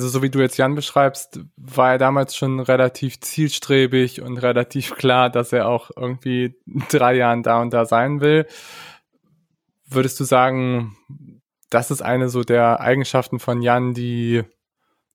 Also 0.00 0.08
so 0.08 0.22
wie 0.22 0.30
du 0.30 0.40
jetzt 0.40 0.56
Jan 0.56 0.74
beschreibst, 0.74 1.40
war 1.58 1.92
er 1.92 1.98
damals 1.98 2.34
schon 2.34 2.58
relativ 2.58 3.20
zielstrebig 3.20 4.22
und 4.22 4.38
relativ 4.38 4.94
klar, 4.96 5.28
dass 5.28 5.52
er 5.52 5.68
auch 5.68 5.90
irgendwie 5.94 6.56
drei 6.88 7.16
Jahren 7.16 7.42
da 7.42 7.60
und 7.60 7.74
da 7.74 7.84
sein 7.84 8.22
will. 8.22 8.46
Würdest 9.86 10.18
du 10.18 10.24
sagen, 10.24 10.96
das 11.68 11.90
ist 11.90 12.00
eine 12.00 12.30
so 12.30 12.44
der 12.44 12.80
Eigenschaften 12.80 13.40
von 13.40 13.60
Jan, 13.60 13.92
die, 13.92 14.42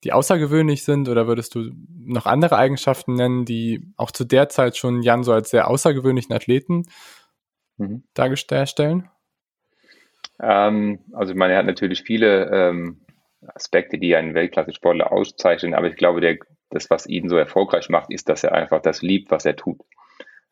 die 0.04 0.14
außergewöhnlich 0.14 0.84
sind? 0.84 1.10
Oder 1.10 1.26
würdest 1.26 1.56
du 1.56 1.72
noch 1.98 2.28
andere 2.28 2.56
Eigenschaften 2.56 3.16
nennen, 3.16 3.44
die 3.44 3.92
auch 3.98 4.12
zu 4.12 4.24
der 4.24 4.50
Zeit 4.50 4.78
schon 4.78 5.02
Jan 5.02 5.24
so 5.24 5.34
als 5.34 5.50
sehr 5.50 5.68
außergewöhnlichen 5.68 6.36
Athleten 6.36 6.84
mhm. 7.78 8.04
darstellen? 8.14 9.10
Ähm, 10.40 11.00
also 11.14 11.34
ich 11.34 11.40
meine, 11.40 11.54
er 11.54 11.60
hat 11.60 11.66
natürlich 11.66 12.04
viele 12.04 12.52
ähm, 12.52 13.05
Aspekte, 13.54 13.98
die 13.98 14.16
einen 14.16 14.34
Weltklasse-Sportler 14.34 15.12
auszeichnen, 15.12 15.74
aber 15.74 15.88
ich 15.88 15.96
glaube, 15.96 16.22
der, 16.22 16.38
das, 16.70 16.90
was 16.90 17.08
ihn 17.08 17.30
so 17.30 17.38
erfolgreich 17.38 17.90
macht, 17.90 18.12
ist, 18.12 18.30
dass 18.30 18.44
er 18.44 18.54
einfach 18.54 18.82
das 18.82 19.02
liebt, 19.02 19.32
was 19.32 19.46
er 19.46 19.56
tut. 19.56 19.82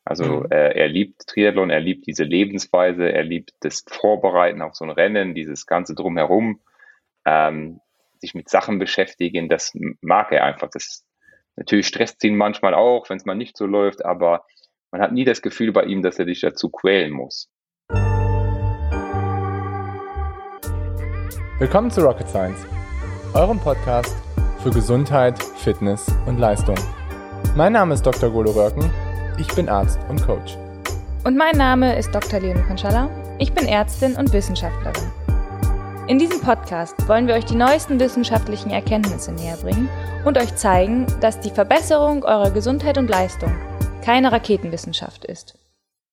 Also 0.06 0.42
mhm. 0.42 0.52
äh, 0.52 0.74
er 0.74 0.88
liebt 0.88 1.28
Triathlon, 1.28 1.70
er 1.70 1.80
liebt 1.80 2.08
diese 2.08 2.24
Lebensweise, 2.24 3.12
er 3.12 3.24
liebt 3.24 3.54
das 3.62 3.86
Vorbereiten 3.88 4.62
auf 4.62 4.76
so 4.76 4.84
ein 4.84 4.92
Rennen, 4.92 5.34
dieses 5.34 5.66
ganze 5.66 5.96
drumherum, 5.96 6.60
ähm, 7.26 7.80
sich 8.20 8.34
mit 8.34 8.50
Sachen 8.50 8.80
beschäftigen, 8.80 9.50
das 9.50 9.74
mag 10.02 10.32
er 10.32 10.44
einfach. 10.44 10.70
Das 10.70 11.06
natürlich 11.56 11.88
stresst 11.88 12.24
ihn 12.24 12.36
manchmal 12.36 12.74
auch, 12.74 13.10
wenn 13.10 13.18
es 13.18 13.26
mal 13.26 13.36
nicht 13.36 13.58
so 13.58 13.66
läuft, 13.66 14.04
aber 14.04 14.46
man 14.92 15.02
hat 15.02 15.12
nie 15.12 15.26
das 15.26 15.42
Gefühl 15.42 15.72
bei 15.72 15.84
ihm, 15.84 16.02
dass 16.02 16.20
er 16.20 16.26
sich 16.26 16.42
dazu 16.42 16.70
quälen 16.70 17.12
muss. 17.12 17.50
Willkommen 21.60 21.90
zu 21.92 22.02
Rocket 22.02 22.28
Science, 22.28 22.66
eurem 23.34 23.60
Podcast 23.60 24.16
für 24.62 24.70
Gesundheit, 24.70 25.42
Fitness 25.42 26.06
und 26.28 26.38
Leistung. 26.38 26.76
Mein 27.56 27.74
Name 27.74 27.96
ist 27.96 28.06
Dr. 28.06 28.30
Golo 28.30 28.52
Röcken, 28.52 28.92
ich 29.40 29.48
bin 29.56 29.70
Arzt 29.70 30.00
und 30.08 30.22
Coach. 30.24 30.56
Und 31.24 31.36
mein 31.36 31.58
Name 31.58 31.98
ist 31.98 32.14
Dr. 32.14 32.40
Leonie 32.40 32.62
Konschalla, 32.62 33.10
ich 33.40 33.52
bin 33.52 33.66
Ärztin 33.66 34.16
und 34.16 34.32
Wissenschaftlerin. 34.34 35.12
In 36.08 36.20
diesem 36.20 36.42
Podcast 36.42 37.08
wollen 37.08 37.28
wir 37.28 37.34
euch 37.34 37.46
die 37.46 37.56
neuesten 37.56 38.00
wissenschaftlichen 38.00 38.70
Erkenntnisse 38.70 39.32
näher 39.32 39.58
bringen 39.58 39.90
und 40.26 40.38
euch 40.38 40.56
zeigen, 40.56 41.08
dass 41.20 41.40
die 41.40 41.50
Verbesserung 41.50 42.24
eurer 42.24 42.52
Gesundheit 42.52 43.00
und 43.00 43.10
Leistung 43.10 43.52
keine 44.04 44.32
Raketenwissenschaft 44.32 45.26
ist. 45.26 45.58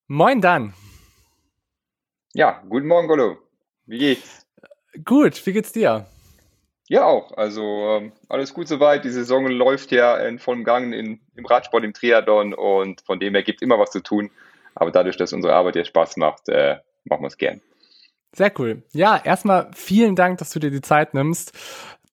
Moin 0.06 0.40
dann! 0.40 0.72
Ja, 2.32 2.62
guten 2.68 2.86
Morgen, 2.86 3.08
Golo. 3.08 3.36
Wie 3.84 3.98
geht's? 3.98 4.46
Gut, 5.04 5.44
wie 5.44 5.52
geht's 5.52 5.72
dir? 5.72 6.06
Ja, 6.90 7.04
auch. 7.04 7.36
Also 7.36 7.62
ähm, 7.62 8.12
alles 8.28 8.52
gut 8.52 8.66
soweit. 8.66 9.04
Die 9.04 9.10
Saison 9.10 9.46
läuft 9.46 9.92
ja 9.92 10.16
in 10.16 10.40
vollem 10.40 10.64
Gang 10.64 10.92
in, 10.92 11.20
im 11.36 11.46
Radsport, 11.46 11.84
im 11.84 11.94
Triathlon 11.94 12.52
und 12.52 13.00
von 13.02 13.20
dem 13.20 13.32
her 13.34 13.44
gibt 13.44 13.62
es 13.62 13.62
immer 13.62 13.78
was 13.78 13.92
zu 13.92 14.00
tun. 14.00 14.32
Aber 14.74 14.90
dadurch, 14.90 15.16
dass 15.16 15.32
unsere 15.32 15.54
Arbeit 15.54 15.76
ja 15.76 15.84
Spaß 15.84 16.16
macht, 16.16 16.48
äh, 16.48 16.78
machen 17.04 17.22
wir 17.22 17.28
es 17.28 17.38
gern. 17.38 17.60
Sehr 18.32 18.52
cool. 18.58 18.82
Ja, 18.92 19.20
erstmal 19.22 19.70
vielen 19.72 20.16
Dank, 20.16 20.38
dass 20.38 20.50
du 20.50 20.58
dir 20.58 20.72
die 20.72 20.80
Zeit 20.80 21.14
nimmst 21.14 21.56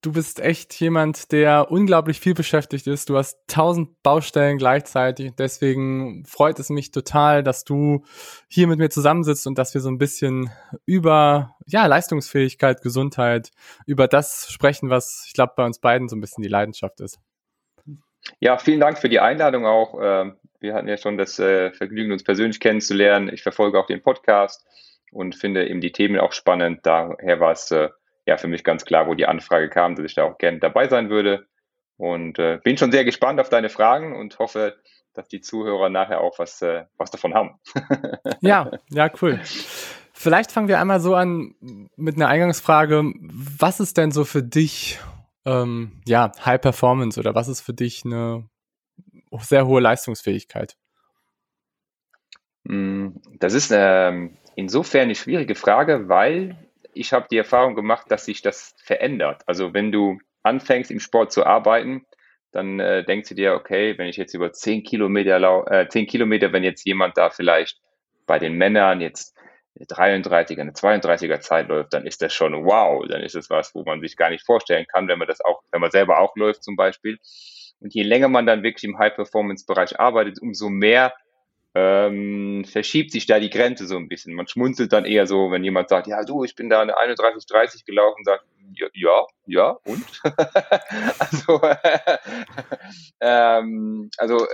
du 0.07 0.13
bist 0.13 0.39
echt 0.39 0.73
jemand, 0.79 1.33
der 1.33 1.69
unglaublich 1.69 2.21
viel 2.21 2.33
beschäftigt 2.33 2.87
ist. 2.87 3.09
Du 3.09 3.17
hast 3.17 3.37
tausend 3.47 4.01
Baustellen 4.03 4.57
gleichzeitig. 4.57 5.33
Deswegen 5.37 6.23
freut 6.25 6.59
es 6.59 6.69
mich 6.69 6.91
total, 6.91 7.43
dass 7.43 7.65
du 7.65 8.05
hier 8.47 8.67
mit 8.67 8.79
mir 8.79 8.89
zusammensitzt 8.89 9.45
und 9.47 9.57
dass 9.57 9.73
wir 9.73 9.81
so 9.81 9.89
ein 9.89 9.97
bisschen 9.97 10.49
über 10.85 11.57
ja, 11.65 11.85
Leistungsfähigkeit, 11.87 12.81
Gesundheit, 12.81 13.51
über 13.85 14.07
das 14.07 14.49
sprechen, 14.49 14.89
was 14.89 15.25
ich 15.27 15.33
glaube 15.33 15.53
bei 15.57 15.65
uns 15.65 15.79
beiden 15.79 16.07
so 16.07 16.15
ein 16.15 16.21
bisschen 16.21 16.41
die 16.41 16.49
Leidenschaft 16.49 17.01
ist. 17.01 17.19
Ja, 18.39 18.57
vielen 18.57 18.79
Dank 18.79 18.97
für 18.99 19.09
die 19.09 19.19
Einladung 19.19 19.65
auch. 19.65 19.99
Ähm, 20.01 20.37
wir 20.61 20.73
hatten 20.73 20.87
ja 20.87 20.95
schon 20.95 21.17
das 21.17 21.37
äh, 21.37 21.73
Vergnügen, 21.73 22.13
uns 22.13 22.23
persönlich 22.23 22.61
kennenzulernen. 22.61 23.29
Ich 23.33 23.43
verfolge 23.43 23.77
auch 23.77 23.87
den 23.87 24.01
Podcast 24.01 24.65
und 25.11 25.35
finde 25.35 25.67
eben 25.67 25.81
die 25.81 25.91
Themen 25.91 26.17
auch 26.17 26.31
spannend. 26.31 26.79
Daher 26.83 27.41
war 27.41 27.51
es 27.51 27.71
äh, 27.71 27.89
ja 28.27 28.37
für 28.37 28.47
mich 28.47 28.63
ganz 28.63 28.85
klar, 28.85 29.07
wo 29.07 29.15
die 29.15 29.25
Anfrage 29.25 29.69
kam, 29.69 29.95
dass 29.95 30.05
ich 30.05 30.15
da 30.15 30.23
auch 30.23 30.37
gerne 30.37 30.59
dabei 30.59 30.87
sein 30.87 31.09
würde. 31.09 31.47
Und 31.97 32.37
äh, 32.37 32.59
bin 32.63 32.77
schon 32.77 32.91
sehr 32.91 33.05
gespannt 33.05 33.39
auf 33.39 33.49
deine 33.49 33.69
Fragen 33.69 34.15
und 34.15 34.37
hoffe, 34.37 34.77
dass 35.13 35.27
die 35.27 35.41
Zuhörer 35.41 35.89
nachher 35.89 36.21
auch 36.21 36.37
was, 36.37 36.61
äh, 36.61 36.85
was 36.97 37.09
davon 37.09 37.33
haben. 37.33 37.59
ja, 38.41 38.69
ja, 38.91 39.09
cool. 39.21 39.39
Vielleicht 40.13 40.51
fangen 40.51 40.67
wir 40.67 40.79
einmal 40.79 40.99
so 40.99 41.15
an 41.15 41.55
mit 41.95 42.15
einer 42.15 42.27
Eingangsfrage. 42.27 43.03
Was 43.19 43.79
ist 43.79 43.97
denn 43.97 44.11
so 44.11 44.25
für 44.25 44.43
dich 44.43 44.99
ähm, 45.45 46.01
ja, 46.05 46.31
High 46.45 46.61
Performance 46.61 47.19
oder 47.19 47.33
was 47.33 47.47
ist 47.47 47.61
für 47.61 47.73
dich 47.73 48.03
eine 48.05 48.47
sehr 49.39 49.65
hohe 49.65 49.81
Leistungsfähigkeit? 49.81 50.75
Hm, 52.67 53.21
das 53.39 53.53
ist 53.53 53.71
ähm, 53.73 54.37
insofern 54.55 55.03
eine 55.03 55.15
schwierige 55.15 55.55
Frage, 55.55 56.09
weil 56.09 56.66
ich 56.99 57.13
habe 57.13 57.27
die 57.29 57.37
Erfahrung 57.37 57.75
gemacht, 57.75 58.07
dass 58.09 58.25
sich 58.25 58.41
das 58.41 58.75
verändert. 58.83 59.43
Also 59.45 59.73
wenn 59.73 59.91
du 59.91 60.19
anfängst 60.43 60.91
im 60.91 60.99
Sport 60.99 61.31
zu 61.31 61.45
arbeiten, 61.45 62.05
dann 62.51 62.79
äh, 62.79 63.03
denkst 63.03 63.29
du 63.29 63.35
dir, 63.35 63.53
okay, 63.53 63.97
wenn 63.97 64.07
ich 64.07 64.17
jetzt 64.17 64.33
über 64.33 64.51
10 64.51 64.83
Kilometer, 64.83 65.65
äh, 65.69 65.87
10 65.87 66.07
Kilometer, 66.07 66.53
wenn 66.53 66.63
jetzt 66.63 66.85
jemand 66.85 67.17
da 67.17 67.29
vielleicht 67.29 67.79
bei 68.25 68.39
den 68.39 68.53
Männern 68.53 69.01
jetzt 69.01 69.37
eine 69.75 69.85
33er, 69.85 70.61
eine 70.61 70.71
32er 70.71 71.39
Zeit 71.39 71.67
läuft, 71.67 71.93
dann 71.93 72.05
ist 72.05 72.21
das 72.21 72.33
schon 72.33 72.65
wow, 72.65 73.05
dann 73.07 73.21
ist 73.21 73.35
es 73.35 73.49
was, 73.49 73.75
wo 73.75 73.83
man 73.83 74.01
sich 74.01 74.17
gar 74.17 74.29
nicht 74.29 74.45
vorstellen 74.45 74.85
kann, 74.87 75.07
wenn 75.07 75.19
man 75.19 75.27
das 75.27 75.41
auch, 75.41 75.61
wenn 75.71 75.81
man 75.81 75.91
selber 75.91 76.19
auch 76.19 76.35
läuft 76.35 76.63
zum 76.63 76.75
Beispiel. 76.75 77.19
Und 77.79 77.93
je 77.93 78.03
länger 78.03 78.27
man 78.27 78.47
dann 78.47 78.63
wirklich 78.63 78.85
im 78.85 78.97
High-Performance-Bereich 78.97 79.99
arbeitet, 79.99 80.41
umso 80.41 80.69
mehr 80.69 81.13
ähm, 81.79 82.65
verschiebt 82.65 83.11
sich 83.11 83.27
da 83.27 83.39
die 83.39 83.51
Grenze 83.51 83.85
so 83.85 83.97
ein 83.97 84.07
bisschen. 84.07 84.33
Man 84.33 84.47
schmunzelt 84.47 84.91
dann 84.93 85.05
eher 85.05 85.27
so, 85.27 85.51
wenn 85.51 85.63
jemand 85.63 85.89
sagt, 85.89 86.07
ja 86.07 86.23
du, 86.23 86.43
ich 86.43 86.55
bin 86.55 86.69
da 86.69 86.81
eine 86.81 86.93
31,30 86.95 87.85
gelaufen, 87.85 88.23
sagt, 88.23 88.45
ja, 88.93 89.25
ja, 89.45 89.77
und? 89.85 90.03
also, 91.19 91.61
ähm, 93.21 94.09
also, 94.17 94.47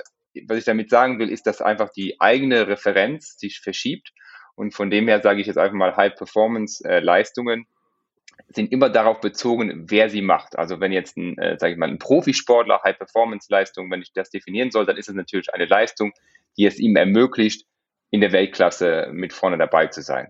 was 0.47 0.57
ich 0.57 0.66
damit 0.66 0.89
sagen 0.89 1.19
will, 1.19 1.29
ist, 1.29 1.47
dass 1.47 1.62
einfach 1.62 1.89
die 1.89 2.19
eigene 2.19 2.67
Referenz 2.67 3.38
sich 3.38 3.62
verschiebt. 3.62 4.12
Und 4.56 4.73
von 4.73 4.91
dem 4.91 5.07
her 5.07 5.22
sage 5.22 5.41
ich 5.41 5.47
jetzt 5.47 5.57
einfach 5.57 5.75
mal 5.75 5.95
High-Performance-Leistungen 5.95 7.62
äh, 7.62 8.53
sind 8.53 8.72
immer 8.72 8.89
darauf 8.89 9.19
bezogen, 9.19 9.85
wer 9.89 10.09
sie 10.09 10.22
macht. 10.22 10.57
Also 10.57 10.79
wenn 10.79 10.91
jetzt 10.91 11.17
ein, 11.17 11.38
äh, 11.38 11.57
sage 11.57 11.73
ich 11.73 11.79
mal, 11.79 11.89
ein 11.89 12.00
Profisportler 12.00 12.81
High-Performance-Leistung, 12.83 13.89
wenn 13.89 14.01
ich 14.01 14.12
das 14.13 14.29
definieren 14.29 14.72
soll, 14.72 14.85
dann 14.85 14.97
ist 14.97 15.09
es 15.09 15.16
natürlich 15.16 15.53
eine 15.53 15.66
Leistung, 15.66 16.13
die 16.58 16.66
es 16.66 16.80
ihm 16.80 16.96
ermöglicht, 16.96 17.66
in 18.12 18.22
der 18.22 18.31
Weltklasse 18.31 19.09
mit 19.12 19.34
vorne 19.34 19.58
dabei 19.58 19.88
zu 19.88 20.02
sein. 20.02 20.30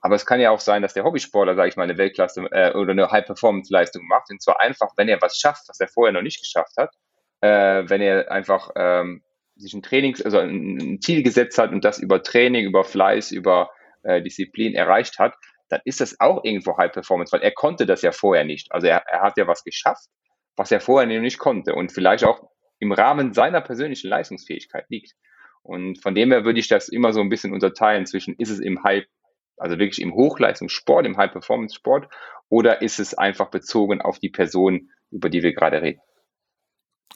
Aber 0.00 0.14
es 0.16 0.26
kann 0.26 0.38
ja 0.38 0.50
auch 0.50 0.60
sein, 0.60 0.82
dass 0.82 0.92
der 0.92 1.04
Hobbysportler, 1.04 1.54
sage 1.54 1.70
ich 1.70 1.76
mal, 1.76 1.84
eine 1.84 1.96
Weltklasse 1.96 2.46
äh, 2.50 2.74
oder 2.74 2.92
eine 2.92 3.10
High-Performance-Leistung 3.10 4.06
macht. 4.06 4.30
Und 4.30 4.42
zwar 4.42 4.60
einfach, 4.60 4.90
wenn 4.96 5.08
er 5.08 5.20
was 5.22 5.38
schafft, 5.38 5.62
was 5.66 5.80
er 5.80 5.88
vorher 5.88 6.12
noch 6.12 6.20
nicht 6.20 6.40
geschafft 6.40 6.76
hat. 6.76 6.90
Äh, 7.40 7.88
wenn 7.88 8.02
er 8.02 8.30
einfach 8.30 8.70
ähm, 8.76 9.22
sich 9.56 9.72
ein 9.72 9.82
Trainings, 9.82 10.20
also 10.22 10.38
ein, 10.38 11.00
Ziel 11.00 11.22
gesetzt 11.22 11.58
hat 11.58 11.72
und 11.72 11.84
das 11.84 11.98
über 11.98 12.22
Training, 12.22 12.66
über 12.66 12.84
Fleiß, 12.84 13.30
über 13.30 13.70
äh, 14.02 14.22
Disziplin 14.22 14.74
erreicht 14.74 15.18
hat, 15.18 15.34
dann 15.70 15.80
ist 15.84 16.00
das 16.00 16.20
auch 16.20 16.44
irgendwo 16.44 16.76
High 16.76 16.92
Performance, 16.92 17.32
weil 17.32 17.42
er 17.42 17.52
konnte 17.52 17.86
das 17.86 18.02
ja 18.02 18.12
vorher 18.12 18.44
nicht. 18.44 18.70
Also 18.72 18.86
er, 18.86 19.04
er 19.06 19.22
hat 19.22 19.38
ja 19.38 19.46
was 19.46 19.64
geschafft, 19.64 20.08
was 20.56 20.70
er 20.70 20.80
vorher 20.80 21.08
noch 21.08 21.22
nicht 21.22 21.38
konnte 21.38 21.74
und 21.74 21.92
vielleicht 21.92 22.24
auch 22.24 22.48
im 22.78 22.92
Rahmen 22.92 23.32
seiner 23.32 23.60
persönlichen 23.60 24.10
Leistungsfähigkeit 24.10 24.84
liegt. 24.88 25.14
Und 25.64 26.00
von 26.02 26.14
dem 26.14 26.30
her 26.30 26.44
würde 26.44 26.60
ich 26.60 26.68
das 26.68 26.88
immer 26.88 27.12
so 27.12 27.20
ein 27.20 27.30
bisschen 27.30 27.52
unterteilen 27.52 28.06
zwischen, 28.06 28.34
ist 28.36 28.50
es 28.50 28.60
im 28.60 28.84
High, 28.84 29.04
also 29.56 29.78
wirklich 29.78 30.00
im 30.00 30.14
Hochleistungssport, 30.14 31.06
im 31.06 31.16
High-Performance-Sport, 31.16 32.08
oder 32.50 32.82
ist 32.82 33.00
es 33.00 33.14
einfach 33.14 33.50
bezogen 33.50 34.02
auf 34.02 34.18
die 34.18 34.28
Person, 34.28 34.90
über 35.10 35.30
die 35.30 35.42
wir 35.42 35.54
gerade 35.54 35.80
reden? 35.80 36.00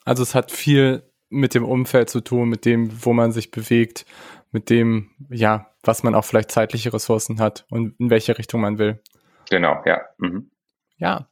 Also 0.05 0.23
es 0.23 0.35
hat 0.35 0.51
viel 0.51 1.03
mit 1.29 1.55
dem 1.55 1.65
Umfeld 1.65 2.09
zu 2.09 2.23
tun, 2.23 2.49
mit 2.49 2.65
dem, 2.65 3.05
wo 3.05 3.13
man 3.13 3.33
sich 3.33 3.51
bewegt, 3.51 4.07
mit 4.51 4.71
dem, 4.71 5.11
ja, 5.29 5.71
was 5.83 6.03
man 6.03 6.15
auch 6.15 6.25
vielleicht 6.25 6.51
zeitliche 6.51 6.93
Ressourcen 6.93 7.41
hat 7.41 7.67
und 7.69 8.01
in 8.01 8.09
welche 8.09 8.39
Richtung 8.39 8.63
man 8.63 8.79
will. 8.79 9.03
Genau, 9.51 9.83
ja. 9.85 10.01
Mhm. 10.17 10.51
Ja. 10.97 11.29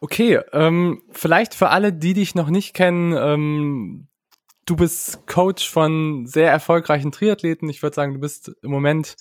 Okay, 0.00 0.40
ähm, 0.52 1.02
vielleicht 1.10 1.54
für 1.54 1.68
alle, 1.68 1.92
die 1.92 2.14
dich 2.14 2.34
noch 2.34 2.50
nicht 2.50 2.74
kennen, 2.74 3.12
ähm, 3.16 4.08
du 4.68 4.76
bist 4.76 5.26
Coach 5.26 5.68
von 5.68 6.26
sehr 6.26 6.50
erfolgreichen 6.50 7.10
Triathleten. 7.10 7.68
Ich 7.70 7.82
würde 7.82 7.94
sagen, 7.94 8.14
du 8.14 8.20
bist 8.20 8.52
im 8.62 8.70
Moment 8.70 9.16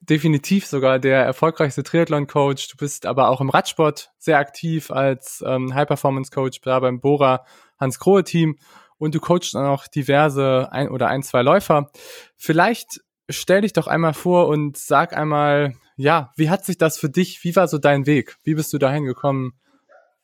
definitiv 0.00 0.66
sogar 0.66 0.98
der 0.98 1.22
erfolgreichste 1.22 1.84
Triathlon-Coach. 1.84 2.68
Du 2.68 2.76
bist 2.76 3.06
aber 3.06 3.28
auch 3.28 3.40
im 3.40 3.50
Radsport 3.50 4.10
sehr 4.18 4.38
aktiv 4.38 4.90
als 4.90 5.44
ähm, 5.46 5.72
High-Performance-Coach 5.74 6.60
da 6.60 6.80
beim 6.80 7.00
Bora 7.00 7.46
Hans-Grohe-Team 7.78 8.58
und 8.98 9.14
du 9.14 9.20
coachst 9.20 9.54
dann 9.54 9.66
auch 9.66 9.86
diverse 9.86 10.68
ein 10.72 10.88
oder 10.88 11.06
ein, 11.06 11.22
zwei 11.22 11.42
Läufer. 11.42 11.92
Vielleicht 12.36 13.00
stell 13.28 13.60
dich 13.60 13.72
doch 13.72 13.86
einmal 13.86 14.14
vor 14.14 14.48
und 14.48 14.76
sag 14.76 15.16
einmal, 15.16 15.76
ja, 15.96 16.32
wie 16.36 16.50
hat 16.50 16.64
sich 16.64 16.78
das 16.78 16.98
für 16.98 17.08
dich, 17.08 17.44
wie 17.44 17.54
war 17.54 17.68
so 17.68 17.78
dein 17.78 18.06
Weg? 18.06 18.38
Wie 18.42 18.54
bist 18.54 18.72
du 18.72 18.78
dahin 18.78 19.04
gekommen, 19.04 19.52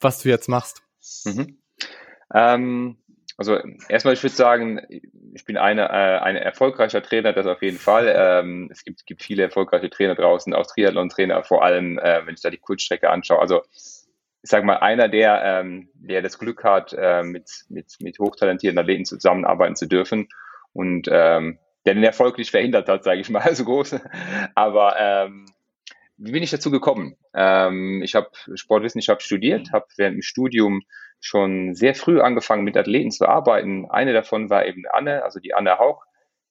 was 0.00 0.22
du 0.22 0.28
jetzt 0.28 0.48
machst? 0.48 0.82
Mhm. 1.24 1.58
Ähm, 2.34 2.98
also 3.38 3.56
erstmal, 3.88 4.14
ich 4.14 4.22
würde 4.22 4.34
sagen, 4.34 4.80
ich 5.32 5.44
bin 5.44 5.56
eine, 5.56 5.88
äh, 5.88 6.18
ein 6.18 6.34
erfolgreicher 6.34 7.02
Trainer, 7.02 7.32
das 7.32 7.46
auf 7.46 7.62
jeden 7.62 7.78
Fall. 7.78 8.12
Ähm, 8.14 8.68
es 8.72 8.84
gibt, 8.84 9.06
gibt 9.06 9.22
viele 9.22 9.44
erfolgreiche 9.44 9.88
Trainer 9.88 10.16
draußen, 10.16 10.52
auch 10.52 10.66
Triathlon-Trainer, 10.66 11.44
vor 11.44 11.64
allem, 11.64 12.00
äh, 12.00 12.26
wenn 12.26 12.34
ich 12.34 12.40
da 12.40 12.50
die 12.50 12.58
Kurzstrecke 12.58 13.08
anschaue. 13.10 13.38
Also 13.38 13.62
ich 14.42 14.50
sage 14.50 14.66
mal, 14.66 14.78
einer, 14.78 15.08
der, 15.08 15.40
ähm, 15.44 15.88
der 15.94 16.20
das 16.20 16.40
Glück 16.40 16.64
hat, 16.64 16.92
äh, 16.98 17.22
mit, 17.22 17.48
mit, 17.68 17.94
mit 18.00 18.18
hochtalentierten 18.18 18.78
Athleten 18.78 19.04
zusammenarbeiten 19.04 19.76
zu 19.76 19.86
dürfen 19.86 20.28
und 20.72 21.08
ähm, 21.08 21.60
der 21.86 21.94
den 21.94 22.02
Erfolg 22.02 22.38
nicht 22.38 22.50
verhindert 22.50 22.88
hat, 22.88 23.04
sage 23.04 23.20
ich 23.20 23.30
mal, 23.30 23.54
so 23.54 23.64
groß. 23.64 24.00
Aber 24.56 24.96
ähm, 24.98 25.46
wie 26.16 26.32
bin 26.32 26.42
ich 26.42 26.50
dazu 26.50 26.72
gekommen? 26.72 27.16
Ähm, 27.34 28.02
ich 28.02 28.16
habe 28.16 28.30
Sportwissenschaft 28.54 29.22
studiert, 29.22 29.70
habe 29.70 29.86
während 29.96 30.16
dem 30.16 30.22
Studium 30.22 30.82
schon 31.20 31.74
sehr 31.74 31.94
früh 31.94 32.20
angefangen, 32.20 32.64
mit 32.64 32.76
Athleten 32.76 33.10
zu 33.10 33.26
arbeiten. 33.26 33.90
Eine 33.90 34.12
davon 34.12 34.50
war 34.50 34.66
eben 34.66 34.84
Anne, 34.90 35.24
also 35.24 35.40
die 35.40 35.54
Anne 35.54 35.78
Hauch, 35.78 36.04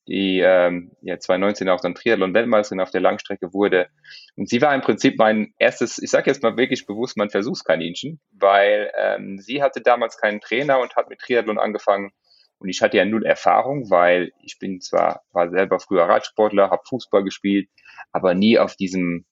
die 0.08 0.40
ähm, 0.40 0.92
ja 1.02 1.20
2019 1.20 1.70
auch 1.70 1.82
dann 1.82 1.96
Triathlon-Weltmeisterin 1.96 2.82
auf 2.82 2.92
der 2.92 3.02
Langstrecke 3.02 3.54
wurde. 3.54 3.88
Und 4.36 4.50
sie 4.50 4.62
war 4.62 4.74
im 4.74 4.82
Prinzip 4.82 5.18
mein 5.18 5.54
erstes, 5.58 5.98
ich 6.02 6.10
sage 6.10 6.30
jetzt 6.30 6.44
mal 6.44 6.58
wirklich 6.58 6.86
bewusst, 6.86 7.18
mein 7.18 7.30
Versuchskaninchen, 7.30 8.20
weil 8.32 8.92
ähm, 8.98 9.38
sie 9.38 9.62
hatte 9.62 9.82
damals 9.82 10.18
keinen 10.18 10.40
Trainer 10.40 10.80
und 10.80 10.96
hat 10.96 11.10
mit 11.10 11.20
Triathlon 11.20 11.60
angefangen. 11.60 12.12
Und 12.60 12.70
ich 12.70 12.82
hatte 12.82 12.98
ja 12.98 13.06
null 13.06 13.26
Erfahrung, 13.26 13.92
weil 13.92 14.32
ich 14.42 14.58
bin 14.60 14.82
zwar, 14.82 15.22
war 15.32 15.50
selber 15.50 15.80
früher 15.80 16.04
Radsportler, 16.06 16.72
habe 16.72 16.82
Fußball 16.88 17.24
gespielt, 17.24 17.70
aber 18.12 18.34
nie 18.34 18.58
auf 18.58 18.76
diesem 18.76 19.26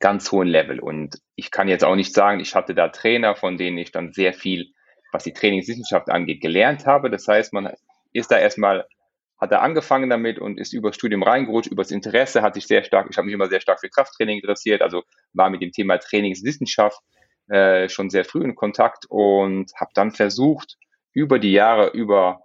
ganz 0.00 0.30
hohen 0.32 0.48
Level. 0.48 0.80
Und 0.80 1.18
ich 1.34 1.50
kann 1.50 1.68
jetzt 1.68 1.84
auch 1.84 1.96
nicht 1.96 2.14
sagen, 2.14 2.40
ich 2.40 2.54
hatte 2.54 2.74
da 2.74 2.88
Trainer, 2.88 3.34
von 3.34 3.56
denen 3.56 3.78
ich 3.78 3.92
dann 3.92 4.12
sehr 4.12 4.32
viel, 4.32 4.72
was 5.12 5.24
die 5.24 5.32
Trainingswissenschaft 5.32 6.10
angeht, 6.10 6.40
gelernt 6.40 6.86
habe. 6.86 7.10
Das 7.10 7.28
heißt, 7.28 7.52
man 7.52 7.72
ist 8.12 8.30
da 8.30 8.38
erstmal, 8.38 8.86
hat 9.38 9.52
da 9.52 9.58
angefangen 9.58 10.10
damit 10.10 10.38
und 10.38 10.58
ist 10.58 10.72
über 10.72 10.92
Studium 10.92 11.22
reingerutscht, 11.22 11.70
übers 11.70 11.90
Interesse 11.90 12.42
hat 12.42 12.54
sich 12.54 12.66
sehr 12.66 12.84
stark, 12.84 13.08
ich 13.10 13.16
habe 13.16 13.26
mich 13.26 13.34
immer 13.34 13.48
sehr 13.48 13.60
stark 13.60 13.80
für 13.80 13.88
Krafttraining 13.88 14.38
interessiert, 14.38 14.80
also 14.82 15.02
war 15.32 15.50
mit 15.50 15.60
dem 15.60 15.72
Thema 15.72 15.98
Trainingswissenschaft 15.98 17.00
äh, 17.48 17.88
schon 17.88 18.10
sehr 18.10 18.24
früh 18.24 18.42
in 18.44 18.54
Kontakt 18.54 19.06
und 19.08 19.72
habe 19.76 19.90
dann 19.94 20.12
versucht, 20.12 20.76
über 21.12 21.38
die 21.38 21.52
Jahre, 21.52 21.90
über 21.90 22.40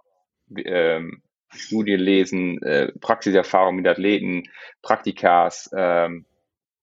ähm, 0.56 1.22
Studien 1.52 2.62
äh, 2.62 2.92
Praxiserfahrung 3.00 3.76
mit 3.76 3.86
Athleten, 3.86 4.44
Praktikas, 4.82 5.70
ähm, 5.76 6.26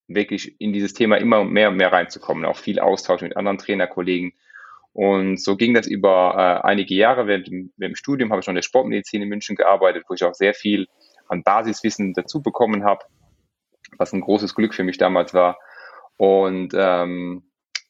wirklich 0.07 0.59
in 0.59 0.73
dieses 0.73 0.93
Thema 0.93 1.17
immer 1.17 1.43
mehr 1.43 1.69
und 1.69 1.77
mehr 1.77 1.91
reinzukommen, 1.91 2.45
auch 2.45 2.57
viel 2.57 2.79
Austausch 2.79 3.21
mit 3.21 3.35
anderen 3.35 3.57
Trainerkollegen. 3.57 4.33
Und 4.93 5.39
so 5.39 5.55
ging 5.57 5.73
das 5.73 5.85
über 5.85 6.33
äh, 6.63 6.67
einige 6.67 6.95
Jahre. 6.95 7.27
Während 7.27 7.49
während 7.49 7.77
dem 7.77 7.95
Studium 7.95 8.31
habe 8.31 8.39
ich 8.39 8.45
schon 8.45 8.53
in 8.53 8.57
der 8.57 8.63
Sportmedizin 8.63 9.21
in 9.21 9.29
München 9.29 9.55
gearbeitet, 9.55 10.05
wo 10.07 10.15
ich 10.15 10.23
auch 10.23 10.33
sehr 10.33 10.53
viel 10.53 10.87
an 11.27 11.43
Basiswissen 11.43 12.13
dazu 12.13 12.41
bekommen 12.41 12.83
habe, 12.83 13.05
was 13.97 14.13
ein 14.13 14.21
großes 14.21 14.55
Glück 14.55 14.73
für 14.73 14.83
mich 14.83 14.97
damals 14.97 15.33
war. 15.33 15.59
Und 16.17 16.73
ähm, 16.75 17.43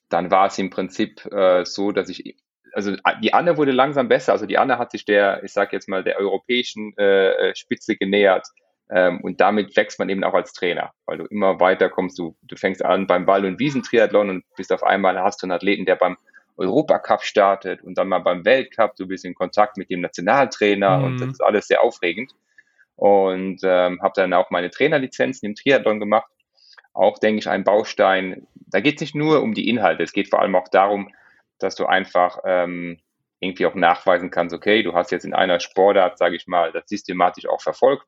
dann 0.10 0.32
war 0.32 0.48
es 0.48 0.58
im 0.58 0.70
Prinzip 0.70 1.26
äh, 1.32 1.66
so, 1.66 1.92
dass 1.92 2.10
ich, 2.10 2.36
also 2.74 2.96
die 3.22 3.34
Anne 3.34 3.58
wurde 3.58 3.72
langsam 3.72 4.08
besser. 4.08 4.34
Also 4.34 4.46
die 4.46 4.58
Anne 4.58 4.78
hat 4.78 4.92
sich 4.92 5.06
der, 5.06 5.44
ich 5.44 5.54
sage 5.54 5.70
jetzt 5.74 5.88
mal, 5.88 6.04
der 6.04 6.18
europäischen 6.18 6.98
äh, 6.98 7.56
Spitze 7.56 7.96
genähert. 7.96 8.48
Ähm, 8.90 9.20
und 9.22 9.42
damit 9.42 9.76
wächst 9.76 10.00
man 10.00 10.10
eben 10.10 10.24
auch 10.24 10.34
als 10.34 10.54
Trainer, 10.54 10.94
weil 11.06 11.18
du 11.18 11.26
immer 11.26 11.60
weiter 11.60 11.90
kommst. 11.90 12.18
Du, 12.18 12.38
du 12.44 12.56
fängst 12.56 12.84
an 12.84 13.08
beim 13.08 13.26
Ball- 13.26 13.46
und 13.46 13.60
Wiesentriathlon 13.60 14.30
und 14.30 14.44
bist 14.56 14.72
auf 14.72 14.84
einmal, 14.84 15.20
hast 15.20 15.42
du 15.42 15.46
einen 15.46 15.52
Athleten, 15.52 15.86
der 15.86 15.96
beim 15.96 16.18
Europacup 16.56 17.24
startet 17.24 17.84
und 17.84 17.98
dann 17.98 18.08
mal 18.08 18.20
beim 18.20 18.46
Weltcup. 18.46 18.96
Du 18.96 19.08
bist 19.08 19.26
in 19.26 19.36
Kontakt 19.36 19.78
mit 19.78 19.90
dem 19.90 20.02
Nationaltrainer 20.02 20.98
mhm. 20.98 21.04
und 21.04 21.22
das 21.22 21.30
ist 21.32 21.44
alles 21.44 21.68
sehr 21.68 21.84
aufregend. 21.84 22.32
Und 22.96 23.60
ähm, 23.64 24.02
habe 24.02 24.14
dann 24.16 24.34
auch 24.34 24.50
meine 24.50 24.72
Trainerlizenzen 24.72 25.48
im 25.48 25.56
Triathlon 25.56 26.00
gemacht. 26.00 26.32
Auch, 26.94 27.20
denke 27.20 27.40
ich, 27.40 27.50
ein 27.50 27.64
Baustein. 27.64 28.48
Da 28.56 28.80
geht 28.80 28.96
es 28.96 29.02
nicht 29.02 29.16
nur 29.16 29.44
um 29.44 29.54
die 29.54 29.70
Inhalte, 29.70 30.02
es 30.02 30.14
geht 30.14 30.30
vor 30.30 30.42
allem 30.42 30.56
auch 30.56 30.68
darum, 30.68 31.14
dass 31.60 31.76
du 31.76 31.86
einfach 31.86 32.40
ähm, 32.44 33.00
irgendwie 33.40 33.68
auch 33.68 33.76
nachweisen 33.76 34.32
kannst, 34.32 34.56
okay, 34.56 34.82
du 34.82 34.94
hast 34.94 35.12
jetzt 35.12 35.26
in 35.26 35.36
einer 35.36 35.60
Sportart, 35.60 36.18
sage 36.18 36.36
ich 36.36 36.48
mal, 36.48 36.72
das 36.72 36.88
systematisch 36.88 37.48
auch 37.48 37.62
verfolgt 37.62 38.08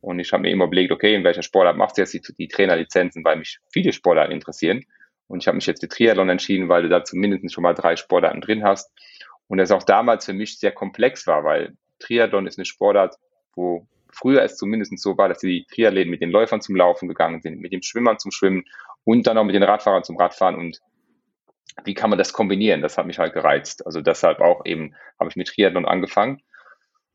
und 0.00 0.20
ich 0.20 0.32
habe 0.32 0.42
mir 0.42 0.50
immer 0.50 0.66
überlegt, 0.66 0.92
okay, 0.92 1.14
in 1.14 1.24
welcher 1.24 1.42
Sportart 1.42 1.76
machst 1.76 1.96
du 1.96 2.02
jetzt 2.02 2.14
die, 2.14 2.20
die 2.38 2.48
Trainerlizenzen, 2.48 3.24
weil 3.24 3.36
mich 3.36 3.58
viele 3.72 3.92
Sportarten 3.92 4.32
interessieren. 4.32 4.84
Und 5.26 5.42
ich 5.42 5.48
habe 5.48 5.56
mich 5.56 5.66
jetzt 5.66 5.80
für 5.80 5.88
Triathlon 5.88 6.28
entschieden, 6.28 6.68
weil 6.68 6.82
du 6.82 6.88
da 6.88 7.04
zumindest 7.04 7.52
schon 7.52 7.62
mal 7.62 7.74
drei 7.74 7.96
Sportarten 7.96 8.40
drin 8.40 8.64
hast. 8.64 8.90
Und 9.48 9.58
das 9.58 9.70
auch 9.70 9.82
damals 9.82 10.24
für 10.24 10.32
mich 10.32 10.58
sehr 10.58 10.72
komplex 10.72 11.26
war, 11.26 11.44
weil 11.44 11.76
Triathlon 11.98 12.46
ist 12.46 12.58
eine 12.58 12.64
Sportart, 12.64 13.16
wo 13.54 13.86
früher 14.10 14.42
es 14.42 14.56
zumindest 14.56 14.96
so 14.98 15.18
war, 15.18 15.28
dass 15.28 15.38
die 15.38 15.66
Triathleten 15.66 16.10
mit 16.10 16.22
den 16.22 16.30
Läufern 16.30 16.60
zum 16.60 16.76
Laufen 16.76 17.08
gegangen 17.08 17.40
sind, 17.42 17.60
mit 17.60 17.72
den 17.72 17.82
Schwimmern 17.82 18.18
zum 18.18 18.30
Schwimmen 18.30 18.64
und 19.04 19.26
dann 19.26 19.36
auch 19.36 19.44
mit 19.44 19.54
den 19.54 19.62
Radfahrern 19.62 20.04
zum 20.04 20.16
Radfahren. 20.16 20.54
Und 20.54 20.80
wie 21.84 21.94
kann 21.94 22.10
man 22.10 22.18
das 22.18 22.32
kombinieren? 22.32 22.82
Das 22.82 22.98
hat 22.98 23.06
mich 23.06 23.18
halt 23.18 23.34
gereizt. 23.34 23.84
Also 23.84 24.00
deshalb 24.00 24.40
auch 24.40 24.64
eben 24.64 24.94
habe 25.18 25.28
ich 25.30 25.36
mit 25.36 25.48
Triathlon 25.48 25.86
angefangen. 25.86 26.42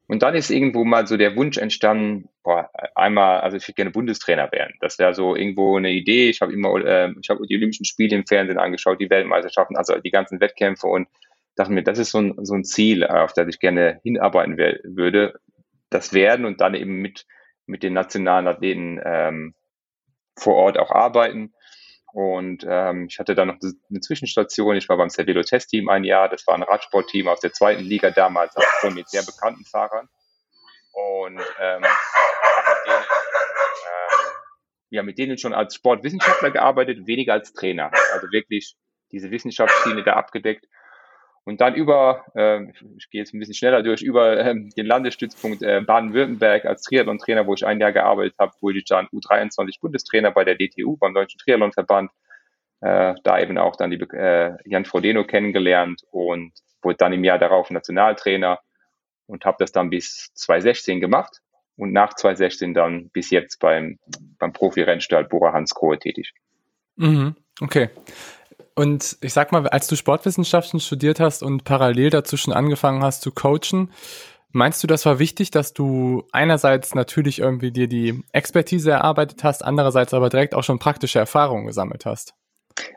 Und 0.07 0.21
dann 0.21 0.35
ist 0.35 0.49
irgendwo 0.49 0.83
mal 0.83 1.07
so 1.07 1.15
der 1.15 1.35
Wunsch 1.35 1.57
entstanden, 1.57 2.29
boah, 2.43 2.69
einmal, 2.93 3.39
also 3.39 3.57
ich 3.57 3.63
würde 3.63 3.75
gerne 3.75 3.91
Bundestrainer 3.91 4.51
werden. 4.51 4.73
Das 4.81 4.99
wäre 4.99 5.13
so 5.13 5.35
irgendwo 5.35 5.77
eine 5.77 5.91
Idee. 5.91 6.29
Ich 6.29 6.41
habe 6.41 6.51
immer, 6.51 6.75
äh, 6.83 7.13
ich 7.21 7.29
habe 7.29 7.47
die 7.47 7.55
Olympischen 7.55 7.85
Spiele 7.85 8.15
im 8.15 8.25
Fernsehen 8.25 8.59
angeschaut, 8.59 8.99
die 8.99 9.09
Weltmeisterschaften, 9.09 9.77
also 9.77 9.97
die 9.97 10.11
ganzen 10.11 10.41
Wettkämpfe 10.41 10.87
und 10.87 11.07
dachte 11.55 11.71
mir, 11.71 11.83
das 11.83 11.99
ist 11.99 12.11
so 12.11 12.19
ein, 12.19 12.33
so 12.41 12.53
ein 12.53 12.65
Ziel, 12.65 13.05
auf 13.05 13.33
das 13.33 13.47
ich 13.47 13.59
gerne 13.59 13.99
hinarbeiten 14.03 14.57
würde. 14.57 15.39
Das 15.89 16.13
werden 16.13 16.45
und 16.45 16.59
dann 16.59 16.73
eben 16.73 16.97
mit, 17.01 17.25
mit 17.65 17.83
den 17.83 17.93
nationalen 17.93 18.47
Athleten 18.47 18.99
ähm, 19.05 19.53
vor 20.35 20.55
Ort 20.55 20.77
auch 20.79 20.91
arbeiten. 20.91 21.53
Und 22.13 22.63
ähm, 22.69 23.07
ich 23.09 23.17
hatte 23.17 23.33
dann 23.33 23.47
noch 23.47 23.57
eine 23.59 23.99
Zwischenstation. 23.99 24.75
Ich 24.75 24.87
war 24.87 24.97
beim 24.97 25.09
Cervelo 25.09 25.41
Test 25.41 25.69
Team 25.69 25.89
ein 25.89 26.03
Jahr. 26.03 26.29
Das 26.29 26.45
war 26.45 26.53
ein 26.53 26.61
Radsportteam 26.61 27.27
aus 27.27 27.39
der 27.39 27.53
zweiten 27.53 27.81
Liga 27.81 28.11
damals, 28.11 28.55
auch 28.55 28.63
schon 28.81 28.93
mit 28.93 29.09
sehr 29.09 29.23
bekannten 29.23 29.65
Fahrern. 29.65 30.07
Und 30.91 31.41
ähm, 31.59 31.81
mit 31.81 31.89
denen, 32.85 33.03
ähm, 33.81 34.19
ja, 34.91 35.01
mit 35.01 35.17
denen 35.17 35.39
schon 35.39 35.55
als 35.55 35.73
Sportwissenschaftler 35.73 36.51
gearbeitet, 36.51 37.07
weniger 37.07 37.33
als 37.33 37.51
Trainer. 37.51 37.89
Also 38.13 38.27
wirklich 38.31 38.75
diese 39.11 39.31
Wissenschaftsschiene 39.31 40.03
da 40.03 40.13
abgedeckt. 40.13 40.67
Und 41.45 41.59
dann 41.59 41.75
über, 41.75 42.25
äh, 42.35 42.63
ich 42.97 43.09
gehe 43.09 43.19
jetzt 43.21 43.33
ein 43.33 43.39
bisschen 43.39 43.55
schneller 43.55 43.83
durch, 43.83 44.01
über 44.01 44.37
äh, 44.37 44.55
den 44.55 44.85
Landesstützpunkt 44.85 45.61
äh, 45.61 45.81
Baden-Württemberg 45.81 46.65
als 46.65 46.83
Triathlon-Trainer, 46.83 47.45
wo 47.45 47.53
ich 47.53 47.65
ein 47.65 47.81
Jahr 47.81 47.91
gearbeitet 47.91 48.35
habe, 48.39 48.53
wurde 48.61 48.77
ich 48.77 48.85
dann 48.85 49.07
U23-Bundestrainer 49.07 50.31
bei 50.31 50.45
der 50.45 50.55
DTU, 50.55 50.95
beim 50.95 51.13
Deutschen 51.13 51.39
Triathlon-Verband. 51.39 52.11
Äh, 52.79 53.15
da 53.23 53.39
eben 53.39 53.57
auch 53.57 53.75
dann 53.75 53.91
die 53.91 53.99
äh, 53.99 54.55
Jan 54.65 54.85
Frodeno 54.85 55.25
kennengelernt 55.25 56.01
und 56.11 56.53
wurde 56.81 56.97
dann 56.97 57.13
im 57.13 57.23
Jahr 57.23 57.39
darauf 57.39 57.69
Nationaltrainer 57.71 58.59
und 59.25 59.45
habe 59.45 59.57
das 59.59 59.71
dann 59.71 59.89
bis 59.89 60.31
2016 60.33 60.99
gemacht 60.99 61.39
und 61.77 61.93
nach 61.93 62.13
2016 62.13 62.73
dann 62.73 63.09
bis 63.09 63.29
jetzt 63.29 63.59
beim, 63.59 63.99
beim 64.37 64.53
Profi-Rennstall 64.53 65.25
Bora 65.25 65.53
Hans 65.53 65.73
Grohe 65.73 65.97
tätig. 65.97 66.33
Mhm, 66.95 67.35
okay. 67.61 67.89
Und 68.75 69.17
ich 69.21 69.33
sag 69.33 69.51
mal, 69.51 69.67
als 69.67 69.87
du 69.87 69.95
Sportwissenschaften 69.95 70.79
studiert 70.79 71.19
hast 71.19 71.43
und 71.43 71.63
parallel 71.63 72.09
dazu 72.09 72.37
schon 72.37 72.53
angefangen 72.53 73.03
hast 73.03 73.21
zu 73.21 73.31
coachen, 73.31 73.91
meinst 74.51 74.81
du, 74.83 74.87
das 74.87 75.05
war 75.05 75.19
wichtig, 75.19 75.51
dass 75.51 75.73
du 75.73 76.23
einerseits 76.31 76.95
natürlich 76.95 77.39
irgendwie 77.39 77.71
dir 77.71 77.87
die 77.87 78.23
Expertise 78.31 78.91
erarbeitet 78.91 79.43
hast, 79.43 79.63
andererseits 79.63 80.13
aber 80.13 80.29
direkt 80.29 80.55
auch 80.55 80.63
schon 80.63 80.79
praktische 80.79 81.19
Erfahrungen 81.19 81.67
gesammelt 81.67 82.05
hast? 82.05 82.33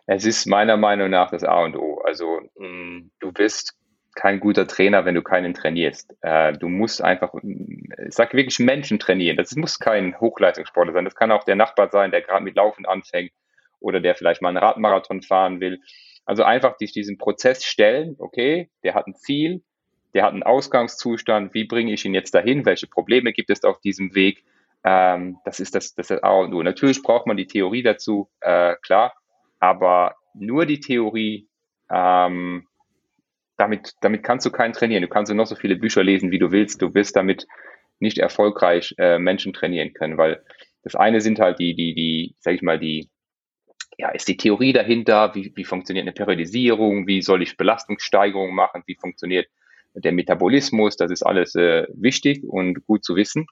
Es 0.07 0.25
ist 0.25 0.47
meiner 0.47 0.79
Meinung 0.79 1.11
nach 1.11 1.31
das 1.31 1.45
A 1.45 1.65
und 1.65 1.77
O. 1.77 2.01
Also 2.05 2.41
mm, 2.59 3.11
du 3.21 3.33
bist 3.33 3.75
kein 4.15 4.41
guter 4.41 4.67
Trainer, 4.67 5.05
wenn 5.05 5.15
du 5.15 5.23
keinen 5.23 5.53
trainierst. 5.53 6.17
Äh, 6.23 6.55
du 6.55 6.69
musst 6.69 7.03
einfach, 7.03 7.35
ich 7.43 8.15
sag 8.15 8.33
wirklich 8.33 8.59
Menschen 8.59 8.99
trainieren. 8.99 9.37
Das 9.37 9.55
muss 9.57 9.79
kein 9.79 10.19
Hochleistungssportler 10.19 10.95
sein. 10.95 11.05
Das 11.05 11.15
kann 11.15 11.31
auch 11.31 11.45
der 11.45 11.57
Nachbar 11.57 11.91
sein, 11.91 12.13
der 12.13 12.23
gerade 12.23 12.43
mit 12.43 12.57
Laufen 12.57 12.87
anfängt 12.87 13.33
oder 13.81 14.01
der 14.01 14.15
vielleicht 14.15 14.43
mal 14.43 14.49
einen 14.49 14.59
Radmarathon 14.59 15.23
fahren 15.23 15.61
will. 15.61 15.81
Also 16.25 16.43
einfach 16.43 16.77
sich 16.79 16.93
diesen 16.93 17.19
Prozess 17.19 17.65
stellen, 17.65 18.17
okay, 18.19 18.71
der 18.83 18.95
hat 18.95 19.07
ein 19.07 19.15
Ziel, 19.15 19.63
der 20.15 20.25
hat 20.25 20.33
einen 20.33 20.43
Ausgangszustand, 20.43 21.55
wie 21.55 21.65
bringe 21.65 21.93
ich 21.93 22.05
ihn 22.05 22.15
jetzt 22.15 22.35
dahin, 22.35 22.67
welche 22.67 22.87
Probleme 22.87 23.33
gibt 23.33 23.51
es 23.51 23.65
auf 23.65 23.81
diesem 23.81 24.15
Weg, 24.15 24.45
ähm, 24.85 25.39
das 25.45 25.61
ist 25.61 25.75
das, 25.75 25.95
das 25.95 26.11
ist 26.11 26.23
A 26.23 26.33
und 26.39 26.55
O. 26.55 26.63
Natürlich 26.63 27.03
braucht 27.03 27.27
man 27.27 27.37
die 27.37 27.49
Theorie 27.49 27.83
dazu, 27.83 28.31
äh, 28.41 28.77
klar, 28.83 29.15
aber 29.59 30.15
nur 30.33 30.65
die 30.65 30.81
Theorie, 30.81 31.49
ähm, 31.91 32.67
damit, 33.57 33.95
damit 34.01 34.23
kannst 34.23 34.47
du 34.47 34.51
keinen 34.51 34.75
trainieren. 34.75 35.03
Du 35.03 35.09
kannst 35.09 35.33
noch 35.33 35.47
so 35.47 35.57
viele 35.57 35.77
Bücher 35.77 36.05
lesen, 36.05 36.31
wie 36.31 36.39
du 36.39 36.53
willst. 36.53 36.83
Du 36.83 36.95
wirst 36.95 37.17
damit 37.17 37.47
nicht 37.99 38.19
erfolgreich 38.19 38.95
äh, 38.99 39.19
Menschen 39.19 39.53
trainieren 39.53 39.93
können, 39.93 40.19
weil 40.19 40.45
das 40.83 40.95
eine 40.95 41.21
sind 41.21 41.41
halt 41.41 41.59
die, 41.59 41.75
die, 41.75 41.95
die, 41.95 42.37
sag 42.39 42.55
ich 42.55 42.63
mal, 42.63 42.79
die 42.79 43.09
ja, 43.99 44.11
ist 44.11 44.29
die 44.29 44.37
Theorie 44.37 44.73
dahinter, 44.73 45.35
wie, 45.35 45.53
wie 45.55 45.65
funktioniert 45.65 46.05
eine 46.05 46.13
Periodisierung, 46.13 47.07
wie 47.07 47.23
soll 47.23 47.43
ich 47.43 47.57
Belastungssteigerung 47.57 48.55
machen, 48.55 48.83
wie 48.87 48.95
funktioniert 48.95 49.49
der 49.95 50.13
Metabolismus, 50.13 50.97
das 50.97 51.11
ist 51.11 51.23
alles 51.23 51.55
äh, 51.55 51.87
wichtig 51.95 52.45
und 52.45 52.85
gut 52.87 53.05
zu 53.05 53.17
wissen. 53.17 53.47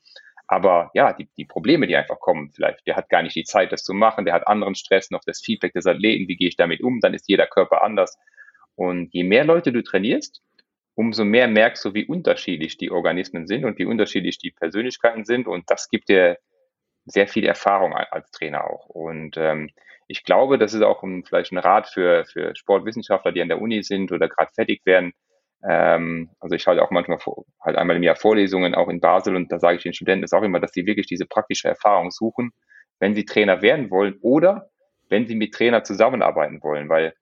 Aber 0.47 0.91
ja, 0.93 1.15
die, 1.15 1.27
die 1.39 1.47
Probleme, 1.47 1.87
die 1.87 1.97
einfach 1.97 2.21
kommen, 2.21 2.51
vielleicht, 2.53 2.87
der 2.87 2.97
hat 2.97 3.09
gar 3.09 3.23
nicht 3.23 3.35
die 3.35 3.45
Zeit, 3.45 3.73
das 3.73 3.83
zu 3.83 3.95
machen, 3.95 4.27
der 4.27 4.35
hat 4.35 4.47
anderen 4.47 4.75
Stress, 4.75 5.11
noch 5.11 5.23
das 5.25 5.41
Feedback 5.41 5.73
des 5.73 5.87
Athleten, 5.87 6.29
wie 6.29 6.37
gehe 6.37 6.49
ich 6.49 6.57
damit 6.57 6.83
um, 6.83 7.01
dann 7.01 7.15
ist 7.15 7.29
jeder 7.29 7.47
Körper 7.47 7.83
anders. 7.83 8.19
Und 8.75 9.15
je 9.15 9.25
mehr 9.25 9.45
Leute 9.45 9.73
du 9.73 9.83
trainierst, 9.83 10.43
umso 10.95 11.25
mehr 11.25 11.49
merkst 11.49 11.85
du, 11.87 11.95
wie 11.95 12.07
unterschiedlich 12.07 12.77
die 12.77 12.91
Organismen 12.91 13.47
sind 13.47 13.65
und 13.65 13.79
wie 13.79 13.87
unterschiedlich 13.87 14.39
die 14.39 14.51
Persönlichkeiten 14.51 15.25
sind. 15.25 15.47
Und 15.49 15.71
das 15.71 15.89
gibt 15.89 16.11
dir 16.11 16.39
sehr 17.07 17.27
viel 17.27 17.45
Erfahrung 17.45 17.95
als 17.95 18.31
Trainer 18.31 18.65
auch. 18.71 18.87
Und 18.87 19.37
ähm, 19.39 19.71
ich 20.07 20.25
glaube, 20.25 20.59
das 20.59 20.75
ist 20.75 20.83
auch 20.83 21.03
ein, 21.03 21.25
vielleicht 21.25 21.53
ein 21.53 21.59
Rat 21.59 21.89
für, 21.89 22.25
für 22.25 22.55
Sportwissenschaftler, 22.55 23.33
die 23.33 23.43
an 23.43 23.49
der 23.49 23.61
Uni 23.61 23.83
sind 23.83 24.13
oder 24.13 24.29
gerade 24.29 24.53
fertig 24.55 24.83
werden. 24.85 25.13
Ähm, 25.67 26.31
also 26.41 26.55
ich 26.55 26.67
halte 26.67 26.83
auch 26.83 26.91
manchmal 26.91 27.19
vor, 27.19 27.45
halt 27.61 27.77
einmal 27.77 27.97
im 27.97 28.03
Jahr 28.03 28.17
Vorlesungen 28.17 28.75
auch 28.75 28.89
in 28.89 29.01
Basel 29.01 29.35
und 29.35 29.51
da 29.51 29.59
sage 29.59 29.79
ich 29.79 29.83
den 29.83 29.95
Studenten 29.95 30.23
das 30.23 30.33
auch 30.33 30.43
immer, 30.43 30.61
dass 30.61 30.73
sie 30.73 30.87
wirklich 30.87 31.07
diese 31.07 31.27
praktische 31.27 31.69
Erfahrung 31.69 32.11
suchen, 32.11 32.53
wenn 32.99 33.15
sie 33.15 33.25
Trainer 33.25 33.63
werden 33.63 33.91
wollen 33.91 34.19
oder 34.21 34.71
wenn 35.09 35.27
sie 35.27 35.35
mit 35.35 35.55
Trainer 35.55 35.85
zusammenarbeiten 35.85 36.63
wollen, 36.63 36.89
weil 36.89 37.15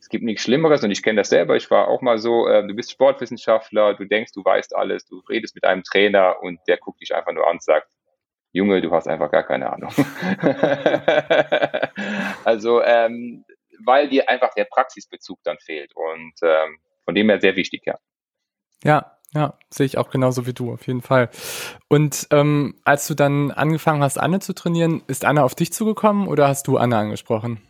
es 0.00 0.08
gibt 0.08 0.24
nichts 0.24 0.42
Schlimmeres 0.42 0.84
und 0.84 0.90
ich 0.90 1.02
kenne 1.02 1.20
das 1.20 1.28
selber. 1.28 1.56
Ich 1.56 1.70
war 1.70 1.88
auch 1.88 2.02
mal 2.02 2.18
so, 2.18 2.46
äh, 2.46 2.66
du 2.66 2.74
bist 2.74 2.92
Sportwissenschaftler, 2.92 3.94
du 3.94 4.04
denkst, 4.04 4.32
du 4.32 4.44
weißt 4.44 4.76
alles, 4.76 5.06
du 5.06 5.20
redest 5.28 5.54
mit 5.54 5.64
einem 5.64 5.82
Trainer 5.82 6.36
und 6.40 6.60
der 6.68 6.76
guckt 6.76 7.00
dich 7.00 7.14
einfach 7.14 7.32
nur 7.32 7.46
an 7.46 7.54
und 7.54 7.62
sagt, 7.62 7.90
Junge, 8.52 8.80
du 8.80 8.90
hast 8.90 9.08
einfach 9.08 9.30
gar 9.30 9.42
keine 9.42 9.72
Ahnung. 9.72 9.92
also, 12.44 12.82
ähm, 12.82 13.44
weil 13.84 14.08
dir 14.08 14.28
einfach 14.28 14.54
der 14.54 14.64
Praxisbezug 14.64 15.38
dann 15.44 15.58
fehlt 15.58 15.94
und 15.94 16.34
ähm, 16.42 16.78
von 17.04 17.14
dem 17.14 17.28
her 17.28 17.40
sehr 17.40 17.56
wichtig, 17.56 17.82
ja. 17.86 17.98
Ja, 18.84 19.18
ja, 19.34 19.58
sehe 19.70 19.86
ich 19.86 19.98
auch 19.98 20.10
genauso 20.10 20.46
wie 20.46 20.54
du, 20.54 20.72
auf 20.72 20.86
jeden 20.86 21.02
Fall. 21.02 21.28
Und 21.88 22.28
ähm, 22.30 22.76
als 22.84 23.06
du 23.06 23.14
dann 23.14 23.50
angefangen 23.50 24.02
hast, 24.02 24.18
Anne 24.18 24.40
zu 24.40 24.54
trainieren, 24.54 25.02
ist 25.06 25.24
Anne 25.24 25.44
auf 25.44 25.54
dich 25.54 25.72
zugekommen 25.72 26.28
oder 26.28 26.48
hast 26.48 26.66
du 26.66 26.78
Anne 26.78 26.96
angesprochen? 26.96 27.60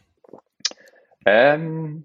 Ähm, 1.26 2.04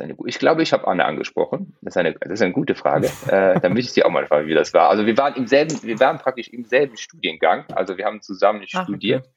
eine, 0.00 0.16
ich 0.26 0.38
glaube, 0.38 0.62
ich 0.62 0.72
habe 0.72 0.86
Anne 0.86 1.04
angesprochen. 1.04 1.76
Das 1.82 1.92
ist 1.92 1.96
eine, 1.96 2.14
das 2.14 2.32
ist 2.32 2.42
eine 2.42 2.52
gute 2.52 2.74
Frage. 2.74 3.06
äh, 3.28 3.60
dann 3.60 3.72
möchte 3.72 3.88
ich 3.88 3.94
dir 3.94 4.06
auch 4.06 4.10
mal 4.10 4.26
fragen, 4.26 4.48
wie 4.48 4.54
das 4.54 4.74
war. 4.74 4.90
Also 4.90 5.06
wir 5.06 5.16
waren 5.16 5.34
im 5.34 5.46
selben, 5.46 5.82
wir 5.82 5.98
waren 6.00 6.18
praktisch 6.18 6.48
im 6.48 6.64
selben 6.64 6.96
Studiengang. 6.96 7.64
Also 7.72 7.96
wir 7.96 8.04
haben 8.04 8.20
zusammen 8.20 8.64
Ach, 8.74 8.84
studiert. 8.84 9.24
Okay. 9.24 9.30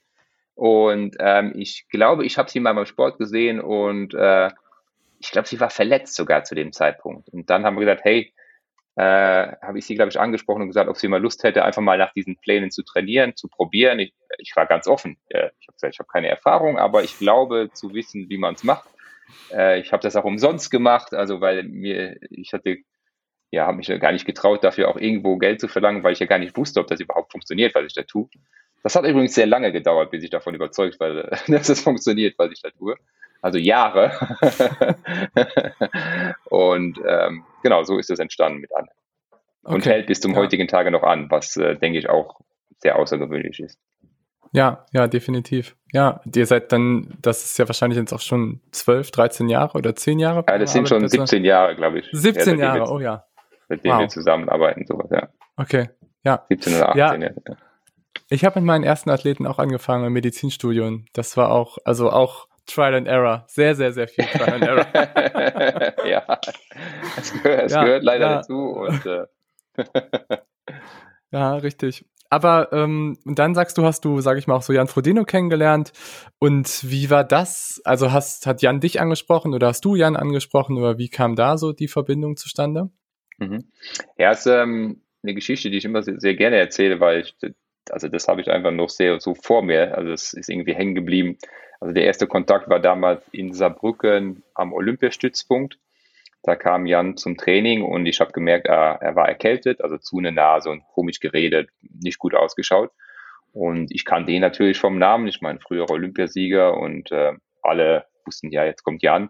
Und 0.56 1.16
ähm, 1.20 1.54
ich 1.56 1.88
glaube, 1.90 2.26
ich 2.26 2.38
habe 2.38 2.50
sie 2.50 2.60
mal 2.60 2.74
beim 2.74 2.86
Sport 2.86 3.18
gesehen 3.18 3.62
und 3.62 4.14
äh, 4.14 4.50
ich 5.20 5.32
glaube, 5.32 5.48
sie 5.48 5.60
war 5.60 5.70
verletzt 5.70 6.16
sogar 6.16 6.44
zu 6.44 6.56
dem 6.56 6.74
Zeitpunkt. 6.74 7.30
Und 7.30 7.50
dann 7.50 7.64
haben 7.64 7.76
wir 7.78 7.86
gesagt, 7.86 8.04
hey, 8.04 8.34
äh, 8.96 9.54
habe 9.62 9.80
ich 9.80 9.86
sie, 9.86 9.96
glaube 9.96 10.10
ich, 10.10 10.20
angesprochen 10.20 10.62
und 10.62 10.68
gesagt, 10.68 10.90
ob 10.90 10.98
sie 10.98 11.08
mal 11.08 11.22
Lust 11.22 11.44
hätte, 11.44 11.64
einfach 11.64 11.82
mal 11.82 11.98
nach 11.98 12.12
diesen 12.12 12.38
Plänen 12.38 12.72
zu 12.72 12.84
trainieren, 12.84 13.38
zu 13.38 13.48
probieren. 13.48 14.00
Ich, 14.00 14.14
ich 14.38 14.54
war 14.56 14.66
ganz 14.66 14.88
offen. 14.88 15.18
ich 15.30 15.38
habe 15.38 15.74
gesagt, 15.74 15.94
ich 15.94 16.00
habe 16.00 16.10
keine 16.12 16.28
Erfahrung, 16.28 16.78
aber 16.78 17.04
ich 17.04 17.18
glaube 17.18 17.70
zu 17.74 17.94
wissen, 17.94 18.28
wie 18.30 18.38
man 18.38 18.56
es 18.56 18.66
macht. 18.66 18.90
Äh, 19.52 19.80
ich 19.80 19.92
habe 19.92 20.02
das 20.02 20.16
auch 20.16 20.26
umsonst 20.26 20.72
gemacht, 20.72 21.14
also 21.14 21.42
weil 21.42 21.64
mir, 21.64 22.18
ich 22.30 22.54
hatte, 22.54 22.78
ja, 23.52 23.66
habe 23.66 23.78
mich 23.78 23.88
gar 24.00 24.12
nicht 24.12 24.26
getraut, 24.26 24.64
dafür 24.64 24.90
auch 24.90 24.98
irgendwo 24.98 25.38
Geld 25.38 25.60
zu 25.60 25.68
verlangen, 25.68 26.04
weil 26.04 26.14
ich 26.14 26.20
ja 26.20 26.26
gar 26.26 26.40
nicht 26.40 26.56
wusste, 26.58 26.80
ob 26.80 26.88
das 26.88 27.00
überhaupt 27.00 27.32
funktioniert, 27.32 27.76
was 27.76 27.86
ich 27.86 27.94
da 27.94 28.04
tue. 28.04 28.30
Das 28.84 28.96
hat 28.96 29.06
übrigens 29.06 29.36
sehr 29.36 29.48
lange 29.48 29.72
gedauert, 29.72 30.12
bis 30.12 30.24
ich 30.24 30.30
davon 30.30 30.56
überzeugt 30.56 31.00
war, 31.00 31.30
dass 31.48 31.70
es 31.70 31.82
funktioniert, 31.82 32.36
was 32.38 32.52
ich 32.52 32.62
da 32.62 32.70
tue. 32.70 32.96
Also 33.42 33.58
Jahre. 33.58 34.12
und 36.50 37.00
ähm, 37.08 37.46
genau, 37.64 37.84
so 37.84 37.98
ist 37.98 38.10
es 38.10 38.20
entstanden 38.20 38.60
mit 38.60 38.76
Anne. 38.76 38.90
Und 39.64 39.82
okay. 39.82 39.90
hält 39.92 40.08
bis 40.08 40.20
zum 40.20 40.32
ja. 40.32 40.38
heutigen 40.38 40.68
Tage 40.68 40.92
noch 40.92 41.04
an, 41.04 41.30
was, 41.30 41.56
äh, 41.58 41.76
denke 41.76 42.00
ich, 42.00 42.10
auch 42.10 42.40
sehr 42.80 42.98
außergewöhnlich 42.98 43.60
ist. 43.60 43.80
Ja, 44.52 44.86
ja, 44.94 45.08
definitiv. 45.08 45.76
Ja, 45.92 46.22
ihr 46.36 46.46
seid 46.46 46.72
dann, 46.72 47.18
das 47.22 47.44
ist 47.44 47.58
ja 47.58 47.68
wahrscheinlich 47.68 48.00
jetzt 48.00 48.14
auch 48.14 48.22
schon 48.22 48.62
12, 48.72 49.12
13 49.12 49.50
Jahre 49.50 49.78
oder 49.78 49.96
10 49.96 50.20
Jahre? 50.20 50.44
Ja, 50.48 50.58
das 50.58 50.74
sind 50.74 50.88
schon 50.88 51.08
17 51.08 51.44
Jahre, 51.44 51.76
glaube 51.76 52.00
ich. 52.00 52.10
17 52.12 52.60
ja, 52.60 52.76
Jahre, 52.76 52.92
oh 52.92 53.00
ja. 53.00 53.26
Seitdem 53.68 53.92
wow. 53.92 54.00
wir 54.02 54.08
zusammenarbeiten, 54.10 54.86
sowas, 54.86 55.10
ja. 55.12 55.30
Okay, 55.58 55.90
ja. 56.24 56.46
17 56.50 56.76
oder 56.76 56.90
18, 56.90 57.22
ja. 57.22 57.30
ja. 57.30 57.56
Ich 58.30 58.46
habe 58.46 58.60
mit 58.60 58.68
meinen 58.68 58.84
ersten 58.84 59.10
Athleten 59.10 59.48
auch 59.48 59.58
angefangen 59.58 60.06
im 60.06 60.14
Medizinstudium. 60.14 61.06
Das 61.14 61.36
war 61.38 61.52
auch, 61.52 61.80
also 61.84 62.12
auch 62.12 62.48
Trial 62.68 62.94
and 62.94 63.08
Error. 63.08 63.46
Sehr, 63.48 63.76
sehr, 63.76 63.92
sehr 63.92 64.08
viel 64.08 64.26
Trial 64.26 64.54
and 64.54 64.64
Error. 64.64 66.06
ja, 66.08 66.40
es 67.18 67.34
gehört, 67.34 67.72
ja, 67.72 67.84
gehört 67.84 68.04
leider 68.04 68.30
ja. 68.30 68.36
dazu. 68.36 68.54
Und, 68.54 69.06
äh 69.06 69.26
ja, 71.32 71.56
richtig. 71.56 72.06
Aber 72.30 72.72
ähm, 72.72 73.18
dann 73.26 73.56
sagst 73.56 73.78
du, 73.78 73.84
hast 73.84 74.06
du, 74.06 74.22
sage 74.22 74.40
ich 74.40 74.48
mal, 74.48 74.56
auch 74.56 74.62
so 74.62 74.72
Jan 74.72 74.88
Frodeno 74.88 75.26
kennengelernt. 75.26 75.92
Und 76.38 76.90
wie 76.90 77.10
war 77.10 77.24
das? 77.24 77.82
Also 77.86 78.12
hast, 78.12 78.46
hat 78.46 78.62
Jan 78.62 78.80
dich 78.80 79.02
angesprochen 79.02 79.54
oder 79.54 79.68
hast 79.68 79.84
du 79.84 79.96
Jan 79.96 80.16
angesprochen 80.16 80.78
oder 80.78 80.98
wie 80.98 81.10
kam 81.10 81.36
da 81.36 81.58
so 81.58 81.74
die 81.74 81.88
Verbindung 81.88 82.38
zustande? 82.38 82.90
Mhm. 83.40 83.72
Ja, 84.18 84.32
es 84.32 84.46
ist 84.46 84.48
ähm, 84.48 85.02
eine 85.24 85.34
Geschichte, 85.34 85.72
die 85.72 85.78
ich 85.78 85.86
immer 85.86 86.04
sehr, 86.04 86.20
sehr 86.20 86.36
gerne 86.36 86.58
erzähle, 86.58 87.00
weil 87.00 87.22
ich, 87.22 87.36
also 87.90 88.08
das 88.08 88.28
habe 88.28 88.42
ich 88.42 88.50
einfach 88.50 88.72
noch 88.72 88.90
sehr 88.90 89.20
so 89.20 89.34
vor 89.34 89.64
mir. 89.64 89.98
Also 89.98 90.12
es 90.12 90.34
ist 90.34 90.50
irgendwie 90.50 90.76
hängen 90.76 90.96
geblieben. 90.96 91.38
Also 91.80 91.94
der 91.94 92.04
erste 92.04 92.28
Kontakt 92.28 92.70
war 92.70 92.80
damals 92.80 93.24
in 93.32 93.54
Saarbrücken 93.54 94.44
am 94.54 94.74
Olympiastützpunkt. 94.74 95.80
Da 96.44 96.56
kam 96.56 96.86
Jan 96.86 97.18
zum 97.18 97.38
Training 97.38 97.84
und 97.84 98.06
ich 98.06 98.22
habe 98.22 98.32
gemerkt, 98.32 98.68
er, 98.68 99.00
er 99.02 99.16
war 99.16 99.28
erkältet, 99.28 99.82
also 99.82 99.98
zu 99.98 100.18
eine 100.18 100.32
Nase 100.32 100.70
und 100.70 100.84
komisch 100.94 101.20
geredet, 101.20 101.70
nicht 101.82 102.18
gut 102.18 102.34
ausgeschaut. 102.34 102.92
Und 103.52 103.94
ich 103.94 104.06
kannte 104.06 104.32
ihn 104.32 104.42
natürlich 104.42 104.80
vom 104.80 104.98
Namen, 104.98 105.28
ich 105.28 105.42
meine, 105.42 105.60
früherer 105.60 105.92
Olympiasieger 105.92 106.78
und 106.78 107.12
äh, 107.12 107.34
alle 107.62 108.06
wussten, 108.26 108.52
ja, 108.52 108.64
jetzt 108.64 108.84
kommt 108.84 109.02
Jan. 109.02 109.30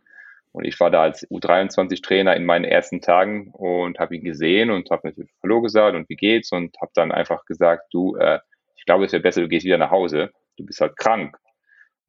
Und 0.52 0.66
ich 0.66 0.80
war 0.80 0.90
da 0.90 1.04
als 1.04 1.30
U23-Trainer 1.30 2.36
in 2.36 2.46
meinen 2.46 2.66
ersten 2.66 3.02
Tagen 3.02 3.52
und 3.52 4.00
habe 4.00 4.16
ihn 4.16 4.24
gesehen 4.24 4.72
und 4.72 4.90
habe 4.90 5.08
natürlich 5.08 5.32
Hallo 5.44 5.62
gesagt 5.62 5.96
und 5.96 6.10
wie 6.10 6.16
geht's 6.16 6.52
und 6.52 6.76
habe 6.82 6.92
dann 6.96 7.12
einfach 7.12 7.46
gesagt, 7.46 7.84
du, 7.92 8.16
äh, 8.16 8.40
ich 8.76 8.86
glaube, 8.86 9.06
es 9.06 9.12
wäre 9.12 9.22
besser, 9.22 9.42
du 9.42 9.48
gehst 9.48 9.66
wieder 9.66 9.78
nach 9.78 9.92
Hause. 9.92 10.32
Du 10.58 10.66
bist 10.66 10.82
halt 10.82 10.98
krank. 10.98 11.38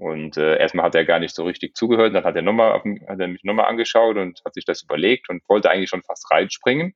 Und 0.01 0.39
äh, 0.39 0.57
erstmal 0.57 0.87
hat 0.87 0.95
er 0.95 1.05
gar 1.05 1.19
nicht 1.19 1.35
so 1.35 1.45
richtig 1.45 1.77
zugehört, 1.77 2.15
dann 2.15 2.25
hat 2.25 2.35
er, 2.35 2.41
nochmal 2.41 2.73
hat 3.07 3.21
er 3.21 3.29
mich 3.29 3.45
nochmal 3.45 3.67
angeschaut 3.67 4.17
und 4.17 4.41
hat 4.47 4.55
sich 4.55 4.65
das 4.65 4.83
überlegt 4.83 5.29
und 5.29 5.47
wollte 5.47 5.71
eigentlich 5.71 5.91
schon 5.91 6.03
fast 6.03 6.31
reinspringen. 6.31 6.95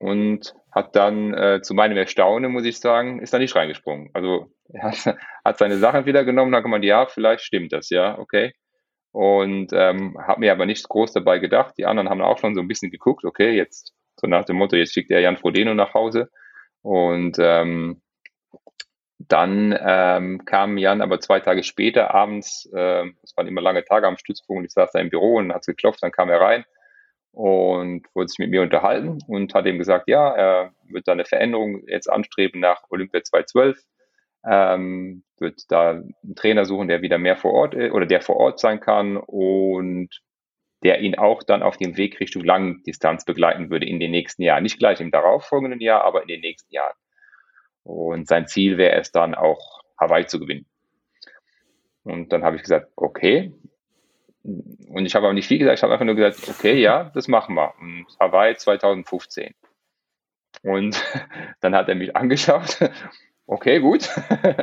Und 0.00 0.52
hat 0.72 0.96
dann 0.96 1.32
äh, 1.32 1.60
zu 1.62 1.74
meinem 1.74 1.96
Erstaunen, 1.96 2.50
muss 2.50 2.64
ich 2.64 2.80
sagen, 2.80 3.20
ist 3.20 3.32
da 3.32 3.38
nicht 3.38 3.54
reingesprungen. 3.54 4.10
Also 4.14 4.50
er 4.72 4.82
hat, 4.82 5.16
hat 5.44 5.58
seine 5.58 5.76
Sachen 5.76 6.06
wieder 6.06 6.24
genommen, 6.24 6.50
dann 6.50 6.62
kann 6.62 6.72
man, 6.72 6.82
ja, 6.82 7.06
vielleicht 7.06 7.44
stimmt 7.44 7.72
das, 7.72 7.88
ja, 7.90 8.18
okay. 8.18 8.52
Und 9.12 9.72
ähm, 9.72 10.18
hat 10.20 10.38
mir 10.38 10.50
aber 10.50 10.66
nichts 10.66 10.88
groß 10.88 11.12
dabei 11.12 11.38
gedacht. 11.38 11.74
Die 11.78 11.86
anderen 11.86 12.08
haben 12.08 12.20
auch 12.20 12.38
schon 12.38 12.56
so 12.56 12.60
ein 12.60 12.68
bisschen 12.68 12.90
geguckt, 12.90 13.24
okay, 13.24 13.52
jetzt 13.52 13.94
so 14.16 14.26
nach 14.26 14.44
dem 14.44 14.56
Motto, 14.56 14.74
jetzt 14.74 14.92
schickt 14.92 15.12
er 15.12 15.20
Jan 15.20 15.36
Frodeno 15.36 15.74
nach 15.74 15.94
Hause. 15.94 16.30
Und 16.82 17.36
ähm, 17.38 18.02
dann 19.28 19.78
ähm, 19.78 20.44
kam 20.46 20.78
Jan 20.78 21.02
aber 21.02 21.20
zwei 21.20 21.40
Tage 21.40 21.62
später 21.62 22.14
abends, 22.14 22.68
äh, 22.72 23.04
es 23.22 23.36
waren 23.36 23.46
immer 23.46 23.60
lange 23.60 23.84
Tage 23.84 24.06
am 24.06 24.16
Stützpunkt, 24.16 24.64
ich 24.64 24.72
saß 24.72 24.92
da 24.92 24.98
im 24.98 25.10
Büro 25.10 25.36
und 25.36 25.52
hat 25.52 25.66
geklopft, 25.66 26.02
dann 26.02 26.12
kam 26.12 26.30
er 26.30 26.40
rein 26.40 26.64
und 27.32 28.06
wollte 28.14 28.30
sich 28.30 28.38
mit 28.38 28.50
mir 28.50 28.62
unterhalten 28.62 29.18
und 29.26 29.54
hat 29.54 29.66
ihm 29.66 29.78
gesagt, 29.78 30.08
ja, 30.08 30.34
er 30.34 30.72
wird 30.88 31.06
da 31.06 31.12
eine 31.12 31.26
Veränderung 31.26 31.86
jetzt 31.86 32.08
anstreben 32.08 32.60
nach 32.60 32.82
Olympia 32.88 33.22
2012, 33.22 33.82
ähm, 34.48 35.22
wird 35.38 35.60
da 35.68 35.90
einen 35.90 36.34
Trainer 36.34 36.64
suchen, 36.64 36.88
der 36.88 37.02
wieder 37.02 37.18
mehr 37.18 37.36
vor 37.36 37.52
Ort 37.52 37.74
oder 37.74 38.06
der 38.06 38.22
vor 38.22 38.36
Ort 38.36 38.58
sein 38.58 38.80
kann 38.80 39.18
und 39.18 40.08
der 40.82 41.00
ihn 41.00 41.18
auch 41.18 41.42
dann 41.42 41.62
auf 41.62 41.76
dem 41.76 41.98
Weg 41.98 42.20
Richtung 42.20 42.42
Langdistanz 42.42 43.26
begleiten 43.26 43.70
würde 43.70 43.86
in 43.86 44.00
den 44.00 44.10
nächsten 44.10 44.42
Jahren. 44.42 44.62
Nicht 44.62 44.78
gleich 44.78 44.98
im 45.00 45.10
darauffolgenden 45.10 45.80
Jahr, 45.80 46.04
aber 46.04 46.22
in 46.22 46.28
den 46.28 46.40
nächsten 46.40 46.74
Jahren. 46.74 46.94
Und 47.90 48.28
sein 48.28 48.46
Ziel 48.46 48.78
wäre 48.78 49.00
es 49.00 49.10
dann 49.12 49.34
auch, 49.34 49.82
Hawaii 49.98 50.26
zu 50.26 50.38
gewinnen. 50.38 50.66
Und 52.04 52.32
dann 52.32 52.44
habe 52.44 52.56
ich 52.56 52.62
gesagt, 52.62 52.90
okay. 52.96 53.52
Und 54.42 55.04
ich 55.04 55.14
habe 55.14 55.26
aber 55.26 55.34
nicht 55.34 55.48
viel 55.48 55.58
gesagt, 55.58 55.78
ich 55.78 55.82
habe 55.82 55.92
einfach 55.92 56.06
nur 56.06 56.14
gesagt, 56.14 56.48
okay, 56.48 56.80
ja, 56.80 57.10
das 57.14 57.28
machen 57.28 57.54
wir. 57.56 57.74
Und 57.80 58.06
Hawaii 58.18 58.56
2015. 58.56 59.54
Und 60.62 61.02
dann 61.60 61.74
hat 61.74 61.88
er 61.88 61.94
mich 61.94 62.16
angeschaut. 62.16 62.78
Okay, 63.52 63.80
gut. 63.80 64.08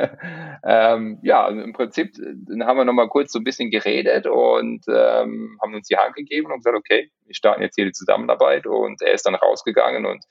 ähm, 0.64 1.20
ja, 1.22 1.44
also 1.44 1.60
im 1.60 1.74
Prinzip 1.74 2.14
dann 2.16 2.64
haben 2.64 2.78
wir 2.78 2.86
nochmal 2.86 3.10
kurz 3.10 3.34
so 3.34 3.40
ein 3.40 3.44
bisschen 3.44 3.70
geredet 3.70 4.28
und 4.28 4.86
ähm, 4.88 5.60
haben 5.62 5.76
uns 5.76 5.90
die 5.90 5.98
Hand 5.98 6.16
gegeben 6.16 6.54
und 6.54 6.60
gesagt, 6.60 6.78
okay, 6.78 7.12
wir 7.26 7.36
starten 7.36 7.64
jetzt 7.64 7.76
hier 7.76 7.84
die 7.84 7.92
Zusammenarbeit. 7.92 8.66
Und 8.66 9.02
er 9.02 9.12
ist 9.12 9.26
dann 9.26 9.36
rausgegangen 9.36 10.06
und 10.06 10.24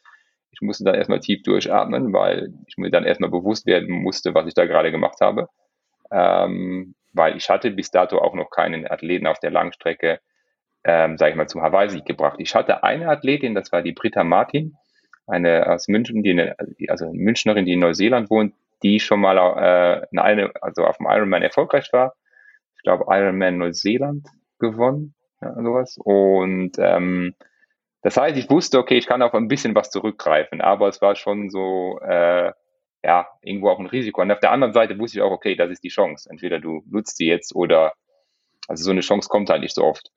ich 0.56 0.62
musste 0.62 0.84
dann 0.84 0.94
erstmal 0.94 1.20
tief 1.20 1.42
durchatmen, 1.42 2.14
weil 2.14 2.54
ich 2.66 2.78
mir 2.78 2.90
dann 2.90 3.04
erstmal 3.04 3.28
bewusst 3.28 3.66
werden 3.66 3.90
musste, 3.90 4.34
was 4.34 4.46
ich 4.46 4.54
da 4.54 4.64
gerade 4.64 4.90
gemacht 4.90 5.20
habe. 5.20 5.48
Ähm, 6.10 6.94
weil 7.12 7.36
ich 7.36 7.50
hatte 7.50 7.70
bis 7.70 7.90
dato 7.90 8.18
auch 8.18 8.34
noch 8.34 8.48
keinen 8.50 8.90
Athleten 8.90 9.26
auf 9.26 9.38
der 9.38 9.50
Langstrecke, 9.50 10.18
ähm, 10.82 11.18
sage 11.18 11.32
ich 11.32 11.36
mal, 11.36 11.46
zum 11.46 11.60
Hawaii-Sieg 11.60 12.06
gebracht. 12.06 12.36
Ich 12.38 12.54
hatte 12.54 12.82
eine 12.84 13.08
Athletin, 13.10 13.54
das 13.54 13.70
war 13.70 13.82
die 13.82 13.92
Britta 13.92 14.24
Martin, 14.24 14.76
eine 15.26 15.66
aus 15.70 15.88
München, 15.88 16.22
die 16.22 16.30
eine, 16.30 16.56
also 16.88 17.04
eine 17.04 17.18
Münchnerin, 17.18 17.66
die 17.66 17.74
in 17.74 17.80
Neuseeland 17.80 18.30
wohnt, 18.30 18.54
die 18.82 18.98
schon 18.98 19.20
mal 19.20 19.36
äh, 19.36 20.18
eine, 20.18 20.52
also 20.62 20.86
auf 20.86 20.96
dem 20.96 21.06
Ironman 21.06 21.42
erfolgreich 21.42 21.92
war. 21.92 22.14
Ich 22.76 22.82
glaube, 22.82 23.04
Ironman 23.08 23.58
Neuseeland 23.58 24.26
gewonnen, 24.58 25.14
ja, 25.42 25.54
sowas. 25.54 25.98
Und 26.02 26.72
ähm, 26.78 27.34
das 28.06 28.16
heißt, 28.16 28.36
ich 28.36 28.48
wusste, 28.48 28.78
okay, 28.78 28.96
ich 28.96 29.08
kann 29.08 29.20
auf 29.20 29.34
ein 29.34 29.48
bisschen 29.48 29.74
was 29.74 29.90
zurückgreifen, 29.90 30.60
aber 30.60 30.86
es 30.86 31.02
war 31.02 31.16
schon 31.16 31.50
so, 31.50 31.98
äh, 32.02 32.52
ja, 33.02 33.26
irgendwo 33.42 33.68
auch 33.68 33.80
ein 33.80 33.86
Risiko. 33.86 34.22
Und 34.22 34.30
auf 34.30 34.38
der 34.38 34.52
anderen 34.52 34.72
Seite 34.72 34.96
wusste 34.96 35.18
ich 35.18 35.22
auch, 35.22 35.32
okay, 35.32 35.56
das 35.56 35.72
ist 35.72 35.82
die 35.82 35.88
Chance. 35.88 36.30
Entweder 36.30 36.60
du 36.60 36.84
nutzt 36.88 37.16
sie 37.16 37.26
jetzt 37.26 37.52
oder, 37.56 37.94
also 38.68 38.84
so 38.84 38.92
eine 38.92 39.00
Chance 39.00 39.28
kommt 39.28 39.50
halt 39.50 39.60
nicht 39.60 39.74
so 39.74 39.82
oft. 39.82 40.12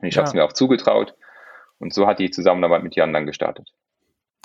Und 0.00 0.06
ich 0.06 0.14
ja. 0.14 0.20
habe 0.20 0.28
es 0.28 0.34
mir 0.34 0.44
auch 0.44 0.52
zugetraut. 0.52 1.16
Und 1.80 1.92
so 1.92 2.06
hat 2.06 2.20
die 2.20 2.30
Zusammenarbeit 2.30 2.84
mit 2.84 2.94
Jan 2.94 3.12
dann 3.12 3.26
gestartet. 3.26 3.72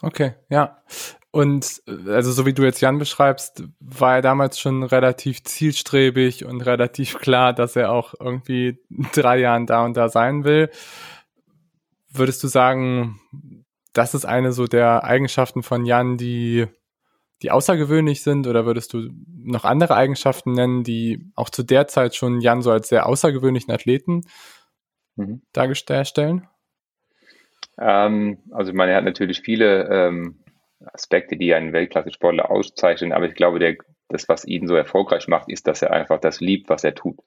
Okay, 0.02 0.34
ja. 0.50 0.82
Und 1.30 1.84
also 2.08 2.32
so 2.32 2.48
wie 2.48 2.54
du 2.54 2.64
jetzt 2.64 2.82
Jan 2.82 2.98
beschreibst, 2.98 3.64
war 3.80 4.16
er 4.16 4.22
damals 4.24 4.60
schon 4.60 4.82
relativ 4.82 5.44
zielstrebig 5.44 6.46
und 6.46 6.62
relativ 6.62 7.20
klar, 7.20 7.54
dass 7.54 7.76
er 7.76 7.92
auch 7.92 8.16
irgendwie 8.20 8.80
drei 9.14 9.38
Jahren 9.38 9.68
da 9.68 9.86
und 9.86 9.96
da 9.96 10.10
sein 10.10 10.46
will. 10.46 10.72
Würdest 12.18 12.44
du 12.44 12.48
sagen, 12.48 13.20
das 13.94 14.14
ist 14.14 14.26
eine 14.26 14.52
so 14.52 14.66
der 14.68 15.04
Eigenschaften 15.04 15.64
von 15.64 15.86
Jan, 15.86 16.18
die, 16.18 16.68
die 17.42 17.52
außergewöhnlich 17.52 18.24
sind? 18.24 18.48
Oder 18.48 18.66
würdest 18.66 18.94
du 18.94 19.10
noch 19.44 19.66
andere 19.66 19.96
Eigenschaften 19.96 20.54
nennen, 20.54 20.84
die 20.84 21.32
auch 21.36 21.50
zu 21.50 21.64
der 21.64 21.88
Zeit 21.88 22.16
schon 22.16 22.42
Jan 22.42 22.62
so 22.62 22.72
als 22.72 22.90
sehr 22.90 23.06
außergewöhnlichen 23.06 23.74
Athleten 23.74 24.22
mhm. 25.16 25.42
darstellen? 25.54 26.48
Ähm, 27.78 28.40
also 28.52 28.72
ich 28.72 28.78
meine, 28.78 28.92
er 28.92 28.98
hat 28.98 29.06
natürlich 29.06 29.42
viele 29.42 29.90
ähm, 29.90 30.44
Aspekte, 30.86 31.38
die 31.38 31.54
einen 31.54 31.74
Weltklasse-Sportler 31.74 32.52
auszeichnen, 32.52 33.12
aber 33.12 33.28
ich 33.28 33.36
glaube, 33.36 33.60
der, 33.60 33.76
das, 34.08 34.30
was 34.30 34.46
ihn 34.46 34.68
so 34.68 34.76
erfolgreich 34.76 35.28
macht, 35.28 35.50
ist, 35.50 35.68
dass 35.68 35.82
er 35.82 35.92
einfach 35.92 36.20
das 36.20 36.40
liebt, 36.40 36.70
was 36.70 36.84
er 36.84 36.96
tut. 36.96 37.20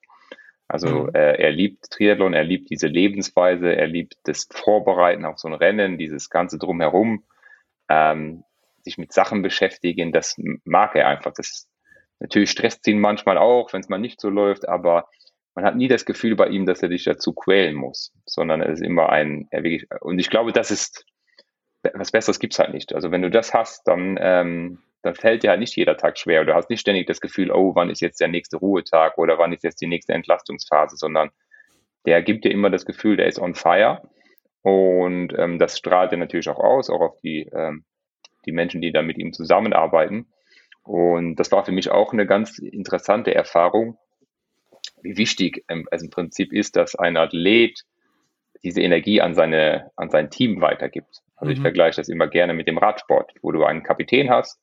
Also 0.69 1.05
mhm. 1.05 1.15
äh, 1.15 1.35
er 1.37 1.51
liebt 1.51 1.91
Triathlon, 1.91 2.35
er 2.35 2.45
liebt 2.45 2.71
diese 2.71 2.87
Lebensweise, 2.87 3.75
er 3.75 3.87
liebt 3.87 4.17
das 4.25 4.47
Vorbereiten 4.53 5.25
auf 5.25 5.39
so 5.39 5.49
ein 5.49 5.55
Rennen, 5.55 5.97
dieses 5.97 6.29
ganze 6.29 6.59
drumherum, 6.59 7.25
ähm, 7.89 8.45
sich 8.83 8.99
mit 8.99 9.13
Sachen 9.13 9.43
beschäftigen, 9.43 10.13
das 10.13 10.37
mag 10.65 10.95
er 10.95 11.09
einfach. 11.09 11.33
Das 11.33 11.69
natürlich 12.21 12.51
stresst 12.51 12.87
ihn 12.87 13.01
manchmal 13.01 13.39
auch, 13.39 13.73
wenn 13.73 13.81
es 13.81 13.89
mal 13.89 13.99
nicht 13.99 14.21
so 14.21 14.29
läuft, 14.29 14.69
aber 14.69 15.09
man 15.55 15.65
hat 15.65 15.77
nie 15.77 15.89
das 15.89 16.05
Gefühl 16.05 16.37
bei 16.37 16.49
ihm, 16.49 16.67
dass 16.67 16.83
er 16.83 16.89
dich 16.89 17.05
dazu 17.05 17.33
quälen 17.33 17.75
muss, 17.75 18.13
sondern 18.27 18.61
es 18.61 18.79
ist 18.79 18.87
immer 18.87 19.09
ein, 19.09 19.49
er 19.51 19.65
wirklich, 19.65 19.89
und 20.01 20.19
ich 20.19 20.31
glaube, 20.31 20.53
das 20.53 20.71
ist, 20.71 21.05
was 21.95 22.13
Besseres 22.13 22.39
gibt's 22.39 22.59
halt 22.59 22.73
nicht. 22.73 22.95
Also 22.95 23.11
wenn 23.11 23.23
du 23.23 23.31
das 23.31 23.55
hast, 23.55 23.89
dann, 23.89 24.19
ähm, 24.21 24.79
dann 25.03 25.15
fällt 25.15 25.43
dir 25.43 25.51
halt 25.51 25.61
nicht 25.61 25.77
jeder 25.77 25.97
Tag 25.97 26.19
schwer. 26.19 26.45
Du 26.45 26.55
hast 26.55 26.71
nicht 26.71 26.81
ständig 26.81 27.07
das 27.07 27.21
Gefühl, 27.21 27.53
oh, 27.53 27.75
wann 27.75 27.91
ist 27.91 28.01
jetzt 28.01 28.21
der 28.21 28.29
nächste 28.29 28.57
Ruhetag 28.57 29.17
oder 29.17 29.39
wann 29.39 29.53
ist 29.53 29.65
jetzt 29.65 29.81
die 29.81 29.87
nächste 29.87 30.13
Entlastungsphase, 30.13 30.97
sondern 30.97 31.31
der 32.05 32.23
gibt 32.23 32.45
dir 32.45 32.51
immer 32.51 32.71
das 32.71 32.85
Gefühl, 32.85 33.17
der 33.17 33.27
ist 33.27 33.39
on 33.39 33.55
fire. 33.55 34.03
Und 34.63 35.33
ähm, 35.39 35.59
das 35.59 35.79
strahlt 35.79 36.13
er 36.13 36.19
natürlich 36.19 36.49
auch 36.49 36.59
aus, 36.59 36.91
auch 36.91 37.01
auf 37.01 37.21
die, 37.21 37.49
ähm, 37.53 37.85
die 38.45 38.53
Menschen, 38.53 38.81
die 38.81 38.93
da 38.93 39.03
mit 39.03 39.19
ihm 39.19 39.33
zusammenarbeiten. 39.33 40.27
Und 40.83 41.37
das 41.37 41.53
war 41.53 41.65
für 41.65 41.73
mich 41.73 41.91
auch 41.91 42.13
eine 42.13 42.27
ganz 42.27 42.59
interessante 42.59 43.35
Erfahrung, 43.35 43.99
wie 45.03 45.17
wichtig 45.17 45.65
ähm, 45.69 45.87
es 45.91 46.03
im 46.03 46.11
Prinzip 46.11 46.53
ist, 46.53 46.77
dass 46.77 46.97
ein 46.97 47.17
Athlet 47.17 47.85
diese 48.65 48.81
Energie 48.81 49.21
an 49.21 49.35
seine, 49.35 49.93
an 49.95 50.11
sein 50.11 50.31
Team 50.31 50.61
weitergibt. 50.61 51.23
Also 51.37 51.51
mhm. 51.51 51.57
ich 51.57 51.61
vergleiche 51.61 52.01
das 52.01 52.09
immer 52.09 52.27
gerne 52.27 52.53
mit 52.53 52.67
dem 52.67 52.79
Radsport, 52.79 53.33
wo 53.43 53.53
du 53.53 53.65
einen 53.65 53.85
Kapitän 53.85 54.29
hast 54.29 54.61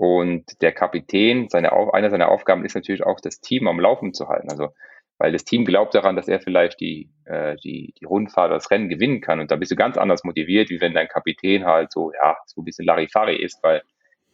und 0.00 0.62
der 0.62 0.72
Kapitän, 0.72 1.50
seine, 1.50 1.72
eine 1.92 2.08
seiner 2.08 2.30
Aufgaben 2.30 2.64
ist 2.64 2.74
natürlich 2.74 3.04
auch, 3.04 3.20
das 3.20 3.42
Team 3.42 3.68
am 3.68 3.78
Laufen 3.78 4.14
zu 4.14 4.28
halten. 4.28 4.50
Also 4.50 4.70
weil 5.18 5.32
das 5.32 5.44
Team 5.44 5.66
glaubt 5.66 5.94
daran, 5.94 6.16
dass 6.16 6.26
er 6.26 6.40
vielleicht 6.40 6.80
die, 6.80 7.10
äh, 7.26 7.54
die, 7.62 7.92
die 8.00 8.06
Rundfahrt 8.06 8.46
oder 8.46 8.54
das 8.54 8.70
Rennen 8.70 8.88
gewinnen 8.88 9.20
kann. 9.20 9.40
Und 9.40 9.50
da 9.50 9.56
bist 9.56 9.70
du 9.70 9.76
ganz 9.76 9.98
anders 9.98 10.24
motiviert, 10.24 10.70
wie 10.70 10.80
wenn 10.80 10.94
dein 10.94 11.06
Kapitän 11.06 11.66
halt 11.66 11.92
so, 11.92 12.12
ja, 12.14 12.38
so 12.46 12.62
ein 12.62 12.64
bisschen 12.64 12.86
Larifari 12.86 13.36
ist, 13.36 13.62
weil 13.62 13.82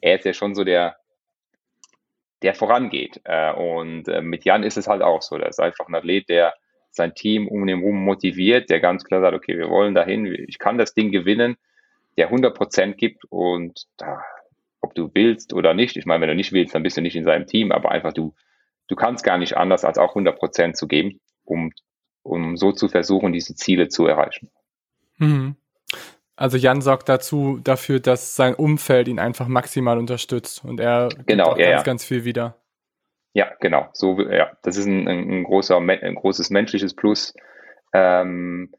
er 0.01 0.15
ist 0.15 0.25
ja 0.25 0.33
schon 0.33 0.55
so 0.55 0.63
der, 0.63 0.95
der 2.43 2.55
vorangeht. 2.55 3.21
Äh, 3.25 3.53
und 3.53 4.07
äh, 4.07 4.23
mit 4.23 4.45
Jan 4.45 4.63
ist 4.63 4.77
es 4.77 4.87
halt 4.87 5.03
auch 5.03 5.21
so. 5.21 5.37
Der 5.37 5.49
ist 5.49 5.59
einfach 5.59 5.89
ein 5.89 5.97
Athlet, 5.97 6.29
der 6.29 6.55
sein 6.93 7.13
Team 7.13 7.49
um 7.49 7.67
ihn 7.67 7.81
herum 7.81 8.05
motiviert, 8.05 8.71
der 8.71 8.79
ganz 8.79 9.03
klar 9.03 9.21
sagt, 9.21 9.35
okay, 9.35 9.59
wir 9.59 9.69
wollen 9.69 9.97
dahin, 9.97 10.27
ich 10.47 10.61
kann 10.61 10.79
das 10.79 10.95
Ding 10.95 11.11
gewinnen, 11.11 11.57
der 12.17 12.27
100 12.27 12.57
Prozent 12.57 12.99
gibt 12.99 13.25
und 13.31 13.89
da, 13.97 14.23
ob 14.87 14.95
du 14.95 15.11
willst 15.15 15.53
oder 15.53 15.75
nicht, 15.75 15.97
ich 15.97 16.07
meine, 16.07 16.23
wenn 16.23 16.29
du 16.29 16.35
nicht 16.35 16.53
willst, 16.53 16.75
dann 16.75 16.83
bist 16.83 16.97
du 16.97 17.01
nicht 17.01 17.17
in 17.17 17.25
seinem 17.25 17.47
Team, 17.47 17.73
aber 17.73 17.91
einfach 17.91 18.13
du, 18.13 18.35
du 18.87 18.95
kannst 18.95 19.25
gar 19.25 19.37
nicht 19.37 19.57
anders, 19.57 19.85
als 19.85 19.99
auch 19.99 20.11
100 20.11 20.39
Prozent 20.39 20.77
zu 20.77 20.87
geben, 20.87 21.21
um, 21.45 21.73
um 22.23 22.57
so 22.57 22.73
zu 22.73 22.89
versuchen, 22.89 23.33
diese 23.33 23.55
Ziele 23.55 23.89
zu 23.89 24.07
erreichen. 24.07 24.51
Mhm. 25.19 25.57
Also 26.37 26.59
Jan 26.59 26.83
sorgt 26.83 27.09
dazu 27.09 27.59
dafür, 27.65 27.99
dass 27.99 28.37
sein 28.37 28.55
Umfeld 28.55 29.09
ihn 29.09 29.19
einfach 29.19 29.49
maximal 29.49 29.99
unterstützt 29.99 30.65
und 30.65 30.81
er 30.81 31.09
genau, 31.27 31.55
gibt 31.55 31.61
ja, 31.61 31.71
ganz, 31.71 31.81
ja. 31.81 31.83
ganz 31.83 32.05
viel 32.05 32.25
wieder. 32.25 32.57
Ja, 33.33 33.53
genau. 33.61 33.89
So, 33.93 34.21
ja, 34.21 34.53
das 34.63 34.77
ist 34.77 34.87
ein, 34.87 35.09
ein, 35.09 35.45
großer, 35.45 35.77
ein 35.79 36.15
großes 36.15 36.51
menschliches 36.51 36.95
Plus. 36.95 37.35
Ähm, 37.93 38.73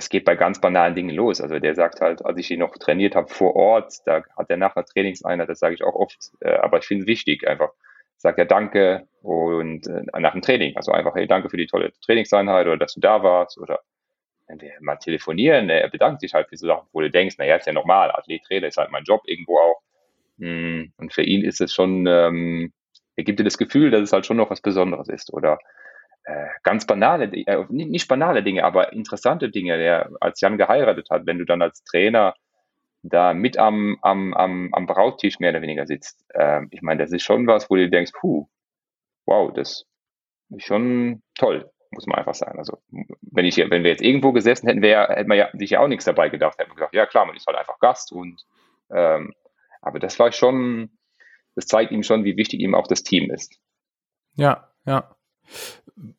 das 0.00 0.08
geht 0.08 0.24
bei 0.24 0.34
ganz 0.34 0.58
banalen 0.62 0.94
Dingen 0.94 1.14
los. 1.14 1.42
Also 1.42 1.58
der 1.58 1.74
sagt 1.74 2.00
halt, 2.00 2.24
als 2.24 2.38
ich 2.38 2.50
ihn 2.50 2.60
noch 2.60 2.74
trainiert 2.78 3.14
habe 3.14 3.28
vor 3.28 3.54
Ort, 3.54 3.92
da 4.06 4.22
hat 4.34 4.48
er 4.48 4.56
nach 4.56 4.74
einer 4.74 4.86
Trainingseinheit, 4.86 5.46
das 5.46 5.58
sage 5.58 5.74
ich 5.74 5.84
auch 5.84 5.94
oft, 5.94 6.30
äh, 6.40 6.54
aber 6.54 6.78
ich 6.78 6.86
finde 6.86 7.02
es 7.02 7.06
wichtig, 7.06 7.46
einfach 7.46 7.68
sagt 8.16 8.38
er 8.38 8.46
Danke 8.46 9.06
und 9.20 9.86
äh, 9.86 10.02
nach 10.18 10.32
dem 10.32 10.40
Training. 10.40 10.74
Also 10.74 10.92
einfach, 10.92 11.14
hey, 11.16 11.26
danke 11.26 11.50
für 11.50 11.58
die 11.58 11.66
tolle 11.66 11.92
Trainingseinheit 12.00 12.66
oder 12.66 12.78
dass 12.78 12.94
du 12.94 13.00
da 13.00 13.22
warst 13.22 13.58
oder 13.58 13.80
wenn 14.48 14.62
wir 14.62 14.72
mal 14.80 14.96
telefonieren, 14.96 15.68
er 15.68 15.90
bedankt 15.90 16.22
sich 16.22 16.32
halt 16.32 16.48
für 16.48 16.56
so 16.56 16.66
Sachen, 16.66 16.88
wo 16.92 17.02
du 17.02 17.10
denkst, 17.10 17.36
naja, 17.36 17.56
ist 17.56 17.66
ja 17.66 17.74
normal, 17.74 18.10
Athlet, 18.10 18.42
Trainer 18.44 18.68
ist 18.68 18.78
halt 18.78 18.90
mein 18.90 19.04
Job 19.04 19.20
irgendwo 19.26 19.58
auch. 19.58 19.82
Hm, 20.38 20.92
und 20.96 21.12
für 21.12 21.22
ihn 21.22 21.44
ist 21.44 21.60
es 21.60 21.74
schon, 21.74 22.06
ähm, 22.06 22.72
er 23.16 23.24
gibt 23.24 23.38
dir 23.38 23.44
das 23.44 23.58
Gefühl, 23.58 23.90
dass 23.90 24.00
es 24.00 24.14
halt 24.14 24.24
schon 24.24 24.38
noch 24.38 24.50
was 24.50 24.62
Besonderes 24.62 25.08
ist. 25.08 25.30
Oder 25.30 25.54
äh, 25.54 25.79
ganz 26.62 26.86
banale, 26.86 27.24
äh, 27.24 27.64
nicht 27.68 28.08
banale 28.08 28.42
Dinge, 28.42 28.64
aber 28.64 28.92
interessante 28.92 29.50
Dinge, 29.50 29.78
der 29.78 30.10
als 30.20 30.40
Jan 30.40 30.58
geheiratet 30.58 31.08
hat, 31.10 31.26
wenn 31.26 31.38
du 31.38 31.44
dann 31.44 31.62
als 31.62 31.82
Trainer 31.84 32.34
da 33.02 33.32
mit 33.32 33.56
am, 33.56 33.98
am, 34.02 34.34
am, 34.34 34.68
am 34.72 34.86
Brauttisch 34.86 35.38
mehr 35.40 35.50
oder 35.50 35.62
weniger 35.62 35.86
sitzt. 35.86 36.24
Ähm, 36.34 36.68
ich 36.70 36.82
meine, 36.82 37.02
das 37.02 37.12
ist 37.12 37.22
schon 37.22 37.46
was, 37.46 37.70
wo 37.70 37.76
du 37.76 37.88
denkst, 37.88 38.12
puh, 38.20 38.46
wow, 39.26 39.52
das 39.52 39.86
ist 40.50 40.64
schon 40.64 41.22
toll 41.34 41.70
muss 41.90 42.06
man 42.06 42.18
einfach 42.18 42.34
sagen. 42.34 42.58
Also 42.58 42.78
wenn 43.22 43.44
ich 43.44 43.56
wenn 43.56 43.82
wir 43.82 43.90
jetzt 43.90 44.02
irgendwo 44.02 44.32
gesessen 44.32 44.68
hätten, 44.68 44.82
wäre, 44.82 45.08
hätte 45.08 45.28
man 45.28 45.38
ja 45.38 45.48
sich 45.54 45.70
ja 45.70 45.80
auch 45.80 45.88
nichts 45.88 46.04
dabei 46.04 46.28
gedacht. 46.28 46.58
Hätten 46.58 46.70
wir 46.70 46.76
gesagt, 46.76 46.94
ja 46.94 47.06
klar, 47.06 47.26
man 47.26 47.36
ist 47.36 47.46
halt 47.46 47.58
einfach 47.58 47.78
Gast 47.78 48.12
und 48.12 48.44
ähm, 48.90 49.34
aber 49.82 49.98
das 49.98 50.18
war 50.18 50.30
schon, 50.32 50.90
das 51.54 51.66
zeigt 51.66 51.90
ihm 51.90 52.02
schon, 52.02 52.24
wie 52.24 52.36
wichtig 52.36 52.60
ihm 52.60 52.74
auch 52.74 52.86
das 52.86 53.02
Team 53.02 53.30
ist. 53.30 53.58
Ja, 54.34 54.68
ja. 54.84 55.16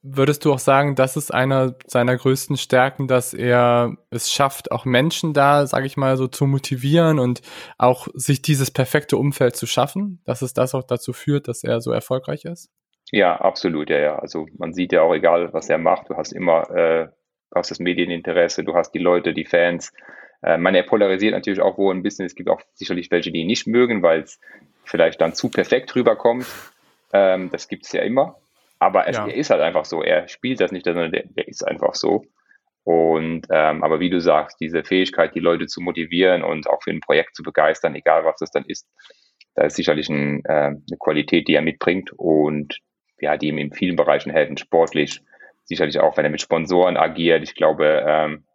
Würdest 0.03 0.45
du 0.45 0.53
auch 0.53 0.59
sagen, 0.59 0.95
das 0.95 1.17
ist 1.17 1.33
einer 1.33 1.75
seiner 1.87 2.15
größten 2.15 2.57
Stärken, 2.57 3.07
dass 3.07 3.33
er 3.33 3.95
es 4.11 4.31
schafft, 4.31 4.71
auch 4.71 4.85
Menschen 4.85 5.33
da, 5.33 5.65
sage 5.65 5.87
ich 5.87 5.97
mal, 5.97 6.17
so 6.17 6.27
zu 6.27 6.45
motivieren 6.45 7.17
und 7.17 7.41
auch 7.77 8.07
sich 8.13 8.41
dieses 8.43 8.69
perfekte 8.69 9.17
Umfeld 9.17 9.55
zu 9.55 9.65
schaffen, 9.65 10.21
dass 10.25 10.43
es 10.43 10.53
das 10.53 10.75
auch 10.75 10.83
dazu 10.83 11.13
führt, 11.13 11.47
dass 11.47 11.63
er 11.63 11.81
so 11.81 11.91
erfolgreich 11.91 12.45
ist? 12.45 12.69
Ja, 13.11 13.35
absolut, 13.35 13.89
ja, 13.89 13.99
ja. 13.99 14.19
Also 14.19 14.47
man 14.57 14.73
sieht 14.73 14.93
ja 14.93 15.01
auch, 15.01 15.13
egal 15.13 15.51
was 15.51 15.69
er 15.69 15.77
macht, 15.77 16.09
du 16.09 16.15
hast 16.15 16.31
immer, 16.31 16.69
äh, 16.69 17.07
hast 17.53 17.71
das 17.71 17.79
Medieninteresse, 17.79 18.63
du 18.63 18.75
hast 18.75 18.91
die 18.91 18.99
Leute, 18.99 19.33
die 19.33 19.45
Fans. 19.45 19.93
Äh, 20.41 20.57
man, 20.57 20.75
er 20.75 20.83
polarisiert 20.83 21.33
natürlich 21.33 21.61
auch 21.61 21.77
wohl 21.77 21.93
ein 21.93 22.03
bisschen. 22.03 22.25
Es 22.25 22.35
gibt 22.35 22.49
auch 22.49 22.61
sicherlich 22.73 23.11
welche, 23.11 23.31
die 23.31 23.39
ihn 23.41 23.47
nicht 23.47 23.67
mögen, 23.67 24.01
weil 24.01 24.21
es 24.21 24.39
vielleicht 24.83 25.21
dann 25.21 25.33
zu 25.33 25.49
perfekt 25.49 25.93
rüberkommt. 25.95 26.45
Ähm, 27.13 27.49
das 27.51 27.67
gibt 27.67 27.85
es 27.85 27.91
ja 27.91 28.01
immer. 28.01 28.37
Aber 28.81 29.07
es, 29.07 29.15
ja. 29.15 29.27
er 29.27 29.35
ist 29.35 29.51
halt 29.51 29.61
einfach 29.61 29.85
so. 29.85 30.01
Er 30.01 30.27
spielt 30.27 30.59
das 30.59 30.71
nicht, 30.71 30.85
sondern 30.85 31.11
der, 31.11 31.23
der 31.27 31.47
ist 31.47 31.65
einfach 31.65 31.93
so. 31.93 32.23
Und 32.83 33.45
ähm, 33.51 33.83
aber 33.83 33.99
wie 33.99 34.09
du 34.09 34.19
sagst, 34.19 34.59
diese 34.59 34.83
Fähigkeit, 34.83 35.35
die 35.35 35.39
Leute 35.39 35.67
zu 35.67 35.81
motivieren 35.81 36.41
und 36.41 36.67
auch 36.67 36.81
für 36.81 36.89
ein 36.89 36.99
Projekt 36.99 37.35
zu 37.35 37.43
begeistern, 37.43 37.93
egal 37.93 38.25
was 38.25 38.37
das 38.39 38.49
dann 38.49 38.65
ist, 38.65 38.89
da 39.53 39.65
ist 39.65 39.75
sicherlich 39.75 40.09
ein, 40.09 40.43
äh, 40.45 40.73
eine 40.73 40.97
Qualität, 40.99 41.47
die 41.47 41.53
er 41.53 41.61
mitbringt. 41.61 42.11
Und 42.17 42.79
ja, 43.19 43.37
die 43.37 43.49
ihm 43.49 43.59
in 43.59 43.71
vielen 43.71 43.95
Bereichen 43.95 44.31
helfen, 44.31 44.57
sportlich, 44.57 45.21
sicherlich 45.65 45.99
auch, 45.99 46.17
wenn 46.17 46.25
er 46.25 46.31
mit 46.31 46.41
Sponsoren 46.41 46.97
agiert. 46.97 47.43
Ich 47.43 47.53
glaube, 47.53 48.03
ähm, 48.07 48.45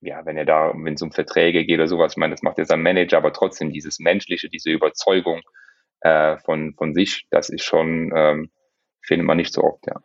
ja, 0.00 0.26
wenn 0.26 0.36
er 0.36 0.44
da, 0.44 0.72
wenn 0.74 0.94
es 0.94 1.02
um 1.02 1.12
Verträge 1.12 1.64
geht 1.64 1.78
oder 1.78 1.86
sowas, 1.86 2.14
ich 2.14 2.18
meine, 2.18 2.34
das 2.34 2.42
macht 2.42 2.58
er 2.58 2.64
sein 2.64 2.82
Manager, 2.82 3.18
aber 3.18 3.32
trotzdem 3.32 3.70
dieses 3.70 4.00
Menschliche, 4.00 4.48
diese 4.48 4.70
Überzeugung 4.70 5.40
äh, 6.00 6.36
von, 6.38 6.74
von 6.74 6.94
sich, 6.94 7.28
das 7.30 7.48
ist 7.48 7.62
schon, 7.62 8.10
ähm, 8.16 8.50
findet 9.02 9.26
man 9.26 9.36
nicht 9.36 9.52
so 9.52 9.62
oft, 9.62 9.86
ja. 9.86 10.00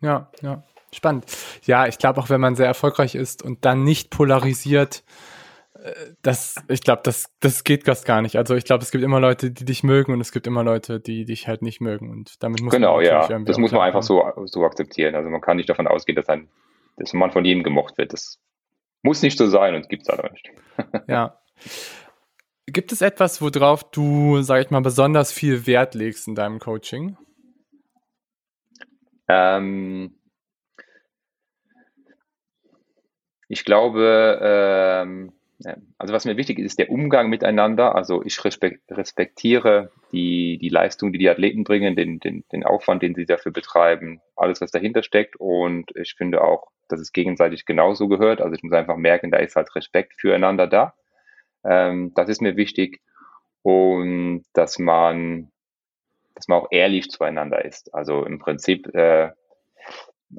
Ja, 0.00 0.30
ja. 0.42 0.62
Spannend. 0.92 1.26
Ja, 1.64 1.86
ich 1.86 1.98
glaube 1.98 2.20
auch, 2.20 2.30
wenn 2.30 2.40
man 2.40 2.54
sehr 2.54 2.66
erfolgreich 2.66 3.14
ist 3.14 3.42
und 3.42 3.64
dann 3.64 3.84
nicht 3.84 4.10
polarisiert, 4.10 5.04
äh, 5.74 5.92
das, 6.22 6.56
ich 6.68 6.80
glaube, 6.80 7.02
das, 7.04 7.30
das 7.40 7.62
geht 7.64 7.84
fast 7.84 8.06
gar 8.06 8.22
nicht. 8.22 8.36
Also 8.36 8.54
ich 8.54 8.64
glaube, 8.64 8.82
es 8.82 8.90
gibt 8.90 9.04
immer 9.04 9.20
Leute, 9.20 9.50
die 9.50 9.64
dich 9.64 9.82
mögen 9.82 10.12
und 10.12 10.20
es 10.20 10.32
gibt 10.32 10.46
immer 10.46 10.64
Leute, 10.64 10.98
die 11.00 11.24
dich 11.24 11.46
halt 11.46 11.62
nicht 11.62 11.80
mögen. 11.80 12.10
Und 12.10 12.42
damit 12.42 12.62
muss 12.62 12.72
genau, 12.72 12.96
man 12.96 13.04
ja, 13.04 13.28
das 13.40 13.58
muss 13.58 13.72
man 13.72 13.82
einfach 13.82 14.02
so, 14.02 14.24
so 14.46 14.64
akzeptieren. 14.64 15.14
Also 15.14 15.28
man 15.28 15.40
kann 15.40 15.58
nicht 15.58 15.68
davon 15.68 15.86
ausgehen, 15.86 16.16
dass 16.16 16.28
ein, 16.28 16.48
dass 16.96 17.12
man 17.12 17.30
von 17.32 17.44
jedem 17.44 17.62
gemocht 17.62 17.98
wird. 17.98 18.12
Das 18.12 18.40
muss 19.02 19.22
nicht 19.22 19.38
so 19.38 19.46
sein 19.46 19.74
und 19.74 19.88
gibt 19.88 20.02
es 20.02 20.08
aber 20.08 20.30
nicht. 20.30 20.50
ja. 21.06 21.38
Gibt 22.66 22.92
es 22.92 23.00
etwas, 23.00 23.40
worauf 23.40 23.90
du, 23.90 24.42
sag 24.42 24.64
ich 24.64 24.70
mal, 24.70 24.80
besonders 24.80 25.32
viel 25.32 25.66
Wert 25.66 25.94
legst 25.94 26.28
in 26.28 26.34
deinem 26.34 26.58
Coaching? 26.58 27.16
Ähm, 29.28 30.14
ich 33.48 33.64
glaube, 33.64 34.38
ähm, 34.42 35.32
also 35.98 36.14
was 36.14 36.24
mir 36.24 36.36
wichtig 36.36 36.58
ist, 36.58 36.66
ist 36.66 36.78
der 36.78 36.90
Umgang 36.90 37.28
miteinander. 37.28 37.94
Also 37.94 38.22
ich 38.24 38.38
respektiere 38.44 39.90
die, 40.12 40.58
die 40.58 40.68
Leistung, 40.68 41.12
die 41.12 41.18
die 41.18 41.28
Athleten 41.28 41.64
bringen, 41.64 41.96
den, 41.96 42.20
den, 42.20 42.44
den 42.52 42.64
Aufwand, 42.64 43.02
den 43.02 43.14
sie 43.14 43.26
dafür 43.26 43.52
betreiben, 43.52 44.20
alles, 44.36 44.60
was 44.60 44.70
dahinter 44.70 45.02
steckt. 45.02 45.36
Und 45.36 45.90
ich 45.96 46.14
finde 46.14 46.42
auch, 46.42 46.68
dass 46.88 47.00
es 47.00 47.12
gegenseitig 47.12 47.66
genauso 47.66 48.08
gehört. 48.08 48.40
Also 48.40 48.54
ich 48.54 48.62
muss 48.62 48.72
einfach 48.72 48.96
merken, 48.96 49.30
da 49.30 49.38
ist 49.38 49.56
halt 49.56 49.74
Respekt 49.74 50.14
füreinander 50.20 50.66
da. 50.68 50.94
Ähm, 51.64 52.12
das 52.14 52.28
ist 52.28 52.40
mir 52.40 52.56
wichtig. 52.56 53.00
Und 53.62 54.44
dass 54.52 54.78
man, 54.78 55.50
dass 56.38 56.46
man 56.46 56.60
auch 56.60 56.68
ehrlich 56.70 57.10
zueinander 57.10 57.64
ist. 57.64 57.92
Also 57.92 58.24
im 58.24 58.38
Prinzip, 58.38 58.94
äh, 58.94 59.30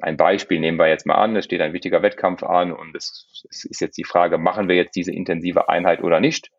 ein 0.00 0.16
Beispiel 0.16 0.58
nehmen 0.58 0.78
wir 0.78 0.88
jetzt 0.88 1.04
mal 1.04 1.16
an, 1.16 1.36
es 1.36 1.44
steht 1.44 1.60
ein 1.60 1.74
wichtiger 1.74 2.00
Wettkampf 2.00 2.42
an 2.42 2.72
und 2.72 2.96
es, 2.96 3.46
es 3.50 3.66
ist 3.66 3.80
jetzt 3.82 3.98
die 3.98 4.04
Frage, 4.04 4.38
machen 4.38 4.66
wir 4.66 4.76
jetzt 4.76 4.96
diese 4.96 5.12
intensive 5.12 5.68
Einheit 5.68 6.02
oder 6.02 6.18
nicht? 6.18 6.50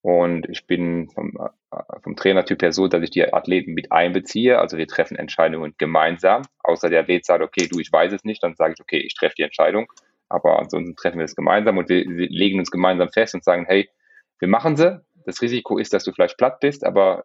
Und 0.00 0.48
ich 0.48 0.66
bin 0.66 1.10
vom, 1.10 1.36
äh, 1.72 2.00
vom 2.02 2.16
Trainertyp 2.16 2.62
her 2.62 2.72
so, 2.72 2.88
dass 2.88 3.02
ich 3.02 3.10
die 3.10 3.30
Athleten 3.30 3.74
mit 3.74 3.92
einbeziehe. 3.92 4.58
Also 4.58 4.78
wir 4.78 4.86
treffen 4.86 5.18
Entscheidungen 5.18 5.74
gemeinsam. 5.76 6.40
Außer 6.62 6.88
der 6.88 7.00
Athlet 7.00 7.26
sagt, 7.26 7.42
okay, 7.42 7.68
du, 7.70 7.80
ich 7.80 7.92
weiß 7.92 8.14
es 8.14 8.24
nicht, 8.24 8.42
dann 8.42 8.54
sage 8.54 8.72
ich, 8.72 8.80
okay, 8.80 8.98
ich 8.98 9.14
treffe 9.14 9.34
die 9.36 9.42
Entscheidung. 9.42 9.92
Aber 10.30 10.58
ansonsten 10.58 10.96
treffen 10.96 11.18
wir 11.18 11.26
es 11.26 11.36
gemeinsam 11.36 11.76
und 11.76 11.90
wir, 11.90 12.02
wir 12.06 12.28
legen 12.30 12.58
uns 12.58 12.70
gemeinsam 12.70 13.10
fest 13.10 13.34
und 13.34 13.44
sagen, 13.44 13.66
hey, 13.66 13.90
wir 14.38 14.48
machen 14.48 14.76
sie. 14.76 15.02
Das 15.26 15.42
Risiko 15.42 15.76
ist, 15.76 15.92
dass 15.92 16.04
du 16.04 16.12
vielleicht 16.12 16.38
platt 16.38 16.60
bist, 16.60 16.82
aber 16.82 17.24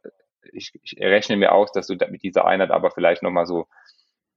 ich, 0.52 0.72
ich 0.84 0.98
rechne 1.00 1.38
mir 1.38 1.52
aus, 1.52 1.72
dass 1.72 1.88
du 1.88 1.96
mit 2.10 2.24
dieser 2.24 2.46
Einheit 2.46 2.72
aber 2.72 2.92
vielleicht 2.92 3.24
nochmal 3.24 3.46
so 3.46 3.68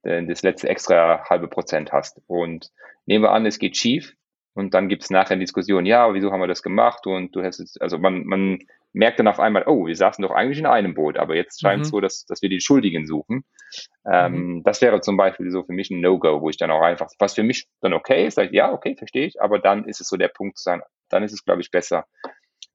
äh, 0.03 0.25
das 0.25 0.41
letzte 0.43 0.69
extra 0.69 1.25
halbe 1.29 1.47
Prozent 1.47 1.91
hast. 1.91 2.21
Und 2.27 2.71
nehmen 3.05 3.23
wir 3.23 3.31
an, 3.31 3.45
es 3.45 3.59
geht 3.59 3.77
schief 3.77 4.13
und 4.53 4.73
dann 4.73 4.89
gibt 4.89 5.03
es 5.03 5.09
nachher 5.09 5.31
eine 5.31 5.43
Diskussion, 5.43 5.85
ja, 5.85 6.13
wieso 6.13 6.31
haben 6.31 6.41
wir 6.41 6.47
das 6.47 6.63
gemacht? 6.63 7.05
Und 7.07 7.35
du 7.35 7.43
hast 7.43 7.59
jetzt, 7.59 7.81
also 7.81 7.97
man, 7.97 8.25
man 8.25 8.59
merkt 8.91 9.19
dann 9.19 9.27
auf 9.27 9.39
einmal, 9.39 9.63
oh, 9.67 9.85
wir 9.85 9.95
saßen 9.95 10.21
doch 10.21 10.31
eigentlich 10.31 10.59
in 10.59 10.65
einem 10.65 10.93
Boot, 10.95 11.17
aber 11.17 11.35
jetzt 11.35 11.61
scheint 11.61 11.83
es 11.83 11.89
mhm. 11.89 11.91
so, 11.91 12.01
dass, 12.01 12.25
dass 12.25 12.41
wir 12.41 12.49
die 12.49 12.61
Schuldigen 12.61 13.05
suchen. 13.05 13.43
Ähm, 14.09 14.33
mhm. 14.33 14.63
Das 14.63 14.81
wäre 14.81 15.01
zum 15.01 15.17
Beispiel 15.17 15.51
so 15.51 15.63
für 15.63 15.73
mich 15.73 15.91
ein 15.91 16.01
No-Go, 16.01 16.41
wo 16.41 16.49
ich 16.49 16.57
dann 16.57 16.71
auch 16.71 16.81
einfach, 16.81 17.09
was 17.19 17.35
für 17.35 17.43
mich 17.43 17.67
dann 17.81 17.93
okay 17.93 18.25
ist, 18.25 18.35
sage 18.35 18.49
ich, 18.49 18.53
ja, 18.53 18.71
okay, 18.71 18.95
verstehe 18.97 19.27
ich, 19.27 19.41
aber 19.41 19.59
dann 19.59 19.85
ist 19.85 20.01
es 20.01 20.07
so 20.07 20.17
der 20.17 20.29
Punkt 20.29 20.57
zu 20.57 20.63
sagen, 20.63 20.81
dann 21.09 21.23
ist 21.23 21.33
es, 21.33 21.45
glaube 21.45 21.61
ich, 21.61 21.71
besser. 21.71 22.05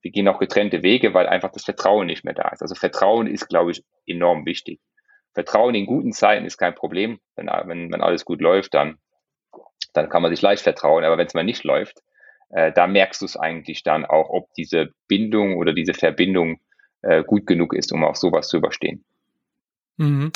Wir 0.05 0.11
gehen 0.11 0.27
auch 0.27 0.37
getrennte 0.37 0.83
Wege, 0.83 1.15
weil 1.15 1.25
einfach 1.25 1.51
das 1.51 1.63
Vertrauen 1.63 2.05
nicht 2.05 2.23
mehr 2.23 2.35
da 2.35 2.49
ist. 2.49 2.61
Also 2.61 2.75
Vertrauen 2.75 3.25
ist, 3.25 3.47
glaube 3.47 3.71
ich, 3.71 3.83
enorm 4.05 4.45
wichtig. 4.45 4.79
Vertrauen 5.33 5.73
in 5.73 5.87
guten 5.87 6.11
Zeiten 6.11 6.45
ist 6.45 6.59
kein 6.59 6.75
Problem. 6.75 7.17
Wenn, 7.35 7.47
wenn, 7.47 7.91
wenn 7.91 8.01
alles 8.01 8.23
gut 8.23 8.39
läuft, 8.39 8.75
dann, 8.75 8.99
dann 9.93 10.07
kann 10.07 10.21
man 10.21 10.29
sich 10.29 10.43
leicht 10.43 10.61
vertrauen. 10.61 11.03
Aber 11.03 11.17
wenn 11.17 11.25
es 11.25 11.33
mal 11.33 11.43
nicht 11.43 11.63
läuft, 11.63 12.03
äh, 12.51 12.71
da 12.71 12.85
merkst 12.85 13.19
du 13.19 13.25
es 13.25 13.35
eigentlich 13.35 13.81
dann 13.81 14.05
auch, 14.05 14.29
ob 14.29 14.53
diese 14.53 14.89
Bindung 15.07 15.57
oder 15.57 15.73
diese 15.73 15.95
Verbindung 15.95 16.59
äh, 17.01 17.23
gut 17.23 17.47
genug 17.47 17.73
ist, 17.73 17.91
um 17.91 18.03
auch 18.03 18.15
sowas 18.15 18.47
zu 18.47 18.57
überstehen. 18.57 19.03
Mhm. 19.97 20.31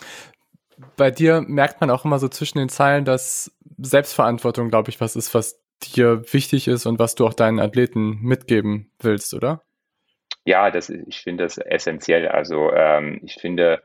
Bei 0.98 1.12
dir 1.12 1.42
merkt 1.42 1.80
man 1.80 1.92
auch 1.92 2.06
immer 2.06 2.18
so 2.18 2.28
zwischen 2.28 2.58
den 2.58 2.70
Zeilen, 2.70 3.06
dass 3.06 3.56
Selbstverantwortung, 3.78 4.70
glaube 4.70 4.90
ich, 4.90 5.00
was 5.00 5.16
ist, 5.16 5.36
was 5.36 5.62
dir 5.80 6.24
wichtig 6.34 6.68
ist 6.68 6.86
und 6.86 7.00
was 7.00 7.16
du 7.16 7.26
auch 7.26 7.34
deinen 7.34 7.60
Athleten 7.60 8.20
mitgeben 8.22 8.92
willst, 9.00 9.34
oder? 9.34 9.64
Ja, 10.46 10.72
das, 10.72 10.90
ich 10.90 11.22
finde 11.22 11.44
das 11.44 11.58
essentiell. 11.58 12.28
Also 12.28 12.72
ähm, 12.72 13.22
ich 13.24 13.36
finde, 13.36 13.82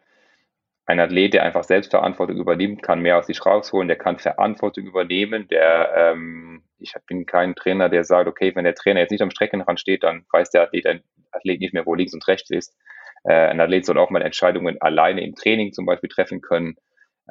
ein 0.87 1.01
Athlet, 1.01 1.35
der 1.35 1.45
einfach 1.45 1.65
Selbstverantwortung 1.65 2.37
übernimmt, 2.37 2.83
kann 2.83 3.01
mehr 3.01 3.19
aus 3.19 3.27
sich 3.27 3.45
rausholen, 3.45 3.89
der 3.89 3.97
kann 3.97 4.19
Verantwortung 4.19 4.85
übernehmen, 4.85 5.49
der, 5.49 5.95
ähm, 5.97 6.63
ich 6.79 6.93
bin 7.07 7.25
kein 7.25 7.55
Trainer, 7.55 7.89
der 7.89 8.05
sagt, 8.05 8.29
okay, 8.29 8.55
wenn 8.55 8.65
der 8.65 8.75
Trainer 8.75 9.01
jetzt 9.01 9.11
nicht 9.11 9.23
am 9.23 9.31
Streckenrand 9.31 9.81
steht, 9.81 10.03
dann 10.03 10.27
weiß 10.31 10.51
der 10.51 10.63
Athlet, 10.63 10.87
ein 10.87 11.03
Athlet 11.33 11.61
nicht 11.61 11.73
mehr, 11.73 11.87
wo 11.87 11.95
links 11.95 12.13
und 12.13 12.27
rechts 12.29 12.51
ist. 12.51 12.77
Äh, 13.25 13.33
ein 13.33 13.61
Athlet 13.61 13.87
soll 13.87 13.99
auch 13.99 14.11
mal 14.11 14.21
Entscheidungen 14.21 14.81
alleine 14.81 15.23
im 15.23 15.35
Training 15.35 15.73
zum 15.73 15.87
Beispiel 15.87 16.11
treffen 16.11 16.43
können, 16.43 16.77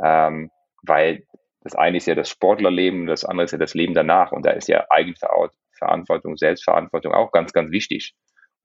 ähm, 0.03 0.49
weil 0.81 1.23
das 1.63 1.75
eine 1.75 1.97
ist 1.97 2.07
ja 2.07 2.15
das 2.15 2.29
Sportlerleben, 2.29 3.07
das 3.07 3.23
andere 3.23 3.45
ist 3.45 3.51
ja 3.51 3.57
das 3.57 3.73
Leben 3.73 3.93
danach 3.93 4.31
und 4.31 4.45
da 4.45 4.51
ist 4.51 4.67
ja 4.67 4.85
Eigenverantwortung, 4.89 6.37
Selbstverantwortung 6.37 7.13
auch 7.13 7.31
ganz, 7.31 7.53
ganz 7.53 7.71
wichtig. 7.71 8.13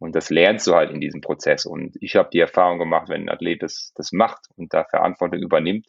Und 0.01 0.15
das 0.15 0.31
lernst 0.31 0.67
du 0.67 0.75
halt 0.75 0.91
in 0.91 1.01
diesem 1.01 1.21
Prozess. 1.21 1.67
Und 1.67 1.97
ich 2.01 2.17
habe 2.17 2.29
die 2.33 2.41
Erfahrung 2.41 2.79
gemacht, 2.79 3.09
wenn 3.09 3.23
ein 3.23 3.29
Athlet 3.29 3.63
das, 3.63 3.93
das 3.97 4.13
macht 4.13 4.47
und 4.57 4.73
da 4.73 4.85
Verantwortung 4.85 5.41
übernimmt, 5.41 5.87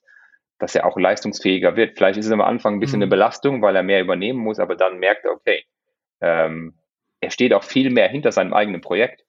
dass 0.58 0.76
er 0.76 0.86
auch 0.86 0.98
leistungsfähiger 0.98 1.76
wird. 1.76 1.98
Vielleicht 1.98 2.20
ist 2.20 2.26
es 2.26 2.32
am 2.32 2.42
Anfang 2.42 2.76
ein 2.76 2.80
bisschen 2.80 3.00
mhm. 3.00 3.04
eine 3.04 3.10
Belastung, 3.10 3.62
weil 3.62 3.76
er 3.76 3.84
mehr 3.84 4.02
übernehmen 4.02 4.40
muss, 4.40 4.60
aber 4.60 4.76
dann 4.76 5.00
merkt 5.00 5.26
er, 5.26 5.32
okay, 5.32 5.64
ähm, 6.22 6.76
er 7.22 7.32
steht 7.32 7.54
auch 7.54 7.64
viel 7.64 7.90
mehr 7.90 8.08
hinter 8.08 8.32
seinem 8.32 8.54
eigenen 8.54 8.82
Projekt. 8.82 9.26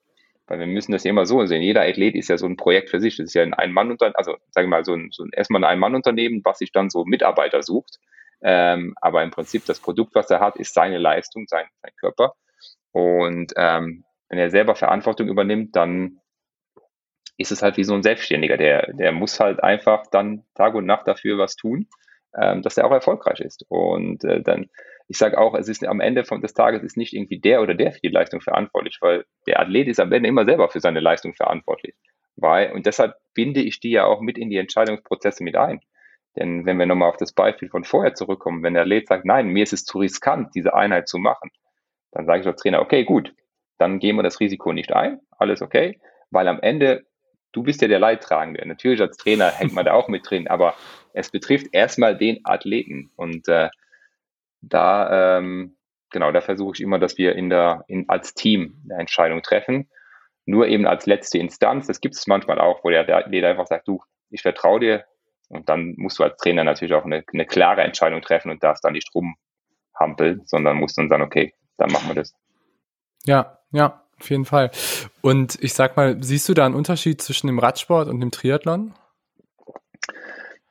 Weil 0.51 0.59
wir 0.59 0.67
müssen 0.67 0.91
das 0.91 1.05
ja 1.05 1.11
immer 1.11 1.27
so 1.27 1.47
sehen. 1.47 1.63
Jeder 1.63 1.83
Athlet 1.83 2.17
ist 2.17 2.29
ja 2.29 2.37
so 2.37 2.45
ein 2.45 2.57
Projekt 2.57 2.91
für 2.91 2.99
sich. 2.99 3.17
Das 3.17 3.27
ist 3.27 3.35
ja 3.35 3.45
ein 3.45 3.55
Ein-Mann-Unternehmen, 3.55 4.17
also 4.17 4.33
sagen 4.51 4.67
wir 4.67 4.79
mal, 4.79 4.85
so 4.85 4.95
ein, 4.95 5.11
so 5.13 5.23
ein 5.23 5.31
erstmal 5.33 5.63
ein 5.63 5.71
Ein-Mann-Unternehmen, 5.71 6.41
was 6.45 6.59
sich 6.59 6.73
dann 6.73 6.91
so 6.91 7.05
Mitarbeiter 7.05 7.63
sucht. 7.63 8.01
Ähm, 8.43 8.95
aber 9.01 9.23
im 9.23 9.31
Prinzip 9.31 9.65
das 9.67 9.79
Produkt, 9.79 10.17
was 10.17 10.29
er 10.29 10.41
hat, 10.41 10.57
ist 10.57 10.75
seine 10.75 10.99
Leistung, 10.99 11.47
sein, 11.47 11.67
sein 11.83 11.93
Körper. 12.01 12.35
Und 12.91 13.53
ähm, 13.57 14.05
wenn 14.29 14.39
er 14.41 14.51
selber 14.51 14.75
Verantwortung 14.75 15.29
übernimmt, 15.29 15.77
dann 15.77 16.21
ist 17.37 17.53
es 17.53 17.63
halt 17.63 17.77
wie 17.77 17.85
so 17.85 17.95
ein 17.95 18.03
Selbstständiger. 18.03 18.57
Der, 18.57 18.93
der 18.93 19.13
muss 19.13 19.39
halt 19.39 19.63
einfach 19.63 20.09
dann 20.11 20.43
Tag 20.57 20.75
und 20.75 20.85
Nacht 20.85 21.07
dafür 21.07 21.39
was 21.39 21.55
tun, 21.55 21.87
ähm, 22.37 22.63
dass 22.63 22.77
er 22.77 22.87
auch 22.87 22.93
erfolgreich 22.93 23.39
ist. 23.39 23.65
Und 23.69 24.25
äh, 24.25 24.43
dann, 24.43 24.69
ich 25.11 25.18
sage 25.18 25.38
auch, 25.38 25.57
es 25.57 25.68
ist 25.68 25.85
am 25.85 25.99
Ende 25.99 26.23
des 26.23 26.55
Tages 26.55 26.85
ist 26.85 26.96
nicht 26.96 27.14
irgendwie 27.14 27.40
der 27.40 27.62
oder 27.62 27.75
der 27.75 27.90
für 27.90 27.99
die 28.01 28.11
Leistung 28.11 28.40
verantwortlich, 28.40 28.99
weil 29.01 29.25
der 29.44 29.59
Athlet 29.59 29.88
ist 29.88 29.99
am 29.99 30.12
Ende 30.12 30.29
immer 30.29 30.44
selber 30.44 30.68
für 30.68 30.79
seine 30.79 31.01
Leistung 31.01 31.35
verantwortlich. 31.35 31.96
Weil, 32.37 32.70
und 32.70 32.87
deshalb 32.87 33.16
binde 33.35 33.61
ich 33.61 33.81
die 33.81 33.90
ja 33.90 34.05
auch 34.05 34.20
mit 34.20 34.38
in 34.38 34.51
die 34.51 34.59
Entscheidungsprozesse 34.59 35.42
mit 35.42 35.57
ein. 35.57 35.81
Denn 36.37 36.64
wenn 36.64 36.77
wir 36.77 36.87
nochmal 36.87 37.09
auf 37.09 37.16
das 37.16 37.33
Beispiel 37.33 37.68
von 37.68 37.83
vorher 37.83 38.14
zurückkommen, 38.14 38.62
wenn 38.62 38.75
der 38.75 38.85
Athlet 38.85 39.09
sagt, 39.09 39.25
nein, 39.25 39.49
mir 39.49 39.64
ist 39.64 39.73
es 39.73 39.85
zu 39.85 39.99
riskant, 39.99 40.55
diese 40.55 40.75
Einheit 40.75 41.09
zu 41.09 41.18
machen, 41.18 41.51
dann 42.12 42.27
sage 42.27 42.42
ich 42.42 42.46
als 42.46 42.62
Trainer, 42.62 42.81
okay, 42.81 43.03
gut, 43.03 43.35
dann 43.79 43.99
gehen 43.99 44.14
wir 44.14 44.23
das 44.23 44.38
Risiko 44.38 44.73
nicht 44.73 44.92
ein, 44.92 45.18
alles 45.38 45.61
okay, 45.61 45.99
weil 46.31 46.46
am 46.46 46.61
Ende, 46.61 47.05
du 47.51 47.64
bist 47.64 47.83
ja 47.83 47.88
der 47.88 47.99
Leidtragende. 47.99 48.64
Natürlich 48.64 49.01
als 49.01 49.16
Trainer 49.16 49.51
hängt 49.51 49.73
man 49.73 49.87
da 49.87 49.92
auch 49.92 50.07
mit 50.07 50.31
drin, 50.31 50.46
aber 50.46 50.77
es 51.14 51.33
betrifft 51.33 51.66
erstmal 51.73 52.16
den 52.16 52.38
Athleten 52.44 53.11
und 53.16 53.49
äh, 53.49 53.70
da, 54.61 55.38
ähm, 55.38 55.77
genau, 56.11 56.33
da 56.33 56.40
versuche 56.40 56.75
ich 56.75 56.81
immer, 56.81 56.99
dass 56.99 57.18
wir 57.18 57.35
in 57.35 57.51
der, 57.51 57.85
in, 57.88 58.09
als 58.09 58.35
Team 58.35 58.83
eine 58.85 59.01
Entscheidung 59.01 59.42
treffen. 59.42 59.88
Nur 60.46 60.66
eben 60.66 60.87
als 60.87 61.07
letzte 61.07 61.38
Instanz, 61.38 61.87
das 61.87 62.01
gibt 62.01 62.14
es 62.14 62.27
manchmal 62.27 62.59
auch, 62.59 62.83
wo 62.83 62.90
der, 62.90 63.05
der 63.05 63.18
Athlet 63.18 63.44
einfach 63.44 63.66
sagt, 63.66 63.87
du, 63.88 64.01
ich 64.31 64.42
vertraue 64.42 64.81
dir, 64.81 65.05
und 65.51 65.68
dann 65.68 65.94
musst 65.96 66.18
du 66.18 66.23
als 66.23 66.37
Trainer 66.37 66.62
natürlich 66.62 66.94
auch 66.94 67.05
eine, 67.05 67.25
eine 67.33 67.44
klare 67.44 67.83
Entscheidung 67.83 68.23
treffen 68.23 68.51
und 68.51 68.62
darfst 68.62 68.85
dann 68.85 68.92
nicht 68.92 69.11
rumhampeln, 69.14 70.42
sondern 70.46 70.77
musst 70.77 70.96
dann 70.96 71.09
sagen, 71.09 71.25
okay, 71.25 71.55
dann 71.77 71.90
machen 71.90 72.09
wir 72.09 72.14
das. 72.14 72.33
Ja, 73.25 73.59
ja, 73.73 74.05
auf 74.18 74.31
jeden 74.31 74.44
Fall. 74.44 74.70
Und 75.23 75.59
ich 75.61 75.75
sag 75.75 75.96
mal, 75.96 76.23
siehst 76.23 76.49
du 76.49 76.55
da 76.55 76.66
einen 76.66 76.77
Unterschied 76.77 77.20
zwischen 77.20 77.49
dem 77.49 77.59
Radsport 77.59 78.09
und 78.09 78.20
dem 78.20 78.31
Triathlon? 78.31 78.94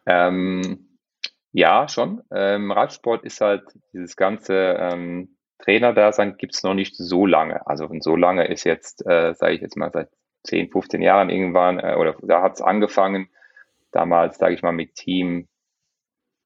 Ähm, 0.06 0.89
ja, 1.52 1.88
schon. 1.88 2.22
Ähm, 2.32 2.72
Radsport 2.72 3.24
ist 3.24 3.42
halt 3.42 3.64
dieses 3.94 4.16
ganze 4.16 4.56
ähm, 4.56 5.36
Trainer-Dasein 5.60 6.38
gibt 6.38 6.56
es 6.56 6.64
noch 6.64 6.74
nicht 6.74 6.96
so 6.96 7.26
lange. 7.26 7.66
Also 7.68 7.90
so 8.00 8.16
lange 8.16 8.48
ist 8.48 8.64
jetzt, 8.64 9.06
äh, 9.06 9.34
sage 9.34 9.54
ich 9.54 9.62
jetzt 9.62 9.78
mal, 9.78 9.92
seit 9.92 10.10
10, 10.44 10.70
15 10.70 11.02
Jahren 11.02 11.30
irgendwann, 11.30 11.80
äh, 11.80 11.96
oder 11.96 12.16
da 12.22 12.42
hat 12.42 12.54
es 12.54 12.62
angefangen, 12.62 13.30
damals, 13.92 14.38
sage 14.38 14.54
ich 14.54 14.62
mal, 14.62 14.72
mit 14.72 14.96
Team, 14.96 15.48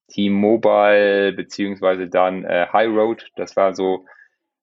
Team 0.09 0.33
Mobile, 0.33 1.33
beziehungsweise 1.33 2.07
dann 2.07 2.43
äh, 2.45 2.67
High 2.71 2.89
Road. 2.89 3.29
Das 3.35 3.55
war 3.55 3.75
so 3.75 4.05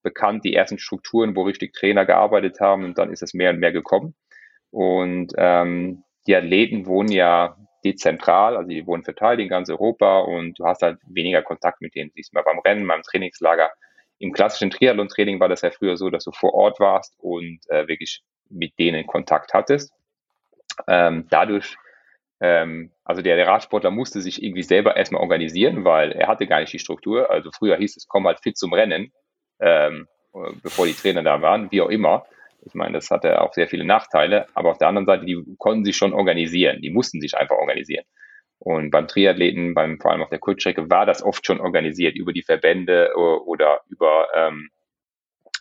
bekannt, 0.02 0.44
die 0.44 0.54
ersten 0.54 0.78
Strukturen, 0.78 1.36
wo 1.36 1.42
richtig 1.42 1.74
Trainer 1.74 2.06
gearbeitet 2.06 2.60
haben 2.60 2.84
und 2.84 2.98
dann 2.98 3.12
ist 3.12 3.22
es 3.22 3.34
mehr 3.34 3.50
und 3.50 3.58
mehr 3.60 3.72
gekommen. 3.72 4.14
Und 4.70 5.32
ähm, 5.36 6.04
die 6.26 6.34
Athleten 6.34 6.86
wohnen 6.86 7.10
ja 7.10 7.56
dezentral, 7.84 8.56
also 8.56 8.68
die 8.68 8.86
wohnen 8.86 9.04
verteilt 9.04 9.40
in 9.40 9.48
ganz 9.48 9.70
Europa 9.70 10.20
und 10.20 10.58
du 10.58 10.66
hast 10.66 10.82
halt 10.82 10.98
weniger 11.06 11.42
Kontakt 11.42 11.80
mit 11.80 11.94
denen. 11.94 12.10
Siehst 12.14 12.34
mal 12.34 12.42
beim 12.42 12.58
Rennen, 12.60 12.86
beim 12.86 13.02
Trainingslager. 13.02 13.70
Im 14.18 14.32
klassischen 14.32 14.70
Triathlon-Training 14.70 15.40
war 15.40 15.48
das 15.48 15.62
ja 15.62 15.70
früher 15.70 15.96
so, 15.96 16.10
dass 16.10 16.24
du 16.24 16.32
vor 16.32 16.52
Ort 16.52 16.78
warst 16.78 17.14
und 17.18 17.60
äh, 17.68 17.88
wirklich 17.88 18.22
mit 18.50 18.78
denen 18.78 19.06
Kontakt 19.06 19.54
hattest. 19.54 19.92
Ähm, 20.86 21.26
dadurch, 21.30 21.76
ähm, 22.40 22.90
also 23.04 23.22
der, 23.22 23.36
der 23.36 23.46
Radsportler 23.46 23.90
musste 23.90 24.20
sich 24.20 24.42
irgendwie 24.42 24.62
selber 24.62 24.96
erstmal 24.96 25.22
organisieren, 25.22 25.84
weil 25.84 26.12
er 26.12 26.28
hatte 26.28 26.46
gar 26.46 26.60
nicht 26.60 26.72
die 26.72 26.78
Struktur. 26.78 27.30
Also 27.30 27.50
früher 27.50 27.76
hieß 27.76 27.96
es, 27.96 28.08
komm 28.08 28.26
halt 28.26 28.40
fit 28.40 28.58
zum 28.58 28.74
Rennen, 28.74 29.12
ähm, 29.58 30.06
bevor 30.62 30.86
die 30.86 30.94
Trainer 30.94 31.22
da 31.22 31.40
waren, 31.40 31.70
wie 31.70 31.80
auch 31.80 31.88
immer. 31.88 32.26
Ich 32.66 32.74
meine, 32.74 32.94
das 32.94 33.10
hatte 33.10 33.40
auch 33.40 33.52
sehr 33.54 33.68
viele 33.68 33.84
Nachteile, 33.84 34.46
aber 34.54 34.70
auf 34.70 34.78
der 34.78 34.88
anderen 34.88 35.06
Seite, 35.06 35.24
die 35.24 35.42
konnten 35.58 35.84
sich 35.84 35.96
schon 35.96 36.12
organisieren, 36.12 36.80
die 36.82 36.90
mussten 36.90 37.20
sich 37.20 37.36
einfach 37.36 37.56
organisieren. 37.56 38.04
Und 38.58 38.90
beim 38.90 39.08
Triathleten, 39.08 39.72
beim, 39.72 39.98
vor 39.98 40.12
allem 40.12 40.22
auf 40.22 40.28
der 40.28 40.38
Kurzstrecke, 40.38 40.90
war 40.90 41.06
das 41.06 41.22
oft 41.22 41.46
schon 41.46 41.60
organisiert 41.60 42.16
über 42.16 42.34
die 42.34 42.42
Verbände 42.42 43.10
oder 43.16 43.80
über, 43.88 44.28
ähm, 44.34 44.68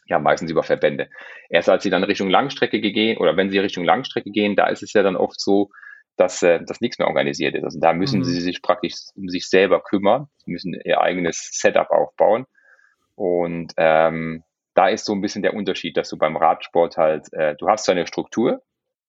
ja, 0.06 0.20
meistens 0.20 0.52
über 0.52 0.64
Verbände. 0.64 1.10
Erst 1.50 1.70
als 1.70 1.84
sie 1.84 1.90
dann 1.90 2.04
Richtung 2.04 2.30
Langstrecke 2.30 2.82
gehen 2.82 3.18
oder 3.18 3.38
wenn 3.38 3.50
sie 3.50 3.60
Richtung 3.60 3.86
Langstrecke 3.86 4.32
gehen, 4.32 4.58
da 4.58 4.68
ist 4.68 4.84
es 4.84 4.92
ja 4.92 5.02
dann 5.02 5.16
oft 5.16 5.40
so, 5.40 5.70
dass, 6.18 6.44
äh, 6.44 6.60
dass 6.66 6.82
nichts 6.82 7.00
mehr 7.00 7.08
organisiert 7.08 7.56
ist. 7.56 7.64
Also 7.64 7.80
da 7.80 7.94
müssen 7.94 8.20
mhm. 8.20 8.24
sie 8.26 8.42
sich 8.42 8.62
praktisch 8.62 8.96
um 9.16 9.30
sich 9.30 9.48
selber 9.48 9.82
kümmern, 9.82 10.28
sie 10.44 10.52
müssen 10.52 10.74
ihr 10.84 11.00
eigenes 11.00 11.52
Setup 11.54 11.90
aufbauen. 11.92 12.46
Und 13.16 13.74
ähm, 13.78 14.44
da 14.74 14.88
ist 14.88 15.06
so 15.06 15.14
ein 15.14 15.22
bisschen 15.22 15.42
der 15.42 15.54
Unterschied, 15.54 15.98
dass 15.98 16.10
du 16.10 16.18
beim 16.18 16.38
Radsport 16.38 16.98
halt, 16.98 17.32
äh, 17.34 17.56
du 17.56 17.68
hast 17.68 17.90
eine 17.90 18.08
Struktur 18.08 18.62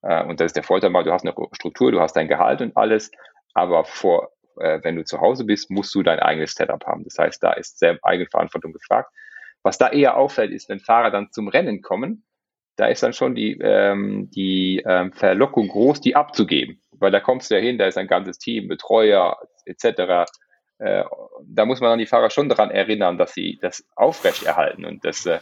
äh, 0.03 0.25
und 0.25 0.41
das 0.41 0.47
ist 0.47 0.57
der 0.57 0.63
Vorteil 0.63 0.91
mal, 0.91 1.05
du 1.05 1.13
hast 1.13 1.27
eine 1.27 1.35
Struktur, 1.53 1.93
du 1.93 2.01
hast 2.01 2.15
dein 2.15 2.29
Gehalt 2.29 2.61
und 2.61 2.77
alles, 2.77 3.11
aber 3.55 3.85
vor, 3.85 4.31
äh, 4.59 4.81
wenn 4.83 4.97
du 4.97 5.05
zu 5.05 5.21
Hause 5.21 5.45
bist, 5.45 5.71
musst 5.71 5.95
du 5.95 6.03
dein 6.03 6.19
eigenes 6.19 6.55
Setup 6.55 6.85
haben. 6.87 7.05
Das 7.05 7.19
heißt, 7.19 7.43
da 7.43 7.53
ist 7.53 7.79
sehr 7.79 7.99
Eigenverantwortung 8.03 8.73
gefragt. 8.73 9.13
Was 9.63 9.79
da 9.79 9.91
eher 9.91 10.17
auffällt, 10.17 10.53
ist, 10.53 10.69
wenn 10.69 10.81
Fahrer 10.81 11.11
dann 11.11 11.31
zum 11.33 11.49
Rennen 11.49 11.83
kommen, 11.83 12.25
da 12.77 12.87
ist 12.87 13.03
dann 13.03 13.13
schon 13.13 13.35
die, 13.35 13.59
ähm, 13.61 14.31
die 14.31 14.83
ähm, 14.87 15.13
Verlockung 15.13 15.69
groß, 15.69 16.01
die 16.01 16.17
abzugeben. 16.17 16.81
Weil 16.93 17.11
da 17.11 17.21
kommst 17.21 17.51
du 17.51 17.55
ja 17.55 17.61
hin, 17.61 17.77
da 17.77 17.87
ist 17.87 17.99
ein 17.99 18.07
ganzes 18.07 18.39
Team, 18.39 18.69
Betreuer 18.69 19.37
etc. 19.67 20.31
Äh, 20.81 21.05
da 21.47 21.67
muss 21.67 21.81
man 21.81 21.91
dann 21.91 21.99
die 21.99 22.07
Fahrer 22.07 22.31
schon 22.31 22.49
daran 22.49 22.71
erinnern, 22.71 23.19
dass 23.19 23.35
sie 23.35 23.59
das 23.61 23.85
aufrechterhalten 23.97 24.87
und 24.87 25.05
das 25.05 25.27
äh, 25.27 25.41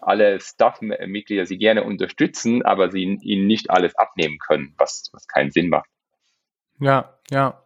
alle 0.00 0.40
Staff-Mitglieder 0.40 1.46
sie 1.46 1.58
gerne 1.58 1.84
unterstützen, 1.84 2.64
aber 2.64 2.90
sie 2.90 3.02
ihnen 3.02 3.46
nicht 3.46 3.70
alles 3.70 3.96
abnehmen 3.96 4.38
können, 4.38 4.74
was, 4.76 5.08
was 5.12 5.26
keinen 5.26 5.50
Sinn 5.50 5.68
macht. 5.68 5.88
Ja, 6.80 7.18
ja. 7.30 7.62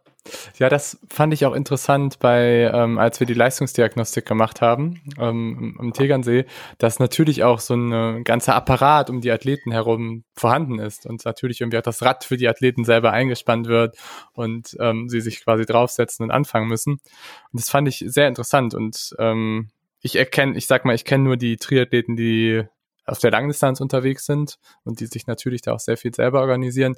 Ja, 0.59 0.69
das 0.69 0.99
fand 1.09 1.33
ich 1.33 1.45
auch 1.45 1.53
interessant 1.53 2.19
bei, 2.19 2.69
ähm, 2.71 2.99
als 2.99 3.19
wir 3.19 3.25
die 3.25 3.33
Leistungsdiagnostik 3.33 4.25
gemacht 4.25 4.61
haben 4.61 5.01
ähm, 5.17 5.75
am 5.79 5.93
Tegernsee, 5.93 6.45
dass 6.77 6.99
natürlich 6.99 7.43
auch 7.43 7.59
so 7.59 7.73
ein 7.73 8.23
ganzer 8.23 8.53
Apparat 8.55 9.09
um 9.09 9.21
die 9.21 9.31
Athleten 9.31 9.71
herum 9.71 10.23
vorhanden 10.35 10.77
ist 10.77 11.07
und 11.07 11.25
natürlich 11.25 11.61
irgendwie 11.61 11.79
auch 11.79 11.83
das 11.83 12.03
Rad 12.03 12.23
für 12.23 12.37
die 12.37 12.47
Athleten 12.47 12.85
selber 12.85 13.11
eingespannt 13.11 13.67
wird 13.67 13.97
und 14.33 14.77
ähm, 14.79 15.09
sie 15.09 15.21
sich 15.21 15.43
quasi 15.43 15.65
draufsetzen 15.65 16.25
und 16.25 16.31
anfangen 16.31 16.67
müssen. 16.67 16.93
Und 16.93 17.59
das 17.59 17.69
fand 17.69 17.87
ich 17.87 18.03
sehr 18.05 18.27
interessant 18.27 18.75
und 18.75 19.15
ähm, 19.17 19.69
ich 20.01 20.15
erkenne, 20.15 20.55
ich 20.55 20.67
sag 20.67 20.85
mal, 20.85 20.95
ich 20.95 21.05
kenne 21.05 21.23
nur 21.23 21.37
die 21.37 21.57
Triathleten, 21.57 22.15
die 22.15 22.63
auf 23.05 23.19
der 23.19 23.31
Langdistanz 23.31 23.81
unterwegs 23.81 24.25
sind 24.25 24.57
und 24.83 24.99
die 24.99 25.05
sich 25.05 25.27
natürlich 25.27 25.61
da 25.61 25.73
auch 25.73 25.79
sehr 25.79 25.97
viel 25.97 26.13
selber 26.13 26.41
organisieren. 26.41 26.95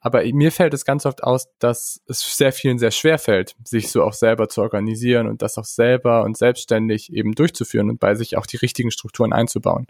Aber 0.00 0.22
mir 0.24 0.50
fällt 0.50 0.74
es 0.74 0.84
ganz 0.84 1.06
oft 1.06 1.22
aus, 1.22 1.48
dass 1.58 2.00
es 2.06 2.36
sehr 2.36 2.52
vielen 2.52 2.78
sehr 2.78 2.90
schwer 2.90 3.18
fällt, 3.18 3.54
sich 3.64 3.90
so 3.90 4.02
auch 4.02 4.14
selber 4.14 4.48
zu 4.48 4.62
organisieren 4.62 5.26
und 5.28 5.42
das 5.42 5.58
auch 5.58 5.64
selber 5.64 6.24
und 6.24 6.36
selbstständig 6.36 7.12
eben 7.12 7.34
durchzuführen 7.34 7.90
und 7.90 8.00
bei 8.00 8.14
sich 8.14 8.36
auch 8.36 8.46
die 8.46 8.56
richtigen 8.56 8.90
Strukturen 8.90 9.32
einzubauen. 9.32 9.86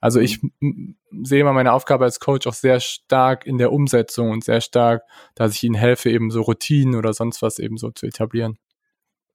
Also 0.00 0.18
ich 0.18 0.40
sehe 1.22 1.40
immer 1.40 1.52
meine 1.52 1.72
Aufgabe 1.72 2.04
als 2.04 2.18
Coach 2.18 2.48
auch 2.48 2.54
sehr 2.54 2.80
stark 2.80 3.46
in 3.46 3.56
der 3.56 3.72
Umsetzung 3.72 4.30
und 4.30 4.42
sehr 4.42 4.60
stark, 4.60 5.04
dass 5.36 5.54
ich 5.54 5.62
ihnen 5.62 5.76
helfe, 5.76 6.10
eben 6.10 6.32
so 6.32 6.42
Routinen 6.42 6.96
oder 6.96 7.12
sonst 7.12 7.40
was 7.40 7.60
eben 7.60 7.76
so 7.76 7.92
zu 7.92 8.06
etablieren. 8.06 8.58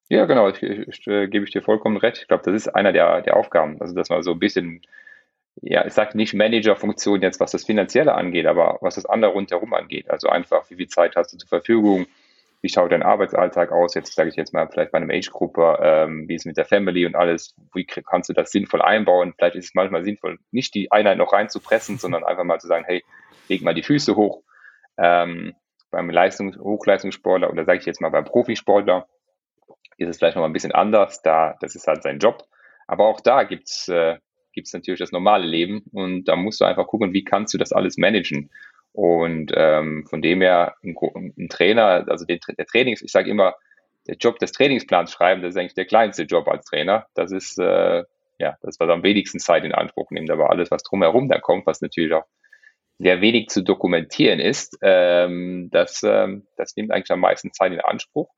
Ja, 0.10 0.26
genau, 0.26 0.50
ich, 0.50 0.62
ich, 0.62 0.88
ich, 0.88 1.08
äh, 1.08 1.28
gebe 1.28 1.46
ich 1.46 1.52
dir 1.52 1.62
vollkommen 1.62 1.98
recht. 1.98 2.18
Ich 2.22 2.28
glaube, 2.28 2.44
das 2.44 2.54
ist 2.54 2.68
einer 2.68 2.92
der, 2.92 3.22
der 3.22 3.38
Aufgaben. 3.38 3.82
Also, 3.82 3.94
dass 3.94 4.10
man 4.10 4.24
so 4.24 4.32
ein 4.32 4.40
bisschen, 4.40 4.82
ja, 5.62 5.86
ich 5.86 5.94
sage 5.94 6.18
nicht 6.18 6.34
Managerfunktion 6.34 7.22
jetzt, 7.22 7.40
was 7.40 7.52
das 7.52 7.66
Finanzielle 7.66 8.14
angeht, 8.14 8.46
aber 8.46 8.78
was 8.82 8.96
das 8.96 9.06
andere 9.06 9.32
rundherum 9.32 9.74
angeht. 9.74 10.10
Also 10.10 10.30
einfach, 10.30 10.70
wie 10.70 10.76
viel 10.76 10.88
Zeit 10.88 11.16
hast 11.16 11.34
du 11.34 11.38
zur 11.38 11.50
Verfügung? 11.50 12.06
Wie 12.62 12.70
schaut 12.70 12.92
dein 12.92 13.04
Arbeitsalltag 13.04 13.72
aus? 13.72 13.94
Jetzt 13.94 14.14
sage 14.14 14.30
ich 14.30 14.36
jetzt 14.36 14.54
mal 14.54 14.68
vielleicht 14.68 14.92
bei 14.92 14.98
einem 14.98 15.12
Age-Gruppe, 15.12 15.80
ähm, 15.82 16.28
wie 16.28 16.36
ist 16.36 16.42
es 16.42 16.46
mit 16.46 16.58
der 16.58 16.66
Family 16.66 17.06
und 17.06 17.16
alles? 17.16 17.56
Wie 17.74 17.86
kannst 17.86 18.30
du 18.30 18.34
das 18.34 18.52
sinnvoll 18.52 18.82
einbauen? 18.82 19.34
Vielleicht 19.36 19.56
ist 19.56 19.66
es 19.66 19.76
manchmal 19.76 20.04
sinnvoll, 20.04 20.40
nicht 20.52 20.74
die 20.74 20.92
Einheit 20.92 21.18
noch 21.18 21.34
reinzupressen, 21.34 21.98
sondern 22.00 22.24
einfach 22.24 22.44
mal 22.44 22.60
zu 22.60 22.68
sagen, 22.68 22.86
hey, 22.86 23.04
leg 23.48 23.62
mal 23.62 23.76
die 23.76 23.84
Füße 23.84 24.16
hoch. 24.16 24.44
Ähm, 24.98 25.54
beim 25.92 26.10
Leistungs 26.10 26.58
Hochleistungssportler 26.58 27.50
oder 27.50 27.66
sage 27.66 27.80
ich 27.80 27.86
jetzt 27.86 28.02
mal 28.02 28.10
beim 28.10 28.26
Profisportler, 28.26 29.08
ist 29.98 30.10
es 30.10 30.18
vielleicht 30.18 30.36
noch 30.36 30.42
mal 30.42 30.50
ein 30.50 30.54
bisschen 30.54 30.74
anders, 30.74 31.22
da 31.22 31.56
das 31.62 31.76
ist 31.76 31.88
halt 31.88 32.04
sein 32.04 32.20
Job. 32.20 32.44
Aber 32.88 33.06
auch 33.06 33.22
da 33.22 33.44
gibt's 33.44 33.88
äh, 33.88 34.18
gibt's 34.58 34.74
natürlich 34.74 35.00
das 35.00 35.12
normale 35.12 35.46
Leben 35.46 35.84
und 35.94 36.26
da 36.26 36.36
musst 36.36 36.60
du 36.60 36.66
einfach 36.66 36.88
gucken, 36.88 37.14
wie 37.14 37.24
kannst 37.24 37.54
du 37.54 37.60
das 37.60 37.72
alles 37.72 37.98
managen. 37.98 38.50
Und 38.92 39.52
ähm, 39.56 40.08
von 40.10 40.24
dem 40.24 40.42
her 40.42 40.74
ein, 40.84 40.96
ein 41.38 41.50
Trainer, 41.50 42.06
also 42.10 42.26
den, 42.26 42.40
der 42.58 42.66
Trainings, 42.66 43.04
ich 43.04 43.12
sage 43.12 43.30
immer, 43.30 43.54
der 44.08 44.16
Job 44.16 44.40
des 44.40 44.54
Trainingsplans 44.54 45.12
schreiben, 45.12 45.44
das 45.44 45.52
ist 45.52 45.58
eigentlich 45.58 45.76
der 45.76 45.86
kleinste 45.86 46.24
Job 46.24 46.48
als 46.48 46.66
Trainer. 46.66 47.06
Das 47.14 47.32
ist 47.32 47.60
äh, 47.60 48.04
ja 48.40 48.58
das, 48.64 48.80
was 48.80 48.90
am 48.90 49.04
wenigsten 49.04 49.38
Zeit 49.38 49.64
in 49.64 49.74
Anspruch 49.74 50.10
nimmt. 50.10 50.32
Aber 50.32 50.50
alles, 50.50 50.72
was 50.72 50.82
drumherum 50.82 51.30
da 51.30 51.40
kommt, 51.40 51.68
was 51.68 51.82
natürlich 51.82 52.14
auch 52.14 52.26
sehr 52.98 53.22
wenig 53.22 53.50
zu 53.50 53.64
dokumentieren 53.64 54.40
ist, 54.40 54.80
ähm, 54.82 55.70
das, 55.72 56.02
ähm, 56.02 56.48
das 56.56 56.76
nimmt 56.76 56.92
eigentlich 56.92 57.12
am 57.12 57.20
meisten 57.20 57.54
Zeit 57.54 57.74
in 57.74 57.82
Anspruch. 57.82 58.30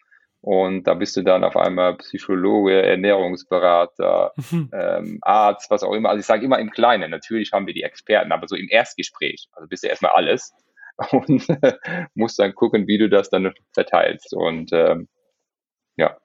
Und 0.41 0.85
da 0.85 0.93
bist 0.93 1.17
du 1.17 1.21
dann 1.21 1.43
auf 1.43 1.57
einmal 1.57 1.97
Psychologe, 1.97 2.81
Ernährungsberater, 2.81 4.33
mhm. 4.51 4.69
ähm, 4.73 5.19
Arzt, 5.21 5.69
was 5.69 5.83
auch 5.83 5.93
immer. 5.93 6.09
Also 6.09 6.21
ich 6.21 6.25
sage 6.25 6.45
immer 6.45 6.59
im 6.59 6.71
Kleinen, 6.71 7.11
natürlich 7.11 7.51
haben 7.51 7.67
wir 7.67 7.73
die 7.73 7.83
Experten, 7.83 8.31
aber 8.31 8.47
so 8.47 8.55
im 8.55 8.69
Erstgespräch, 8.69 9.49
also 9.51 9.67
bist 9.67 9.83
du 9.83 9.87
erstmal 9.87 10.13
alles 10.13 10.53
und 11.11 11.45
musst 12.13 12.39
dann 12.39 12.55
gucken, 12.55 12.87
wie 12.87 12.97
du 12.97 13.09
das 13.09 13.29
dann 13.29 13.53
verteilst. 13.73 14.33
Und 14.33 14.71
ähm, 14.71 15.09
ja. 15.97 16.17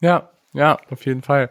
Ja, 0.00 0.30
ja, 0.52 0.78
auf 0.90 1.04
jeden 1.04 1.22
Fall. 1.22 1.50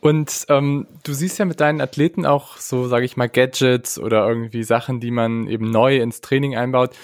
Und 0.00 0.44
ähm, 0.50 0.86
du 1.04 1.14
siehst 1.14 1.38
ja 1.38 1.46
mit 1.46 1.60
deinen 1.60 1.80
Athleten 1.80 2.26
auch 2.26 2.58
so, 2.58 2.86
sage 2.86 3.06
ich 3.06 3.16
mal, 3.16 3.30
Gadgets 3.30 3.98
oder 3.98 4.28
irgendwie 4.28 4.62
Sachen, 4.62 5.00
die 5.00 5.10
man 5.10 5.48
eben 5.48 5.70
neu 5.70 5.96
ins 5.96 6.20
Training 6.20 6.54
einbaut. 6.54 6.94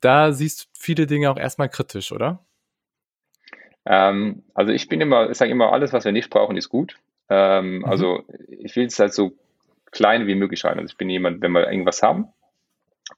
Da 0.00 0.32
siehst 0.32 0.62
du 0.62 0.66
viele 0.78 1.06
Dinge 1.06 1.30
auch 1.30 1.36
erstmal 1.36 1.68
kritisch, 1.68 2.12
oder? 2.12 2.46
Ähm, 3.86 4.44
also 4.54 4.72
ich 4.72 4.88
bin 4.88 5.00
immer, 5.00 5.30
ich 5.30 5.38
sage 5.38 5.50
immer, 5.50 5.72
alles, 5.72 5.92
was 5.92 6.04
wir 6.04 6.12
nicht 6.12 6.30
brauchen, 6.30 6.56
ist 6.56 6.68
gut. 6.68 6.96
Ähm, 7.28 7.78
mhm. 7.78 7.84
Also 7.84 8.24
ich 8.48 8.76
will 8.76 8.86
es 8.86 8.98
halt 8.98 9.12
so 9.12 9.32
klein 9.92 10.26
wie 10.26 10.34
möglich 10.34 10.64
rein. 10.64 10.78
Also 10.78 10.92
ich 10.92 10.96
bin 10.96 11.10
jemand, 11.10 11.42
wenn 11.42 11.52
wir 11.52 11.70
irgendwas 11.70 12.02
haben, 12.02 12.28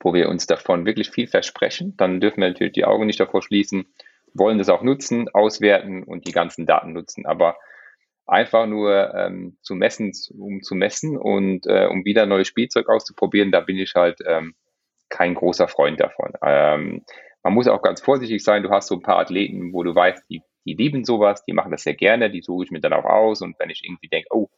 wo 0.00 0.14
wir 0.14 0.28
uns 0.28 0.46
davon 0.46 0.86
wirklich 0.86 1.10
viel 1.10 1.26
versprechen, 1.26 1.94
dann 1.96 2.20
dürfen 2.20 2.40
wir 2.40 2.48
natürlich 2.48 2.72
die 2.72 2.84
Augen 2.84 3.06
nicht 3.06 3.20
davor 3.20 3.42
schließen, 3.42 3.86
wollen 4.34 4.58
das 4.58 4.68
auch 4.68 4.82
nutzen, 4.82 5.28
auswerten 5.28 6.04
und 6.04 6.26
die 6.26 6.32
ganzen 6.32 6.66
Daten 6.66 6.92
nutzen. 6.92 7.26
Aber 7.26 7.56
einfach 8.26 8.66
nur 8.66 9.14
ähm, 9.14 9.58
zu 9.62 9.74
messen, 9.74 10.12
um 10.38 10.62
zu 10.62 10.74
messen 10.74 11.18
und 11.18 11.66
äh, 11.66 11.86
um 11.86 12.04
wieder 12.04 12.26
neues 12.26 12.48
Spielzeug 12.48 12.88
auszuprobieren, 12.88 13.52
da 13.52 13.60
bin 13.60 13.76
ich 13.76 13.94
halt 13.94 14.20
ähm, 14.26 14.54
kein 15.08 15.34
großer 15.34 15.68
Freund 15.68 16.00
davon. 16.00 16.32
Ähm, 16.42 17.04
man 17.42 17.52
muss 17.52 17.68
auch 17.68 17.82
ganz 17.82 18.00
vorsichtig 18.00 18.42
sein. 18.42 18.62
Du 18.62 18.70
hast 18.70 18.86
so 18.88 18.94
ein 18.94 19.02
paar 19.02 19.18
Athleten, 19.18 19.72
wo 19.72 19.82
du 19.82 19.94
weißt, 19.94 20.24
die 20.30 20.42
die 20.64 20.74
lieben 20.74 21.04
sowas, 21.04 21.44
die 21.44 21.52
machen 21.52 21.72
das 21.72 21.82
sehr 21.82 21.94
gerne, 21.94 22.30
die 22.30 22.42
suche 22.42 22.64
ich 22.64 22.70
mir 22.70 22.80
dann 22.80 22.92
auch 22.92 23.04
aus 23.04 23.42
und 23.42 23.58
wenn 23.58 23.70
ich 23.70 23.82
irgendwie 23.84 24.08
denke, 24.08 24.28
oh, 24.30 24.48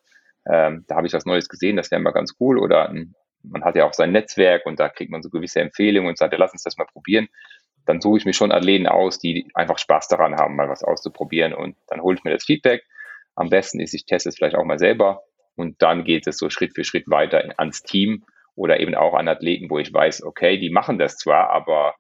ähm, 0.51 0.85
da 0.89 0.97
habe 0.97 1.07
ich 1.07 1.13
was 1.13 1.25
Neues 1.25 1.49
gesehen, 1.49 1.77
das 1.77 1.91
wäre 1.91 2.01
mal 2.01 2.13
ganz 2.13 2.35
cool 2.41 2.59
oder 2.59 2.91
ähm, 2.91 3.15
man 3.43 3.65
hat 3.65 3.77
ja 3.77 3.87
auch 3.87 3.93
sein 3.93 4.13
Netzwerk 4.13 4.67
und 4.67 4.81
da 4.81 4.89
kriegt 4.89 5.11
man 5.11 5.23
so 5.23 5.31
gewisse 5.31 5.61
Empfehlungen 5.61 6.09
und 6.09 6.19
sagt, 6.19 6.33
ja, 6.33 6.39
lass 6.39 6.53
uns 6.53 6.63
das 6.63 6.77
mal 6.77 6.87
probieren, 6.87 7.29
dann 7.87 8.01
suche 8.01 8.19
ich 8.19 8.25
mir 8.25 8.33
schon 8.33 8.53
Athleten 8.53 8.87
aus, 8.87 9.19
die 9.19 9.49
einfach 9.55 9.79
Spaß 9.79 10.09
daran 10.09 10.37
haben, 10.37 10.57
mal 10.57 10.69
was 10.69 10.83
auszuprobieren 10.83 11.53
und 11.53 11.77
dann 11.89 12.01
hole 12.01 12.17
ich 12.17 12.25
mir 12.25 12.33
das 12.33 12.45
Feedback. 12.45 12.83
Am 13.35 13.51
besten 13.51 13.81
ist, 13.81 13.95
ich 13.95 14.07
teste 14.07 14.29
es 14.29 14.37
vielleicht 14.37 14.57
auch 14.57 14.65
mal 14.65 14.79
selber 14.79 15.23
und 15.57 15.83
dann 15.83 16.05
geht 16.05 16.27
es 16.27 16.39
so 16.39 16.51
Schritt 16.51 16.75
für 16.75 16.85
Schritt 16.85 17.09
weiter 17.09 17.55
ans 17.59 17.83
Team 17.83 18.25
oder 18.55 18.81
eben 18.81 18.95
auch 18.95 19.15
an 19.15 19.29
Athleten, 19.29 19.71
wo 19.71 19.79
ich 19.79 19.93
weiß, 19.93 20.23
okay, 20.23 20.59
die 20.59 20.71
machen 20.71 20.99
das 20.99 21.17
zwar, 21.17 21.51
aber 21.51 21.95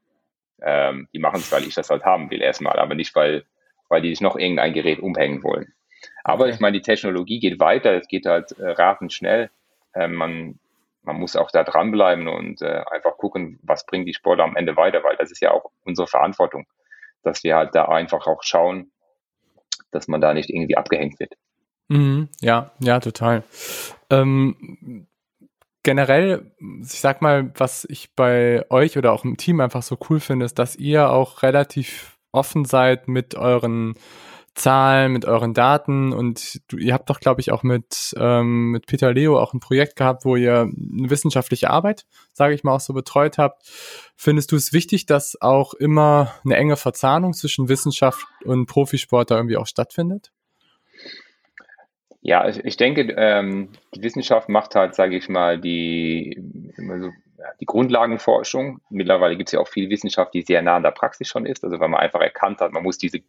ähm, 0.62 1.08
die 1.12 1.18
machen 1.18 1.40
es, 1.40 1.50
weil 1.52 1.64
ich 1.64 1.74
das 1.74 1.90
halt 1.90 2.04
haben 2.04 2.30
will 2.30 2.40
erstmal, 2.40 2.78
aber 2.78 2.94
nicht, 2.94 3.14
weil 3.14 3.44
weil 3.88 4.02
die 4.02 4.10
sich 4.10 4.20
noch 4.20 4.36
irgendein 4.36 4.72
Gerät 4.72 5.00
umhängen 5.00 5.42
wollen. 5.42 5.74
Aber 6.22 6.48
ich 6.48 6.60
meine, 6.60 6.78
die 6.78 6.82
Technologie 6.82 7.38
geht 7.38 7.60
weiter, 7.60 7.92
es 7.94 8.08
geht 8.08 8.26
halt 8.26 8.52
äh, 8.58 8.70
rasend 8.70 9.12
schnell. 9.12 9.50
Äh, 9.94 10.08
man, 10.08 10.58
man 11.02 11.16
muss 11.16 11.36
auch 11.36 11.50
da 11.50 11.64
dranbleiben 11.64 12.28
und 12.28 12.62
äh, 12.62 12.82
einfach 12.90 13.16
gucken, 13.16 13.58
was 13.62 13.86
bringt 13.86 14.08
die 14.08 14.14
Sportler 14.14 14.44
am 14.44 14.56
Ende 14.56 14.76
weiter, 14.76 15.02
weil 15.04 15.16
das 15.16 15.30
ist 15.30 15.40
ja 15.40 15.50
auch 15.52 15.70
unsere 15.84 16.06
Verantwortung. 16.06 16.66
dass 17.24 17.42
wir 17.42 17.56
halt 17.56 17.74
da 17.74 17.86
einfach 17.86 18.26
auch 18.26 18.42
schauen, 18.42 18.92
dass 19.90 20.08
man 20.08 20.20
da 20.20 20.34
nicht 20.34 20.50
irgendwie 20.50 20.76
abgehängt 20.76 21.18
wird. 21.18 21.34
Mhm, 21.88 22.28
ja, 22.40 22.72
ja, 22.80 23.00
total. 23.00 23.42
Ähm, 24.10 25.06
generell, 25.82 26.52
ich 26.82 27.00
sag 27.00 27.22
mal, 27.22 27.52
was 27.56 27.86
ich 27.88 28.14
bei 28.14 28.64
euch 28.70 28.96
oder 28.96 29.12
auch 29.12 29.24
im 29.24 29.36
Team 29.36 29.60
einfach 29.60 29.82
so 29.82 29.98
cool 30.08 30.20
finde, 30.20 30.46
ist, 30.46 30.58
dass 30.58 30.76
ihr 30.76 31.10
auch 31.10 31.42
relativ 31.42 32.13
offen 32.34 32.64
seid 32.64 33.08
mit 33.08 33.34
euren 33.34 33.94
Zahlen, 34.54 35.12
mit 35.12 35.24
euren 35.24 35.52
Daten 35.52 36.12
und 36.12 36.60
du, 36.68 36.76
ihr 36.76 36.94
habt 36.94 37.10
doch, 37.10 37.18
glaube 37.18 37.40
ich, 37.40 37.50
auch 37.50 37.64
mit, 37.64 38.14
ähm, 38.16 38.70
mit 38.70 38.86
Peter 38.86 39.12
Leo 39.12 39.36
auch 39.36 39.52
ein 39.52 39.58
Projekt 39.58 39.96
gehabt, 39.96 40.24
wo 40.24 40.36
ihr 40.36 40.60
eine 40.60 41.10
wissenschaftliche 41.10 41.70
Arbeit, 41.70 42.06
sage 42.32 42.54
ich 42.54 42.62
mal, 42.62 42.76
auch 42.76 42.80
so 42.80 42.92
betreut 42.92 43.36
habt. 43.36 43.68
Findest 44.14 44.52
du 44.52 44.56
es 44.56 44.72
wichtig, 44.72 45.06
dass 45.06 45.40
auch 45.40 45.74
immer 45.74 46.34
eine 46.44 46.56
enge 46.56 46.76
Verzahnung 46.76 47.32
zwischen 47.32 47.68
Wissenschaft 47.68 48.26
und 48.44 48.66
Profisport 48.66 49.32
da 49.32 49.36
irgendwie 49.36 49.56
auch 49.56 49.66
stattfindet? 49.66 50.30
Ja, 52.20 52.48
ich 52.48 52.76
denke, 52.76 53.12
ähm, 53.18 53.70
die 53.94 54.02
Wissenschaft 54.02 54.48
macht 54.48 54.76
halt, 54.76 54.94
sage 54.94 55.16
ich 55.16 55.28
mal, 55.28 55.60
die, 55.60 56.40
so, 56.76 57.10
die 57.60 57.66
Grundlagenforschung. 57.66 58.80
Mittlerweile 58.90 59.36
gibt 59.36 59.48
es 59.48 59.52
ja 59.52 59.60
auch 59.60 59.68
viel 59.68 59.90
Wissenschaft, 59.90 60.34
die 60.34 60.42
sehr 60.42 60.62
nah 60.62 60.76
an 60.76 60.82
der 60.82 60.90
Praxis 60.90 61.28
schon 61.28 61.46
ist, 61.46 61.64
also 61.64 61.80
weil 61.80 61.88
man 61.88 62.00
einfach 62.00 62.20
erkannt 62.20 62.60
hat, 62.60 62.72
man 62.72 62.82
muss 62.82 62.98
diese, 62.98 63.20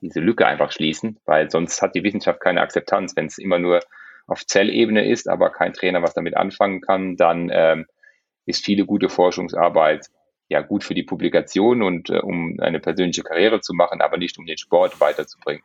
diese 0.00 0.20
Lücke 0.20 0.46
einfach 0.46 0.72
schließen, 0.72 1.18
weil 1.24 1.50
sonst 1.50 1.80
hat 1.82 1.94
die 1.94 2.04
Wissenschaft 2.04 2.40
keine 2.40 2.60
Akzeptanz. 2.60 3.16
Wenn 3.16 3.26
es 3.26 3.38
immer 3.38 3.58
nur 3.58 3.80
auf 4.26 4.46
Zellebene 4.46 5.08
ist, 5.08 5.28
aber 5.28 5.50
kein 5.50 5.72
Trainer 5.72 6.02
was 6.02 6.14
damit 6.14 6.36
anfangen 6.36 6.80
kann, 6.80 7.16
dann 7.16 7.50
ähm, 7.52 7.86
ist 8.46 8.64
viele 8.64 8.86
gute 8.86 9.08
Forschungsarbeit 9.08 10.06
ja 10.48 10.60
gut 10.60 10.84
für 10.84 10.94
die 10.94 11.02
Publikation 11.02 11.82
und 11.82 12.10
äh, 12.10 12.18
um 12.18 12.58
eine 12.60 12.80
persönliche 12.80 13.22
Karriere 13.22 13.60
zu 13.60 13.74
machen, 13.74 14.00
aber 14.00 14.18
nicht 14.18 14.38
um 14.38 14.46
den 14.46 14.58
Sport 14.58 15.00
weiterzubringen. 15.00 15.62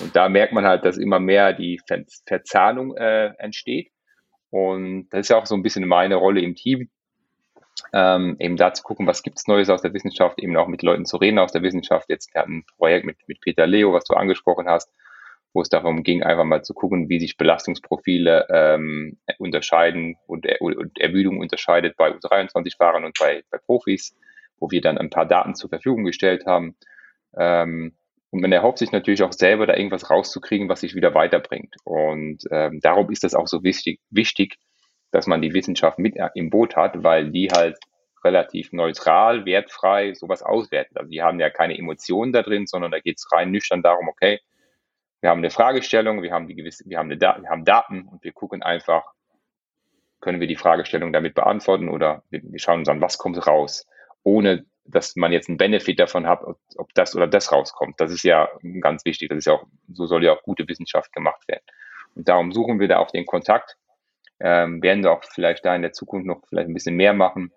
Und 0.00 0.16
da 0.16 0.28
merkt 0.28 0.52
man 0.52 0.66
halt, 0.66 0.84
dass 0.84 0.98
immer 0.98 1.20
mehr 1.20 1.52
die 1.52 1.80
Ver 1.86 2.04
Verzahnung 2.26 2.96
äh, 2.96 3.32
entsteht. 3.38 3.90
Und 4.50 5.08
das 5.10 5.20
ist 5.20 5.28
ja 5.30 5.38
auch 5.38 5.46
so 5.46 5.54
ein 5.54 5.62
bisschen 5.62 5.86
meine 5.86 6.16
Rolle 6.16 6.40
im 6.40 6.54
Team, 6.54 6.88
ähm, 7.92 8.36
eben 8.38 8.56
da 8.56 8.72
zu 8.72 8.82
gucken, 8.82 9.06
was 9.06 9.22
gibt 9.22 9.38
es 9.38 9.46
Neues 9.46 9.70
aus 9.70 9.82
der 9.82 9.92
Wissenschaft, 9.92 10.38
eben 10.38 10.56
auch 10.56 10.68
mit 10.68 10.82
Leuten 10.82 11.04
zu 11.04 11.16
reden 11.16 11.38
aus 11.38 11.52
der 11.52 11.62
Wissenschaft. 11.62 12.08
Jetzt 12.08 12.34
wir 12.34 12.44
ein 12.44 12.64
Projekt 12.78 13.06
mit, 13.06 13.16
mit 13.26 13.40
Peter 13.40 13.66
Leo, 13.66 13.92
was 13.92 14.04
du 14.04 14.14
angesprochen 14.14 14.68
hast, 14.68 14.92
wo 15.52 15.62
es 15.62 15.68
darum 15.68 16.02
ging, 16.02 16.22
einfach 16.22 16.44
mal 16.44 16.62
zu 16.62 16.74
gucken, 16.74 17.08
wie 17.08 17.20
sich 17.20 17.36
Belastungsprofile 17.36 18.46
ähm, 18.50 19.18
unterscheiden 19.38 20.16
und, 20.26 20.46
und 20.60 20.98
Ermüdung 20.98 21.38
unterscheidet 21.38 21.96
bei 21.96 22.10
U23-Fahrern 22.10 23.04
und 23.04 23.18
bei, 23.18 23.42
bei 23.50 23.58
Profis, 23.58 24.14
wo 24.58 24.70
wir 24.70 24.80
dann 24.80 24.98
ein 24.98 25.10
paar 25.10 25.26
Daten 25.26 25.54
zur 25.54 25.70
Verfügung 25.70 26.04
gestellt 26.04 26.46
haben. 26.46 26.76
Ähm, 27.36 27.94
und 28.30 28.40
man 28.40 28.52
erhofft 28.52 28.78
sich 28.78 28.92
natürlich 28.92 29.22
auch 29.22 29.32
selber, 29.32 29.66
da 29.66 29.74
irgendwas 29.74 30.10
rauszukriegen, 30.10 30.68
was 30.68 30.80
sich 30.80 30.94
wieder 30.94 31.14
weiterbringt. 31.14 31.74
Und 31.84 32.42
ähm, 32.50 32.80
darum 32.80 33.10
ist 33.10 33.24
das 33.24 33.34
auch 33.34 33.46
so 33.46 33.62
wichtig, 33.62 34.00
wichtig, 34.10 34.58
dass 35.10 35.26
man 35.26 35.42
die 35.42 35.54
Wissenschaft 35.54 35.98
mit 35.98 36.16
im 36.34 36.50
Boot 36.50 36.76
hat, 36.76 37.02
weil 37.02 37.30
die 37.30 37.48
halt 37.48 37.78
relativ 38.24 38.72
neutral, 38.72 39.44
wertfrei 39.44 40.14
sowas 40.14 40.42
auswerten. 40.42 40.96
Also 40.96 41.10
die 41.10 41.22
haben 41.22 41.38
ja 41.40 41.48
keine 41.50 41.78
Emotionen 41.78 42.32
da 42.32 42.42
drin, 42.42 42.66
sondern 42.66 42.90
da 42.90 42.98
geht 42.98 43.18
es 43.18 43.30
rein 43.32 43.50
nüchtern 43.50 43.82
darum, 43.82 44.08
okay, 44.08 44.40
wir 45.20 45.30
haben 45.30 45.38
eine 45.38 45.50
Fragestellung, 45.50 46.22
wir 46.22 46.32
haben 46.32 46.46
die 46.46 46.54
gewisse, 46.54 46.84
wir 46.86 46.98
haben 46.98 47.06
eine 47.06 47.18
da 47.18 47.38
wir 47.40 47.48
haben 47.48 47.64
Daten 47.64 48.02
und 48.02 48.22
wir 48.22 48.32
gucken 48.32 48.62
einfach, 48.62 49.12
können 50.20 50.40
wir 50.40 50.46
die 50.46 50.56
Fragestellung 50.56 51.12
damit 51.12 51.34
beantworten 51.34 51.88
oder 51.88 52.22
wir, 52.30 52.42
schauen 52.56 52.80
uns 52.80 52.88
an, 52.88 53.00
was 53.00 53.18
kommt 53.18 53.46
raus, 53.46 53.86
ohne 54.22 54.64
dass 54.84 55.16
man 55.16 55.32
jetzt 55.32 55.48
einen 55.48 55.58
Benefit 55.58 55.98
davon 55.98 56.26
hat, 56.26 56.42
ob 56.44 56.94
das 56.94 57.16
oder 57.16 57.26
das 57.26 57.50
rauskommt. 57.52 58.00
Das 58.00 58.12
ist 58.12 58.22
ja 58.22 58.48
ganz 58.80 59.04
wichtig. 59.04 59.28
Das 59.28 59.38
ist 59.38 59.46
ja 59.46 59.54
auch, 59.54 59.66
so 59.92 60.06
soll 60.06 60.24
ja 60.24 60.32
auch 60.32 60.42
gute 60.42 60.66
Wissenschaft 60.68 61.12
gemacht 61.12 61.46
werden. 61.48 61.64
Und 62.14 62.28
darum 62.28 62.52
suchen 62.52 62.78
wir 62.78 62.88
da 62.88 62.98
auch 62.98 63.10
den 63.10 63.26
Kontakt. 63.26 63.76
Ähm, 64.40 64.82
werden 64.82 65.02
wir 65.02 65.12
auch 65.12 65.24
vielleicht 65.24 65.64
da 65.64 65.74
in 65.74 65.82
der 65.82 65.92
Zukunft 65.92 66.26
noch 66.26 66.42
vielleicht 66.48 66.68
ein 66.68 66.74
bisschen 66.74 66.96
mehr 66.96 67.14
machen. 67.14 67.52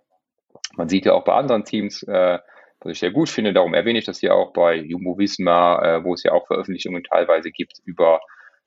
Man 0.75 0.89
sieht 0.89 1.05
ja 1.05 1.13
auch 1.13 1.23
bei 1.23 1.33
anderen 1.33 1.65
Teams, 1.65 2.03
äh, 2.03 2.39
was 2.81 2.91
ich 2.93 2.99
sehr 2.99 3.11
gut 3.11 3.29
finde, 3.29 3.53
darum 3.53 3.73
erwähne 3.73 3.99
ich 3.99 4.05
das 4.05 4.19
hier 4.19 4.33
auch 4.33 4.53
bei 4.53 4.75
Jumbo 4.75 5.17
Visma, 5.17 5.81
äh, 5.97 6.03
wo 6.03 6.13
es 6.13 6.23
ja 6.23 6.31
auch 6.31 6.47
Veröffentlichungen 6.47 7.03
teilweise 7.03 7.51
gibt 7.51 7.79
über, 7.83 8.21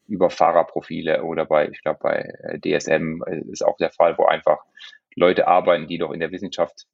über 0.06 0.28
Fahrerprofile 0.28 1.22
oder 1.24 1.46
bei, 1.46 1.68
ich 1.68 1.80
glaube, 1.82 2.00
bei 2.02 2.18
äh, 2.42 2.58
DSM 2.58 3.22
ist 3.50 3.64
auch 3.64 3.76
der 3.78 3.90
Fall, 3.90 4.18
wo 4.18 4.24
einfach 4.24 4.58
Leute 5.14 5.48
arbeiten, 5.48 5.86
die 5.86 5.98
doch 5.98 6.10
in 6.10 6.20
der 6.20 6.30
Wissenschaft 6.30 6.86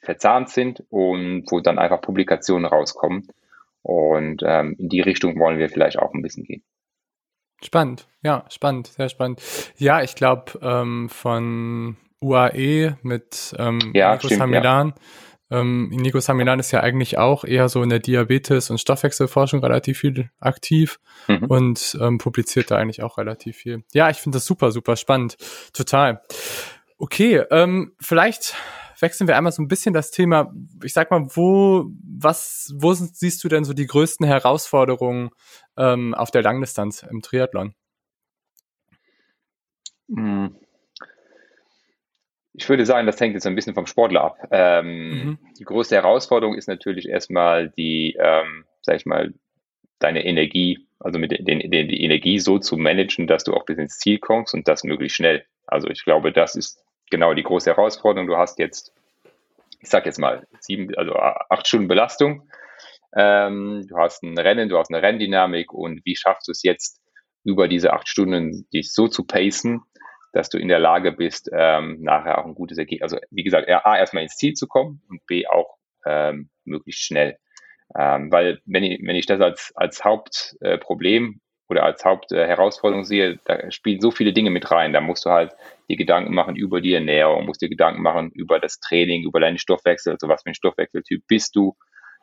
verzahnt 0.00 0.48
sind 0.48 0.84
und 0.90 1.44
wo 1.50 1.60
dann 1.60 1.78
einfach 1.78 2.00
Publikationen 2.00 2.66
rauskommen. 2.66 3.28
Und 3.82 4.42
ähm, 4.44 4.76
in 4.78 4.88
die 4.88 5.00
Richtung 5.00 5.38
wollen 5.38 5.58
wir 5.58 5.68
vielleicht 5.68 5.98
auch 5.98 6.12
ein 6.14 6.22
bisschen 6.22 6.44
gehen. 6.44 6.62
Spannend, 7.62 8.06
ja, 8.22 8.44
spannend, 8.50 8.86
sehr 8.88 9.08
spannend. 9.08 9.42
Ja, 9.76 10.02
ich 10.02 10.14
glaube, 10.14 10.58
ähm, 10.62 11.08
von 11.08 11.96
UAE 12.20 12.96
mit 13.02 13.54
ähm, 13.58 13.92
ja, 13.94 14.14
Nico 14.14 14.28
stimmt. 14.28 14.54
Ja. 14.54 14.92
Ähm, 15.50 15.88
Nico 15.88 16.20
Samilan 16.20 16.60
ist 16.60 16.72
ja 16.72 16.80
eigentlich 16.80 17.16
auch 17.16 17.44
eher 17.44 17.68
so 17.68 17.82
in 17.82 17.88
der 17.88 18.00
Diabetes- 18.00 18.70
und 18.70 18.78
Stoffwechselforschung 18.78 19.60
relativ 19.60 19.98
viel 19.98 20.30
aktiv 20.40 21.00
mhm. 21.26 21.44
und 21.44 21.98
ähm, 22.00 22.18
publiziert 22.18 22.70
da 22.70 22.76
eigentlich 22.76 23.02
auch 23.02 23.16
relativ 23.16 23.56
viel. 23.56 23.82
Ja, 23.92 24.10
ich 24.10 24.18
finde 24.18 24.36
das 24.36 24.44
super, 24.44 24.72
super 24.72 24.96
spannend. 24.96 25.36
Total. 25.72 26.20
Okay, 26.98 27.42
ähm, 27.50 27.92
vielleicht 27.98 28.56
wechseln 29.00 29.28
wir 29.28 29.36
einmal 29.36 29.52
so 29.52 29.62
ein 29.62 29.68
bisschen 29.68 29.92
das 29.92 30.10
Thema. 30.10 30.52
Ich 30.82 30.92
sag 30.92 31.10
mal, 31.10 31.26
wo, 31.34 31.86
was, 32.02 32.72
wo 32.76 32.92
siehst 32.92 33.42
du 33.44 33.48
denn 33.48 33.64
so 33.64 33.72
die 33.72 33.86
größten 33.86 34.26
Herausforderungen 34.26 35.30
ähm, 35.76 36.14
auf 36.14 36.30
der 36.30 36.42
Langdistanz 36.42 37.02
im 37.02 37.22
Triathlon? 37.22 37.74
Hm. 40.08 40.56
Ich 42.54 42.68
würde 42.68 42.84
sagen, 42.84 43.06
das 43.06 43.20
hängt 43.20 43.34
jetzt 43.34 43.46
ein 43.46 43.54
bisschen 43.54 43.74
vom 43.74 43.86
Sportler 43.86 44.22
ab. 44.22 44.48
Ähm, 44.50 45.10
mhm. 45.10 45.38
Die 45.58 45.64
größte 45.64 45.94
Herausforderung 45.94 46.56
ist 46.56 46.66
natürlich 46.66 47.08
erstmal 47.08 47.70
die, 47.70 48.16
ähm, 48.18 48.64
sag 48.82 48.96
ich 48.96 49.06
mal, 49.06 49.32
deine 50.00 50.24
Energie, 50.24 50.88
also 50.98 51.20
mit 51.20 51.30
den, 51.30 51.46
den, 51.46 51.88
die 51.88 52.02
Energie 52.02 52.40
so 52.40 52.58
zu 52.58 52.76
managen, 52.76 53.28
dass 53.28 53.44
du 53.44 53.54
auch 53.54 53.64
bis 53.64 53.78
ins 53.78 53.98
Ziel 53.98 54.18
kommst 54.18 54.54
und 54.54 54.66
das 54.66 54.82
möglichst 54.82 55.16
schnell. 55.16 55.44
Also 55.66 55.88
ich 55.88 56.02
glaube, 56.04 56.32
das 56.32 56.56
ist 56.56 56.82
genau 57.10 57.34
die 57.34 57.42
große 57.42 57.70
Herausforderung. 57.70 58.26
Du 58.26 58.36
hast 58.36 58.58
jetzt, 58.58 58.92
ich 59.80 59.88
sag 59.88 60.06
jetzt 60.06 60.18
mal, 60.18 60.46
sieben, 60.60 60.94
also 60.96 61.14
acht 61.14 61.66
Stunden 61.66 61.88
Belastung. 61.88 62.48
Ähm, 63.16 63.86
du 63.88 63.96
hast 63.96 64.22
ein 64.22 64.38
Rennen, 64.38 64.68
du 64.68 64.78
hast 64.78 64.92
eine 64.92 65.02
Renndynamik 65.02 65.72
und 65.72 66.04
wie 66.04 66.16
schaffst 66.16 66.48
du 66.48 66.52
es 66.52 66.62
jetzt 66.62 67.00
über 67.44 67.68
diese 67.68 67.92
acht 67.92 68.08
Stunden, 68.08 68.68
dich 68.72 68.92
so 68.92 69.08
zu 69.08 69.24
pacen, 69.24 69.82
dass 70.32 70.50
du 70.50 70.58
in 70.58 70.68
der 70.68 70.78
Lage 70.78 71.12
bist, 71.12 71.50
ähm, 71.52 72.02
nachher 72.02 72.38
auch 72.38 72.44
ein 72.44 72.54
gutes 72.54 72.76
Ergebnis, 72.76 73.02
also 73.12 73.18
wie 73.30 73.44
gesagt, 73.44 73.68
A, 73.68 73.96
erstmal 73.96 74.24
ins 74.24 74.36
Ziel 74.36 74.52
zu 74.52 74.66
kommen 74.66 75.02
und 75.08 75.24
B, 75.26 75.46
auch 75.46 75.78
ähm, 76.04 76.50
möglichst 76.64 77.02
schnell. 77.02 77.38
Ähm, 77.96 78.30
weil 78.30 78.60
wenn 78.66 78.84
ich, 78.84 79.00
wenn 79.02 79.16
ich 79.16 79.26
das 79.26 79.40
als, 79.40 79.72
als 79.74 80.04
Hauptproblem 80.04 81.40
oder 81.68 81.84
als 81.84 82.04
Hauptherausforderung 82.04 83.04
sehe, 83.04 83.38
da 83.44 83.70
spielen 83.70 84.00
so 84.00 84.10
viele 84.10 84.32
Dinge 84.32 84.50
mit 84.50 84.70
rein. 84.70 84.92
Da 84.92 85.00
musst 85.00 85.26
du 85.26 85.30
halt 85.30 85.52
dir 85.88 85.96
Gedanken 85.96 86.34
machen 86.34 86.56
über 86.56 86.80
die 86.80 86.94
Ernährung, 86.94 87.44
musst 87.44 87.60
dir 87.60 87.68
Gedanken 87.68 88.02
machen 88.02 88.30
über 88.30 88.58
das 88.58 88.80
Training, 88.80 89.24
über 89.24 89.40
deinen 89.40 89.58
Stoffwechsel, 89.58 90.14
also 90.14 90.28
was 90.28 90.42
für 90.42 90.50
ein 90.50 90.54
Stoffwechseltyp 90.54 91.22
bist 91.28 91.54
du, 91.56 91.76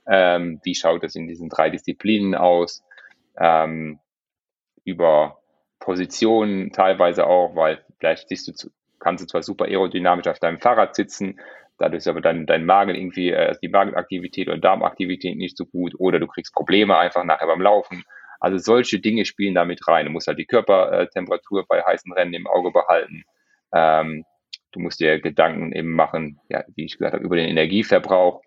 ähm, 0.08 0.60
wie 0.63 0.75
schaut 0.75 1.03
es 1.03 1.15
in 1.15 1.27
diesen 1.27 1.49
drei 1.49 1.69
Disziplinen 1.69 2.36
aus, 2.36 2.84
ähm, 3.39 3.99
über 4.84 5.39
Positionen 5.79 6.71
teilweise 6.71 7.27
auch, 7.27 7.55
weil 7.55 7.84
vielleicht 7.99 8.29
siehst 8.29 8.47
du, 8.47 8.69
kannst 8.99 9.23
du 9.23 9.27
zwar 9.27 9.43
super 9.43 9.65
aerodynamisch 9.65 10.27
auf 10.27 10.39
deinem 10.39 10.60
Fahrrad 10.60 10.95
sitzen, 10.95 11.39
dadurch 11.77 11.99
ist 11.99 12.08
aber 12.08 12.21
dein, 12.21 12.47
dein 12.47 12.65
Magen 12.65 12.95
irgendwie, 12.95 13.29
äh, 13.29 13.55
die 13.62 13.69
Magenaktivität 13.69 14.47
oder 14.47 14.58
Darmaktivität 14.58 15.38
nicht 15.38 15.58
so 15.58 15.65
gut 15.65 15.93
oder 15.99 16.19
du 16.19 16.27
kriegst 16.27 16.55
Probleme 16.55 16.98
einfach 16.98 17.23
nachher 17.23 17.48
beim 17.48 17.62
Laufen 17.62 18.04
also 18.40 18.58
solche 18.58 19.00
Dinge 19.00 19.25
spielen 19.25 19.56
da 19.56 19.65
mit 19.65 19.88
rein. 19.88 20.06
Du 20.06 20.12
musst 20.12 20.27
halt 20.27 20.40
die 20.40 20.46
Körpertemperatur 20.46 21.65
bei 21.67 21.83
heißen 21.83 22.12
Rennen 22.12 22.33
im 22.33 22.48
Auge 22.48 22.71
behalten. 22.71 23.23
Ähm, 23.73 24.25
du 24.71 24.79
musst 24.79 25.00
dir 25.00 25.19
Gedanken 25.19 25.71
eben 25.71 25.92
machen, 25.92 26.40
ja, 26.50 26.63
wie 26.75 26.86
ich 26.86 26.98
gesagt 26.98 27.13
habe, 27.13 27.23
über 27.23 27.36
den 27.36 27.50
Energieverbrauch. 27.50 28.42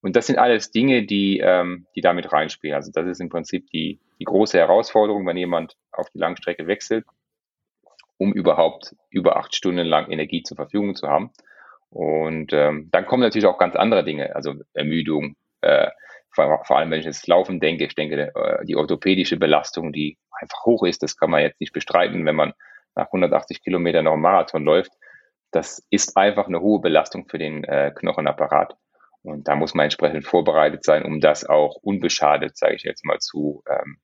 Und 0.00 0.16
das 0.16 0.26
sind 0.26 0.38
alles 0.38 0.70
Dinge, 0.70 1.04
die, 1.04 1.40
ähm, 1.40 1.86
die 1.94 2.00
damit 2.00 2.32
reinspielen. 2.32 2.74
Also 2.74 2.92
das 2.92 3.06
ist 3.06 3.20
im 3.20 3.30
Prinzip 3.30 3.70
die, 3.70 4.00
die 4.18 4.24
große 4.24 4.58
Herausforderung, 4.58 5.26
wenn 5.26 5.36
jemand 5.36 5.76
auf 5.92 6.10
die 6.10 6.18
Langstrecke 6.18 6.66
wechselt, 6.66 7.06
um 8.18 8.32
überhaupt 8.32 8.94
über 9.10 9.36
acht 9.36 9.54
Stunden 9.54 9.86
lang 9.86 10.10
Energie 10.10 10.42
zur 10.42 10.56
Verfügung 10.56 10.94
zu 10.94 11.08
haben. 11.08 11.30
Und 11.90 12.52
ähm, 12.52 12.88
dann 12.90 13.06
kommen 13.06 13.22
natürlich 13.22 13.46
auch 13.46 13.58
ganz 13.58 13.76
andere 13.76 14.04
Dinge, 14.04 14.34
also 14.34 14.54
Ermüdung, 14.72 15.36
äh, 15.60 15.88
vor, 16.34 16.64
vor 16.64 16.78
allem 16.78 16.90
wenn 16.90 17.00
ich 17.00 17.06
jetzt 17.06 17.26
Laufen 17.26 17.60
denke, 17.60 17.84
ich 17.84 17.94
denke, 17.94 18.32
äh, 18.34 18.64
die 18.64 18.76
orthopädische 18.76 19.36
Belastung, 19.36 19.92
die 19.92 20.18
einfach 20.40 20.64
hoch 20.64 20.84
ist, 20.84 21.02
das 21.02 21.16
kann 21.16 21.30
man 21.30 21.42
jetzt 21.42 21.60
nicht 21.60 21.72
bestreiten, 21.72 22.26
wenn 22.26 22.36
man 22.36 22.52
nach 22.94 23.06
180 23.06 23.62
Kilometern 23.62 24.04
noch 24.04 24.12
einen 24.12 24.22
Marathon 24.22 24.64
läuft. 24.64 24.92
Das 25.50 25.84
ist 25.90 26.16
einfach 26.16 26.46
eine 26.46 26.60
hohe 26.60 26.80
Belastung 26.80 27.28
für 27.28 27.38
den 27.38 27.64
äh, 27.64 27.92
Knochenapparat. 27.94 28.76
Und 29.22 29.48
da 29.48 29.56
muss 29.56 29.74
man 29.74 29.84
entsprechend 29.84 30.26
vorbereitet 30.26 30.84
sein, 30.84 31.04
um 31.04 31.20
das 31.20 31.46
auch 31.46 31.76
unbeschadet, 31.76 32.56
sage 32.56 32.74
ich 32.74 32.82
jetzt 32.82 33.04
mal, 33.04 33.18
zu, 33.20 33.62
ähm, 33.68 33.98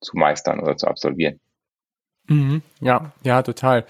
zu 0.00 0.16
meistern 0.16 0.60
oder 0.60 0.76
zu 0.76 0.86
absolvieren. 0.86 1.40
Mhm. 2.28 2.62
Ja, 2.80 3.12
ja, 3.22 3.42
total. 3.42 3.86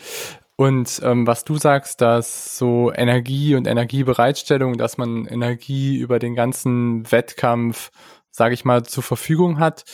Und 0.56 1.02
ähm, 1.04 1.26
was 1.26 1.44
du 1.44 1.58
sagst, 1.58 2.00
dass 2.00 2.56
so 2.56 2.90
Energie 2.92 3.54
und 3.54 3.66
Energiebereitstellung, 3.66 4.78
dass 4.78 4.96
man 4.96 5.26
Energie 5.26 5.98
über 5.98 6.18
den 6.18 6.34
ganzen 6.34 7.10
Wettkampf, 7.12 7.90
sage 8.30 8.54
ich 8.54 8.64
mal, 8.64 8.82
zur 8.82 9.02
Verfügung 9.02 9.58
hat. 9.58 9.84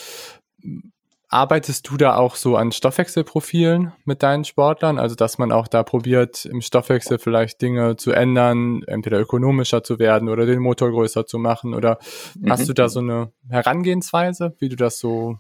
Arbeitest 1.29 1.89
du 1.89 1.97
da 1.97 2.17
auch 2.17 2.37
so 2.37 2.57
an 2.57 2.73
Stoffwechselprofilen 2.73 3.93
mit 4.05 4.23
deinen 4.23 4.45
Sportlern? 4.45 4.99
Also, 4.99 5.17
dass 5.17 5.39
man 5.39 5.51
auch 5.51 5.67
da 5.67 5.83
probiert, 5.83 6.45
im 6.45 6.61
Stoffwechsel 6.61 7.19
vielleicht 7.19 7.61
Dinge 7.63 7.97
zu 7.97 8.13
ändern, 8.13 8.83
entweder 8.87 9.19
ökonomischer 9.19 9.83
zu 9.83 9.99
werden 9.99 10.29
oder 10.29 10.47
den 10.47 10.61
Motor 10.61 10.91
größer 10.91 11.27
zu 11.27 11.39
machen? 11.39 11.75
Oder 11.75 11.99
mhm. 12.39 12.51
hast 12.51 12.69
du 12.69 12.75
da 12.75 12.89
so 12.89 13.01
eine 13.01 13.33
Herangehensweise, 13.49 14.55
wie 14.59 14.69
du 14.69 14.77
das 14.77 14.99
so 14.99 15.39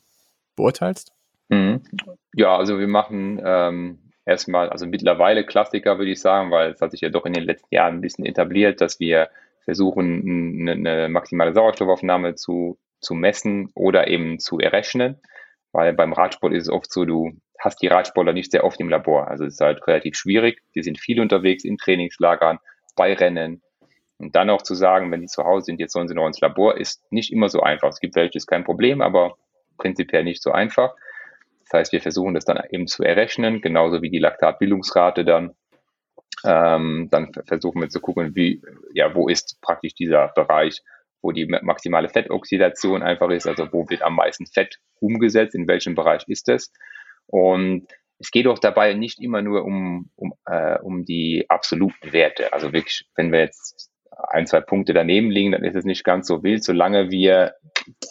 beurteilst? 0.56 1.12
Mhm. 1.50 1.82
Ja, 2.34 2.56
also 2.56 2.78
wir 2.78 2.88
machen 2.88 3.40
ähm, 3.44 3.98
erstmal, 4.24 4.68
also 4.68 4.86
mittlerweile 4.86 5.44
Klassiker 5.44 5.98
würde 5.98 6.12
ich 6.12 6.20
sagen, 6.20 6.50
weil 6.50 6.72
es 6.72 6.80
hat 6.80 6.92
sich 6.92 7.00
ja 7.00 7.08
doch 7.08 7.26
in 7.26 7.32
den 7.32 7.44
letzten 7.44 7.74
Jahren 7.74 7.96
ein 7.96 8.00
bisschen 8.00 8.24
etabliert, 8.24 8.80
dass 8.80 9.00
wir 9.00 9.28
versuchen, 9.64 10.68
eine, 10.68 11.08
maximale 11.08 11.52
Sauerstoffaufnahme 11.52 12.34
zu, 12.34 12.78
zu 13.00 13.14
messen 13.14 13.70
oder 13.74 14.08
eben 14.08 14.38
zu 14.38 14.58
errechnen. 14.58 15.20
Weil 15.72 15.94
beim 15.94 16.12
Radsport 16.12 16.52
ist 16.52 16.64
es 16.64 16.68
oft 16.68 16.92
so, 16.92 17.04
du 17.04 17.32
hast 17.58 17.80
die 17.80 17.86
Radsportler 17.86 18.32
nicht 18.32 18.50
sehr 18.50 18.64
oft 18.64 18.80
im 18.80 18.88
Labor. 18.88 19.28
Also 19.28 19.44
es 19.44 19.54
ist 19.54 19.60
halt 19.60 19.86
relativ 19.86 20.16
schwierig. 20.16 20.60
Die 20.74 20.82
sind 20.82 20.98
viel 20.98 21.20
unterwegs 21.20 21.64
in 21.64 21.78
Trainingslagern, 21.78 22.58
bei 22.96 23.14
Rennen. 23.14 23.62
Und 24.18 24.36
dann 24.36 24.50
auch 24.50 24.62
zu 24.62 24.74
sagen, 24.74 25.10
wenn 25.10 25.20
die 25.20 25.26
zu 25.26 25.44
Hause 25.44 25.66
sind, 25.66 25.80
jetzt 25.80 25.92
sollen 25.92 26.08
sie 26.08 26.14
noch 26.14 26.26
ins 26.26 26.40
Labor, 26.40 26.76
ist 26.76 27.02
nicht 27.10 27.32
immer 27.32 27.48
so 27.48 27.60
einfach. 27.60 27.88
Es 27.88 28.00
gibt 28.00 28.14
welche, 28.14 28.38
ist 28.38 28.46
kein 28.46 28.64
Problem, 28.64 29.00
aber 29.00 29.36
prinzipiell 29.78 30.24
nicht 30.24 30.42
so 30.42 30.52
einfach. 30.52 30.94
Das 31.72 31.78
heißt, 31.78 31.92
wir 31.92 32.02
versuchen 32.02 32.34
das 32.34 32.44
dann 32.44 32.60
eben 32.70 32.86
zu 32.86 33.02
errechnen, 33.02 33.62
genauso 33.62 34.02
wie 34.02 34.10
die 34.10 34.18
Laktatbildungsrate 34.18 35.24
dann. 35.24 35.54
Ähm, 36.44 37.08
dann 37.10 37.32
versuchen 37.46 37.80
wir 37.80 37.88
zu 37.88 38.00
gucken, 38.00 38.36
wie, 38.36 38.62
ja, 38.92 39.14
wo 39.14 39.28
ist 39.28 39.58
praktisch 39.62 39.94
dieser 39.94 40.28
Bereich, 40.28 40.82
wo 41.22 41.32
die 41.32 41.46
maximale 41.46 42.10
Fettoxidation 42.10 43.02
einfach 43.02 43.30
ist, 43.30 43.46
also 43.46 43.72
wo 43.72 43.88
wird 43.88 44.02
am 44.02 44.16
meisten 44.16 44.46
Fett 44.46 44.80
umgesetzt, 45.00 45.54
in 45.54 45.66
welchem 45.66 45.94
Bereich 45.94 46.24
ist 46.26 46.50
es. 46.50 46.72
Und 47.26 47.86
es 48.18 48.30
geht 48.30 48.48
auch 48.48 48.58
dabei 48.58 48.92
nicht 48.92 49.18
immer 49.22 49.40
nur 49.40 49.64
um, 49.64 50.10
um, 50.16 50.34
äh, 50.44 50.78
um 50.80 51.06
die 51.06 51.46
absoluten 51.48 52.12
Werte. 52.12 52.52
Also 52.52 52.74
wirklich, 52.74 53.06
wenn 53.14 53.32
wir 53.32 53.40
jetzt 53.40 53.90
ein, 54.28 54.46
zwei 54.46 54.60
Punkte 54.60 54.92
daneben 54.92 55.30
liegen, 55.30 55.52
dann 55.52 55.64
ist 55.64 55.76
es 55.76 55.84
nicht 55.84 56.04
ganz 56.04 56.26
so 56.26 56.42
wild, 56.42 56.62
solange 56.62 57.10
wir 57.10 57.54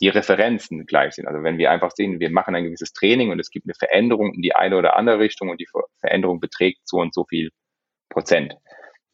die 0.01 0.09
Referenzen 0.09 0.85
gleich 0.85 1.13
sind. 1.13 1.27
Also 1.27 1.43
wenn 1.43 1.57
wir 1.57 1.71
einfach 1.71 1.91
sehen, 1.91 2.19
wir 2.19 2.31
machen 2.31 2.55
ein 2.55 2.63
gewisses 2.63 2.93
Training 2.93 3.31
und 3.31 3.39
es 3.39 3.49
gibt 3.49 3.65
eine 3.65 3.73
Veränderung 3.73 4.33
in 4.33 4.41
die 4.41 4.55
eine 4.55 4.77
oder 4.77 4.95
andere 4.97 5.19
Richtung 5.19 5.49
und 5.49 5.59
die 5.59 5.67
Veränderung 5.99 6.39
beträgt 6.39 6.81
so 6.85 6.97
und 6.97 7.13
so 7.13 7.25
viel 7.25 7.51
Prozent, 8.09 8.55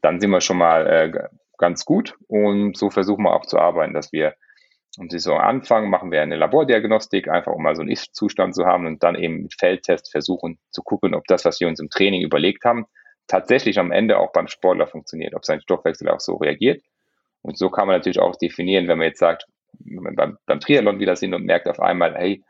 dann 0.02 0.20
sind 0.20 0.32
wir 0.32 0.42
schon 0.42 0.58
mal 0.58 0.88
äh, 0.88 1.12
ganz 1.58 1.86
gut 1.86 2.16
und 2.28 2.78
so 2.78 2.90
versuchen 2.90 3.24
wir 3.24 3.34
auch 3.34 3.46
zu 3.46 3.58
arbeiten, 3.60 3.94
dass 3.94 4.12
wir 4.12 4.36
am 5.00 5.10
Saison 5.10 5.40
anfangen, 5.40 5.90
machen 5.90 6.12
wir 6.12 6.22
eine 6.22 6.36
Labordiagnostik, 6.36 7.28
einfach 7.28 7.52
um 7.52 7.62
mal 7.62 7.76
so 7.76 7.82
einen 7.82 7.92
Ist-Zustand 7.92 8.56
zu 8.56 8.66
haben 8.66 8.88
und 8.88 9.04
dann 9.04 9.16
eben 9.16 9.44
mit 9.44 9.54
Feldtest 9.54 10.12
versuchen 10.12 10.58
zu 10.72 10.82
gucken, 10.82 11.14
ob 11.14 11.26
das, 11.28 11.46
was 11.46 11.60
wir 11.60 11.68
uns 11.68 11.80
im 11.80 11.90
Training 11.90 12.24
überlegt 12.24 12.66
haben, 12.66 12.86
tatsächlich 13.28 13.78
am 13.80 13.92
Ende 13.92 14.18
auch 14.18 14.32
beim 14.32 14.48
Sportler 14.48 14.88
funktioniert, 14.88 15.36
ob 15.36 15.46
sein 15.46 15.62
Stoffwechsel 15.62 16.10
auch 16.10 16.20
so 16.20 16.36
reagiert. 16.36 16.82
Und 17.42 17.58
so 17.58 17.70
kann 17.70 17.88
man 17.88 17.98
natürlich 17.98 18.20
auch 18.20 18.36
definieren, 18.36 18.88
wenn 18.88 18.98
man 18.98 19.08
jetzt 19.08 19.20
sagt, 19.20 19.46
beim, 19.80 20.38
beim 20.46 20.60
Triathlon 20.60 21.00
wieder 21.00 21.16
sind 21.16 21.34
und 21.34 21.46
merkt 21.46 21.68
auf 21.68 21.80
einmal, 21.80 22.16
hey, 22.16 22.44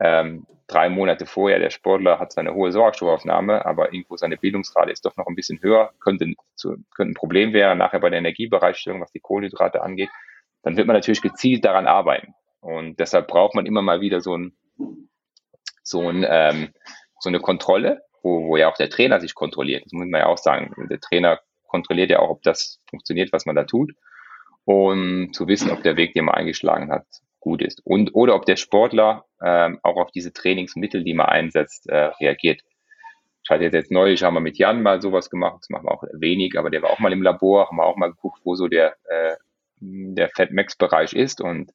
ähm, 0.00 0.46
drei 0.66 0.88
Monate 0.88 1.26
vorher, 1.26 1.58
der 1.58 1.70
Sportler 1.70 2.18
hat 2.18 2.32
seine 2.32 2.54
hohe 2.54 2.72
Sauerstoffaufnahme, 2.72 3.64
aber 3.64 3.92
irgendwo 3.92 4.16
seine 4.16 4.36
Bildungsrate 4.36 4.90
ist 4.90 5.04
doch 5.04 5.16
noch 5.16 5.26
ein 5.26 5.36
bisschen 5.36 5.60
höher, 5.62 5.92
könnte, 6.00 6.32
zu, 6.54 6.76
könnte 6.94 7.12
ein 7.12 7.14
Problem 7.14 7.52
werden, 7.52 7.78
nachher 7.78 8.00
bei 8.00 8.10
der 8.10 8.18
Energiebereitstellung, 8.18 9.00
was 9.00 9.12
die 9.12 9.20
Kohlenhydrate 9.20 9.82
angeht, 9.82 10.10
dann 10.62 10.76
wird 10.76 10.86
man 10.86 10.96
natürlich 10.96 11.22
gezielt 11.22 11.64
daran 11.64 11.86
arbeiten. 11.86 12.34
Und 12.60 12.98
deshalb 12.98 13.28
braucht 13.28 13.54
man 13.54 13.66
immer 13.66 13.82
mal 13.82 14.00
wieder 14.00 14.20
so 14.20 14.36
ein, 14.36 14.56
so 15.82 16.08
ein, 16.08 16.26
ähm, 16.28 16.72
so 17.20 17.28
eine 17.28 17.38
Kontrolle, 17.38 18.02
wo, 18.22 18.48
wo 18.48 18.56
ja 18.56 18.68
auch 18.68 18.76
der 18.76 18.90
Trainer 18.90 19.20
sich 19.20 19.34
kontrolliert. 19.34 19.84
Das 19.84 19.92
muss 19.92 20.06
man 20.08 20.20
ja 20.20 20.26
auch 20.26 20.38
sagen. 20.38 20.74
Der 20.90 20.98
Trainer 20.98 21.38
kontrolliert 21.68 22.10
ja 22.10 22.18
auch, 22.18 22.30
ob 22.30 22.42
das 22.42 22.80
funktioniert, 22.90 23.32
was 23.32 23.46
man 23.46 23.54
da 23.54 23.64
tut. 23.64 23.92
Und 24.66 25.32
zu 25.32 25.46
wissen, 25.46 25.70
ob 25.70 25.84
der 25.84 25.96
Weg, 25.96 26.12
den 26.14 26.24
man 26.24 26.34
eingeschlagen 26.34 26.90
hat, 26.90 27.06
gut 27.38 27.62
ist. 27.62 27.80
Und 27.84 28.14
oder 28.14 28.34
ob 28.34 28.44
der 28.46 28.56
Sportler 28.56 29.24
ähm, 29.40 29.78
auch 29.84 29.96
auf 29.96 30.10
diese 30.10 30.32
Trainingsmittel, 30.32 31.04
die 31.04 31.14
man 31.14 31.26
einsetzt, 31.26 31.88
äh, 31.88 32.10
reagiert. 32.20 32.62
Ich 33.44 33.50
hatte 33.50 33.64
jetzt 33.64 33.92
neulich, 33.92 34.24
haben 34.24 34.34
wir 34.34 34.40
mit 34.40 34.58
Jan 34.58 34.82
mal 34.82 35.00
sowas 35.00 35.30
gemacht, 35.30 35.58
das 35.60 35.70
machen 35.70 35.84
wir 35.86 35.92
auch 35.92 36.02
wenig, 36.12 36.58
aber 36.58 36.68
der 36.68 36.82
war 36.82 36.90
auch 36.90 36.98
mal 36.98 37.12
im 37.12 37.22
Labor, 37.22 37.68
haben 37.68 37.76
wir 37.76 37.84
auch 37.84 37.96
mal 37.96 38.10
geguckt, 38.10 38.40
wo 38.42 38.56
so 38.56 38.66
der, 38.66 38.96
äh, 39.04 39.36
der 39.78 40.28
Fat-Max-Bereich 40.30 41.12
ist. 41.12 41.40
Und 41.40 41.70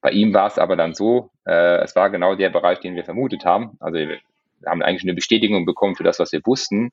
bei 0.00 0.10
ihm 0.10 0.34
war 0.34 0.48
es 0.48 0.58
aber 0.58 0.74
dann 0.74 0.94
so, 0.94 1.30
äh, 1.46 1.76
es 1.84 1.94
war 1.94 2.10
genau 2.10 2.34
der 2.34 2.50
Bereich, 2.50 2.80
den 2.80 2.96
wir 2.96 3.04
vermutet 3.04 3.44
haben. 3.44 3.76
Also 3.78 4.00
wir 4.00 4.18
haben 4.66 4.82
eigentlich 4.82 5.04
eine 5.04 5.14
Bestätigung 5.14 5.64
bekommen 5.64 5.94
für 5.94 6.02
das, 6.02 6.18
was 6.18 6.32
wir 6.32 6.40
wussten. 6.44 6.90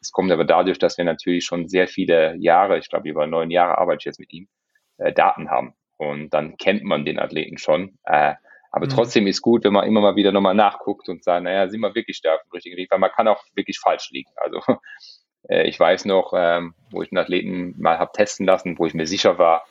Es 0.00 0.12
kommt 0.12 0.30
aber 0.30 0.44
dadurch, 0.44 0.78
dass 0.78 0.96
wir 0.96 1.04
natürlich 1.04 1.44
schon 1.44 1.68
sehr 1.68 1.88
viele 1.88 2.36
Jahre, 2.36 2.78
ich 2.78 2.88
glaube 2.88 3.08
über 3.08 3.26
neun 3.26 3.50
Jahre 3.50 3.78
arbeite 3.78 3.98
ich 4.02 4.04
jetzt 4.04 4.20
mit 4.20 4.32
ihm, 4.32 4.46
äh, 4.98 5.12
Daten 5.12 5.50
haben. 5.50 5.74
Und 5.96 6.30
dann 6.30 6.56
kennt 6.56 6.82
man 6.82 7.04
den 7.04 7.18
Athleten 7.18 7.58
schon. 7.58 7.98
Äh, 8.04 8.34
aber 8.70 8.86
mhm. 8.86 8.90
trotzdem 8.90 9.26
ist 9.26 9.42
gut, 9.42 9.64
wenn 9.64 9.72
man 9.72 9.86
immer 9.86 10.00
mal 10.00 10.16
wieder 10.16 10.32
nochmal 10.32 10.54
nachguckt 10.54 11.08
und 11.08 11.22
sagt, 11.22 11.44
naja, 11.44 11.68
sind 11.68 11.80
wir 11.80 11.94
wirklich 11.94 12.20
da 12.22 12.34
auf 12.34 12.42
dem 12.42 12.52
richtigen 12.52 12.76
Weg, 12.76 12.90
weil 12.90 12.98
man 12.98 13.10
kann 13.10 13.28
auch 13.28 13.42
wirklich 13.54 13.78
falsch 13.78 14.10
liegen. 14.10 14.30
Also 14.36 14.60
äh, 15.48 15.68
ich 15.68 15.78
weiß 15.78 16.06
noch, 16.06 16.32
ähm, 16.34 16.74
wo 16.90 17.02
ich 17.02 17.12
einen 17.12 17.18
Athleten 17.18 17.74
mal 17.78 17.98
habe 17.98 18.12
testen 18.12 18.46
lassen, 18.46 18.78
wo 18.78 18.86
ich 18.86 18.94
mir 18.94 19.06
sicher 19.06 19.38
war, 19.38 19.66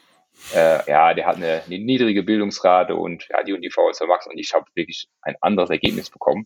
äh, 0.55 0.89
ja, 0.89 1.13
der 1.13 1.25
hat 1.25 1.35
eine, 1.35 1.61
eine, 1.65 1.79
niedrige 1.79 2.23
Bildungsrate 2.23 2.95
und 2.95 3.27
ja, 3.29 3.43
die 3.43 3.53
und 3.53 3.61
die 3.61 3.69
VSV 3.69 4.07
Max 4.07 4.27
und 4.27 4.37
ich 4.37 4.53
habe 4.53 4.65
wirklich 4.75 5.07
ein 5.21 5.35
anderes 5.41 5.69
Ergebnis 5.69 6.09
bekommen 6.09 6.45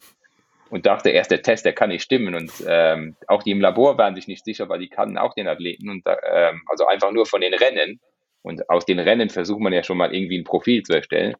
und 0.69 0.85
dachte 0.85 1.09
erst, 1.09 1.31
der 1.31 1.41
Test, 1.41 1.65
der 1.65 1.73
kann 1.73 1.89
nicht 1.89 2.03
stimmen. 2.03 2.35
Und 2.35 2.51
ähm, 2.67 3.15
auch 3.27 3.43
die 3.43 3.51
im 3.51 3.61
Labor 3.61 3.97
waren 3.97 4.15
sich 4.15 4.27
nicht 4.27 4.43
sicher, 4.43 4.67
weil 4.67 4.79
die 4.79 4.89
kannten 4.89 5.17
auch 5.17 5.33
den 5.33 5.47
Athleten. 5.47 5.89
Und 5.89 6.03
ähm, 6.05 6.63
also 6.67 6.87
einfach 6.87 7.11
nur 7.11 7.25
von 7.25 7.41
den 7.41 7.53
Rennen. 7.53 7.99
Und 8.45 8.69
aus 8.69 8.85
den 8.85 8.99
Rennen 8.99 9.29
versucht 9.29 9.59
man 9.59 9.73
ja 9.73 9.83
schon 9.83 9.97
mal 9.97 10.13
irgendwie 10.13 10.37
ein 10.37 10.43
Profil 10.43 10.83
zu 10.83 10.93
erstellen. 10.93 11.35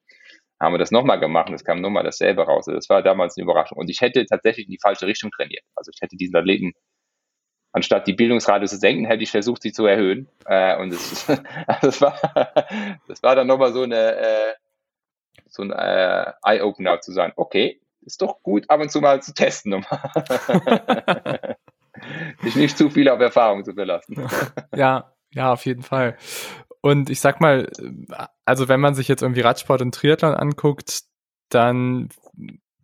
Haben 0.60 0.74
wir 0.74 0.80
das 0.80 0.90
nochmal 0.90 1.20
gemacht 1.20 1.50
und 1.50 1.54
es 1.54 1.64
kam 1.64 1.80
nochmal 1.80 2.04
dasselbe 2.04 2.42
raus. 2.44 2.68
Also 2.68 2.78
das 2.78 2.90
war 2.90 3.04
damals 3.04 3.38
eine 3.38 3.44
Überraschung. 3.44 3.78
Und 3.78 3.90
ich 3.92 4.02
hätte 4.02 4.26
tatsächlich 4.26 4.66
in 4.66 4.72
die 4.72 4.80
falsche 4.82 5.06
Richtung 5.06 5.30
trainiert. 5.30 5.64
Also 5.76 5.92
ich 5.94 6.02
hätte 6.02 6.16
diesen 6.18 6.36
Athleten, 6.36 6.74
anstatt 7.74 8.08
die 8.08 8.14
Bildungsrate 8.14 8.66
zu 8.66 8.78
senken, 8.78 9.06
hätte 9.06 9.22
ich 9.22 9.30
versucht, 9.30 9.62
sie 9.62 9.72
zu 9.72 9.86
erhöhen. 9.86 10.28
Äh, 10.46 10.78
und 10.78 10.94
das, 10.94 11.28
das, 11.82 12.02
war, 12.02 12.20
das 13.08 13.22
war 13.22 13.36
dann 13.36 13.46
nochmal 13.46 13.72
so 13.72 13.84
eine, 13.84 14.16
äh, 14.16 14.54
so 15.46 15.62
ein 15.62 15.72
äh, 15.72 16.32
Eye-Opener 16.44 17.02
zu 17.02 17.12
sagen, 17.12 17.34
okay, 17.36 17.80
ist 18.02 18.24
doch 18.24 18.42
gut, 18.42 18.68
ab 18.70 18.82
und 18.82 18.90
zu 18.90 19.00
mal 19.02 19.22
zu 19.22 19.32
testen, 19.34 19.74
um 19.74 19.86
sich 22.42 22.56
nicht 22.56 22.78
zu 22.78 22.90
viel 22.90 23.10
auf 23.10 23.20
Erfahrung 23.20 23.64
zu 23.64 23.74
verlassen. 23.74 24.28
ja, 24.76 25.12
ja, 25.36 25.52
auf 25.52 25.66
jeden 25.66 25.84
Fall. 25.84 26.18
Und 26.86 27.10
ich 27.10 27.20
sag 27.20 27.42
mal, 27.42 27.68
also 28.46 28.70
wenn 28.70 28.80
man 28.80 28.94
sich 28.94 29.08
jetzt 29.08 29.24
irgendwie 29.24 29.42
Radsport 29.42 29.82
und 29.82 29.96
Triathlon 29.96 30.36
anguckt, 30.36 31.00
dann 31.50 32.10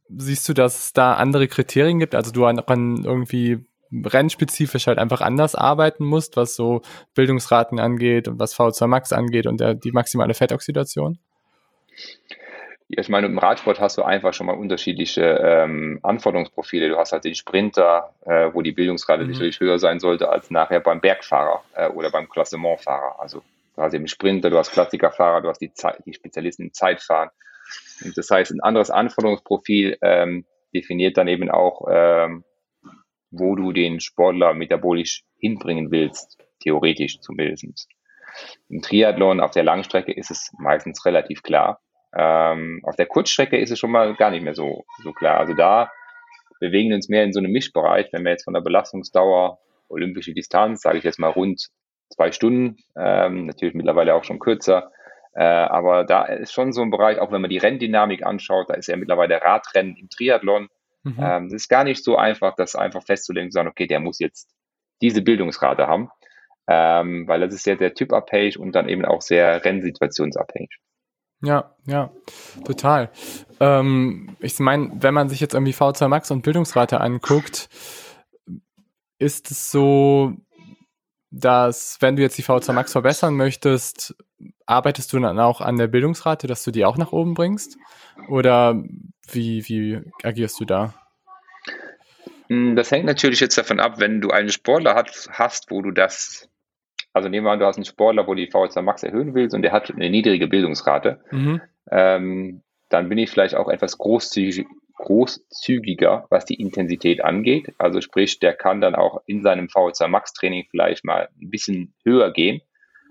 siehst 0.09 0.49
du, 0.49 0.53
dass 0.53 0.85
es 0.85 0.93
da 0.93 1.13
andere 1.13 1.47
Kriterien 1.47 1.99
gibt, 1.99 2.15
also 2.15 2.31
du 2.31 2.45
an 2.45 2.57
irgendwie 2.57 3.63
rennspezifisch 3.93 4.87
halt 4.87 4.97
einfach 4.97 5.21
anders 5.21 5.53
arbeiten 5.53 6.03
musst, 6.03 6.35
was 6.35 6.55
so 6.55 6.81
Bildungsraten 7.13 7.79
angeht 7.79 8.27
und 8.27 8.39
was 8.39 8.55
VO2 8.55 8.87
Max 8.87 9.13
angeht 9.13 9.45
und 9.45 9.59
der, 9.59 9.75
die 9.75 9.91
maximale 9.91 10.33
Fettoxidation? 10.33 11.19
ich 12.87 13.07
meine, 13.07 13.27
im 13.27 13.37
Radsport 13.37 13.79
hast 13.79 13.99
du 13.99 14.01
einfach 14.01 14.33
schon 14.33 14.47
mal 14.47 14.57
unterschiedliche 14.57 15.21
ähm, 15.21 15.99
Anforderungsprofile. 16.01 16.89
Du 16.89 16.97
hast 16.97 17.11
halt 17.11 17.23
den 17.23 17.35
Sprinter, 17.35 18.15
äh, 18.25 18.49
wo 18.51 18.63
die 18.63 18.71
Bildungsrate 18.71 19.25
mhm. 19.25 19.27
sicherlich 19.27 19.59
höher 19.59 19.77
sein 19.77 19.99
sollte 19.99 20.27
als 20.29 20.49
nachher 20.49 20.79
beim 20.79 21.01
Bergfahrer 21.01 21.63
äh, 21.75 21.87
oder 21.89 22.09
beim 22.09 22.27
Klassementfahrer. 22.27 23.19
Also 23.19 23.43
hast 23.81 23.93
eben 23.93 24.07
Sprinter, 24.07 24.49
du 24.49 24.57
hast 24.57 24.71
Klassikerfahrer, 24.71 25.41
du 25.41 25.49
hast 25.49 25.59
die, 25.59 25.73
Zeit, 25.73 26.01
die 26.05 26.13
Spezialisten 26.13 26.63
im 26.63 26.73
Zeitfahren. 26.73 27.29
Und 28.03 28.17
das 28.17 28.29
heißt, 28.29 28.51
ein 28.51 28.61
anderes 28.61 28.89
Anforderungsprofil 28.89 29.97
ähm, 30.01 30.45
definiert 30.73 31.17
dann 31.17 31.27
eben 31.27 31.49
auch, 31.49 31.87
ähm, 31.89 32.43
wo 33.29 33.55
du 33.55 33.71
den 33.71 33.99
Sportler 33.99 34.53
metabolisch 34.53 35.23
hinbringen 35.37 35.91
willst, 35.91 36.37
theoretisch 36.61 37.19
zumindest. 37.21 37.87
Im 38.69 38.81
Triathlon 38.81 39.39
auf 39.39 39.51
der 39.51 39.63
Langstrecke 39.63 40.13
ist 40.13 40.31
es 40.31 40.51
meistens 40.57 41.05
relativ 41.05 41.43
klar. 41.43 41.81
Ähm, 42.13 42.81
auf 42.83 42.95
der 42.95 43.05
Kurzstrecke 43.05 43.57
ist 43.57 43.71
es 43.71 43.79
schon 43.79 43.91
mal 43.91 44.15
gar 44.15 44.31
nicht 44.31 44.43
mehr 44.43 44.55
so, 44.55 44.83
so 45.03 45.13
klar. 45.13 45.39
Also 45.39 45.53
da 45.53 45.91
bewegen 46.59 46.89
wir 46.89 46.95
uns 46.95 47.09
mehr 47.09 47.23
in 47.23 47.33
so 47.33 47.39
einem 47.39 47.51
Mischbereich, 47.51 48.11
wenn 48.11 48.23
wir 48.23 48.31
jetzt 48.31 48.43
von 48.43 48.53
der 48.53 48.61
Belastungsdauer, 48.61 49.59
olympische 49.87 50.33
Distanz, 50.33 50.81
sage 50.81 50.97
ich 50.97 51.03
jetzt 51.03 51.19
mal 51.19 51.29
rund 51.29 51.69
zwei 52.11 52.31
Stunden, 52.31 52.77
ähm, 52.95 53.47
natürlich 53.47 53.73
mittlerweile 53.73 54.13
auch 54.15 54.23
schon 54.23 54.39
kürzer, 54.39 54.91
Äh, 55.33 55.43
aber 55.43 56.03
da 56.03 56.25
ist 56.25 56.51
schon 56.51 56.73
so 56.73 56.81
ein 56.81 56.91
Bereich, 56.91 57.19
auch 57.19 57.31
wenn 57.31 57.39
man 57.39 57.49
die 57.49 57.57
Renndynamik 57.57 58.25
anschaut, 58.25 58.69
da 58.69 58.73
ist 58.73 58.87
ja 58.87 58.97
mittlerweile 58.97 59.41
Radrennen 59.41 59.95
im 59.95 60.09
Triathlon. 60.09 60.67
Mhm. 61.03 61.15
Ähm, 61.19 61.45
es 61.45 61.53
ist 61.53 61.69
gar 61.69 61.85
nicht 61.85 62.03
so 62.03 62.17
einfach, 62.17 62.53
das 62.55 62.75
einfach 62.75 63.03
festzulegen 63.03 63.47
und 63.47 63.53
sagen, 63.53 63.69
okay, 63.69 63.87
der 63.87 64.01
muss 64.01 64.19
jetzt 64.19 64.49
diese 65.01 65.21
Bildungsrate 65.21 65.87
haben, 65.87 66.09
ähm, 66.67 67.27
weil 67.29 67.39
das 67.39 67.53
ist 67.53 67.63
sehr, 67.63 67.77
sehr 67.77 67.93
typabhängig 67.93 68.59
und 68.59 68.73
dann 68.73 68.89
eben 68.89 69.05
auch 69.05 69.21
sehr 69.21 69.63
rennsituationsabhängig. 69.63 70.79
Ja, 71.43 71.75
ja, 71.85 72.11
total. 72.65 73.09
Ähm, 73.59 74.35
ich 74.41 74.59
meine, 74.59 74.91
wenn 74.95 75.13
man 75.13 75.29
sich 75.29 75.39
jetzt 75.39 75.53
irgendwie 75.53 75.73
V2 75.73 76.09
Max 76.09 76.29
und 76.29 76.43
Bildungsrate 76.43 76.99
anguckt, 76.99 77.69
ist 79.17 79.49
es 79.49 79.71
so, 79.71 80.33
dass 81.31 81.97
wenn 82.01 82.15
du 82.15 82.21
jetzt 82.21 82.37
die 82.37 82.43
V2 82.43 82.73
Max 82.73 82.91
verbessern 82.91 83.35
möchtest, 83.35 84.15
arbeitest 84.65 85.11
du 85.13 85.19
dann 85.19 85.39
auch 85.39 85.61
an 85.61 85.77
der 85.77 85.87
Bildungsrate, 85.87 86.47
dass 86.47 86.63
du 86.63 86.71
die 86.71 86.85
auch 86.85 86.97
nach 86.97 87.11
oben 87.11 87.33
bringst? 87.33 87.77
Oder 88.29 88.83
wie, 89.31 89.67
wie 89.67 90.01
agierst 90.23 90.59
du 90.59 90.65
da? 90.65 90.93
Hm, 92.49 92.75
das 92.75 92.91
hängt 92.91 93.05
natürlich 93.05 93.39
jetzt 93.39 93.57
davon 93.57 93.79
ab, 93.79 93.95
wenn 93.97 94.21
du 94.21 94.29
einen 94.29 94.49
Sportler 94.49 94.95
hast, 94.95 95.29
hast 95.31 95.71
wo 95.71 95.81
du 95.81 95.91
das 95.91 96.51
also 97.13 97.29
nehmen 97.29 97.45
wir 97.45 97.51
an, 97.51 97.59
du 97.59 97.65
hast 97.65 97.75
einen 97.75 97.85
Sportler, 97.85 98.27
wo 98.27 98.35
die 98.35 98.47
VHC 98.47 98.81
Max 98.81 99.03
erhöhen 99.03 99.33
willst 99.33 99.53
und 99.53 99.61
der 99.61 99.71
hat 99.71 99.91
eine 99.91 100.09
niedrige 100.09 100.47
Bildungsrate. 100.47 101.19
Mhm. 101.31 101.61
Ähm, 101.89 102.61
dann 102.89 103.09
bin 103.09 103.17
ich 103.17 103.29
vielleicht 103.29 103.55
auch 103.55 103.69
etwas 103.69 103.97
großzügig, 103.97 104.65
großzügiger, 105.01 106.27
was 106.29 106.45
die 106.45 106.61
Intensität 106.61 107.23
angeht. 107.23 107.73
Also 107.77 108.01
sprich, 108.01 108.39
der 108.39 108.53
kann 108.53 108.81
dann 108.81 108.95
auch 108.95 109.21
in 109.25 109.41
seinem 109.41 109.69
VHC 109.69 110.07
Max 110.07 110.33
Training 110.33 110.65
vielleicht 110.69 111.03
mal 111.03 111.29
ein 111.41 111.49
bisschen 111.49 111.93
höher 112.03 112.31
gehen, 112.31 112.61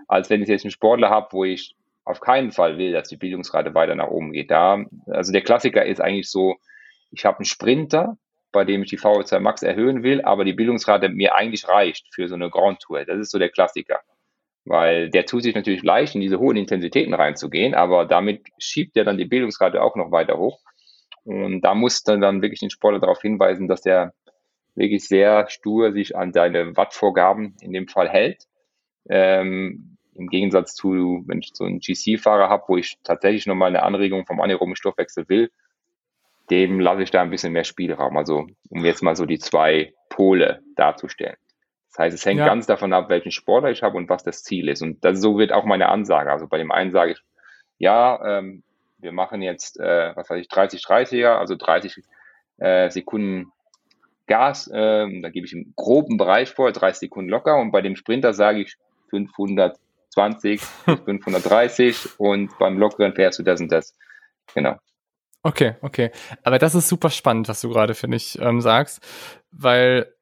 als 0.08 0.30
wenn 0.30 0.42
ich 0.42 0.48
jetzt 0.48 0.64
einen 0.64 0.70
Sportler 0.70 1.10
habe, 1.10 1.28
wo 1.32 1.44
ich 1.44 1.74
auf 2.04 2.20
keinen 2.20 2.52
Fall 2.52 2.78
will, 2.78 2.92
dass 2.92 3.08
die 3.08 3.16
Bildungsrate 3.16 3.74
weiter 3.74 3.94
nach 3.94 4.08
oben 4.08 4.32
geht. 4.32 4.50
Da, 4.50 4.84
also 5.06 5.32
der 5.32 5.42
Klassiker 5.42 5.84
ist 5.84 6.00
eigentlich 6.00 6.30
so, 6.30 6.56
ich 7.10 7.24
habe 7.24 7.38
einen 7.38 7.44
Sprinter, 7.44 8.16
bei 8.52 8.64
dem 8.64 8.82
ich 8.82 8.90
die 8.90 8.98
VO2 8.98 9.38
Max 9.40 9.62
erhöhen 9.62 10.02
will, 10.02 10.22
aber 10.22 10.44
die 10.44 10.52
Bildungsrate 10.52 11.08
mir 11.08 11.34
eigentlich 11.34 11.68
reicht 11.68 12.06
für 12.12 12.28
so 12.28 12.34
eine 12.34 12.50
Grand 12.50 12.80
Tour. 12.80 13.04
Das 13.04 13.18
ist 13.18 13.30
so 13.30 13.38
der 13.38 13.50
Klassiker. 13.50 14.00
Weil 14.64 15.10
der 15.10 15.24
tut 15.24 15.42
sich 15.42 15.54
natürlich 15.54 15.82
leicht, 15.82 16.14
in 16.14 16.20
diese 16.20 16.38
hohen 16.38 16.56
Intensitäten 16.56 17.14
reinzugehen, 17.14 17.74
aber 17.74 18.06
damit 18.06 18.42
schiebt 18.58 18.96
er 18.96 19.04
dann 19.04 19.18
die 19.18 19.24
Bildungsrate 19.24 19.82
auch 19.82 19.96
noch 19.96 20.10
weiter 20.10 20.36
hoch. 20.36 20.60
Und 21.30 21.60
da 21.60 21.74
muss 21.76 22.02
dann, 22.02 22.20
dann 22.20 22.42
wirklich 22.42 22.58
den 22.58 22.70
Sportler 22.70 22.98
darauf 22.98 23.22
hinweisen, 23.22 23.68
dass 23.68 23.82
der 23.82 24.12
wirklich 24.74 25.06
sehr 25.06 25.48
stur 25.48 25.92
sich 25.92 26.16
an 26.16 26.32
seine 26.32 26.76
Wattvorgaben 26.76 27.54
in 27.60 27.72
dem 27.72 27.86
Fall 27.86 28.08
hält. 28.08 28.46
Ähm, 29.08 29.96
Im 30.16 30.26
Gegensatz 30.26 30.74
zu, 30.74 31.22
wenn 31.26 31.38
ich 31.38 31.52
so 31.54 31.64
einen 31.64 31.78
GC-Fahrer 31.78 32.48
habe, 32.48 32.64
wo 32.66 32.76
ich 32.76 32.98
tatsächlich 33.04 33.46
nochmal 33.46 33.68
eine 33.68 33.84
Anregung 33.84 34.26
vom 34.26 34.40
anaeroben 34.40 34.74
Stoffwechsel 34.74 35.28
will, 35.28 35.52
dem 36.50 36.80
lasse 36.80 37.04
ich 37.04 37.12
da 37.12 37.22
ein 37.22 37.30
bisschen 37.30 37.52
mehr 37.52 37.62
Spielraum. 37.62 38.16
Also 38.16 38.48
um 38.68 38.84
jetzt 38.84 39.02
mal 39.02 39.14
so 39.14 39.24
die 39.24 39.38
zwei 39.38 39.94
Pole 40.08 40.62
darzustellen. 40.74 41.36
Das 41.90 41.98
heißt, 41.98 42.14
es 42.16 42.26
hängt 42.26 42.40
ja. 42.40 42.46
ganz 42.46 42.66
davon 42.66 42.92
ab, 42.92 43.08
welchen 43.08 43.30
Sportler 43.30 43.70
ich 43.70 43.84
habe 43.84 43.96
und 43.96 44.08
was 44.08 44.24
das 44.24 44.42
Ziel 44.42 44.68
ist. 44.68 44.82
Und 44.82 45.04
das, 45.04 45.20
so 45.20 45.38
wird 45.38 45.52
auch 45.52 45.64
meine 45.64 45.90
Ansage. 45.90 46.32
Also 46.32 46.48
bei 46.48 46.58
dem 46.58 46.72
einen 46.72 46.90
sage 46.90 47.12
ich, 47.12 47.22
ja, 47.78 48.38
ähm, 48.38 48.64
wir 49.00 49.12
machen 49.12 49.42
jetzt, 49.42 49.78
äh, 49.78 50.14
was 50.14 50.28
weiß 50.30 50.40
ich, 50.40 50.48
30, 50.48 50.82
30er, 50.82 51.38
also 51.38 51.56
30 51.56 52.02
äh, 52.58 52.90
Sekunden 52.90 53.52
Gas. 54.26 54.68
Äh, 54.68 55.20
da 55.20 55.28
gebe 55.30 55.46
ich 55.46 55.52
im 55.52 55.72
groben 55.76 56.16
Bereich 56.16 56.50
vor, 56.50 56.70
30 56.72 57.00
Sekunden 57.00 57.30
locker. 57.30 57.56
Und 57.56 57.72
bei 57.72 57.80
dem 57.80 57.96
Sprinter 57.96 58.32
sage 58.32 58.60
ich 58.60 58.76
520 59.10 60.60
530 60.60 62.08
und 62.18 62.56
beim 62.58 62.78
Lockeren 62.78 63.14
fährst 63.14 63.38
du 63.38 63.42
das 63.42 63.60
und 63.60 63.72
das. 63.72 63.96
Genau. 64.54 64.76
Okay, 65.42 65.74
okay. 65.80 66.10
Aber 66.42 66.58
das 66.58 66.74
ist 66.74 66.88
super 66.88 67.10
spannend, 67.10 67.48
was 67.48 67.60
du 67.60 67.70
gerade, 67.70 67.94
finde 67.94 68.18
ich, 68.18 68.38
ähm, 68.40 68.60
sagst, 68.60 69.02
weil 69.50 70.14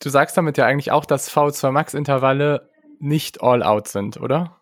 du 0.00 0.10
sagst 0.10 0.36
damit 0.36 0.58
ja 0.58 0.66
eigentlich 0.66 0.92
auch, 0.92 1.06
dass 1.06 1.34
V2 1.34 1.70
Max 1.70 1.94
Intervalle 1.94 2.68
nicht 3.00 3.42
all 3.42 3.62
out 3.62 3.88
sind, 3.88 4.20
oder? 4.20 4.58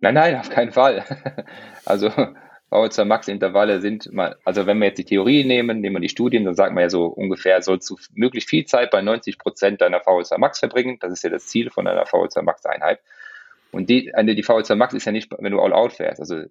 Nein, 0.00 0.14
nein, 0.14 0.36
auf 0.36 0.50
keinen 0.50 0.72
Fall. 0.72 1.04
Also 1.86 2.12
V2 2.70 3.04
Max 3.04 3.28
Intervalle 3.28 3.80
sind 3.80 4.12
mal, 4.12 4.36
also 4.44 4.66
wenn 4.66 4.78
wir 4.78 4.86
jetzt 4.88 4.98
die 4.98 5.04
Theorie 5.04 5.44
nehmen, 5.44 5.80
nehmen 5.80 5.96
wir 5.96 6.00
die 6.00 6.08
Studien, 6.08 6.44
dann 6.44 6.54
sagt 6.54 6.72
man 6.72 6.82
ja 6.82 6.90
so 6.90 7.06
ungefähr, 7.06 7.60
sollst 7.62 7.90
du 7.90 7.96
möglichst 8.14 8.48
viel 8.48 8.64
Zeit 8.64 8.90
bei 8.90 9.02
90 9.02 9.38
Prozent 9.38 9.80
deiner 9.80 9.98
V2 9.98 10.38
Max 10.38 10.60
verbringen. 10.60 10.98
Das 11.00 11.12
ist 11.12 11.24
ja 11.24 11.30
das 11.30 11.46
Ziel 11.46 11.70
von 11.70 11.86
einer 11.86 12.04
V2 12.04 12.42
Max 12.42 12.64
Einheit. 12.66 13.00
Und 13.72 13.90
die, 13.90 14.12
die 14.16 14.44
V2 14.44 14.76
Max 14.76 14.94
ist 14.94 15.04
ja 15.04 15.12
nicht, 15.12 15.30
wenn 15.36 15.52
du 15.52 15.60
all 15.60 15.72
out 15.72 15.92
fährst. 15.92 16.20
Also 16.20 16.44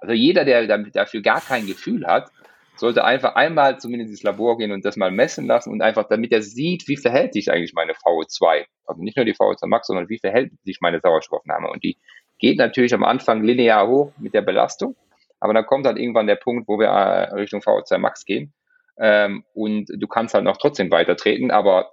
also 0.00 0.14
jeder, 0.14 0.44
der 0.44 0.66
dafür 0.66 1.22
gar 1.22 1.40
kein 1.40 1.66
Gefühl 1.66 2.06
hat, 2.06 2.30
sollte 2.76 3.04
einfach 3.04 3.34
einmal 3.36 3.78
zumindest 3.78 4.10
ins 4.10 4.22
Labor 4.22 4.58
gehen 4.58 4.72
und 4.72 4.84
das 4.84 4.96
mal 4.96 5.10
messen 5.10 5.46
lassen 5.46 5.70
und 5.70 5.80
einfach, 5.80 6.08
damit 6.08 6.32
er 6.32 6.42
sieht, 6.42 6.88
wie 6.88 6.96
verhält 6.96 7.32
sich 7.32 7.50
eigentlich 7.50 7.72
meine 7.72 7.94
VO2. 7.94 8.66
Also 8.84 9.02
nicht 9.02 9.16
nur 9.16 9.24
die 9.24 9.34
VO2 9.34 9.66
Max, 9.66 9.86
sondern 9.86 10.08
wie 10.08 10.18
verhält 10.18 10.52
sich 10.64 10.80
meine 10.80 11.00
Sauerstoffnahme. 11.00 11.70
Und 11.70 11.82
die 11.84 11.96
geht 12.38 12.58
natürlich 12.58 12.92
am 12.92 13.04
Anfang 13.04 13.42
linear 13.42 13.88
hoch 13.88 14.12
mit 14.18 14.34
der 14.34 14.42
Belastung, 14.42 14.94
aber 15.40 15.54
dann 15.54 15.66
kommt 15.66 15.86
halt 15.86 15.98
irgendwann 15.98 16.26
der 16.26 16.36
Punkt, 16.36 16.68
wo 16.68 16.78
wir 16.78 16.88
äh, 16.88 17.34
Richtung 17.34 17.60
VO2 17.60 17.98
Max 17.98 18.24
gehen. 18.24 18.54
Ähm, 18.98 19.44
und 19.54 19.86
du 19.88 20.06
kannst 20.06 20.34
halt 20.34 20.44
noch 20.44 20.56
trotzdem 20.56 20.90
weiter 20.90 21.16
treten, 21.16 21.50
aber 21.50 21.92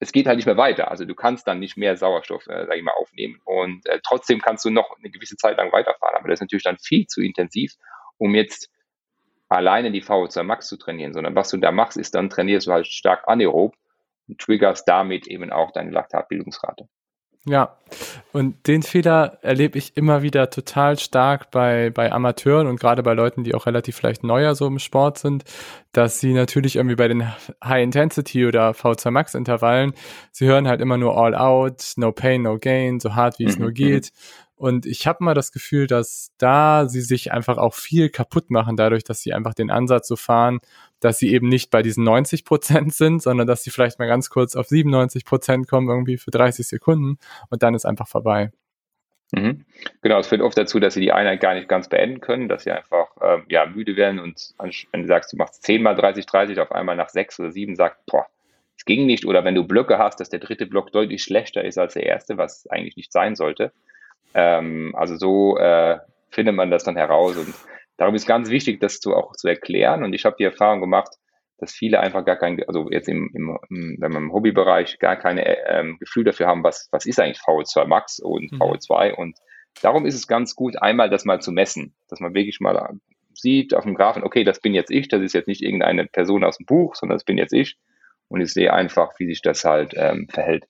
es 0.00 0.12
geht 0.12 0.26
halt 0.26 0.36
nicht 0.36 0.46
mehr 0.46 0.56
weiter. 0.56 0.90
Also 0.90 1.04
du 1.04 1.14
kannst 1.14 1.46
dann 1.46 1.60
nicht 1.60 1.76
mehr 1.76 1.96
Sauerstoff, 1.96 2.46
äh, 2.46 2.66
sag 2.66 2.76
ich 2.76 2.82
mal, 2.82 2.94
aufnehmen. 2.98 3.40
Und 3.44 3.86
äh, 3.86 4.00
trotzdem 4.02 4.40
kannst 4.40 4.64
du 4.64 4.70
noch 4.70 4.96
eine 4.98 5.10
gewisse 5.10 5.36
Zeit 5.36 5.56
lang 5.56 5.72
weiterfahren. 5.72 6.16
Aber 6.16 6.28
das 6.28 6.38
ist 6.38 6.42
natürlich 6.42 6.64
dann 6.64 6.78
viel 6.78 7.06
zu 7.06 7.22
intensiv, 7.22 7.74
um 8.18 8.34
jetzt 8.34 8.70
alleine 9.48 9.92
die 9.92 10.02
VO2 10.02 10.42
Max 10.42 10.66
zu 10.66 10.76
trainieren, 10.76 11.12
sondern 11.12 11.34
was 11.34 11.50
du 11.50 11.56
da 11.58 11.70
machst, 11.70 11.96
ist 11.96 12.14
dann 12.14 12.28
trainierst 12.28 12.66
du 12.66 12.72
halt 12.72 12.86
stark 12.86 13.28
anaerob 13.28 13.76
und 14.28 14.40
triggerst 14.40 14.88
damit 14.88 15.26
eben 15.26 15.52
auch 15.52 15.70
deine 15.70 15.90
Laktatbildungsrate. 15.90 16.88
Ja, 17.46 17.76
und 18.32 18.66
den 18.66 18.82
Fehler 18.82 19.38
erlebe 19.42 19.76
ich 19.76 19.98
immer 19.98 20.22
wieder 20.22 20.48
total 20.48 20.98
stark 20.98 21.50
bei, 21.50 21.90
bei 21.90 22.10
Amateuren 22.10 22.66
und 22.66 22.80
gerade 22.80 23.02
bei 23.02 23.12
Leuten, 23.12 23.44
die 23.44 23.54
auch 23.54 23.66
relativ 23.66 23.96
vielleicht 23.96 24.24
neuer 24.24 24.54
so 24.54 24.66
im 24.66 24.78
Sport 24.78 25.18
sind, 25.18 25.44
dass 25.92 26.20
sie 26.20 26.32
natürlich 26.32 26.76
irgendwie 26.76 26.96
bei 26.96 27.06
den 27.06 27.30
High-Intensity 27.62 28.46
oder 28.46 28.70
V2 28.70 29.10
Max-Intervallen, 29.10 29.92
sie 30.32 30.46
hören 30.46 30.66
halt 30.66 30.80
immer 30.80 30.96
nur 30.96 31.18
All 31.18 31.34
Out, 31.34 31.92
No 31.96 32.12
Pain, 32.12 32.42
No 32.42 32.58
Gain, 32.58 32.98
so 32.98 33.14
hart 33.14 33.38
wie 33.38 33.44
es 33.44 33.56
mhm. 33.56 33.62
nur 33.64 33.72
geht. 33.72 34.10
Und 34.64 34.86
ich 34.86 35.06
habe 35.06 35.22
mal 35.22 35.34
das 35.34 35.52
Gefühl, 35.52 35.86
dass 35.86 36.32
da 36.38 36.88
sie 36.88 37.02
sich 37.02 37.32
einfach 37.32 37.58
auch 37.58 37.74
viel 37.74 38.08
kaputt 38.08 38.48
machen, 38.48 38.78
dadurch, 38.78 39.04
dass 39.04 39.20
sie 39.20 39.34
einfach 39.34 39.52
den 39.52 39.70
Ansatz 39.70 40.08
so 40.08 40.16
fahren, 40.16 40.60
dass 41.00 41.18
sie 41.18 41.34
eben 41.34 41.50
nicht 41.50 41.70
bei 41.70 41.82
diesen 41.82 42.02
90 42.02 42.46
Prozent 42.46 42.94
sind, 42.94 43.20
sondern 43.20 43.46
dass 43.46 43.62
sie 43.62 43.70
vielleicht 43.70 43.98
mal 43.98 44.08
ganz 44.08 44.30
kurz 44.30 44.56
auf 44.56 44.66
97 44.66 45.26
Prozent 45.26 45.68
kommen, 45.68 45.90
irgendwie 45.90 46.16
für 46.16 46.30
30 46.30 46.66
Sekunden 46.66 47.18
und 47.50 47.62
dann 47.62 47.74
ist 47.74 47.84
einfach 47.84 48.08
vorbei. 48.08 48.52
Mhm. 49.32 49.66
Genau, 50.00 50.18
es 50.18 50.28
führt 50.28 50.40
oft 50.40 50.56
dazu, 50.56 50.80
dass 50.80 50.94
sie 50.94 51.02
die 51.02 51.12
Einheit 51.12 51.42
gar 51.42 51.52
nicht 51.52 51.68
ganz 51.68 51.90
beenden 51.90 52.22
können, 52.22 52.48
dass 52.48 52.64
sie 52.64 52.70
einfach 52.70 53.08
äh, 53.20 53.42
ja, 53.50 53.66
müde 53.66 53.96
werden 53.96 54.18
und 54.18 54.54
wenn 54.92 55.02
du 55.02 55.06
sagst, 55.06 55.30
du 55.34 55.36
machst 55.36 55.62
10 55.62 55.82
mal 55.82 55.94
30, 55.94 56.24
30, 56.24 56.58
auf 56.58 56.72
einmal 56.72 56.96
nach 56.96 57.10
6 57.10 57.38
oder 57.40 57.50
7 57.50 57.76
sagt, 57.76 57.98
boah, 58.06 58.28
es 58.78 58.86
ging 58.86 59.04
nicht. 59.04 59.26
Oder 59.26 59.44
wenn 59.44 59.54
du 59.54 59.64
Blöcke 59.64 59.98
hast, 59.98 60.20
dass 60.20 60.30
der 60.30 60.40
dritte 60.40 60.64
Block 60.64 60.90
deutlich 60.90 61.22
schlechter 61.22 61.62
ist 61.62 61.76
als 61.76 61.92
der 61.92 62.06
erste, 62.06 62.38
was 62.38 62.66
eigentlich 62.68 62.96
nicht 62.96 63.12
sein 63.12 63.36
sollte. 63.36 63.72
Ähm, 64.32 64.94
also 64.96 65.16
so 65.16 65.58
äh, 65.58 65.98
findet 66.30 66.54
man 66.54 66.70
das 66.70 66.84
dann 66.84 66.96
heraus 66.96 67.36
und 67.36 67.54
darum 67.96 68.14
ist 68.14 68.26
ganz 68.26 68.50
wichtig, 68.50 68.80
das 68.80 69.00
zu, 69.00 69.14
auch 69.14 69.32
zu 69.32 69.48
erklären. 69.48 70.04
Und 70.04 70.12
ich 70.12 70.24
habe 70.24 70.36
die 70.38 70.44
Erfahrung 70.44 70.80
gemacht, 70.80 71.14
dass 71.58 71.72
viele 71.72 72.00
einfach 72.00 72.24
gar 72.24 72.36
kein, 72.36 72.62
also 72.66 72.90
jetzt 72.90 73.08
im, 73.08 73.30
im, 73.32 73.58
im, 73.70 73.98
im 74.02 74.32
Hobbybereich 74.32 74.98
gar 74.98 75.16
kein 75.16 75.40
ähm, 75.66 75.98
Gefühl 75.98 76.24
dafür 76.24 76.46
haben, 76.46 76.64
was, 76.64 76.88
was 76.90 77.06
ist 77.06 77.20
eigentlich 77.20 77.40
VO2 77.40 77.86
Max 77.86 78.18
und 78.18 78.52
mhm. 78.52 78.60
VO2. 78.60 79.14
Und 79.14 79.38
darum 79.80 80.04
ist 80.04 80.14
es 80.14 80.26
ganz 80.26 80.56
gut, 80.56 80.80
einmal 80.82 81.10
das 81.10 81.24
mal 81.24 81.40
zu 81.40 81.52
messen, 81.52 81.94
dass 82.08 82.20
man 82.20 82.34
wirklich 82.34 82.60
mal 82.60 82.98
sieht 83.34 83.74
auf 83.74 83.84
dem 83.84 83.94
Graphen, 83.94 84.24
okay, 84.24 84.44
das 84.44 84.60
bin 84.60 84.74
jetzt 84.74 84.90
ich, 84.90 85.08
das 85.08 85.22
ist 85.22 85.32
jetzt 85.32 85.48
nicht 85.48 85.62
irgendeine 85.62 86.06
Person 86.06 86.44
aus 86.44 86.58
dem 86.58 86.66
Buch, 86.66 86.94
sondern 86.94 87.16
das 87.16 87.24
bin 87.24 87.38
jetzt 87.38 87.52
ich. 87.52 87.78
Und 88.28 88.40
ich 88.40 88.52
sehe 88.52 88.72
einfach, 88.72 89.12
wie 89.18 89.26
sich 89.26 89.42
das 89.42 89.64
halt 89.64 89.92
ähm, 89.96 90.28
verhält. 90.28 90.66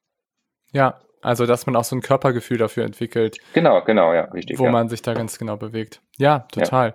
Ja, 0.72 1.00
also, 1.24 1.46
dass 1.46 1.64
man 1.64 1.74
auch 1.74 1.84
so 1.84 1.96
ein 1.96 2.02
Körpergefühl 2.02 2.58
dafür 2.58 2.84
entwickelt. 2.84 3.38
Genau, 3.54 3.82
genau, 3.82 4.12
ja, 4.12 4.24
richtig. 4.26 4.58
Wo 4.58 4.66
ja. 4.66 4.70
man 4.70 4.90
sich 4.90 5.00
da 5.00 5.14
ganz 5.14 5.38
genau 5.38 5.56
bewegt. 5.56 6.02
Ja, 6.18 6.40
total. 6.52 6.94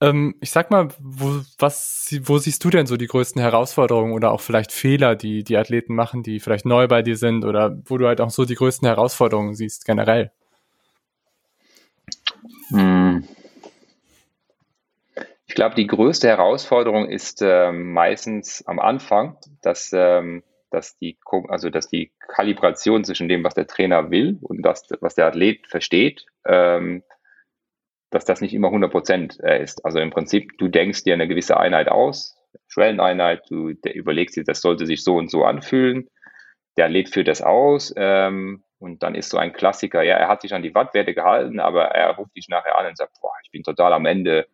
Ja. 0.00 0.08
Ähm, 0.08 0.36
ich 0.40 0.52
sag 0.52 0.70
mal, 0.70 0.88
wo, 1.00 1.40
was, 1.58 2.16
wo 2.22 2.38
siehst 2.38 2.62
du 2.64 2.70
denn 2.70 2.86
so 2.86 2.96
die 2.96 3.08
größten 3.08 3.42
Herausforderungen 3.42 4.12
oder 4.12 4.30
auch 4.30 4.40
vielleicht 4.40 4.70
Fehler, 4.70 5.16
die 5.16 5.42
die 5.42 5.56
Athleten 5.56 5.96
machen, 5.96 6.22
die 6.22 6.38
vielleicht 6.38 6.64
neu 6.64 6.86
bei 6.86 7.02
dir 7.02 7.16
sind 7.16 7.44
oder 7.44 7.76
wo 7.86 7.98
du 7.98 8.06
halt 8.06 8.20
auch 8.20 8.30
so 8.30 8.44
die 8.44 8.54
größten 8.54 8.86
Herausforderungen 8.86 9.54
siehst, 9.54 9.84
generell? 9.84 10.30
Hm. 12.68 13.24
Ich 15.48 15.54
glaube, 15.56 15.74
die 15.74 15.88
größte 15.88 16.28
Herausforderung 16.28 17.08
ist 17.08 17.42
ähm, 17.42 17.92
meistens 17.92 18.64
am 18.66 18.78
Anfang, 18.78 19.38
dass 19.60 19.92
ähm, 19.92 20.44
dass 20.70 20.96
die, 20.98 21.18
also 21.48 21.70
dass 21.70 21.88
die 21.88 22.12
Kalibration 22.28 23.04
zwischen 23.04 23.28
dem, 23.28 23.44
was 23.44 23.54
der 23.54 23.66
Trainer 23.66 24.10
will 24.10 24.38
und 24.42 24.62
das, 24.62 24.88
was 25.00 25.14
der 25.14 25.26
Athlet 25.26 25.66
versteht, 25.66 26.26
ähm, 26.46 27.02
dass 28.10 28.24
das 28.24 28.40
nicht 28.40 28.54
immer 28.54 28.68
100 28.68 28.90
Prozent 28.90 29.40
äh, 29.42 29.62
ist. 29.62 29.84
Also 29.84 29.98
im 29.98 30.10
Prinzip, 30.10 30.56
du 30.58 30.68
denkst 30.68 31.04
dir 31.04 31.14
eine 31.14 31.28
gewisse 31.28 31.56
Einheit 31.58 31.88
aus, 31.88 32.36
Schwelleneinheit, 32.68 33.42
du 33.50 33.68
überlegst 33.68 34.36
dir, 34.36 34.44
das 34.44 34.60
sollte 34.60 34.86
sich 34.86 35.04
so 35.04 35.16
und 35.16 35.30
so 35.30 35.44
anfühlen. 35.44 36.08
Der 36.76 36.86
Athlet 36.86 37.10
führt 37.10 37.28
das 37.28 37.42
aus 37.42 37.94
ähm, 37.96 38.62
und 38.78 39.02
dann 39.02 39.14
ist 39.14 39.30
so 39.30 39.38
ein 39.38 39.52
Klassiker, 39.52 40.02
ja, 40.02 40.16
er 40.16 40.28
hat 40.28 40.42
sich 40.42 40.52
an 40.54 40.62
die 40.62 40.74
Wattwerte 40.74 41.14
gehalten, 41.14 41.60
aber 41.60 41.86
er 41.86 42.16
ruft 42.16 42.36
dich 42.36 42.48
nachher 42.48 42.78
an 42.78 42.86
und 42.86 42.96
sagt, 42.96 43.12
boah, 43.20 43.32
ich 43.44 43.50
bin 43.50 43.62
total 43.62 43.92
am 43.92 44.06
Ende 44.06 44.46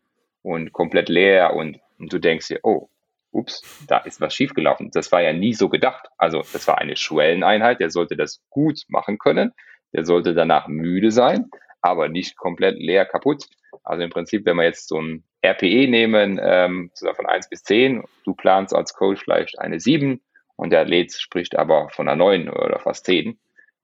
und 0.43 0.73
komplett 0.73 1.09
leer 1.09 1.55
und, 1.55 1.81
und 1.99 2.13
du 2.13 2.19
denkst 2.19 2.49
dir, 2.49 2.61
oh, 2.63 2.89
ups, 3.33 3.63
da 3.89 3.99
ist 3.99 4.21
was 4.21 4.35
schiefgelaufen. 4.35 4.91
Das 4.93 5.11
war 5.13 5.23
ja 5.23 5.33
nie 5.33 5.55
so 5.55 5.69
gedacht. 5.69 6.09
Also 6.19 6.43
das 6.53 6.67
war 6.69 6.79
eine 6.79 6.97
Schwelleneinheit, 6.97 7.81
der 7.81 7.91
sollte 7.91 8.17
das 8.17 8.43
gut 8.51 8.83
machen 8.89 9.19
können, 9.19 9.53
der 9.93 10.05
sollte 10.05 10.35
danach 10.35 10.69
müde 10.69 11.11
sein, 11.11 11.51
aber 11.81 12.09
nicht 12.09 12.37
komplett 12.37 12.79
leer 12.79 13.05
kaputt. 13.05 13.45
Also 13.85 14.03
im 14.03 14.11
Prinzip, 14.11 14.47
wenn 14.47 14.57
wir 14.57 14.65
jetzt 14.65 14.89
so 14.89 15.01
ein 15.01 15.25
RPE 15.45 15.89
nehmen, 15.89 16.39
ähm, 16.43 16.91
von 16.95 17.27
1 17.27 17.49
bis 17.49 17.63
10, 17.65 18.05
du 18.25 18.35
planst 18.35 18.75
als 18.75 18.95
Coach 18.95 19.23
vielleicht 19.23 19.59
eine 19.59 19.81
7 19.81 20.21
und 20.57 20.71
der 20.71 20.83
Athlet 20.83 21.13
spricht 21.13 21.57
aber 21.57 21.89
von 21.91 22.09
einer 22.09 22.17
9 22.17 22.49
oder 22.49 22.79
fast 22.79 23.07
10. 23.07 23.39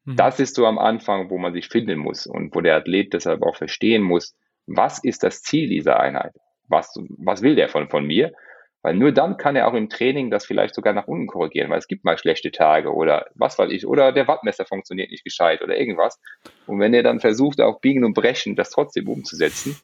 Mhm. 0.04 0.16
Das 0.16 0.38
ist 0.38 0.54
so 0.54 0.66
am 0.66 0.78
Anfang, 0.78 1.30
wo 1.30 1.38
man 1.38 1.52
sich 1.52 1.68
finden 1.68 1.98
muss 1.98 2.26
und 2.26 2.54
wo 2.54 2.60
der 2.60 2.76
Athlet 2.76 3.12
deshalb 3.12 3.42
auch 3.42 3.56
verstehen 3.56 4.02
muss, 4.02 4.36
was 4.66 5.02
ist 5.02 5.22
das 5.22 5.42
Ziel 5.42 5.68
dieser 5.68 5.98
Einheit? 5.98 6.32
Was, 6.68 6.94
was 7.16 7.42
will 7.42 7.56
der 7.56 7.68
von, 7.68 7.88
von 7.88 8.06
mir? 8.06 8.32
Weil 8.88 8.94
nur 8.94 9.12
dann 9.12 9.36
kann 9.36 9.54
er 9.54 9.68
auch 9.68 9.74
im 9.74 9.90
Training 9.90 10.30
das 10.30 10.46
vielleicht 10.46 10.74
sogar 10.74 10.94
nach 10.94 11.06
unten 11.06 11.26
korrigieren, 11.26 11.68
weil 11.68 11.78
es 11.78 11.88
gibt 11.88 12.06
mal 12.06 12.16
schlechte 12.16 12.50
Tage 12.50 12.90
oder 12.94 13.26
was 13.34 13.58
weiß 13.58 13.70
ich, 13.70 13.86
oder 13.86 14.12
der 14.12 14.26
Wattmesser 14.26 14.64
funktioniert 14.64 15.10
nicht 15.10 15.24
gescheit 15.24 15.60
oder 15.60 15.76
irgendwas. 15.76 16.18
Und 16.66 16.80
wenn 16.80 16.94
er 16.94 17.02
dann 17.02 17.20
versucht, 17.20 17.60
auf 17.60 17.82
Biegen 17.82 18.02
und 18.02 18.14
Brechen 18.14 18.56
das 18.56 18.70
trotzdem 18.70 19.06
umzusetzen, 19.06 19.78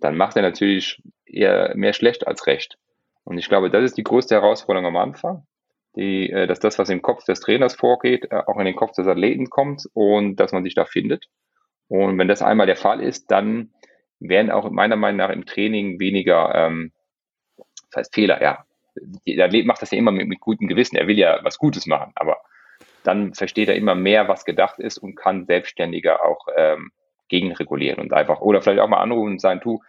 dann 0.00 0.16
macht 0.16 0.36
er 0.36 0.40
natürlich 0.40 1.02
eher 1.26 1.74
mehr 1.76 1.92
schlecht 1.92 2.26
als 2.26 2.46
recht. 2.46 2.78
Und 3.24 3.36
ich 3.36 3.50
glaube, 3.50 3.68
das 3.68 3.84
ist 3.84 3.98
die 3.98 4.02
größte 4.02 4.34
Herausforderung 4.34 4.86
am 4.86 4.96
Anfang, 4.96 5.46
die, 5.94 6.30
äh, 6.30 6.46
dass 6.46 6.58
das, 6.58 6.78
was 6.78 6.88
im 6.88 7.02
Kopf 7.02 7.24
des 7.24 7.40
Trainers 7.40 7.74
vorgeht, 7.74 8.28
äh, 8.30 8.36
auch 8.46 8.56
in 8.58 8.64
den 8.64 8.76
Kopf 8.76 8.92
des 8.92 9.06
Athleten 9.06 9.50
kommt 9.50 9.82
und 9.92 10.36
dass 10.36 10.52
man 10.52 10.64
sich 10.64 10.74
da 10.74 10.86
findet. 10.86 11.26
Und 11.88 12.16
wenn 12.16 12.28
das 12.28 12.40
einmal 12.40 12.66
der 12.66 12.76
Fall 12.76 13.02
ist, 13.02 13.30
dann 13.30 13.74
werden 14.20 14.50
auch 14.50 14.70
meiner 14.70 14.96
Meinung 14.96 15.18
nach 15.18 15.28
im 15.28 15.44
Training 15.44 16.00
weniger 16.00 16.54
ähm, 16.54 16.92
das 17.92 18.00
heißt 18.00 18.14
Fehler, 18.14 18.42
ja. 18.42 18.64
Der 19.26 19.46
Athlet 19.46 19.66
macht 19.66 19.80
das 19.80 19.90
ja 19.90 19.98
immer 19.98 20.10
mit, 20.10 20.28
mit 20.28 20.40
gutem 20.40 20.68
Gewissen. 20.68 20.96
Er 20.96 21.06
will 21.06 21.18
ja 21.18 21.38
was 21.42 21.58
Gutes 21.58 21.86
machen, 21.86 22.12
aber 22.14 22.38
dann 23.04 23.34
versteht 23.34 23.68
er 23.68 23.76
immer 23.76 23.94
mehr, 23.94 24.28
was 24.28 24.44
gedacht 24.44 24.78
ist 24.78 24.98
und 24.98 25.14
kann 25.14 25.46
selbstständiger 25.46 26.24
auch 26.24 26.46
ähm, 26.56 26.90
gegenregulieren 27.28 28.00
und 28.00 28.12
einfach, 28.12 28.40
oder 28.40 28.60
vielleicht 28.60 28.80
auch 28.80 28.88
mal 28.88 29.00
anrufen 29.00 29.32
und 29.32 29.40
sagen, 29.40 29.60
du, 29.62 29.82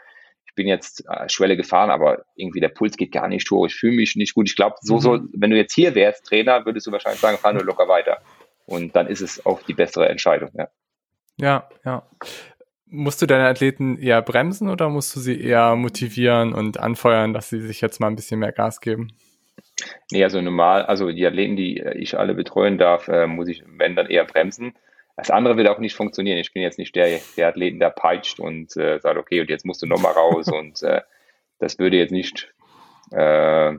ich 0.45 0.55
bin 0.55 0.67
jetzt 0.67 1.05
äh, 1.09 1.27
Schwelle 1.29 1.57
gefahren, 1.57 1.89
aber 1.89 2.23
irgendwie 2.35 2.59
der 2.59 2.69
Puls 2.69 2.95
geht 2.95 3.11
gar 3.11 3.27
nicht 3.27 3.49
hoch, 3.51 3.65
ich 3.65 3.75
fühle 3.75 3.95
mich 3.95 4.15
nicht 4.15 4.33
gut. 4.33 4.49
Ich 4.49 4.55
glaube, 4.55 4.75
so 4.81 4.95
mhm. 4.95 4.99
soll, 4.99 5.29
wenn 5.33 5.49
du 5.49 5.57
jetzt 5.57 5.73
hier 5.73 5.95
wärst, 5.95 6.25
Trainer, 6.25 6.65
würdest 6.65 6.87
du 6.87 6.91
wahrscheinlich 6.91 7.21
sagen, 7.21 7.37
fahr 7.37 7.53
nur 7.53 7.63
locker 7.63 7.87
weiter. 7.87 8.21
Und 8.65 8.95
dann 8.95 9.07
ist 9.07 9.21
es 9.21 9.45
auch 9.45 9.61
die 9.63 9.73
bessere 9.73 10.07
Entscheidung, 10.09 10.49
ja. 10.53 10.67
Ja, 11.37 11.67
ja 11.83 12.03
musst 12.85 13.21
du 13.21 13.25
deine 13.25 13.47
Athleten 13.47 13.97
eher 13.97 14.21
bremsen 14.21 14.69
oder 14.69 14.89
musst 14.89 15.15
du 15.15 15.19
sie 15.19 15.39
eher 15.39 15.75
motivieren 15.75 16.53
und 16.53 16.79
anfeuern, 16.79 17.33
dass 17.33 17.49
sie 17.49 17.61
sich 17.61 17.81
jetzt 17.81 17.99
mal 17.99 18.07
ein 18.07 18.15
bisschen 18.15 18.39
mehr 18.39 18.51
Gas 18.51 18.79
geben? 18.81 19.09
Nee, 20.11 20.23
also 20.23 20.41
normal, 20.41 20.83
also 20.83 21.11
die 21.11 21.25
Athleten, 21.25 21.55
die 21.55 21.79
ich 21.79 22.17
alle 22.17 22.33
betreuen 22.33 22.77
darf, 22.77 23.07
äh, 23.07 23.27
muss 23.27 23.47
ich, 23.47 23.63
wenn 23.65 23.95
dann 23.95 24.07
eher 24.07 24.25
bremsen. 24.25 24.73
Das 25.15 25.29
andere 25.29 25.57
wird 25.57 25.67
auch 25.67 25.79
nicht 25.79 25.95
funktionieren. 25.95 26.37
Ich 26.37 26.53
bin 26.53 26.63
jetzt 26.63 26.79
nicht 26.79 26.95
der, 26.95 27.19
der 27.37 27.47
Athleten, 27.47 27.79
der 27.79 27.89
peitscht 27.91 28.39
und 28.39 28.75
äh, 28.77 28.99
sagt, 28.99 29.17
okay, 29.17 29.41
und 29.41 29.49
jetzt 29.49 29.65
musst 29.65 29.81
du 29.81 29.85
nochmal 29.85 30.13
raus 30.13 30.47
und 30.51 30.81
äh, 30.83 31.01
das 31.59 31.79
würde 31.79 31.97
jetzt 31.97 32.11
nicht 32.11 32.53
äh, 33.11 33.73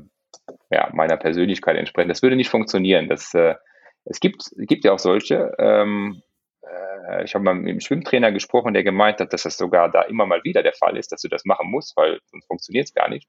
ja, 0.70 0.90
meiner 0.92 1.16
Persönlichkeit 1.16 1.76
entsprechen. 1.76 2.08
Das 2.08 2.22
würde 2.22 2.36
nicht 2.36 2.50
funktionieren. 2.50 3.08
Das, 3.08 3.34
äh, 3.34 3.54
es 4.04 4.20
gibt, 4.20 4.50
gibt 4.56 4.84
ja 4.84 4.92
auch 4.92 4.98
solche, 4.98 5.52
ähm, 5.58 6.22
äh, 6.22 6.33
ich 7.24 7.34
habe 7.34 7.44
mal 7.44 7.54
mit 7.54 7.68
dem 7.68 7.80
Schwimmtrainer 7.80 8.32
gesprochen, 8.32 8.74
der 8.74 8.84
gemeint 8.84 9.20
hat, 9.20 9.32
dass 9.32 9.42
das 9.42 9.56
sogar 9.56 9.90
da 9.90 10.02
immer 10.02 10.26
mal 10.26 10.42
wieder 10.44 10.62
der 10.62 10.72
Fall 10.72 10.96
ist, 10.96 11.12
dass 11.12 11.22
du 11.22 11.28
das 11.28 11.44
machen 11.44 11.70
musst, 11.70 11.96
weil 11.96 12.20
sonst 12.26 12.46
funktioniert 12.46 12.86
es 12.86 12.94
gar 12.94 13.08
nicht. 13.08 13.28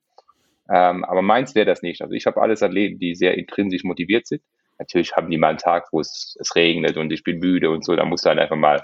Ähm, 0.69 1.03
aber 1.05 1.21
meins 1.21 1.55
wäre 1.55 1.65
das 1.65 1.81
nicht. 1.81 2.01
Also 2.01 2.13
ich 2.13 2.25
habe 2.25 2.41
alles 2.41 2.63
Athleten, 2.63 2.99
die 2.99 3.15
sehr 3.15 3.37
intrinsisch 3.37 3.83
motiviert 3.83 4.27
sind. 4.27 4.41
Natürlich 4.79 5.15
haben 5.15 5.29
die 5.29 5.37
mal 5.37 5.49
einen 5.49 5.57
Tag, 5.57 5.87
wo 5.91 5.99
es, 5.99 6.35
es 6.39 6.55
regnet 6.55 6.97
und 6.97 7.11
ich 7.11 7.23
bin 7.23 7.39
müde 7.39 7.69
und 7.69 7.85
so, 7.85 7.95
da 7.95 8.03
musst 8.03 8.25
du 8.25 8.29
halt 8.29 8.39
einfach 8.39 8.57
mal 8.57 8.83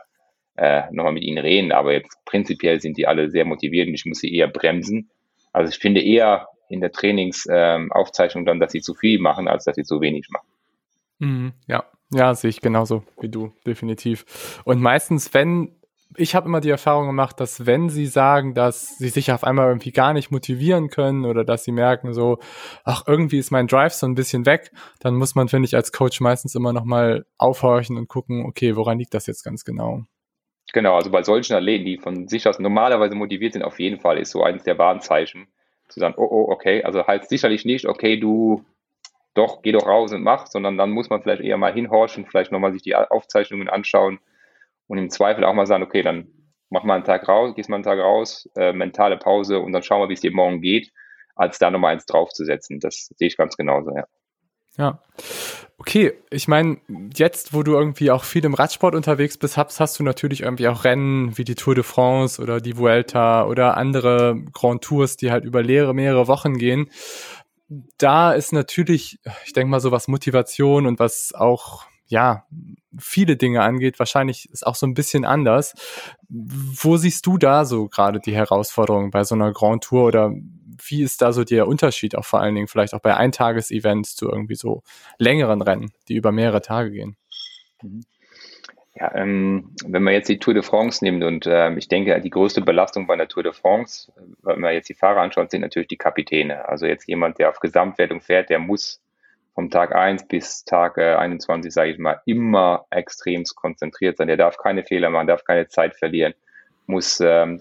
äh, 0.56 0.84
nochmal 0.92 1.14
mit 1.14 1.24
ihnen 1.24 1.40
reden. 1.40 1.72
Aber 1.72 1.94
jetzt 1.94 2.18
prinzipiell 2.26 2.80
sind 2.80 2.98
die 2.98 3.08
alle 3.08 3.30
sehr 3.30 3.46
motiviert 3.46 3.88
und 3.88 3.94
ich 3.94 4.06
muss 4.06 4.20
sie 4.20 4.34
eher 4.34 4.48
bremsen. 4.48 5.10
Also 5.52 5.72
ich 5.72 5.80
finde 5.80 6.02
eher 6.02 6.48
in 6.70 6.80
der 6.80 6.92
Trainingsaufzeichnung 6.92 8.44
ähm, 8.44 8.46
dann, 8.46 8.60
dass 8.60 8.72
sie 8.72 8.82
zu 8.82 8.94
viel 8.94 9.20
machen, 9.20 9.48
als 9.48 9.66
dass 9.66 9.76
sie 9.76 9.84
zu 9.84 10.00
wenig 10.00 10.30
machen. 10.30 10.48
Mhm, 11.20 11.54
ja, 11.68 11.84
ja, 12.14 12.34
sehe 12.36 12.50
ich 12.50 12.62
genauso 12.62 13.04
wie 13.20 13.30
du, 13.30 13.54
definitiv. 13.66 14.62
Und 14.66 14.82
meistens, 14.82 15.34
wenn, 15.34 15.76
ich 16.18 16.36
habe 16.36 16.48
immer 16.48 16.62
die 16.62 16.70
Erfahrung 16.70 17.08
gemacht, 17.08 17.40
dass 17.40 17.66
wenn 17.66 17.90
sie 17.90 18.06
sagen, 18.06 18.54
dass 18.54 18.98
sie 18.98 19.10
sich 19.10 19.32
auf 19.32 19.44
einmal 19.44 19.68
irgendwie 19.68 19.92
gar 19.92 20.14
nicht 20.14 20.32
motivieren 20.32 20.90
können 20.90 21.26
oder 21.26 21.46
dass 21.46 21.64
sie 21.64 21.72
merken 21.72 22.14
so, 22.14 22.40
ach, 22.84 23.04
irgendwie 23.08 23.40
ist 23.40 23.52
mein 23.52 23.68
Drive 23.68 23.94
so 23.94 24.06
ein 24.06 24.16
bisschen 24.16 24.46
weg, 24.46 24.72
dann 25.00 25.16
muss 25.16 25.36
man, 25.36 25.48
finde 25.48 25.68
ich, 25.68 25.76
als 25.76 25.92
Coach 25.92 26.20
meistens 26.20 26.56
immer 26.56 26.74
nochmal 26.74 27.26
aufhorchen 27.38 27.98
und 27.98 28.08
gucken, 28.08 28.46
okay, 28.46 28.76
woran 28.76 29.00
liegt 29.00 29.14
das 29.14 29.28
jetzt 29.28 29.44
ganz 29.44 29.64
genau? 29.64 30.04
Genau, 30.74 30.96
also 30.96 31.12
bei 31.12 31.24
solchen 31.24 31.54
Athleten, 31.54 31.86
die 31.86 31.98
von 31.98 32.28
sich 32.28 32.48
aus 32.48 32.60
normalerweise 32.60 33.16
motiviert 33.16 33.54
sind, 33.54 33.64
auf 33.64 33.80
jeden 33.80 34.00
Fall 34.00 34.18
ist 34.18 34.32
so 34.32 34.44
eines 34.44 34.64
der 34.64 34.78
Warnzeichen, 34.78 35.48
zu 35.90 36.00
sagen, 36.00 36.16
oh, 36.18 36.28
oh, 36.30 36.46
okay, 36.50 36.84
also 36.84 37.06
halt 37.08 37.28
sicherlich 37.28 37.66
nicht, 37.66 37.86
okay, 37.86 38.18
du 38.18 38.64
doch, 39.34 39.62
geh 39.62 39.72
doch 39.72 39.86
raus 39.86 40.12
und 40.12 40.24
mach, 40.24 40.48
sondern 40.48 40.78
dann 40.78 40.92
muss 40.92 41.10
man 41.10 41.22
vielleicht 41.22 41.42
eher 41.42 41.58
mal 41.58 41.74
hinhorchen, 41.74 42.26
vielleicht 42.26 42.52
nochmal 42.52 42.74
sich 42.74 42.82
die 42.82 42.96
Aufzeichnungen 42.96 43.70
anschauen 43.70 44.20
und 44.88 44.98
im 44.98 45.10
Zweifel 45.10 45.46
auch 45.46 45.54
mal 45.54 45.68
sagen, 45.68 45.84
okay, 45.84 46.02
dann 46.02 46.28
mach 46.70 46.84
mal 46.84 46.96
einen 46.96 47.04
Tag 47.04 47.28
raus, 47.28 47.56
gehst 47.56 47.70
mal 47.70 47.76
einen 47.76 47.84
Tag 47.84 48.00
raus, 48.00 48.50
äh, 48.56 48.74
mentale 48.74 49.18
Pause 49.18 49.60
und 49.60 49.72
dann 49.72 49.84
schauen 49.84 50.02
wir, 50.02 50.10
wie 50.10 50.14
es 50.14 50.22
dir 50.22 50.34
morgen 50.34 50.62
geht, 50.62 50.92
als 51.36 51.60
da 51.60 51.72
nochmal 51.72 51.94
eins 51.94 52.06
draufzusetzen. 52.06 52.80
Das 52.80 53.10
sehe 53.16 53.28
ich 53.28 53.38
ganz 53.38 53.56
genauso, 53.56 53.96
ja. 53.96 54.06
Ja. 54.78 55.02
Okay, 55.78 56.14
ich 56.30 56.48
meine, 56.48 56.78
jetzt, 57.14 57.54
wo 57.54 57.64
du 57.64 57.74
irgendwie 57.74 58.12
auch 58.12 58.24
viel 58.24 58.46
im 58.46 58.54
Radsport 58.54 58.96
unterwegs 58.96 59.38
bist, 59.38 59.58
hast, 59.58 59.80
hast 59.80 60.00
du 60.00 60.04
natürlich 60.04 60.42
irgendwie 60.42 60.68
auch 60.68 60.86
Rennen 60.86 61.38
wie 61.38 61.44
die 61.44 61.56
Tour 61.56 61.76
de 61.76 61.84
France 61.84 62.42
oder 62.42 62.62
die 62.62 62.78
Vuelta 62.78 63.46
oder 63.46 63.76
andere 63.76 64.40
Grand 64.54 64.84
Tours, 64.84 65.18
die 65.18 65.32
halt 65.32 65.44
über 65.44 65.64
mehrere, 65.64 65.94
mehrere 65.94 66.28
Wochen 66.28 66.58
gehen 66.58 66.90
da 67.98 68.34
ist 68.34 68.52
natürlich, 68.52 69.20
ich 69.46 69.54
denke 69.54 69.70
mal, 69.70 69.80
so 69.80 69.92
was 69.92 70.08
Motivation 70.08 70.86
und 70.86 71.00
was 71.00 71.34
auch, 71.34 71.86
ja, 72.08 72.46
viele 73.00 73.38
Dinge 73.38 73.62
angeht, 73.62 74.00
wahrscheinlich 74.00 74.50
ist 74.50 74.68
auch 74.68 74.76
so 74.76 74.86
ein 74.86 74.94
bisschen 74.94 75.24
anders. 75.24 75.74
Wo 76.30 76.98
siehst 76.98 77.26
du 77.26 77.38
da 77.38 77.64
so 77.64 77.88
gerade 77.88 78.20
die 78.20 78.36
Herausforderungen 78.36 79.12
bei 79.12 79.24
so 79.24 79.36
einer 79.36 79.54
Grand 79.54 79.84
Tour 79.84 80.06
oder 80.06 80.34
wie 80.84 81.04
ist 81.04 81.22
da 81.22 81.32
so 81.32 81.44
der 81.44 81.68
Unterschied 81.68 82.18
auch 82.18 82.26
vor 82.26 82.42
allen 82.42 82.56
Dingen 82.56 82.68
vielleicht 82.68 82.94
auch 82.94 83.00
bei 83.00 83.16
Eintages-Events 83.16 84.16
zu 84.16 84.30
irgendwie 84.30 84.56
so 84.56 84.84
längeren 85.18 85.62
Rennen, 85.62 85.92
die 86.10 86.16
über 86.16 86.32
mehrere 86.32 86.62
Tage 86.62 86.92
gehen? 86.92 87.16
Mhm. 87.82 88.04
Ja, 88.94 89.16
ähm, 89.16 89.74
wenn 89.86 90.04
man 90.04 90.14
jetzt 90.14 90.28
die 90.28 90.38
Tour 90.38 90.54
de 90.54 90.64
France 90.64 91.04
nimmt 91.04 91.24
und 91.24 91.48
ähm, 91.48 91.78
ich 91.78 91.88
denke, 91.88 92.20
die 92.20 92.30
größte 92.30 92.62
Belastung 92.62 93.08
bei 93.08 93.16
der 93.16 93.30
Tour 93.30 93.44
de 93.44 93.54
France, 93.54 94.12
wenn 94.44 94.60
man 94.60 94.74
jetzt 94.74 94.90
die 94.90 94.94
Fahrer 94.94 95.22
anschaut, 95.22 95.50
sind 95.50 95.62
natürlich 95.62 95.88
die 95.88 95.98
Kapitäne. 95.98 96.68
Also 96.68 96.86
jetzt 96.86 97.08
jemand, 97.08 97.40
der 97.40 97.50
auf 97.50 97.60
Gesamtwertung 97.60 98.20
fährt, 98.20 98.50
der 98.50 98.60
muss 98.60 99.02
vom 99.56 99.70
Tag 99.70 99.96
1 99.96 100.28
bis 100.28 100.66
Tag 100.66 100.98
äh, 100.98 101.16
21, 101.16 101.74
sage 101.74 101.92
ich 101.92 102.00
mal, 102.00 102.22
immer 102.26 102.86
extremst 102.90 103.56
konzentriert 103.56 104.18
sein. 104.18 104.28
Der 104.28 104.38
darf 104.38 104.58
keine 104.58 104.84
Fehler 104.84 105.10
machen, 105.10 105.28
darf 105.28 105.46
keine 105.46 105.68
Zeit 105.68 105.96
verlieren, 105.96 106.34
muss 106.86 107.22
ähm, 107.22 107.60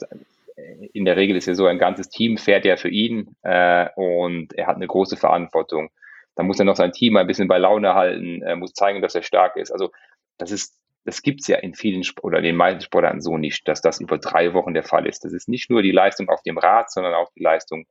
in 0.93 1.05
der 1.05 1.17
Regel 1.17 1.37
ist 1.37 1.47
ja 1.47 1.55
so, 1.55 1.67
ein 1.67 1.79
ganzes 1.79 2.09
Team 2.09 2.37
fährt 2.37 2.65
ja 2.65 2.77
für 2.77 2.89
ihn 2.89 3.35
äh, 3.43 3.89
und 3.95 4.53
er 4.55 4.67
hat 4.67 4.77
eine 4.77 4.87
große 4.87 5.17
Verantwortung. 5.17 5.91
Da 6.35 6.43
muss 6.43 6.59
er 6.59 6.65
noch 6.65 6.77
sein 6.77 6.93
Team 6.93 7.17
ein 7.17 7.27
bisschen 7.27 7.49
bei 7.49 7.59
Laune 7.59 7.95
halten, 7.95 8.43
äh, 8.43 8.57
muss 8.57 8.73
zeigen, 8.73 9.03
dass 9.03 9.15
er 9.15 9.23
stark 9.23 9.57
ist. 9.57 9.71
Also 9.71 9.91
das 10.39 10.51
ist 10.51 10.77
das 11.05 11.23
gibt's 11.23 11.47
ja 11.47 11.59
in 11.59 11.75
vielen 11.75 12.03
oder 12.23 12.39
in 12.39 12.45
den 12.45 12.57
meisten 12.57 12.83
Sportarten 12.83 13.21
so 13.21 13.39
nicht, 13.39 13.67
dass 13.67 13.81
das 13.81 14.01
über 14.01 14.19
drei 14.19 14.53
Wochen 14.53 14.75
der 14.75 14.83
Fall 14.83 15.07
ist. 15.07 15.25
Das 15.25 15.33
ist 15.33 15.49
nicht 15.49 15.71
nur 15.71 15.83
die 15.83 15.93
Leistung 15.93 16.29
auf 16.29 16.43
dem 16.43 16.59
Rad, 16.59 16.91
sondern 16.91 17.15
auch 17.15 17.31
die 17.35 17.43
Leistung 17.43 17.87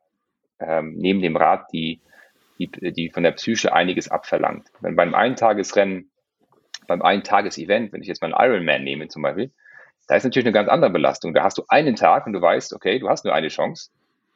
ähm, 0.60 0.96
neben 0.96 1.22
dem 1.22 1.36
Rad, 1.36 1.68
die, 1.74 2.02
die, 2.60 2.70
die 2.92 3.10
von 3.10 3.24
der 3.24 3.32
Psyche 3.32 3.74
einiges 3.74 4.10
abverlangt. 4.10 4.68
Wenn 4.82 4.96
beim 4.96 5.16
Eintagesrennen, 5.16 6.12
beim 6.88 7.02
Eintages-Event, 7.02 7.94
wenn 7.94 8.02
ich 8.02 8.08
jetzt 8.08 8.22
mal 8.22 8.34
einen 8.34 8.52
Ironman 8.52 8.84
nehme 8.84 9.08
zum 9.08 9.24
Beispiel, 9.24 9.52
da 10.08 10.16
ist 10.16 10.24
natürlich 10.24 10.48
eine 10.48 10.54
ganz 10.54 10.70
andere 10.70 10.92
Belastung. 10.92 11.34
Da 11.34 11.44
hast 11.44 11.58
du 11.58 11.64
einen 11.68 11.96
Tag 11.96 12.26
und 12.26 12.34
du 12.34 12.42
weißt, 12.42 12.74
okay, 12.74 13.00
du 13.00 13.10
hast 13.10 13.26
nur 13.26 13.34
eine 13.34 13.48
Chance 13.48 13.92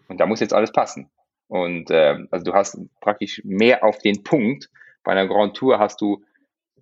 und 0.08 0.20
da 0.20 0.26
muss 0.26 0.40
jetzt 0.40 0.54
alles 0.54 0.72
passen. 0.72 1.10
Und 1.48 1.92
äh, 1.92 2.18
also 2.32 2.46
du 2.46 2.54
hast 2.54 2.78
praktisch 3.02 3.42
mehr 3.44 3.84
auf 3.84 3.98
den 4.00 4.24
Punkt. 4.24 4.70
Bei 5.04 5.12
einer 5.12 5.28
Grand 5.28 5.56
Tour 5.56 5.80
hast 5.80 6.00
du 6.02 6.24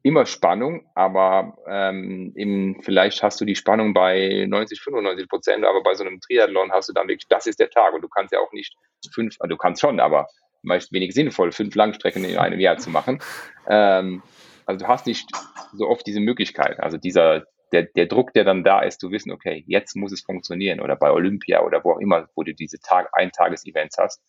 immer 0.03 0.25
Spannung, 0.25 0.89
aber 0.95 1.57
ähm, 1.67 2.33
eben, 2.35 2.81
vielleicht 2.81 3.21
hast 3.21 3.39
du 3.39 3.45
die 3.45 3.55
Spannung 3.55 3.93
bei 3.93 4.45
90, 4.47 4.81
95 4.81 5.29
Prozent, 5.29 5.65
aber 5.65 5.83
bei 5.83 5.93
so 5.93 6.03
einem 6.03 6.19
Triathlon 6.19 6.71
hast 6.71 6.89
du 6.89 6.93
dann 6.93 7.07
wirklich, 7.07 7.27
das 7.27 7.47
ist 7.47 7.59
der 7.59 7.69
Tag 7.69 7.93
und 7.93 8.01
du 8.01 8.07
kannst 8.07 8.33
ja 8.33 8.39
auch 8.39 8.51
nicht 8.51 8.75
fünf, 9.13 9.35
also 9.39 9.49
du 9.49 9.57
kannst 9.57 9.81
schon, 9.81 9.99
aber 9.99 10.27
meist 10.63 10.91
wenig 10.91 11.13
sinnvoll, 11.13 11.51
fünf 11.51 11.75
Langstrecken 11.75 12.23
in 12.23 12.37
einem 12.37 12.59
Jahr 12.59 12.77
zu 12.77 12.89
machen. 12.89 13.19
Ähm, 13.67 14.23
also 14.65 14.85
du 14.85 14.87
hast 14.87 15.07
nicht 15.07 15.29
so 15.73 15.87
oft 15.87 16.05
diese 16.05 16.19
Möglichkeit. 16.19 16.79
Also 16.79 16.97
dieser, 16.97 17.45
der, 17.71 17.83
der 17.83 18.05
Druck, 18.05 18.33
der 18.33 18.43
dann 18.43 18.63
da 18.63 18.81
ist, 18.81 18.99
zu 18.99 19.11
wissen, 19.11 19.31
okay, 19.31 19.63
jetzt 19.67 19.95
muss 19.95 20.11
es 20.11 20.21
funktionieren 20.21 20.81
oder 20.81 20.95
bei 20.95 21.11
Olympia 21.11 21.61
oder 21.63 21.83
wo 21.83 21.93
auch 21.93 21.99
immer, 21.99 22.27
wo 22.35 22.43
du 22.43 22.53
diese 22.53 22.79
Tag, 22.79 23.09
Eintages-Events 23.13 23.97
hast. 23.97 24.21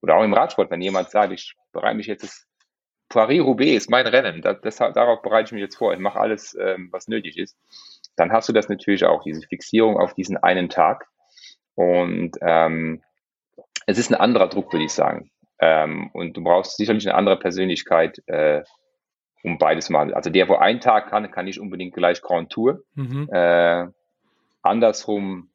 Oder 0.00 0.16
auch 0.16 0.24
im 0.24 0.34
Radsport, 0.34 0.70
wenn 0.70 0.80
jemand 0.80 1.10
sagt, 1.10 1.32
ich 1.32 1.54
bereite 1.72 1.96
mich 1.96 2.06
jetzt 2.06 2.46
Paris-Roubaix 3.12 3.76
ist 3.76 3.90
mein 3.90 4.06
Rennen, 4.06 4.42
das, 4.42 4.60
das, 4.60 4.76
darauf 4.76 5.22
bereite 5.22 5.48
ich 5.48 5.52
mich 5.52 5.62
jetzt 5.62 5.76
vor, 5.76 5.92
ich 5.92 6.00
mache 6.00 6.20
alles, 6.20 6.56
ähm, 6.60 6.88
was 6.92 7.08
nötig 7.08 7.38
ist, 7.38 7.56
dann 8.16 8.32
hast 8.32 8.48
du 8.48 8.52
das 8.52 8.68
natürlich 8.68 9.04
auch, 9.04 9.22
diese 9.22 9.42
Fixierung 9.42 9.96
auf 9.98 10.14
diesen 10.14 10.36
einen 10.36 10.68
Tag. 10.68 11.06
Und 11.74 12.36
ähm, 12.42 13.02
es 13.86 13.98
ist 13.98 14.10
ein 14.10 14.20
anderer 14.20 14.48
Druck, 14.48 14.72
würde 14.72 14.84
ich 14.84 14.92
sagen. 14.92 15.30
Ähm, 15.58 16.10
und 16.12 16.36
du 16.36 16.42
brauchst 16.42 16.76
sicherlich 16.76 17.06
eine 17.08 17.16
andere 17.16 17.38
Persönlichkeit, 17.38 18.22
äh, 18.26 18.62
um 19.42 19.58
beides 19.58 19.90
mal. 19.90 20.12
Also 20.14 20.30
der, 20.30 20.48
wo 20.48 20.56
ein 20.56 20.80
Tag 20.80 21.08
kann, 21.08 21.30
kann 21.30 21.46
nicht 21.46 21.60
unbedingt 21.60 21.94
gleich 21.94 22.20
Grand 22.20 22.50
Tour. 22.50 22.82
Mhm. 22.94 23.28
Äh, 23.32 23.86
andersrum, 24.62 25.50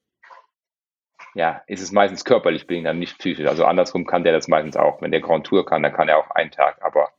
ja, 1.35 1.61
ist 1.67 1.81
es 1.81 1.91
meistens 1.91 2.25
körperlich 2.25 2.67
bedingt, 2.67 2.87
dann 2.87 2.99
nicht 2.99 3.17
psychisch. 3.19 3.47
Also 3.47 3.65
andersrum 3.65 4.05
kann 4.05 4.23
der 4.23 4.33
das 4.33 4.47
meistens 4.47 4.75
auch. 4.75 5.01
Wenn 5.01 5.11
der 5.11 5.21
Grand 5.21 5.45
Tour 5.45 5.65
kann, 5.65 5.83
dann 5.83 5.93
kann 5.93 6.09
er 6.09 6.17
auch 6.17 6.31
einen 6.31 6.51
Tag. 6.51 6.81
Aber 6.81 7.09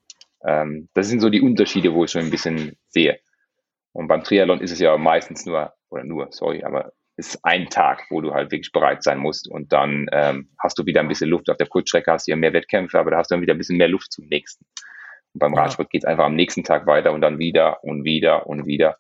ähm, 0.45 0.89
das 0.95 1.09
sind 1.09 1.20
so 1.20 1.30
die 1.30 1.41
Unterschiede, 1.41 1.93
wo 1.93 2.05
ich 2.05 2.11
schon 2.11 2.22
ein 2.22 2.30
bisschen 2.30 2.76
sehe. 2.89 3.18
Und 3.93 4.09
beim 4.09 4.22
Triathlon 4.22 4.61
ist 4.61 4.70
es 4.70 4.78
ja 4.78 4.97
meistens 4.97 5.47
nur, 5.47 5.72
oder 5.91 6.05
nur, 6.05 6.28
sorry, 6.30 6.62
aber 6.62 6.93
ist 7.16 7.45
ein 7.45 7.68
Tag, 7.68 8.05
wo 8.11 8.20
du 8.20 8.32
halt 8.32 8.53
wirklich 8.53 8.70
bereit 8.70 9.03
sein 9.03 9.18
musst 9.18 9.51
und 9.51 9.72
dann 9.72 10.07
ähm, 10.12 10.51
hast 10.59 10.78
du 10.78 10.86
wieder 10.86 11.01
ein 11.01 11.09
bisschen 11.09 11.28
Luft 11.28 11.51
auf 11.51 11.57
der 11.57 11.66
Kurzstrecke, 11.66 12.12
hast 12.12 12.28
du 12.28 12.30
ja 12.30 12.36
mehr 12.36 12.53
Wettkämpfe, 12.53 12.99
aber 12.99 13.11
da 13.11 13.16
hast 13.18 13.30
du 13.30 13.34
dann 13.34 13.43
wieder 13.43 13.55
ein 13.55 13.59
bisschen 13.59 13.76
mehr 13.76 13.89
Luft 13.89 14.12
zum 14.12 14.26
nächsten. 14.26 14.64
Und 15.32 15.41
beim. 15.41 15.55
Radsport 15.55 15.91
geht 15.91 16.05
es 16.05 16.07
einfach 16.07 16.26
am 16.26 16.36
nächsten 16.36 16.62
Tag 16.62 16.86
weiter 16.86 17.12
und 17.12 17.20
dann 17.20 17.39
wieder 17.39 17.82
und 17.82 18.05
wieder 18.05 18.47
und 18.47 18.66
wieder. 18.66 18.99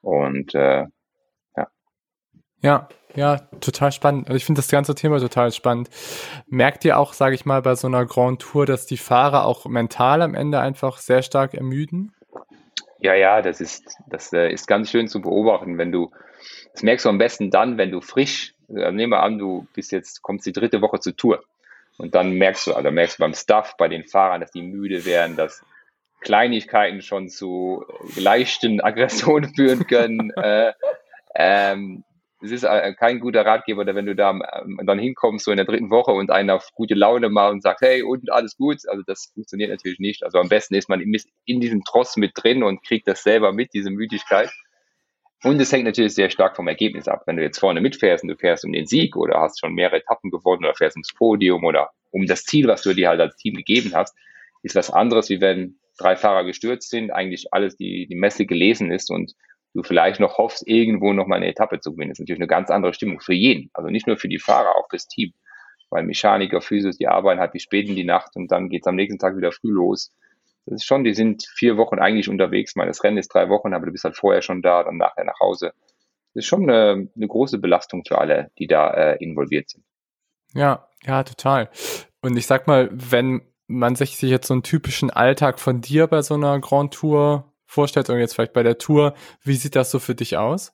Und 0.00 0.54
äh. 0.54 0.86
Ja, 2.62 2.88
ja, 3.14 3.38
total 3.60 3.90
spannend. 3.90 4.28
Also 4.28 4.36
ich 4.36 4.44
finde 4.44 4.60
das 4.60 4.70
ganze 4.70 4.94
Thema 4.94 5.18
total 5.18 5.52
spannend. 5.52 5.90
Merkt 6.46 6.84
ihr 6.84 6.98
auch, 6.98 7.12
sage 7.12 7.34
ich 7.34 7.44
mal, 7.44 7.62
bei 7.62 7.74
so 7.74 7.88
einer 7.88 8.06
Grand 8.06 8.40
Tour, 8.40 8.66
dass 8.66 8.86
die 8.86 8.98
Fahrer 8.98 9.46
auch 9.46 9.66
mental 9.66 10.22
am 10.22 10.34
Ende 10.34 10.60
einfach 10.60 10.98
sehr 10.98 11.22
stark 11.22 11.54
ermüden? 11.54 12.14
Ja, 13.00 13.14
ja, 13.14 13.42
das 13.42 13.60
ist, 13.60 13.96
das 14.08 14.32
äh, 14.32 14.52
ist 14.52 14.66
ganz 14.66 14.90
schön 14.90 15.08
zu 15.08 15.20
beobachten, 15.20 15.78
wenn 15.78 15.90
du 15.90 16.10
das 16.72 16.82
merkst 16.82 17.04
du 17.04 17.08
am 17.08 17.18
besten 17.18 17.50
dann, 17.50 17.78
wenn 17.78 17.90
du 17.90 18.00
frisch, 18.00 18.54
äh, 18.68 18.90
nehmen 18.92 19.12
wir 19.12 19.22
an, 19.22 19.38
du 19.38 19.66
bist 19.74 19.92
jetzt, 19.92 20.22
kommst 20.22 20.46
die 20.46 20.52
dritte 20.52 20.80
Woche 20.80 21.00
zur 21.00 21.16
Tour. 21.16 21.42
Und 21.98 22.14
dann 22.14 22.32
merkst 22.32 22.66
du, 22.66 22.74
also 22.74 22.90
merkst 22.90 23.18
du 23.18 23.22
beim 23.22 23.34
Staff, 23.34 23.76
bei 23.76 23.88
den 23.88 24.04
Fahrern, 24.04 24.40
dass 24.40 24.52
die 24.52 24.62
müde 24.62 25.04
werden, 25.04 25.36
dass 25.36 25.62
Kleinigkeiten 26.20 27.02
schon 27.02 27.28
zu 27.28 27.84
leichten 28.16 28.80
Aggressionen 28.80 29.54
führen 29.54 29.86
können. 29.86 30.30
äh, 30.36 30.72
ähm, 31.34 32.04
es 32.42 32.50
ist 32.50 32.64
äh, 32.64 32.94
kein 32.94 33.20
guter 33.20 33.44
Ratgeber, 33.44 33.86
wenn 33.86 34.06
du 34.06 34.14
da 34.14 34.30
ähm, 34.30 34.80
dann 34.84 34.98
hinkommst, 34.98 35.44
so 35.44 35.50
in 35.50 35.58
der 35.58 35.66
dritten 35.66 35.90
Woche 35.90 36.12
und 36.12 36.30
einen 36.30 36.50
auf 36.50 36.70
gute 36.74 36.94
Laune 36.94 37.28
macht 37.28 37.52
und 37.52 37.62
sagt, 37.62 37.80
hey, 37.82 38.02
und 38.02 38.32
alles 38.32 38.56
gut. 38.56 38.78
Also 38.88 39.02
das 39.06 39.30
funktioniert 39.34 39.70
natürlich 39.70 39.98
nicht. 39.98 40.24
Also 40.24 40.38
am 40.38 40.48
besten 40.48 40.74
ist 40.74 40.88
man 40.88 41.00
in 41.00 41.60
diesem 41.60 41.84
Tross 41.84 42.16
mit 42.16 42.32
drin 42.34 42.62
und 42.62 42.82
kriegt 42.82 43.06
das 43.08 43.22
selber 43.22 43.52
mit, 43.52 43.74
diese 43.74 43.90
Müdigkeit. 43.90 44.50
Und 45.42 45.60
es 45.60 45.72
hängt 45.72 45.84
natürlich 45.84 46.14
sehr 46.14 46.30
stark 46.30 46.56
vom 46.56 46.68
Ergebnis 46.68 47.08
ab. 47.08 47.22
Wenn 47.26 47.36
du 47.36 47.42
jetzt 47.42 47.58
vorne 47.58 47.80
mitfährst 47.80 48.24
und 48.24 48.28
du 48.28 48.36
fährst 48.36 48.64
um 48.64 48.72
den 48.72 48.86
Sieg 48.86 49.16
oder 49.16 49.40
hast 49.40 49.58
schon 49.58 49.74
mehrere 49.74 49.96
Etappen 49.96 50.30
gewonnen 50.30 50.64
oder 50.64 50.74
fährst 50.74 50.96
ums 50.96 51.14
Podium 51.14 51.64
oder 51.64 51.90
um 52.10 52.26
das 52.26 52.44
Ziel, 52.44 52.66
was 52.68 52.82
du 52.82 52.92
dir 52.92 53.08
halt 53.08 53.20
als 53.20 53.36
Team 53.36 53.54
gegeben 53.54 53.92
hast, 53.94 54.14
ist 54.62 54.74
was 54.74 54.90
anderes, 54.90 55.30
wie 55.30 55.40
wenn 55.40 55.78
drei 55.98 56.16
Fahrer 56.16 56.44
gestürzt 56.44 56.90
sind, 56.90 57.10
eigentlich 57.10 57.52
alles 57.52 57.76
die, 57.76 58.06
die 58.06 58.16
Messe 58.16 58.46
gelesen 58.46 58.90
ist 58.90 59.10
und 59.10 59.34
du 59.74 59.82
vielleicht 59.82 60.20
noch 60.20 60.38
hoffst, 60.38 60.66
irgendwo 60.66 61.12
noch 61.12 61.26
mal 61.26 61.36
eine 61.36 61.48
Etappe 61.48 61.80
zu 61.80 61.92
gewinnen. 61.92 62.10
Das 62.10 62.18
ist 62.18 62.20
natürlich 62.20 62.40
eine 62.40 62.48
ganz 62.48 62.70
andere 62.70 62.94
Stimmung 62.94 63.20
für 63.20 63.34
jeden. 63.34 63.70
Also 63.72 63.88
nicht 63.90 64.06
nur 64.06 64.16
für 64.16 64.28
die 64.28 64.38
Fahrer, 64.38 64.76
auch 64.76 64.88
fürs 64.90 65.06
Team. 65.06 65.32
Weil 65.90 66.04
Mechaniker, 66.04 66.60
Physios, 66.60 66.96
die 66.96 67.08
arbeiten 67.08 67.40
halt 67.40 67.52
bis 67.52 67.62
spät 67.62 67.88
in 67.88 67.96
die 67.96 68.04
Nacht 68.04 68.36
und 68.36 68.50
dann 68.52 68.68
geht's 68.68 68.86
am 68.86 68.96
nächsten 68.96 69.18
Tag 69.18 69.36
wieder 69.36 69.52
früh 69.52 69.70
los 69.70 70.12
das 70.66 70.82
ist 70.82 70.84
schon, 70.84 71.04
die 71.04 71.14
sind 71.14 71.44
vier 71.54 71.76
Wochen 71.76 71.98
eigentlich 71.98 72.28
unterwegs. 72.28 72.76
Meine, 72.76 72.90
das 72.90 73.02
Rennen 73.02 73.18
ist 73.18 73.34
drei 73.34 73.48
Wochen, 73.48 73.74
aber 73.74 73.86
du 73.86 73.92
bist 73.92 74.04
halt 74.04 74.16
vorher 74.16 74.42
schon 74.42 74.62
da, 74.62 74.84
dann 74.84 74.98
nachher 74.98 75.24
nach 75.24 75.40
Hause. 75.40 75.72
Das 76.32 76.44
ist 76.44 76.46
schon 76.46 76.62
eine, 76.62 77.08
eine 77.14 77.26
große 77.26 77.58
Belastung 77.58 78.04
für 78.06 78.18
alle, 78.18 78.50
die 78.58 78.68
da 78.68 78.90
äh, 78.90 79.16
involviert 79.22 79.70
sind. 79.70 79.84
Ja, 80.54 80.88
ja, 81.04 81.24
total. 81.24 81.70
Und 82.20 82.36
ich 82.36 82.46
sag 82.46 82.66
mal, 82.66 82.88
wenn 82.92 83.42
man 83.66 83.96
sich 83.96 84.20
jetzt 84.22 84.46
so 84.46 84.54
einen 84.54 84.62
typischen 84.62 85.10
Alltag 85.10 85.58
von 85.58 85.80
dir 85.80 86.06
bei 86.06 86.22
so 86.22 86.34
einer 86.34 86.60
Grand 86.60 86.94
Tour 86.94 87.49
vorstellt 87.70 88.10
und 88.10 88.18
jetzt 88.18 88.34
vielleicht 88.34 88.52
bei 88.52 88.62
der 88.62 88.78
Tour, 88.78 89.14
wie 89.42 89.54
sieht 89.54 89.76
das 89.76 89.90
so 89.90 89.98
für 89.98 90.14
dich 90.14 90.36
aus? 90.36 90.72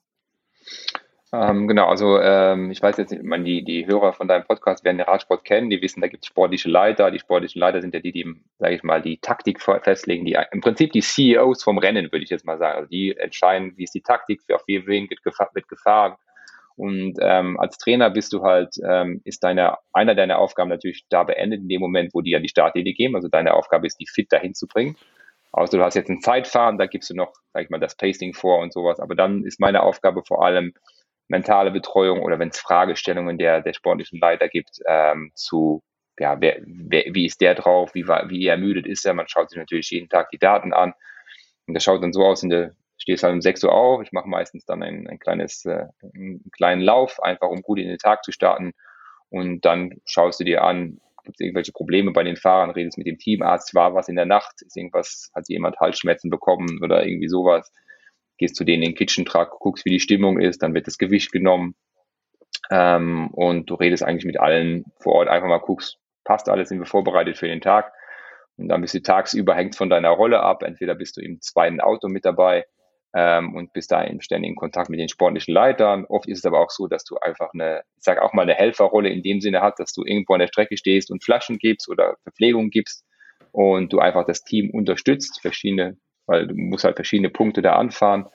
Ähm, 1.33 1.67
genau, 1.69 1.89
also 1.89 2.19
ähm, 2.21 2.71
ich 2.71 2.81
weiß 2.81 2.97
jetzt 2.97 3.11
nicht, 3.11 3.23
man, 3.23 3.45
die, 3.45 3.65
die 3.65 3.87
Hörer 3.87 4.13
von 4.13 4.29
deinem 4.29 4.45
Podcast 4.45 4.85
werden 4.85 4.99
den 4.99 5.07
Radsport 5.07 5.45
kennen, 5.45 5.69
die 5.69 5.83
wissen, 5.83 6.01
da 6.01 6.07
gibt 6.07 6.25
es 6.25 6.29
sportliche 6.29 6.71
Leiter. 6.71 7.11
Die 7.11 7.19
sportlichen 7.19 7.61
Leiter 7.61 7.83
sind 7.83 7.93
ja 7.95 8.01
die, 8.01 8.13
die, 8.13 8.25
sage 8.59 8.75
ich 8.75 8.83
mal, 8.83 9.03
die 9.03 9.19
Taktik 9.19 9.61
festlegen, 9.61 10.25
die 10.25 10.39
im 10.53 10.61
Prinzip 10.61 10.93
die 10.93 11.01
CEOs 11.01 11.63
vom 11.63 11.79
Rennen, 11.79 12.13
würde 12.13 12.25
ich 12.25 12.31
jetzt 12.31 12.47
mal 12.47 12.59
sagen. 12.59 12.77
Also 12.77 12.89
die 12.89 13.17
entscheiden, 13.17 13.75
wie 13.77 13.85
ist 13.85 13.95
die 13.95 14.03
Taktik, 14.03 14.41
auf 14.53 14.63
wen 14.67 15.11
wird, 15.11 15.23
gefahr, 15.23 15.51
wird 15.53 15.69
gefahren. 15.69 16.15
Und 16.77 17.17
ähm, 17.21 17.59
als 17.59 17.77
Trainer 17.79 18.11
bist 18.11 18.33
du 18.33 18.43
halt, 18.43 18.77
ähm, 18.87 19.21
ist 19.25 19.43
deine, 19.43 19.79
einer 19.93 20.15
deiner 20.15 20.39
Aufgaben 20.39 20.71
natürlich 20.71 21.07
da 21.09 21.25
beendet, 21.25 21.61
in 21.61 21.69
dem 21.69 21.81
Moment, 21.81 22.15
wo 22.15 22.21
die 22.21 22.31
ja 22.31 22.39
die 22.39 22.49
Startlinie 22.49 22.95
geben. 22.95 23.17
Also 23.17 23.29
deine 23.29 23.55
Aufgabe 23.55 23.87
ist, 23.87 23.99
die 23.99 24.07
fit 24.07 24.31
dahin 24.31 24.55
zu 24.55 24.67
bringen. 24.67 24.97
Außer 25.57 25.79
du 25.79 25.83
hast 25.83 25.95
jetzt 25.95 26.11
ein 26.11 26.21
Zeitfahren, 26.21 26.77
da 26.77 26.87
gibst 26.87 27.09
du 27.09 27.15
noch, 27.15 27.33
sag 27.55 27.65
ich 27.65 27.71
mal, 27.71 27.81
das 27.81 27.97
Pacing 27.97 28.35
vor 28.35 28.59
und 28.59 28.75
sowas. 28.75 29.01
Aber 29.01 29.15
dann 29.15 29.43
ist 29.45 29.59
meine 29.59 29.83
Aufgabe 29.83 30.23
vor 30.23 30.45
allem, 30.45 30.75
mentale 31.29 31.71
Betreuung 31.71 32.23
oder 32.23 32.39
wenn 32.39 32.51
es 32.51 32.59
Fragestellungen 32.59 33.39
der, 33.39 33.63
der 33.63 33.73
sportlichen 33.73 34.21
Leiter 34.21 34.49
gibt, 34.49 34.79
ähm, 34.87 35.33
zu, 35.35 35.83
ja, 36.19 36.41
wer, 36.41 36.59
wer, 36.67 37.05
wie 37.15 37.27
ist 37.27 37.41
der 37.41 37.55
drauf, 37.55 37.95
wie, 37.95 38.07
wie 38.07 38.47
ermüdet 38.47 38.87
ist 38.87 39.05
er, 39.07 39.15
man 39.15 39.29
schaut 39.29 39.51
sich 39.51 39.59
natürlich 39.59 39.91
jeden 39.91 40.09
Tag 40.11 40.29
die 40.31 40.39
Daten 40.39 40.73
an. 40.73 40.93
Und 41.67 41.75
das 41.75 41.83
schaut 41.83 42.03
dann 42.03 42.13
so 42.13 42.25
aus, 42.25 42.43
in 42.43 42.51
der, 42.51 42.73
stehst 42.99 43.25
halt 43.25 43.33
um 43.33 43.41
6 43.41 43.65
Uhr 43.65 43.73
auf, 43.73 44.03
ich 44.03 44.13
mache 44.13 44.29
meistens 44.29 44.67
dann 44.67 44.83
ein, 44.83 45.09
ein 45.09 45.19
kleines, 45.19 45.65
äh, 45.65 45.87
einen 46.15 46.51
kleinen 46.53 46.83
Lauf, 46.83 47.21
einfach 47.23 47.49
um 47.49 47.63
gut 47.63 47.79
in 47.79 47.89
den 47.89 47.99
Tag 47.99 48.25
zu 48.25 48.31
starten. 48.31 48.73
Und 49.31 49.65
dann 49.65 50.01
schaust 50.05 50.39
du 50.39 50.45
dir 50.45 50.63
an, 50.63 51.01
gibt 51.27 51.37
es 51.39 51.45
irgendwelche 51.45 51.73
Probleme 51.73 52.13
bei 52.13 52.23
den 52.23 52.37
Fahrern, 52.37 52.71
redest 52.71 52.97
mit 52.97 53.07
dem 53.07 53.19
Teamarzt, 53.19 53.75
war 53.75 53.95
was 53.95 54.09
in 54.09 54.17
der 54.17 54.25
Nacht, 54.25 54.63
ist 54.63 54.77
irgendwas, 54.77 55.31
hat 55.35 55.49
jemand 55.49 55.79
Halsschmerzen 55.79 56.31
bekommen 56.31 56.81
oder 56.83 57.07
irgendwie 57.07 57.29
sowas, 57.29 57.71
gehst 58.39 58.57
zu 58.57 58.65
denen 58.65 58.83
in 58.83 58.91
den 58.91 58.97
Kitchen 58.97 59.27
Truck, 59.27 59.51
guckst, 59.61 59.85
wie 59.85 59.91
die 59.91 60.01
Stimmung 60.01 60.41
ist, 60.41 60.63
dann 60.63 60.75
wird 60.75 60.87
das 60.87 60.99
Gewicht 60.99 61.33
genommen. 61.33 61.75
Ähm, 62.71 63.29
und 63.33 63.69
du 63.69 63.75
redest 63.75 64.03
eigentlich 64.03 64.25
mit 64.25 64.41
allen 64.41 64.85
vor 65.01 65.15
Ort, 65.17 65.29
einfach 65.29 65.49
mal 65.49 65.59
guckst, 65.59 65.99
passt 66.25 66.49
alles, 66.49 66.69
sind 66.69 66.79
wir 66.79 66.87
vorbereitet 66.87 67.37
für 67.37 67.49
den 67.49 67.61
Tag? 67.61 67.93
Und 68.57 68.69
dann 68.69 68.81
bist 68.81 68.95
du 68.95 69.03
tagsüber, 69.03 69.55
hängt 69.55 69.77
von 69.77 69.91
deiner 69.91 70.11
Rolle 70.11 70.41
ab, 70.41 70.63
entweder 70.63 70.95
bist 70.95 71.17
du 71.17 71.21
im 71.21 71.41
zweiten 71.41 71.81
Auto 71.81 72.09
mit 72.09 72.25
dabei 72.25 72.65
ähm, 73.17 73.55
und 73.55 73.73
bist 73.73 73.91
da 73.91 74.03
in 74.03 74.21
ständigen 74.21 74.55
Kontakt 74.55 74.91
mit 74.91 75.01
den 75.01 75.09
sportlichen 75.09 75.55
Leitern. 75.55 76.05
Oft 76.05 76.29
ist 76.29 76.39
es 76.39 76.45
aber 76.45 76.61
auch 76.61 76.71
so, 76.71 76.87
dass 76.87 77.05
du 77.05 77.17
einfach 77.17 77.51
eine, 77.55 77.83
ich 77.97 78.05
sage 78.05 78.23
auch 78.23 78.35
mal 78.35 78.43
eine 78.43 78.55
Helferrolle 78.55 79.09
in 79.09 79.23
dem 79.23 79.41
Sinne 79.41 79.63
hast, 79.63 79.81
dass 79.81 79.93
du 79.93 80.05
irgendwo 80.05 80.35
an 80.35 80.41
der 80.41 80.49
Strecke 80.49 80.77
stehst 80.77 81.11
und 81.11 81.25
Flaschen 81.25 81.59
gibst 81.59 81.89
oder 81.89 82.17
Verpflegung 82.23 82.71
gibst 82.71 83.05
und 83.53 83.93
du 83.93 83.99
einfach 83.99 84.27
das 84.27 84.45
Team 84.45 84.71
unterstützt, 84.71 85.41
verschiedene 85.41 85.97
weil 86.27 86.47
du 86.49 86.55
musst 86.55 86.85
halt 86.85 86.97
verschiedene 86.97 87.31
Punkte 87.31 87.63
da 87.63 87.77
anfahren. 87.77 88.27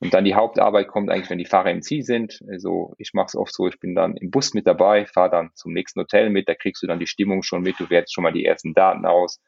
Und 0.00 0.14
dann 0.14 0.24
die 0.24 0.36
Hauptarbeit 0.36 0.86
kommt 0.86 1.10
eigentlich, 1.10 1.28
wenn 1.28 1.38
die 1.38 1.44
Fahrer 1.44 1.72
im 1.72 1.82
Ziel 1.82 2.04
sind. 2.04 2.40
Also 2.48 2.94
ich 2.98 3.14
mache 3.14 3.26
es 3.26 3.34
oft 3.34 3.52
so, 3.52 3.66
ich 3.66 3.80
bin 3.80 3.96
dann 3.96 4.16
im 4.16 4.30
Bus 4.30 4.54
mit 4.54 4.66
dabei, 4.66 5.06
fahre 5.06 5.30
dann 5.30 5.50
zum 5.54 5.72
nächsten 5.72 6.00
Hotel 6.00 6.30
mit, 6.30 6.48
da 6.48 6.54
kriegst 6.54 6.82
du 6.82 6.86
dann 6.86 7.00
die 7.00 7.08
Stimmung 7.08 7.42
schon 7.42 7.62
mit, 7.62 7.80
du 7.80 7.90
wertest 7.90 8.14
schon 8.14 8.22
mal 8.22 8.32
die 8.32 8.44
ersten 8.44 8.74
Daten 8.74 9.04
aus. 9.06 9.40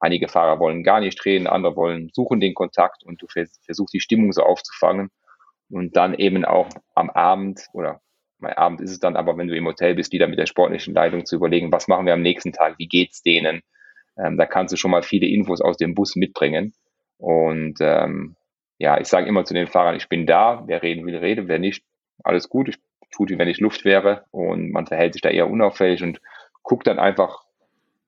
Einige 0.00 0.28
Fahrer 0.28 0.60
wollen 0.60 0.84
gar 0.84 1.00
nicht 1.00 1.24
reden, 1.24 1.46
andere 1.46 1.76
wollen 1.76 2.10
suchen 2.12 2.40
den 2.40 2.54
Kontakt 2.54 3.02
und 3.04 3.20
du 3.20 3.26
versuchst 3.26 3.94
die 3.94 4.00
Stimmung 4.00 4.32
so 4.32 4.42
aufzufangen. 4.42 5.10
Und 5.70 5.96
dann 5.96 6.14
eben 6.14 6.44
auch 6.44 6.68
am 6.94 7.10
Abend 7.10 7.66
oder 7.72 8.00
mein 8.38 8.52
Abend 8.52 8.80
ist 8.80 8.92
es 8.92 9.00
dann 9.00 9.16
aber, 9.16 9.36
wenn 9.36 9.48
du 9.48 9.56
im 9.56 9.66
Hotel 9.66 9.94
bist, 9.94 10.12
wieder 10.12 10.28
mit 10.28 10.38
der 10.38 10.46
sportlichen 10.46 10.94
Leitung 10.94 11.26
zu 11.26 11.36
überlegen, 11.36 11.72
was 11.72 11.88
machen 11.88 12.06
wir 12.06 12.12
am 12.12 12.22
nächsten 12.22 12.52
Tag, 12.52 12.78
wie 12.78 12.86
geht's 12.86 13.22
denen? 13.22 13.62
Ähm, 14.16 14.36
da 14.36 14.46
kannst 14.46 14.72
du 14.72 14.76
schon 14.76 14.92
mal 14.92 15.02
viele 15.02 15.26
Infos 15.26 15.60
aus 15.60 15.76
dem 15.76 15.94
Bus 15.94 16.14
mitbringen. 16.14 16.72
Und 17.18 17.78
ähm, 17.80 18.36
ja, 18.78 19.00
ich 19.00 19.08
sage 19.08 19.28
immer 19.28 19.44
zu 19.44 19.54
den 19.54 19.66
Fahrern, 19.66 19.96
ich 19.96 20.08
bin 20.08 20.26
da, 20.26 20.62
wer 20.66 20.82
reden 20.82 21.04
will, 21.04 21.16
rede, 21.16 21.48
wer 21.48 21.58
nicht, 21.58 21.84
alles 22.22 22.48
gut, 22.48 22.68
ich 22.68 22.76
tue 23.10 23.28
wie 23.28 23.38
wenn 23.38 23.48
ich 23.48 23.58
Luft 23.58 23.84
wäre 23.84 24.24
und 24.30 24.70
man 24.70 24.86
verhält 24.86 25.14
sich 25.14 25.22
da 25.22 25.30
eher 25.30 25.50
unauffällig 25.50 26.02
und 26.02 26.20
guckt 26.62 26.86
dann 26.86 26.98
einfach, 26.98 27.42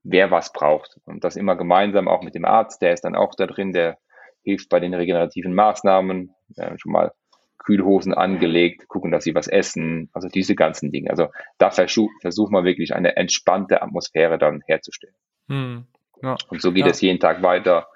wer 0.03 0.31
was 0.31 0.53
braucht. 0.53 0.99
Und 1.05 1.25
das 1.25 1.37
immer 1.37 1.57
gemeinsam 1.57 2.09
auch 2.09 2.23
mit 2.23 2.35
dem 2.35 2.45
Arzt, 2.45 2.83
der 2.83 2.93
ist 2.93 3.05
dann 3.05 3.17
auch 3.17 3.35
da 3.35 3.47
drin, 3.47 3.73
der 3.73 3.99
hilft 4.43 4.69
bei 4.69 4.81
den 4.81 4.95
regenerativen 4.95 5.55
Maßnahmen, 5.55 6.35
äh, 6.57 6.79
schon 6.79 6.93
mal 6.93 7.13
Kühlhosen 7.59 8.15
angelegt, 8.15 8.89
gucken, 8.89 9.11
dass 9.11 9.25
sie 9.25 9.35
was 9.35 9.47
essen, 9.47 10.09
also 10.15 10.29
diese 10.29 10.55
ganzen 10.55 10.91
Dinge. 10.91 11.11
Also 11.11 11.29
da 11.59 11.71
versucht 11.71 12.15
versuch 12.23 12.51
man 12.51 12.65
wirklich 12.65 12.95
eine 12.95 13.17
entspannte 13.17 13.83
Atmosphäre 13.83 14.39
dann 14.39 14.63
herzustellen. 14.67 15.15
Hm. 15.49 15.87
Ja. 16.23 16.37
Und 16.49 16.63
so 16.63 16.73
geht 16.73 16.87
es 16.87 17.01
jeden 17.01 17.21
Tag 17.21 17.43
weiter. 17.43 17.87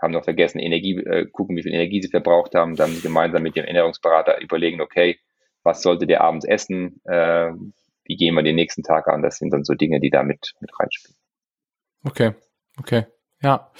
Haben 0.00 0.12
noch 0.12 0.24
vergessen, 0.24 0.58
Energie, 0.58 0.96
äh, 0.96 1.26
gucken, 1.26 1.56
wie 1.56 1.62
viel 1.62 1.74
Energie 1.74 2.02
sie 2.02 2.08
verbraucht 2.08 2.54
haben, 2.54 2.76
dann 2.76 3.00
gemeinsam 3.02 3.42
mit 3.42 3.56
dem 3.56 3.64
Ernährungsberater 3.64 4.40
überlegen, 4.40 4.80
okay, 4.80 5.18
was 5.62 5.82
sollte 5.82 6.06
der 6.06 6.22
abends 6.22 6.46
essen, 6.46 7.00
äh, 7.04 7.52
wie 8.04 8.16
gehen 8.16 8.34
wir 8.34 8.42
den 8.42 8.56
nächsten 8.56 8.82
Tag 8.82 9.08
an? 9.08 9.22
Das 9.22 9.38
sind 9.38 9.50
dann 9.52 9.64
so 9.64 9.74
Dinge, 9.74 10.00
die 10.00 10.10
da 10.10 10.22
mit, 10.22 10.54
mit 10.60 10.70
reinspielen. 10.78 11.16
Okay, 12.04 12.34
okay. 12.78 13.06
Ja. 13.42 13.70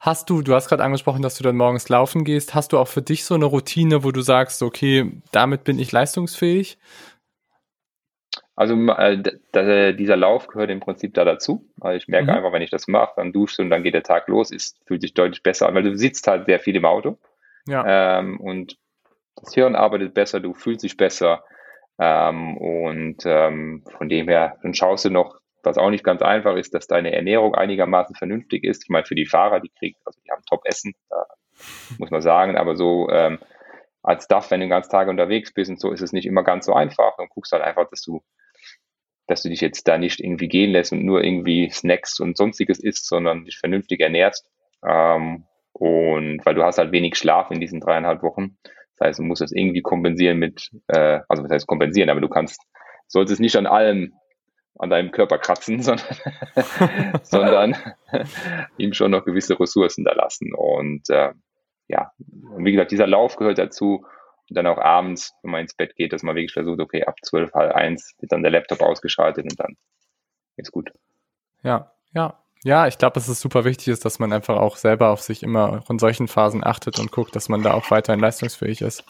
Hast 0.00 0.28
du, 0.28 0.42
du 0.42 0.54
hast 0.54 0.68
gerade 0.68 0.84
angesprochen, 0.84 1.22
dass 1.22 1.38
du 1.38 1.44
dann 1.44 1.56
morgens 1.56 1.88
laufen 1.88 2.24
gehst. 2.24 2.54
Hast 2.54 2.72
du 2.72 2.78
auch 2.78 2.88
für 2.88 3.00
dich 3.00 3.24
so 3.24 3.34
eine 3.34 3.46
Routine, 3.46 4.04
wo 4.04 4.10
du 4.10 4.20
sagst, 4.20 4.62
okay, 4.62 5.10
damit 5.32 5.64
bin 5.64 5.78
ich 5.78 5.92
leistungsfähig? 5.92 6.78
Also 8.56 8.74
äh, 8.74 9.94
dieser 9.94 10.16
Lauf 10.16 10.46
gehört 10.46 10.70
im 10.70 10.80
Prinzip 10.80 11.14
da 11.14 11.24
dazu. 11.24 11.68
Also 11.80 11.96
ich 11.96 12.06
merke 12.06 12.30
mhm. 12.30 12.36
einfach, 12.36 12.52
wenn 12.52 12.62
ich 12.62 12.70
das 12.70 12.86
mache, 12.86 13.14
dann 13.16 13.32
duschst 13.32 13.58
du 13.58 13.62
und 13.62 13.70
dann 13.70 13.82
geht 13.82 13.94
der 13.94 14.02
Tag 14.02 14.28
los, 14.28 14.50
ist, 14.50 14.78
fühlt 14.86 15.00
sich 15.00 15.14
deutlich 15.14 15.42
besser 15.42 15.68
an, 15.68 15.74
weil 15.74 15.82
du 15.82 15.96
sitzt 15.96 16.26
halt 16.28 16.46
sehr 16.46 16.60
viel 16.60 16.76
im 16.76 16.84
Auto. 16.84 17.18
Ja. 17.66 18.18
Ähm, 18.18 18.38
und 18.38 18.76
das 19.36 19.54
Hirn 19.54 19.74
arbeitet 19.74 20.14
besser, 20.14 20.38
du 20.38 20.54
fühlst 20.54 20.84
dich 20.84 20.96
besser. 20.96 21.42
Ähm, 21.98 22.56
und 22.58 23.22
ähm, 23.24 23.84
von 23.96 24.08
dem 24.08 24.28
her, 24.28 24.58
dann 24.62 24.74
schaust 24.74 25.04
du 25.04 25.10
noch 25.10 25.40
was 25.64 25.78
auch 25.78 25.90
nicht 25.90 26.04
ganz 26.04 26.22
einfach 26.22 26.56
ist, 26.56 26.74
dass 26.74 26.86
deine 26.86 27.14
Ernährung 27.14 27.54
einigermaßen 27.54 28.16
vernünftig 28.16 28.64
ist. 28.64 28.84
Ich 28.84 28.90
meine, 28.90 29.06
für 29.06 29.14
die 29.14 29.26
Fahrer, 29.26 29.60
die 29.60 29.70
kriegen, 29.70 29.98
also 30.04 30.18
die 30.24 30.30
haben 30.30 30.42
Top-Essen, 30.48 30.94
muss 31.98 32.10
man 32.10 32.22
sagen, 32.22 32.56
aber 32.56 32.76
so 32.76 33.08
ähm, 33.10 33.38
als 34.02 34.28
Duff, 34.28 34.50
wenn 34.50 34.60
du 34.60 34.66
den 34.66 34.70
ganzen 34.70 34.90
Tag 34.90 35.08
unterwegs 35.08 35.52
bist 35.52 35.70
und 35.70 35.80
so, 35.80 35.90
ist 35.90 36.02
es 36.02 36.12
nicht 36.12 36.26
immer 36.26 36.44
ganz 36.44 36.66
so 36.66 36.74
einfach. 36.74 37.16
Dann 37.16 37.28
guckst 37.28 37.52
halt 37.52 37.62
einfach, 37.62 37.88
dass 37.88 38.02
du, 38.02 38.22
dass 39.26 39.42
du 39.42 39.48
dich 39.48 39.60
jetzt 39.60 39.88
da 39.88 39.96
nicht 39.96 40.20
irgendwie 40.20 40.48
gehen 40.48 40.72
lässt 40.72 40.92
und 40.92 41.04
nur 41.04 41.24
irgendwie 41.24 41.70
Snacks 41.70 42.20
und 42.20 42.36
sonstiges 42.36 42.78
isst, 42.78 43.06
sondern 43.06 43.44
dich 43.44 43.58
vernünftig 43.58 44.00
ernährst. 44.00 44.46
Ähm, 44.86 45.46
und 45.72 46.44
weil 46.44 46.54
du 46.54 46.62
hast 46.62 46.78
halt 46.78 46.92
wenig 46.92 47.16
Schlaf 47.16 47.50
in 47.50 47.60
diesen 47.60 47.80
dreieinhalb 47.80 48.22
Wochen. 48.22 48.58
Das 48.98 49.08
heißt, 49.08 49.18
du 49.18 49.22
musst 49.24 49.42
das 49.42 49.52
irgendwie 49.52 49.82
kompensieren 49.82 50.38
mit, 50.38 50.70
äh, 50.88 51.20
also 51.28 51.42
das 51.42 51.50
heißt 51.50 51.66
kompensieren, 51.66 52.10
aber 52.10 52.20
du 52.20 52.28
kannst, 52.28 52.60
solltest 53.08 53.40
nicht 53.40 53.56
an 53.56 53.66
allem 53.66 54.14
an 54.78 54.90
deinem 54.90 55.10
Körper 55.10 55.38
kratzen, 55.38 55.82
sondern, 55.82 56.06
sondern 57.22 57.76
ihm 58.76 58.92
schon 58.92 59.10
noch 59.10 59.24
gewisse 59.24 59.58
Ressourcen 59.58 60.04
da 60.04 60.12
lassen. 60.12 60.54
Und 60.54 61.08
äh, 61.10 61.32
ja, 61.88 62.12
und 62.50 62.64
wie 62.64 62.72
gesagt, 62.72 62.92
dieser 62.92 63.06
Lauf 63.06 63.36
gehört 63.36 63.58
dazu. 63.58 64.04
Und 64.50 64.58
dann 64.58 64.66
auch 64.66 64.78
abends, 64.78 65.32
wenn 65.42 65.52
man 65.52 65.62
ins 65.62 65.74
Bett 65.74 65.96
geht, 65.96 66.12
dass 66.12 66.22
man 66.22 66.36
wirklich 66.36 66.52
versucht, 66.52 66.78
okay, 66.78 67.04
ab 67.04 67.16
zwölf, 67.22 67.54
halb 67.54 67.74
eins 67.74 68.14
wird 68.18 68.30
dann 68.30 68.42
der 68.42 68.52
Laptop 68.52 68.82
ausgeschaltet 68.82 69.44
und 69.44 69.58
dann 69.58 69.76
ist 70.56 70.70
gut. 70.70 70.92
Ja, 71.62 71.92
ja. 72.12 72.38
Ja, 72.62 72.86
ich 72.86 72.96
glaube, 72.96 73.14
dass 73.14 73.28
es 73.28 73.40
super 73.40 73.66
wichtig 73.66 73.88
ist, 73.88 74.06
dass 74.06 74.18
man 74.18 74.32
einfach 74.32 74.56
auch 74.56 74.76
selber 74.76 75.10
auf 75.10 75.20
sich 75.20 75.42
immer 75.42 75.84
in 75.90 75.98
solchen 75.98 76.28
Phasen 76.28 76.64
achtet 76.64 76.98
und 76.98 77.12
guckt, 77.12 77.36
dass 77.36 77.50
man 77.50 77.62
da 77.62 77.74
auch 77.74 77.90
weiterhin 77.90 78.20
leistungsfähig 78.20 78.80
ist. 78.80 79.04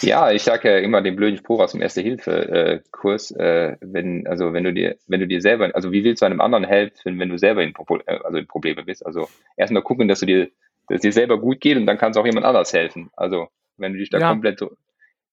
Ja, 0.00 0.30
ich 0.30 0.42
sage 0.42 0.70
ja 0.70 0.78
immer 0.78 1.02
den 1.02 1.16
blöden 1.16 1.36
Spruch 1.36 1.60
aus 1.60 1.72
dem 1.72 1.82
Erste-Hilfe-Kurs, 1.82 3.32
äh, 3.32 3.76
wenn, 3.80 4.26
also 4.26 4.52
wenn 4.52 4.64
du 4.64 4.72
dir, 4.72 4.96
wenn 5.06 5.20
du 5.20 5.26
dir 5.26 5.40
selber, 5.40 5.70
also 5.74 5.92
wie 5.92 6.04
willst 6.04 6.22
du 6.22 6.26
einem 6.26 6.40
anderen 6.40 6.64
helfen, 6.64 7.18
wenn 7.18 7.28
du 7.28 7.38
selber 7.38 7.62
in, 7.62 7.74
äh, 8.06 8.18
also 8.24 8.38
in 8.38 8.46
Probleme 8.46 8.84
bist? 8.84 9.04
Also 9.04 9.28
erstmal 9.56 9.82
gucken, 9.82 10.08
dass 10.08 10.20
du 10.20 10.26
dir, 10.26 10.48
dass 10.88 10.96
es 10.96 11.02
dir 11.02 11.12
selber 11.12 11.40
gut 11.40 11.60
geht 11.60 11.76
und 11.76 11.86
dann 11.86 11.98
kannst 11.98 12.18
auch 12.18 12.26
jemand 12.26 12.46
anders 12.46 12.72
helfen. 12.72 13.10
Also 13.16 13.48
wenn 13.76 13.92
du 13.92 13.98
dich 13.98 14.10
da 14.10 14.18
ja. 14.18 14.30
komplett 14.30 14.62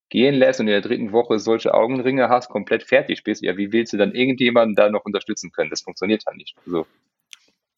gehen 0.09 0.35
lässt 0.35 0.59
und 0.59 0.67
in 0.67 0.73
der 0.73 0.81
dritten 0.81 1.11
Woche 1.11 1.39
solche 1.39 1.73
Augenringe 1.73 2.29
hast, 2.29 2.49
komplett 2.49 2.83
fertig 2.83 3.23
bist, 3.23 3.41
ja, 3.41 3.57
wie 3.57 3.71
willst 3.71 3.93
du 3.93 3.97
dann 3.97 4.13
irgendjemanden 4.13 4.75
da 4.75 4.89
noch 4.89 5.05
unterstützen 5.05 5.51
können? 5.51 5.69
Das 5.69 5.81
funktioniert 5.81 6.25
halt 6.25 6.37
nicht. 6.37 6.55
Also, 6.65 6.85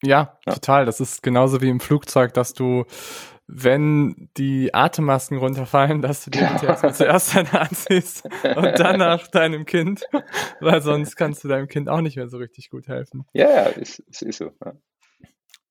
ja, 0.02 0.36
ja, 0.46 0.54
total. 0.54 0.84
Das 0.84 1.00
ist 1.00 1.22
genauso 1.22 1.62
wie 1.62 1.68
im 1.68 1.80
Flugzeug, 1.80 2.34
dass 2.34 2.52
du 2.52 2.84
wenn 3.46 4.30
die 4.36 4.72
Atemmasken 4.72 5.38
runterfallen, 5.38 6.00
dass 6.00 6.24
du 6.24 6.30
die 6.30 6.38
erstmal 6.38 6.94
zuerst 6.94 7.34
deine 7.34 7.60
anziehst 7.60 8.24
und 8.24 8.78
danach 8.78 9.28
deinem 9.32 9.66
Kind, 9.66 10.06
weil 10.60 10.80
sonst 10.80 11.16
kannst 11.16 11.44
du 11.44 11.48
deinem 11.48 11.68
Kind 11.68 11.88
auch 11.88 12.00
nicht 12.00 12.16
mehr 12.16 12.28
so 12.28 12.38
richtig 12.38 12.70
gut 12.70 12.88
helfen. 12.88 13.26
Ja, 13.32 13.50
ja, 13.50 13.62
ist, 13.64 13.98
ist, 14.00 14.22
ist 14.22 14.38
so. 14.38 14.50
Ja. 14.64 14.72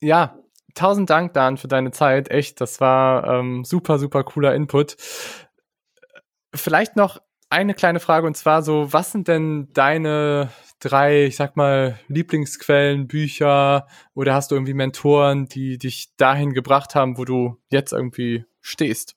ja, 0.02 0.40
tausend 0.76 1.10
Dank, 1.10 1.34
Dan, 1.34 1.58
für 1.58 1.68
deine 1.68 1.92
Zeit. 1.92 2.30
Echt, 2.30 2.62
das 2.62 2.80
war 2.80 3.28
ähm, 3.28 3.64
super, 3.66 3.98
super 3.98 4.24
cooler 4.24 4.54
Input. 4.54 4.96
Vielleicht 6.54 6.96
noch 6.96 7.20
eine 7.50 7.74
kleine 7.74 8.00
Frage 8.00 8.28
und 8.28 8.36
zwar 8.36 8.62
so, 8.62 8.94
was 8.94 9.12
sind 9.12 9.28
denn 9.28 9.70
deine 9.74 10.50
drei, 10.84 11.26
ich 11.26 11.36
sag 11.38 11.56
mal, 11.56 11.98
Lieblingsquellen, 12.08 13.08
Bücher 13.08 13.88
oder 14.14 14.34
hast 14.34 14.52
du 14.52 14.56
irgendwie 14.56 14.74
Mentoren, 14.74 15.48
die 15.48 15.78
dich 15.78 16.16
dahin 16.18 16.54
gebracht 16.54 16.96
haben, 16.96 17.18
wo 17.18 17.26
du 17.26 17.58
jetzt 17.70 17.94
irgendwie 17.94 18.46
stehst? 18.62 19.16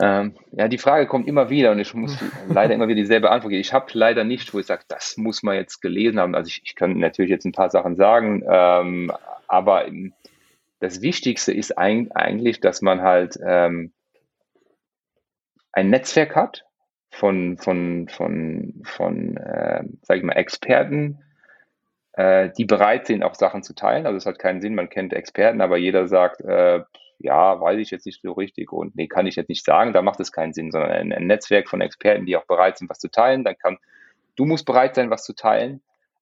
Ähm, 0.00 0.36
ja, 0.52 0.68
die 0.68 0.78
Frage 0.78 1.06
kommt 1.06 1.26
immer 1.26 1.50
wieder 1.50 1.72
und 1.72 1.80
ich 1.80 1.92
muss 1.94 2.16
leider 2.48 2.74
immer 2.74 2.86
wieder 2.86 3.00
dieselbe 3.00 3.30
Antwort 3.30 3.50
geben. 3.50 3.60
Ich 3.60 3.72
habe 3.72 3.86
leider 3.94 4.22
nicht, 4.22 4.52
wo 4.54 4.58
ich 4.58 4.66
sage, 4.66 4.84
das 4.86 5.16
muss 5.16 5.42
man 5.42 5.56
jetzt 5.56 5.80
gelesen 5.80 6.20
haben. 6.20 6.34
Also 6.34 6.48
ich, 6.48 6.60
ich 6.64 6.74
kann 6.76 6.98
natürlich 6.98 7.30
jetzt 7.30 7.46
ein 7.46 7.52
paar 7.52 7.70
Sachen 7.70 7.96
sagen, 7.96 8.44
ähm, 8.48 9.10
aber 9.48 9.86
das 10.80 11.00
Wichtigste 11.00 11.52
ist 11.52 11.76
eigentlich, 11.78 12.60
dass 12.60 12.82
man 12.82 13.00
halt 13.00 13.38
ähm, 13.44 13.92
ein 15.72 15.90
Netzwerk 15.90 16.36
hat 16.36 16.67
von, 17.10 17.56
von, 17.58 18.08
von, 18.08 18.82
von 18.84 19.36
äh, 19.36 19.84
sag 20.02 20.18
ich 20.18 20.22
mal, 20.22 20.34
Experten, 20.34 21.18
äh, 22.12 22.50
die 22.56 22.64
bereit 22.64 23.06
sind, 23.06 23.22
auch 23.22 23.34
Sachen 23.34 23.62
zu 23.62 23.74
teilen. 23.74 24.06
Also 24.06 24.16
es 24.16 24.26
hat 24.26 24.38
keinen 24.38 24.60
Sinn, 24.60 24.74
man 24.74 24.88
kennt 24.88 25.12
Experten, 25.12 25.60
aber 25.60 25.76
jeder 25.76 26.06
sagt, 26.08 26.40
äh, 26.40 26.80
ja, 27.18 27.60
weiß 27.60 27.78
ich 27.80 27.90
jetzt 27.90 28.06
nicht 28.06 28.22
so 28.22 28.32
richtig 28.32 28.72
und 28.72 28.94
nee, 28.94 29.08
kann 29.08 29.26
ich 29.26 29.36
jetzt 29.36 29.48
nicht 29.48 29.64
sagen, 29.64 29.92
da 29.92 30.02
macht 30.02 30.20
es 30.20 30.32
keinen 30.32 30.52
Sinn, 30.52 30.70
sondern 30.70 30.92
ein, 30.92 31.12
ein 31.12 31.26
Netzwerk 31.26 31.68
von 31.68 31.80
Experten, 31.80 32.26
die 32.26 32.36
auch 32.36 32.46
bereit 32.46 32.78
sind, 32.78 32.88
was 32.88 32.98
zu 32.98 33.08
teilen, 33.08 33.44
dann 33.44 33.58
kann, 33.58 33.78
du 34.36 34.44
musst 34.44 34.66
bereit 34.66 34.94
sein, 34.94 35.10
was 35.10 35.24
zu 35.24 35.34
teilen. 35.34 35.80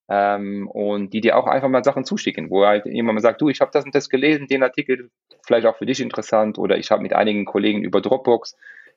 Ähm, 0.09 0.69
und 0.69 1.13
die 1.13 1.21
dir 1.21 1.37
auch 1.37 1.49
einfach 1.49 1.69
mal 1.69 1.83
Sachen 1.83 2.05
zuschicken, 2.05 2.49
wo 2.49 2.65
halt 2.65 2.87
jemand 2.87 3.17
mal 3.17 3.21
sagt, 3.21 3.41
du, 3.41 3.49
ich 3.49 3.61
habe 3.61 3.73
das 3.73 3.85
und 3.85 3.93
das 3.93 4.09
gelesen, 4.09 4.47
den 4.47 4.63
Artikel, 4.63 5.11
vielleicht 5.45 5.67
auch 5.67 5.77
für 5.77 5.87
dich 5.87 6.01
interessant, 6.01 6.59
oder 6.59 6.79
ich 6.79 6.93
habe 6.93 7.03
mit 7.03 7.13
einigen 7.13 7.45
Kollegen 7.45 7.83
über 7.83 8.01
Dropbox 8.01 8.57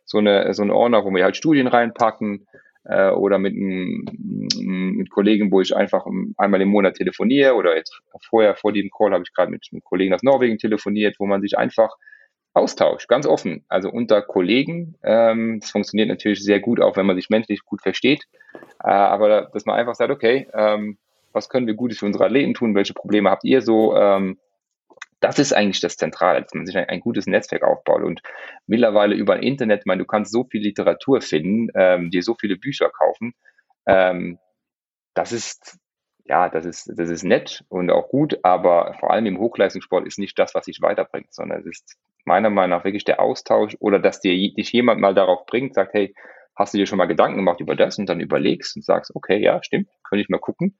so 0.10 0.18
eine, 0.18 0.53
so 0.53 0.64
eine 0.64 0.74
Ordner, 0.74 1.05
wo 1.05 1.14
wir 1.14 1.24
halt 1.24 1.38
Studien 1.38 1.68
reinpacken 1.68 2.47
äh, 2.84 3.12
oder 3.12 3.38
mit, 3.38 3.53
mit 3.55 5.10
Kollegen, 5.12 5.51
wo 5.51 5.62
ich 5.62 5.76
einfach 5.76 6.05
einmal 6.38 6.62
im 6.62 6.70
Monat 6.70 6.95
telefoniere 6.95 7.53
oder 7.53 7.76
jetzt 7.76 8.01
vorher, 8.28 8.55
vor 8.55 8.74
dem 8.74 8.89
Call 8.89 9.14
habe 9.14 9.24
ich 9.24 9.34
gerade 9.34 9.51
mit, 9.51 9.68
mit 9.72 9.84
Kollegen 9.84 10.14
aus 10.14 10.24
Norwegen 10.24 10.57
telefoniert, 10.57 11.18
wo 11.20 11.28
man 11.28 11.41
sich 11.41 11.57
einfach 11.57 11.95
austauscht, 12.53 13.07
ganz 13.07 13.28
offen, 13.28 13.64
also 13.70 13.91
unter 13.91 14.24
Kollegen. 14.24 14.95
Ähm, 15.03 15.60
das 15.62 15.70
funktioniert 15.70 16.10
natürlich 16.10 16.43
sehr 16.43 16.60
gut, 16.60 16.82
auch 16.82 16.97
wenn 16.97 17.05
man 17.05 17.16
sich 17.16 17.30
menschlich 17.30 17.64
gut 17.64 17.82
versteht. 17.84 18.24
Äh, 18.84 18.89
aber 18.89 19.51
dass 19.53 19.66
man 19.66 19.76
einfach 19.76 19.93
sagt, 19.93 20.10
okay, 20.10 20.47
ähm, 20.53 20.97
was 21.32 21.49
können 21.49 21.68
wir 21.68 21.76
Gutes 21.76 21.99
für 21.99 22.07
unsere 22.07 22.26
Athleten 22.26 22.55
tun? 22.55 22.74
Welche 22.74 22.95
Probleme 22.95 23.30
habt 23.30 23.43
ihr 23.43 23.62
so? 23.62 23.95
Ähm, 23.95 24.39
das 25.20 25.39
ist 25.39 25.53
eigentlich 25.53 25.82
das 25.82 25.97
Zentrale, 25.97 26.41
dass 26.41 26.53
man 26.53 26.65
sich 26.65 26.78
ein, 26.78 26.88
ein, 26.88 26.99
gutes 26.99 27.28
Netzwerk 27.28 27.63
aufbaut. 27.63 28.03
Und 28.03 28.22
mittlerweile 28.67 29.15
über 29.15 29.41
Internet, 29.41 29.82
ich 29.82 29.86
meine, 29.86 30.01
du 30.01 30.07
kannst 30.07 30.32
so 30.32 30.45
viel 30.45 30.61
Literatur 30.61 31.22
finden, 31.22 31.70
ähm, 31.76 32.09
dir 32.09 32.24
so 32.24 32.36
viele 32.36 32.55
Bücher 32.57 32.89
kaufen. 32.89 33.34
Ähm, 33.86 34.39
das 35.13 35.32
ist, 35.32 35.78
ja, 36.26 36.49
das 36.49 36.65
ist, 36.65 36.91
das 36.95 37.09
ist 37.09 37.24
nett 37.24 37.65
und 37.70 37.89
auch 37.89 38.07
gut, 38.09 38.39
aber 38.43 38.95
vor 38.99 39.11
allem 39.11 39.26
im 39.26 39.39
Hochleistungssport 39.39 40.07
ist 40.07 40.20
nicht 40.20 40.38
das, 40.39 40.55
was 40.55 40.65
dich 40.65 40.82
weiterbringt, 40.82 41.34
sondern 41.34 41.59
es 41.59 41.65
ist 41.65 41.97
meiner 42.24 42.49
Meinung 42.49 42.78
nach 42.78 42.86
wirklich 42.86 43.05
der 43.05 43.20
Austausch 43.20 43.76
oder 43.80 43.99
dass 43.99 44.22
dir 44.22 44.34
dich 44.53 44.72
jemand 44.72 45.01
mal 45.01 45.15
darauf 45.15 45.45
bringt, 45.45 45.74
sagt, 45.74 45.93
hey, 45.93 46.13
hast 46.55 46.74
du 46.74 46.78
dir 46.78 46.86
schon 46.86 46.97
mal 46.97 47.07
Gedanken 47.07 47.38
gemacht 47.38 47.59
über 47.59 47.76
das 47.76 47.97
und 47.97 48.07
dann 48.07 48.20
überlegst 48.20 48.76
und 48.76 48.86
sagst, 48.86 49.15
okay, 49.15 49.41
ja, 49.41 49.61
stimmt, 49.63 49.89
könnte 50.03 50.22
ich 50.22 50.30
mal 50.30 50.39
gucken 50.39 50.78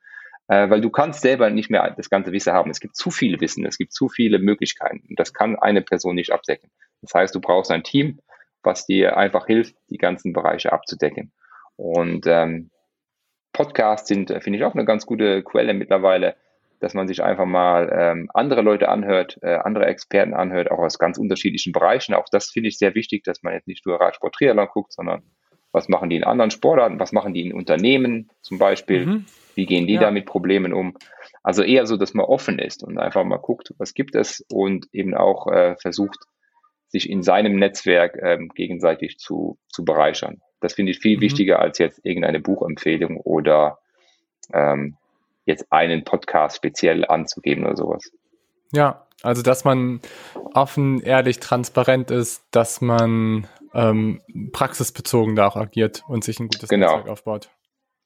äh, 0.50 0.70
weil 0.70 0.82
du 0.82 0.89
kannst 0.89 1.22
selber 1.22 1.50
nicht 1.50 1.70
mehr 1.70 1.93
das 1.95 2.10
ganze 2.10 2.32
Wissen 2.32 2.54
haben. 2.54 2.72
Es 2.72 2.80
gibt 2.80 2.95
zu 2.95 3.12
viele 3.12 3.39
Wissen, 3.39 3.66
es 3.66 3.78
gibt 3.78 3.93
zu 3.93 4.10
viele 4.10 4.39
Möglichkeiten 4.39 5.06
und 5.08 5.20
das 5.20 5.34
kann 5.34 5.58
eine 5.58 5.82
Person 5.82 6.16
nicht 6.16 6.34
abdecken. 6.34 6.70
Das 7.02 7.14
heißt, 7.14 7.34
du 7.34 7.39
brauchst 7.39 7.72
ein 7.72 7.84
Team, 7.84 8.20
was 8.64 8.86
dir 8.86 9.16
einfach 9.16 9.45
hilft, 9.45 9.76
die 9.89 9.97
ganzen 9.97 10.34
Bereiche 10.34 10.74
abzudecken. 10.74 11.32
Und 11.78 12.26
ähm, 12.28 12.72
Podcasts 13.54 14.08
sind, 14.08 14.32
äh, 14.32 14.41
finde 14.41 14.60
ich, 14.60 14.66
auch 14.66 14.74
eine 14.74 14.86
ganz 14.86 15.06
gute 15.06 15.43
Quelle 15.43 15.74
mittlerweile, 15.74 16.36
dass 16.80 16.93
man 16.93 17.08
sich 17.08 17.24
einfach 17.24 17.45
mal 17.45 17.89
ähm, 17.93 18.30
andere 18.34 18.62
Leute 18.62 18.89
anhört, 18.89 19.38
äh, 19.41 19.56
andere 19.56 19.86
Experten 19.86 20.34
anhört, 20.34 20.72
auch 20.72 20.80
aus 20.80 20.97
ganz 20.97 21.18
unterschiedlichen 21.18 21.74
Bereichen. 21.74 22.16
Auch 22.16 22.28
das 22.32 22.50
finde 22.50 22.70
ich 22.70 22.78
sehr 22.78 22.95
wichtig, 22.95 23.24
dass 23.24 23.43
man 23.43 23.54
jetzt 23.54 23.68
nicht 23.68 23.86
nur 23.86 24.02
Radsport 24.02 24.34
Triathlon 24.34 24.68
guckt, 24.68 24.93
sondern 24.93 25.24
was 25.72 25.90
machen 25.90 26.10
die 26.10 26.16
in 26.16 26.24
anderen 26.24 26.52
Sportarten, 26.52 27.00
was 27.00 27.12
machen 27.12 27.34
die 27.34 27.46
in 27.46 27.54
Unternehmen 27.54 28.30
zum 28.42 28.58
Beispiel, 28.58 29.06
mhm. 29.06 29.26
wie 29.56 29.66
gehen 29.66 29.88
die 29.88 29.94
ja. 29.94 30.02
da 30.02 30.12
mit 30.12 30.26
Problemen 30.26 30.74
um. 30.74 30.96
Also 31.44 31.64
eher 31.64 31.86
so, 31.86 31.98
dass 31.98 32.14
man 32.14 32.26
offen 32.26 32.60
ist 32.60 32.84
und 32.84 32.98
einfach 32.98 33.24
mal 33.24 33.38
guckt, 33.38 33.74
was 33.78 33.94
gibt 33.94 34.16
es 34.16 34.46
und 34.52 34.88
eben 34.92 35.16
auch 35.16 35.48
äh, 35.48 35.76
versucht, 35.78 36.20
sich 36.88 37.10
in 37.10 37.22
seinem 37.22 37.56
Netzwerk 37.56 38.18
ähm, 38.22 38.50
gegenseitig 38.50 39.20
zu, 39.20 39.60
zu 39.68 39.86
bereichern. 39.86 40.42
Das 40.60 40.74
finde 40.74 40.92
ich 40.92 41.00
viel 41.00 41.18
mhm. 41.18 41.22
wichtiger 41.22 41.60
als 41.60 41.78
jetzt 41.78 42.04
irgendeine 42.04 42.40
Buchempfehlung 42.40 43.18
oder 43.18 43.80
ähm, 44.54 44.98
jetzt 45.46 45.72
einen 45.72 46.04
Podcast 46.04 46.58
speziell 46.58 47.06
anzugeben 47.06 47.66
oder 47.66 47.76
sowas. 47.76 48.12
Ja, 48.72 49.06
also 49.22 49.42
dass 49.42 49.66
man 49.66 50.00
offen, 50.54 51.02
ehrlich, 51.02 51.40
transparent 51.40 52.12
ist, 52.12 52.44
dass 52.52 52.82
man 52.82 53.48
ähm, 53.74 54.22
praxisbezogen 54.52 55.36
da 55.36 55.48
auch 55.48 55.56
agiert 55.56 56.04
und 56.08 56.24
sich 56.24 56.40
ein 56.40 56.48
gutes 56.48 56.70
genau. 56.70 56.88
Netzwerk 56.88 57.10
aufbaut. 57.10 57.50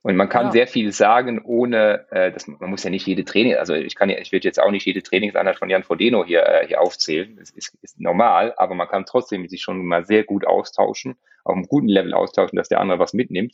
Und 0.03 0.17
man 0.17 0.27
kann 0.27 0.47
ja. 0.47 0.51
sehr 0.51 0.67
viel 0.67 0.91
sagen, 0.91 1.41
ohne, 1.45 2.05
äh, 2.11 2.29
dass 2.31 2.45
man 2.45 2.69
muss 2.69 2.83
ja 2.83 2.89
nicht 2.89 3.07
jede 3.07 3.23
Training, 3.23 3.55
also 3.55 3.73
ich 3.73 3.95
kann 3.95 4.09
ja, 4.09 4.17
ich 4.17 4.33
werde 4.33 4.45
jetzt 4.45 4.61
auch 4.61 4.69
nicht 4.69 4.85
jede 4.85 5.01
Trainingseinheit 5.01 5.57
von 5.57 5.69
Jan 5.69 5.83
Frodeno 5.83 6.25
hier, 6.25 6.45
äh, 6.45 6.67
hier 6.67 6.81
aufzählen. 6.81 7.37
Das 7.37 7.51
ist, 7.51 7.77
ist 7.81 8.01
normal, 8.01 8.53
aber 8.57 8.75
man 8.75 8.89
kann 8.89 9.05
trotzdem 9.05 9.47
sich 9.47 9.61
schon 9.61 9.85
mal 9.85 10.05
sehr 10.05 10.25
gut 10.25 10.45
austauschen, 10.45 11.15
auf 11.45 11.55
einem 11.55 11.67
guten 11.67 11.87
Level 11.87 12.13
austauschen, 12.13 12.57
dass 12.57 12.67
der 12.67 12.81
andere 12.81 12.99
was 12.99 13.13
mitnimmt, 13.13 13.53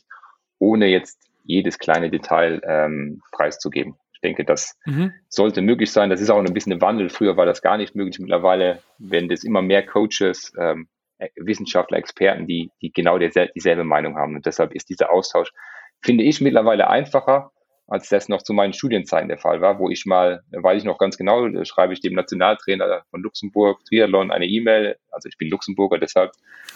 ohne 0.58 0.86
jetzt 0.86 1.20
jedes 1.44 1.78
kleine 1.78 2.10
Detail 2.10 2.60
ähm, 2.64 3.22
preiszugeben. 3.30 3.94
Ich 4.12 4.20
denke, 4.20 4.44
das 4.44 4.76
mhm. 4.84 5.12
sollte 5.28 5.62
möglich 5.62 5.92
sein. 5.92 6.10
Das 6.10 6.20
ist 6.20 6.30
auch 6.30 6.38
ein 6.38 6.52
bisschen 6.52 6.72
ein 6.72 6.80
Wandel. 6.82 7.10
Früher 7.10 7.36
war 7.36 7.46
das 7.46 7.62
gar 7.62 7.76
nicht 7.76 7.94
möglich. 7.94 8.18
Mittlerweile 8.18 8.82
werden 8.98 9.28
das 9.28 9.44
immer 9.44 9.62
mehr 9.62 9.86
Coaches, 9.86 10.52
ähm, 10.58 10.88
Wissenschaftler, 11.36 11.98
Experten, 11.98 12.46
die, 12.46 12.70
die 12.82 12.92
genau 12.92 13.18
dieselbe 13.18 13.84
Meinung 13.84 14.16
haben. 14.16 14.36
Und 14.36 14.46
deshalb 14.46 14.74
ist 14.74 14.88
dieser 14.88 15.10
Austausch 15.12 15.52
finde 16.00 16.24
ich 16.24 16.40
mittlerweile 16.40 16.88
einfacher, 16.88 17.52
als 17.86 18.08
das 18.08 18.28
noch 18.28 18.42
zu 18.42 18.52
meinen 18.52 18.72
Studienzeiten 18.72 19.28
der 19.28 19.38
Fall 19.38 19.60
war, 19.60 19.78
wo 19.78 19.90
ich 19.90 20.06
mal, 20.06 20.42
weiß 20.52 20.78
ich 20.78 20.84
noch 20.84 20.98
ganz 20.98 21.18
genau, 21.18 21.48
schreibe 21.64 21.92
ich 21.92 22.00
dem 22.00 22.14
Nationaltrainer 22.14 23.02
von 23.10 23.20
Luxemburg, 23.20 23.84
Triathlon, 23.84 24.30
eine 24.30 24.46
E-Mail, 24.46 24.96
also 25.10 25.28
ich 25.28 25.36
bin 25.36 25.50
Luxemburger, 25.50 25.98
deshalb, 25.98 26.30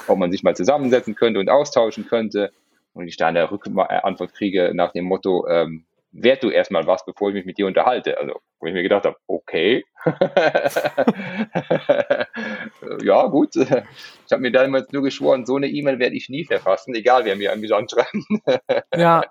ob 0.09 0.19
man 0.19 0.33
sich 0.33 0.43
mal 0.43 0.57
zusammensetzen 0.57 1.15
könnte 1.15 1.39
und 1.39 1.49
austauschen 1.49 2.07
könnte. 2.07 2.53
Und 2.95 3.09
ich 3.09 3.17
da 3.17 3.29
eine 3.29 3.51
Rückantwort 3.51 4.35
kriege 4.35 4.73
nach 4.75 4.93
dem 4.93 5.05
Motto, 5.05 5.47
ähm, 5.49 5.85
werd 6.15 6.45
du 6.45 6.51
erstmal 6.51 6.87
was, 6.87 7.05
bevor 7.05 7.29
ich 7.29 7.35
mich 7.35 7.45
mit 7.45 7.59
dir 7.59 7.67
unterhalte. 7.67 8.17
Also, 8.19 8.41
wo 8.61 8.67
ich 8.67 8.73
mir 8.73 8.83
gedacht 8.83 9.05
habe, 9.05 9.17
okay. 9.27 9.85
ja, 13.03 13.27
gut. 13.27 13.57
Ich 13.57 14.33
habe 14.33 14.41
mir 14.41 14.53
damals 14.53 14.91
nur 14.93 15.03
geschworen, 15.03 15.45
so 15.45 15.57
eine 15.57 15.67
E-Mail 15.67 15.99
werde 15.99 16.15
ich 16.15 16.29
nie 16.29 16.45
verfassen, 16.45 16.95
egal 16.95 17.25
wer 17.25 17.37
mir 17.37 17.51
irgendwie 17.51 17.73
anschreibt. 17.73 18.15
ja. 18.97 19.25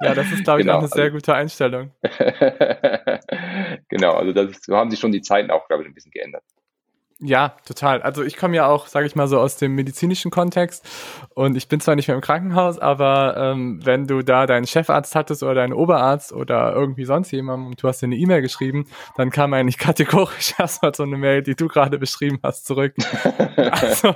Ja, 0.00 0.14
das 0.14 0.30
ist, 0.30 0.44
glaube 0.44 0.60
ich, 0.60 0.66
genau, 0.66 0.78
eine 0.78 0.88
sehr 0.88 1.04
also, 1.04 1.16
gute 1.16 1.34
Einstellung. 1.34 1.90
genau, 3.88 4.14
also 4.14 4.32
das 4.32 4.52
ist, 4.52 4.64
so 4.64 4.76
haben 4.76 4.90
sich 4.90 5.00
schon 5.00 5.10
die 5.10 5.22
Zeiten 5.22 5.50
auch, 5.50 5.66
glaube 5.66 5.82
ich, 5.82 5.88
ein 5.88 5.94
bisschen 5.94 6.12
geändert. 6.12 6.44
Ja, 7.20 7.56
total. 7.66 8.00
Also 8.02 8.22
ich 8.22 8.36
komme 8.36 8.54
ja 8.54 8.68
auch, 8.68 8.86
sage 8.86 9.04
ich 9.06 9.16
mal 9.16 9.26
so, 9.26 9.40
aus 9.40 9.56
dem 9.56 9.74
medizinischen 9.74 10.30
Kontext 10.30 10.88
und 11.34 11.56
ich 11.56 11.66
bin 11.66 11.80
zwar 11.80 11.96
nicht 11.96 12.06
mehr 12.06 12.14
im 12.14 12.20
Krankenhaus, 12.20 12.78
aber 12.78 13.36
ähm, 13.36 13.84
wenn 13.84 14.06
du 14.06 14.22
da 14.22 14.46
deinen 14.46 14.68
Chefarzt 14.68 15.16
hattest 15.16 15.42
oder 15.42 15.54
deinen 15.54 15.72
Oberarzt 15.72 16.32
oder 16.32 16.72
irgendwie 16.72 17.04
sonst 17.04 17.32
jemandem 17.32 17.70
und 17.70 17.82
du 17.82 17.88
hast 17.88 18.02
dir 18.02 18.06
eine 18.06 18.14
E-Mail 18.16 18.40
geschrieben, 18.40 18.86
dann 19.16 19.30
kam 19.30 19.52
eigentlich 19.52 19.78
kategorisch 19.78 20.54
erstmal 20.58 20.94
so 20.94 21.02
eine 21.02 21.16
Mail, 21.16 21.42
die 21.42 21.56
du 21.56 21.66
gerade 21.66 21.98
beschrieben 21.98 22.38
hast, 22.44 22.66
zurück. 22.66 22.94
also, 23.56 24.14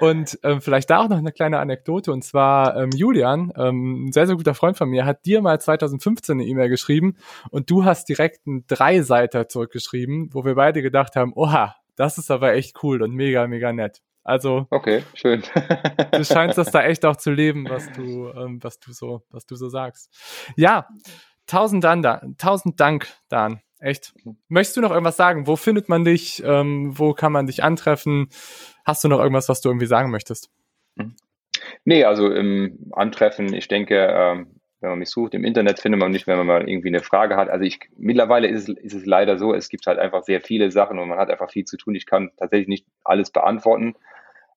und 0.00 0.38
ähm, 0.42 0.60
vielleicht 0.60 0.90
da 0.90 0.98
auch 0.98 1.08
noch 1.08 1.18
eine 1.18 1.32
kleine 1.32 1.58
Anekdote. 1.58 2.12
Und 2.12 2.22
zwar 2.24 2.76
ähm, 2.76 2.90
Julian, 2.94 3.52
ähm, 3.56 4.06
ein 4.06 4.12
sehr, 4.12 4.26
sehr 4.26 4.36
guter 4.36 4.54
Freund 4.54 4.76
von 4.76 4.88
mir, 4.88 5.04
hat 5.04 5.24
dir 5.26 5.42
mal 5.42 5.60
2015 5.60 6.40
eine 6.40 6.48
E-Mail 6.48 6.68
geschrieben 6.68 7.16
und 7.50 7.70
du 7.70 7.84
hast 7.84 8.08
direkt 8.08 8.46
einen 8.46 8.66
Dreiseiter 8.66 9.48
zurückgeschrieben, 9.48 10.30
wo 10.32 10.44
wir 10.44 10.54
beide 10.54 10.82
gedacht 10.82 11.16
haben, 11.16 11.32
oha, 11.34 11.76
das 11.96 12.18
ist 12.18 12.30
aber 12.30 12.54
echt 12.54 12.82
cool 12.82 13.02
und 13.02 13.12
mega, 13.12 13.46
mega 13.46 13.72
nett. 13.72 14.00
Also 14.22 14.66
okay, 14.70 15.02
schön. 15.14 15.42
du 16.12 16.24
scheinst 16.24 16.58
das 16.58 16.70
da 16.70 16.82
echt 16.82 17.04
auch 17.04 17.16
zu 17.16 17.30
leben, 17.30 17.68
was 17.68 17.90
du, 17.92 18.28
ähm, 18.28 18.62
was 18.62 18.78
du 18.78 18.92
so, 18.92 19.22
was 19.30 19.46
du 19.46 19.56
so 19.56 19.68
sagst. 19.68 20.10
Ja, 20.56 20.88
tausend 21.46 21.84
Dank, 21.84 22.06
tausend 22.38 22.78
Dank, 22.80 23.08
Dan. 23.28 23.60
Echt. 23.80 24.12
Möchtest 24.48 24.76
du 24.76 24.82
noch 24.82 24.90
irgendwas 24.90 25.16
sagen? 25.16 25.46
Wo 25.46 25.56
findet 25.56 25.88
man 25.88 26.04
dich? 26.04 26.42
Ähm, 26.44 26.98
wo 26.98 27.14
kann 27.14 27.32
man 27.32 27.46
dich 27.46 27.64
antreffen? 27.64 28.28
Hast 28.84 29.02
du 29.02 29.08
noch 29.08 29.18
irgendwas, 29.18 29.48
was 29.48 29.62
du 29.62 29.70
irgendwie 29.70 29.86
sagen 29.86 30.10
möchtest? 30.10 30.50
Nee, 31.84 32.04
also 32.04 32.30
im 32.30 32.90
Antreffen, 32.92 33.54
ich 33.54 33.68
denke, 33.68 33.96
ähm, 33.96 34.60
wenn 34.80 34.90
man 34.90 34.98
mich 34.98 35.10
sucht, 35.10 35.34
im 35.34 35.44
Internet 35.44 35.80
findet 35.80 35.98
man 35.98 36.12
mich, 36.12 36.26
wenn 36.26 36.36
man 36.36 36.46
mal 36.46 36.68
irgendwie 36.68 36.88
eine 36.88 37.00
Frage 37.00 37.36
hat. 37.36 37.48
Also 37.48 37.64
ich, 37.64 37.80
mittlerweile 37.96 38.48
ist 38.48 38.68
es, 38.68 38.76
ist 38.76 38.94
es 38.94 39.06
leider 39.06 39.38
so, 39.38 39.54
es 39.54 39.68
gibt 39.70 39.86
halt 39.86 39.98
einfach 39.98 40.24
sehr 40.24 40.42
viele 40.42 40.70
Sachen 40.70 40.98
und 40.98 41.08
man 41.08 41.18
hat 41.18 41.30
einfach 41.30 41.50
viel 41.50 41.64
zu 41.64 41.78
tun. 41.78 41.94
Ich 41.94 42.06
kann 42.06 42.30
tatsächlich 42.36 42.68
nicht 42.68 42.86
alles 43.04 43.30
beantworten. 43.30 43.94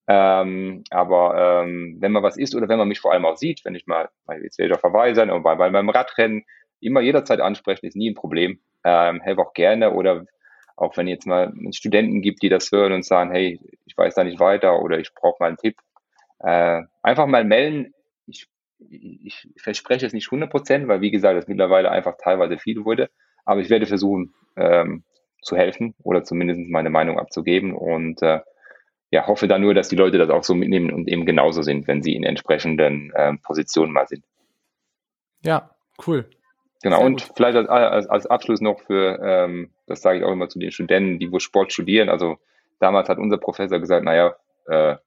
Ähm, 0.06 0.84
aber 0.90 1.64
ähm, 1.64 1.96
wenn 2.00 2.12
man 2.12 2.24
was 2.24 2.38
ist 2.38 2.56
oder 2.56 2.68
wenn 2.68 2.78
man 2.78 2.90
mich 2.90 3.00
vor 3.00 3.14
allem 3.14 3.26
auch 3.26 3.38
sieht, 3.38 3.64
wenn 3.64 3.76
ich 3.76 3.88
mal, 3.88 4.10
jetzt 4.42 4.60
werde 4.60 4.74
ich 4.74 4.78
auf 4.78 4.84
Hawaii 4.84 5.16
sein 5.16 5.30
oder 5.30 5.40
bei, 5.40 5.56
bei 5.56 5.70
meinem 5.70 5.90
Radrennen, 5.90 6.44
immer 6.82 7.00
jederzeit 7.00 7.40
ansprechen, 7.40 7.86
ist 7.86 7.96
nie 7.96 8.12
ein 8.12 8.16
Problem 8.16 8.60
ähm, 8.84 9.22
helfe 9.22 9.42
auch 9.42 9.54
gerne 9.54 9.92
oder 9.92 10.26
auch 10.76 10.98
wenn 10.98 11.08
jetzt 11.08 11.28
mal 11.28 11.54
Studenten 11.72 12.22
gibt, 12.22 12.42
die 12.42 12.50
das 12.50 12.72
hören 12.72 12.94
und 12.94 13.06
sagen, 13.06 13.32
hey, 13.32 13.60
ich 13.86 13.98
weiß 13.98 14.16
da 14.16 14.24
nicht 14.24 14.40
weiter 14.40 14.82
oder 14.82 15.00
ich 15.00 15.14
brauche 15.14 15.38
mal 15.40 15.48
einen 15.48 15.58
Tipp, 15.58 15.78
äh, 16.40 16.82
einfach 17.02 17.28
mal 17.28 17.44
melden. 17.44 17.94
Ich, 18.26 18.48
ich 18.90 19.48
verspreche 19.58 20.06
es 20.06 20.14
nicht 20.14 20.28
100 20.28 20.50
Prozent, 20.50 20.88
weil 20.88 21.02
wie 21.02 21.12
gesagt, 21.12 21.38
es 21.38 21.48
mittlerweile 21.48 21.92
einfach 21.92 22.16
teilweise 22.22 22.58
viel 22.58 22.84
wurde, 22.86 23.10
aber 23.46 23.62
ich 23.62 23.70
werde 23.70 23.86
versuchen 23.86 24.34
ähm, 24.56 25.04
zu 25.42 25.56
helfen 25.56 25.94
oder 26.04 26.24
zumindest 26.24 26.62
meine 26.70 26.90
Meinung 26.90 27.20
abzugeben 27.20 27.74
und 27.74 28.22
äh, 28.22 28.40
ja, 29.12 29.28
hoffe 29.28 29.48
dann 29.48 29.62
nur, 29.62 29.76
dass 29.76 29.90
die 29.90 29.96
Leute 29.96 30.18
das 30.18 30.32
auch 30.32 30.44
so 30.44 30.56
mitnehmen 30.56 30.92
und 30.92 31.08
eben 31.08 31.26
genauso 31.26 31.62
sind, 31.62 31.88
wenn 31.88 32.02
sie 32.02 32.16
in 32.16 32.24
entsprechenden 32.24 33.12
äh, 33.14 33.34
Positionen 33.44 33.92
mal 33.92 34.08
sind. 34.08 34.26
Ja, 35.44 35.70
cool. 36.08 36.30
Genau, 36.84 36.98
Sehr 36.98 37.06
und 37.06 37.24
gut. 37.24 37.32
vielleicht 37.36 37.58
als, 37.58 37.70
als, 37.70 38.08
als, 38.08 38.28
Abschluss 38.28 38.60
noch 38.60 38.82
für, 38.82 39.18
ähm, 39.24 39.72
das 39.88 40.02
sage 40.02 40.20
ich 40.20 40.26
auch 40.26 40.32
immer 40.34 40.50
zu 40.50 40.60
den 40.60 40.72
Studenten, 40.72 41.18
die 41.18 41.32
wo 41.32 41.40
Sport 41.40 41.72
studieren. 41.72 42.10
Also 42.10 42.38
damals 42.80 43.08
hat 43.08 43.20
unser 43.20 43.38
Professor 43.38 43.80
gesagt, 43.80 44.04
naja, 44.04 44.36
äh, 44.68 44.98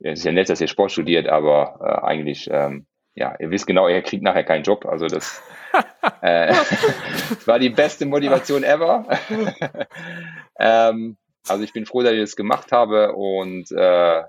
es 0.00 0.20
ist 0.20 0.24
ja 0.24 0.32
nett, 0.32 0.48
dass 0.48 0.60
ihr 0.60 0.68
Sport 0.68 0.92
studiert, 0.92 1.28
aber 1.28 1.78
äh, 1.80 2.06
eigentlich, 2.06 2.48
ähm, 2.50 2.86
ja, 3.14 3.34
ihr 3.38 3.50
wisst 3.50 3.66
genau, 3.66 3.88
ihr 3.88 4.00
kriegt 4.00 4.22
nachher 4.22 4.44
keinen 4.44 4.64
Job. 4.64 4.86
Also 4.86 5.06
das 5.06 5.42
äh, 6.22 6.54
war 7.44 7.58
die 7.58 7.70
beste 7.70 8.06
Motivation 8.06 8.64
ever. 8.64 9.06
ähm, 10.58 11.18
also 11.46 11.62
ich 11.62 11.74
bin 11.74 11.84
froh, 11.84 12.02
dass 12.02 12.12
ich 12.12 12.20
das 12.20 12.36
gemacht 12.36 12.72
habe 12.72 13.12
und 13.12 13.70
äh, 13.70 14.22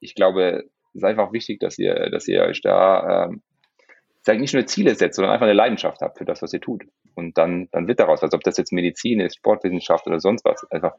ich 0.00 0.16
glaube, 0.16 0.64
es 0.88 0.94
ist 0.94 1.04
einfach 1.04 1.32
wichtig, 1.32 1.60
dass 1.60 1.78
ihr, 1.78 2.10
dass 2.10 2.26
ihr 2.26 2.42
euch 2.42 2.60
da 2.60 3.26
ähm, 3.26 3.42
sage 4.22 4.40
nicht 4.40 4.54
nur 4.54 4.66
Ziele 4.66 4.94
setzt, 4.94 5.16
sondern 5.16 5.32
einfach 5.32 5.46
eine 5.46 5.54
Leidenschaft 5.54 6.00
habt 6.00 6.18
für 6.18 6.24
das, 6.24 6.42
was 6.42 6.52
ihr 6.52 6.60
tut. 6.60 6.84
Und 7.14 7.38
dann, 7.38 7.68
dann 7.72 7.88
wird 7.88 8.00
daraus, 8.00 8.22
als 8.22 8.34
ob 8.34 8.42
das 8.42 8.56
jetzt 8.56 8.72
Medizin 8.72 9.20
ist, 9.20 9.36
Sportwissenschaft 9.36 10.06
oder 10.06 10.20
sonst 10.20 10.44
was. 10.44 10.64
Einfach 10.70 10.94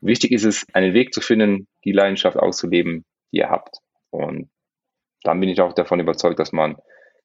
wichtig 0.00 0.32
ist 0.32 0.44
es, 0.44 0.66
einen 0.72 0.94
Weg 0.94 1.14
zu 1.14 1.20
finden, 1.20 1.68
die 1.84 1.92
Leidenschaft 1.92 2.36
auszuleben, 2.36 3.04
die 3.32 3.38
ihr 3.38 3.50
habt. 3.50 3.78
Und 4.10 4.50
dann 5.22 5.40
bin 5.40 5.48
ich 5.48 5.60
auch 5.60 5.72
davon 5.72 6.00
überzeugt, 6.00 6.38
dass 6.38 6.52
man 6.52 6.76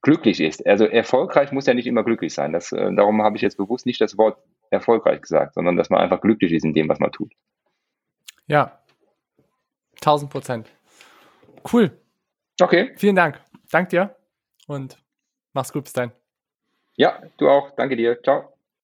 glücklich 0.02 0.39
ist. 0.39 0.66
Also 0.66 0.86
erfolgreich 0.86 1.52
muss 1.52 1.66
ja 1.66 1.74
nicht 1.74 1.88
immer 1.88 2.04
glücklich 2.04 2.34
sein. 2.34 2.54
Das, 2.54 2.72
äh, 2.72 2.93
darum 2.93 3.22
habe 3.24 3.36
ich 3.36 3.41
jetzt 3.41 3.58
bewusst 3.58 3.86
nicht 3.86 4.00
das 4.00 4.18
Wort 4.18 4.38
erfolgreich 4.70 5.22
gesagt, 5.22 5.56
sondern 5.56 5.76
dass 5.76 5.89
man 5.89 6.02
einfach 6.02 6.22
glücklich 6.22 6.52
ist 6.52 6.66
in 6.66 6.74
dem, 6.74 6.88
was 6.89 7.00
man 7.00 7.12
tut. 7.12 7.34
Ja, 8.48 8.80
1000 9.95 10.32
Prozent. 10.32 10.72
Cool. 11.72 11.91
Okay. 12.62 12.93
Vielen 12.95 13.16
Dank. 13.16 13.41
Dank 13.72 13.89
dir 13.89 14.16
und 14.68 14.98
Mach's 15.58 15.74
gut, 15.74 15.86
bis 15.86 15.93
dann. 15.93 16.12
Ja, 16.97 17.24
du 17.38 17.49
auch. 17.49 17.72
Danke 17.72 17.95
dir. 17.95 18.22
Ciao. 18.22 18.53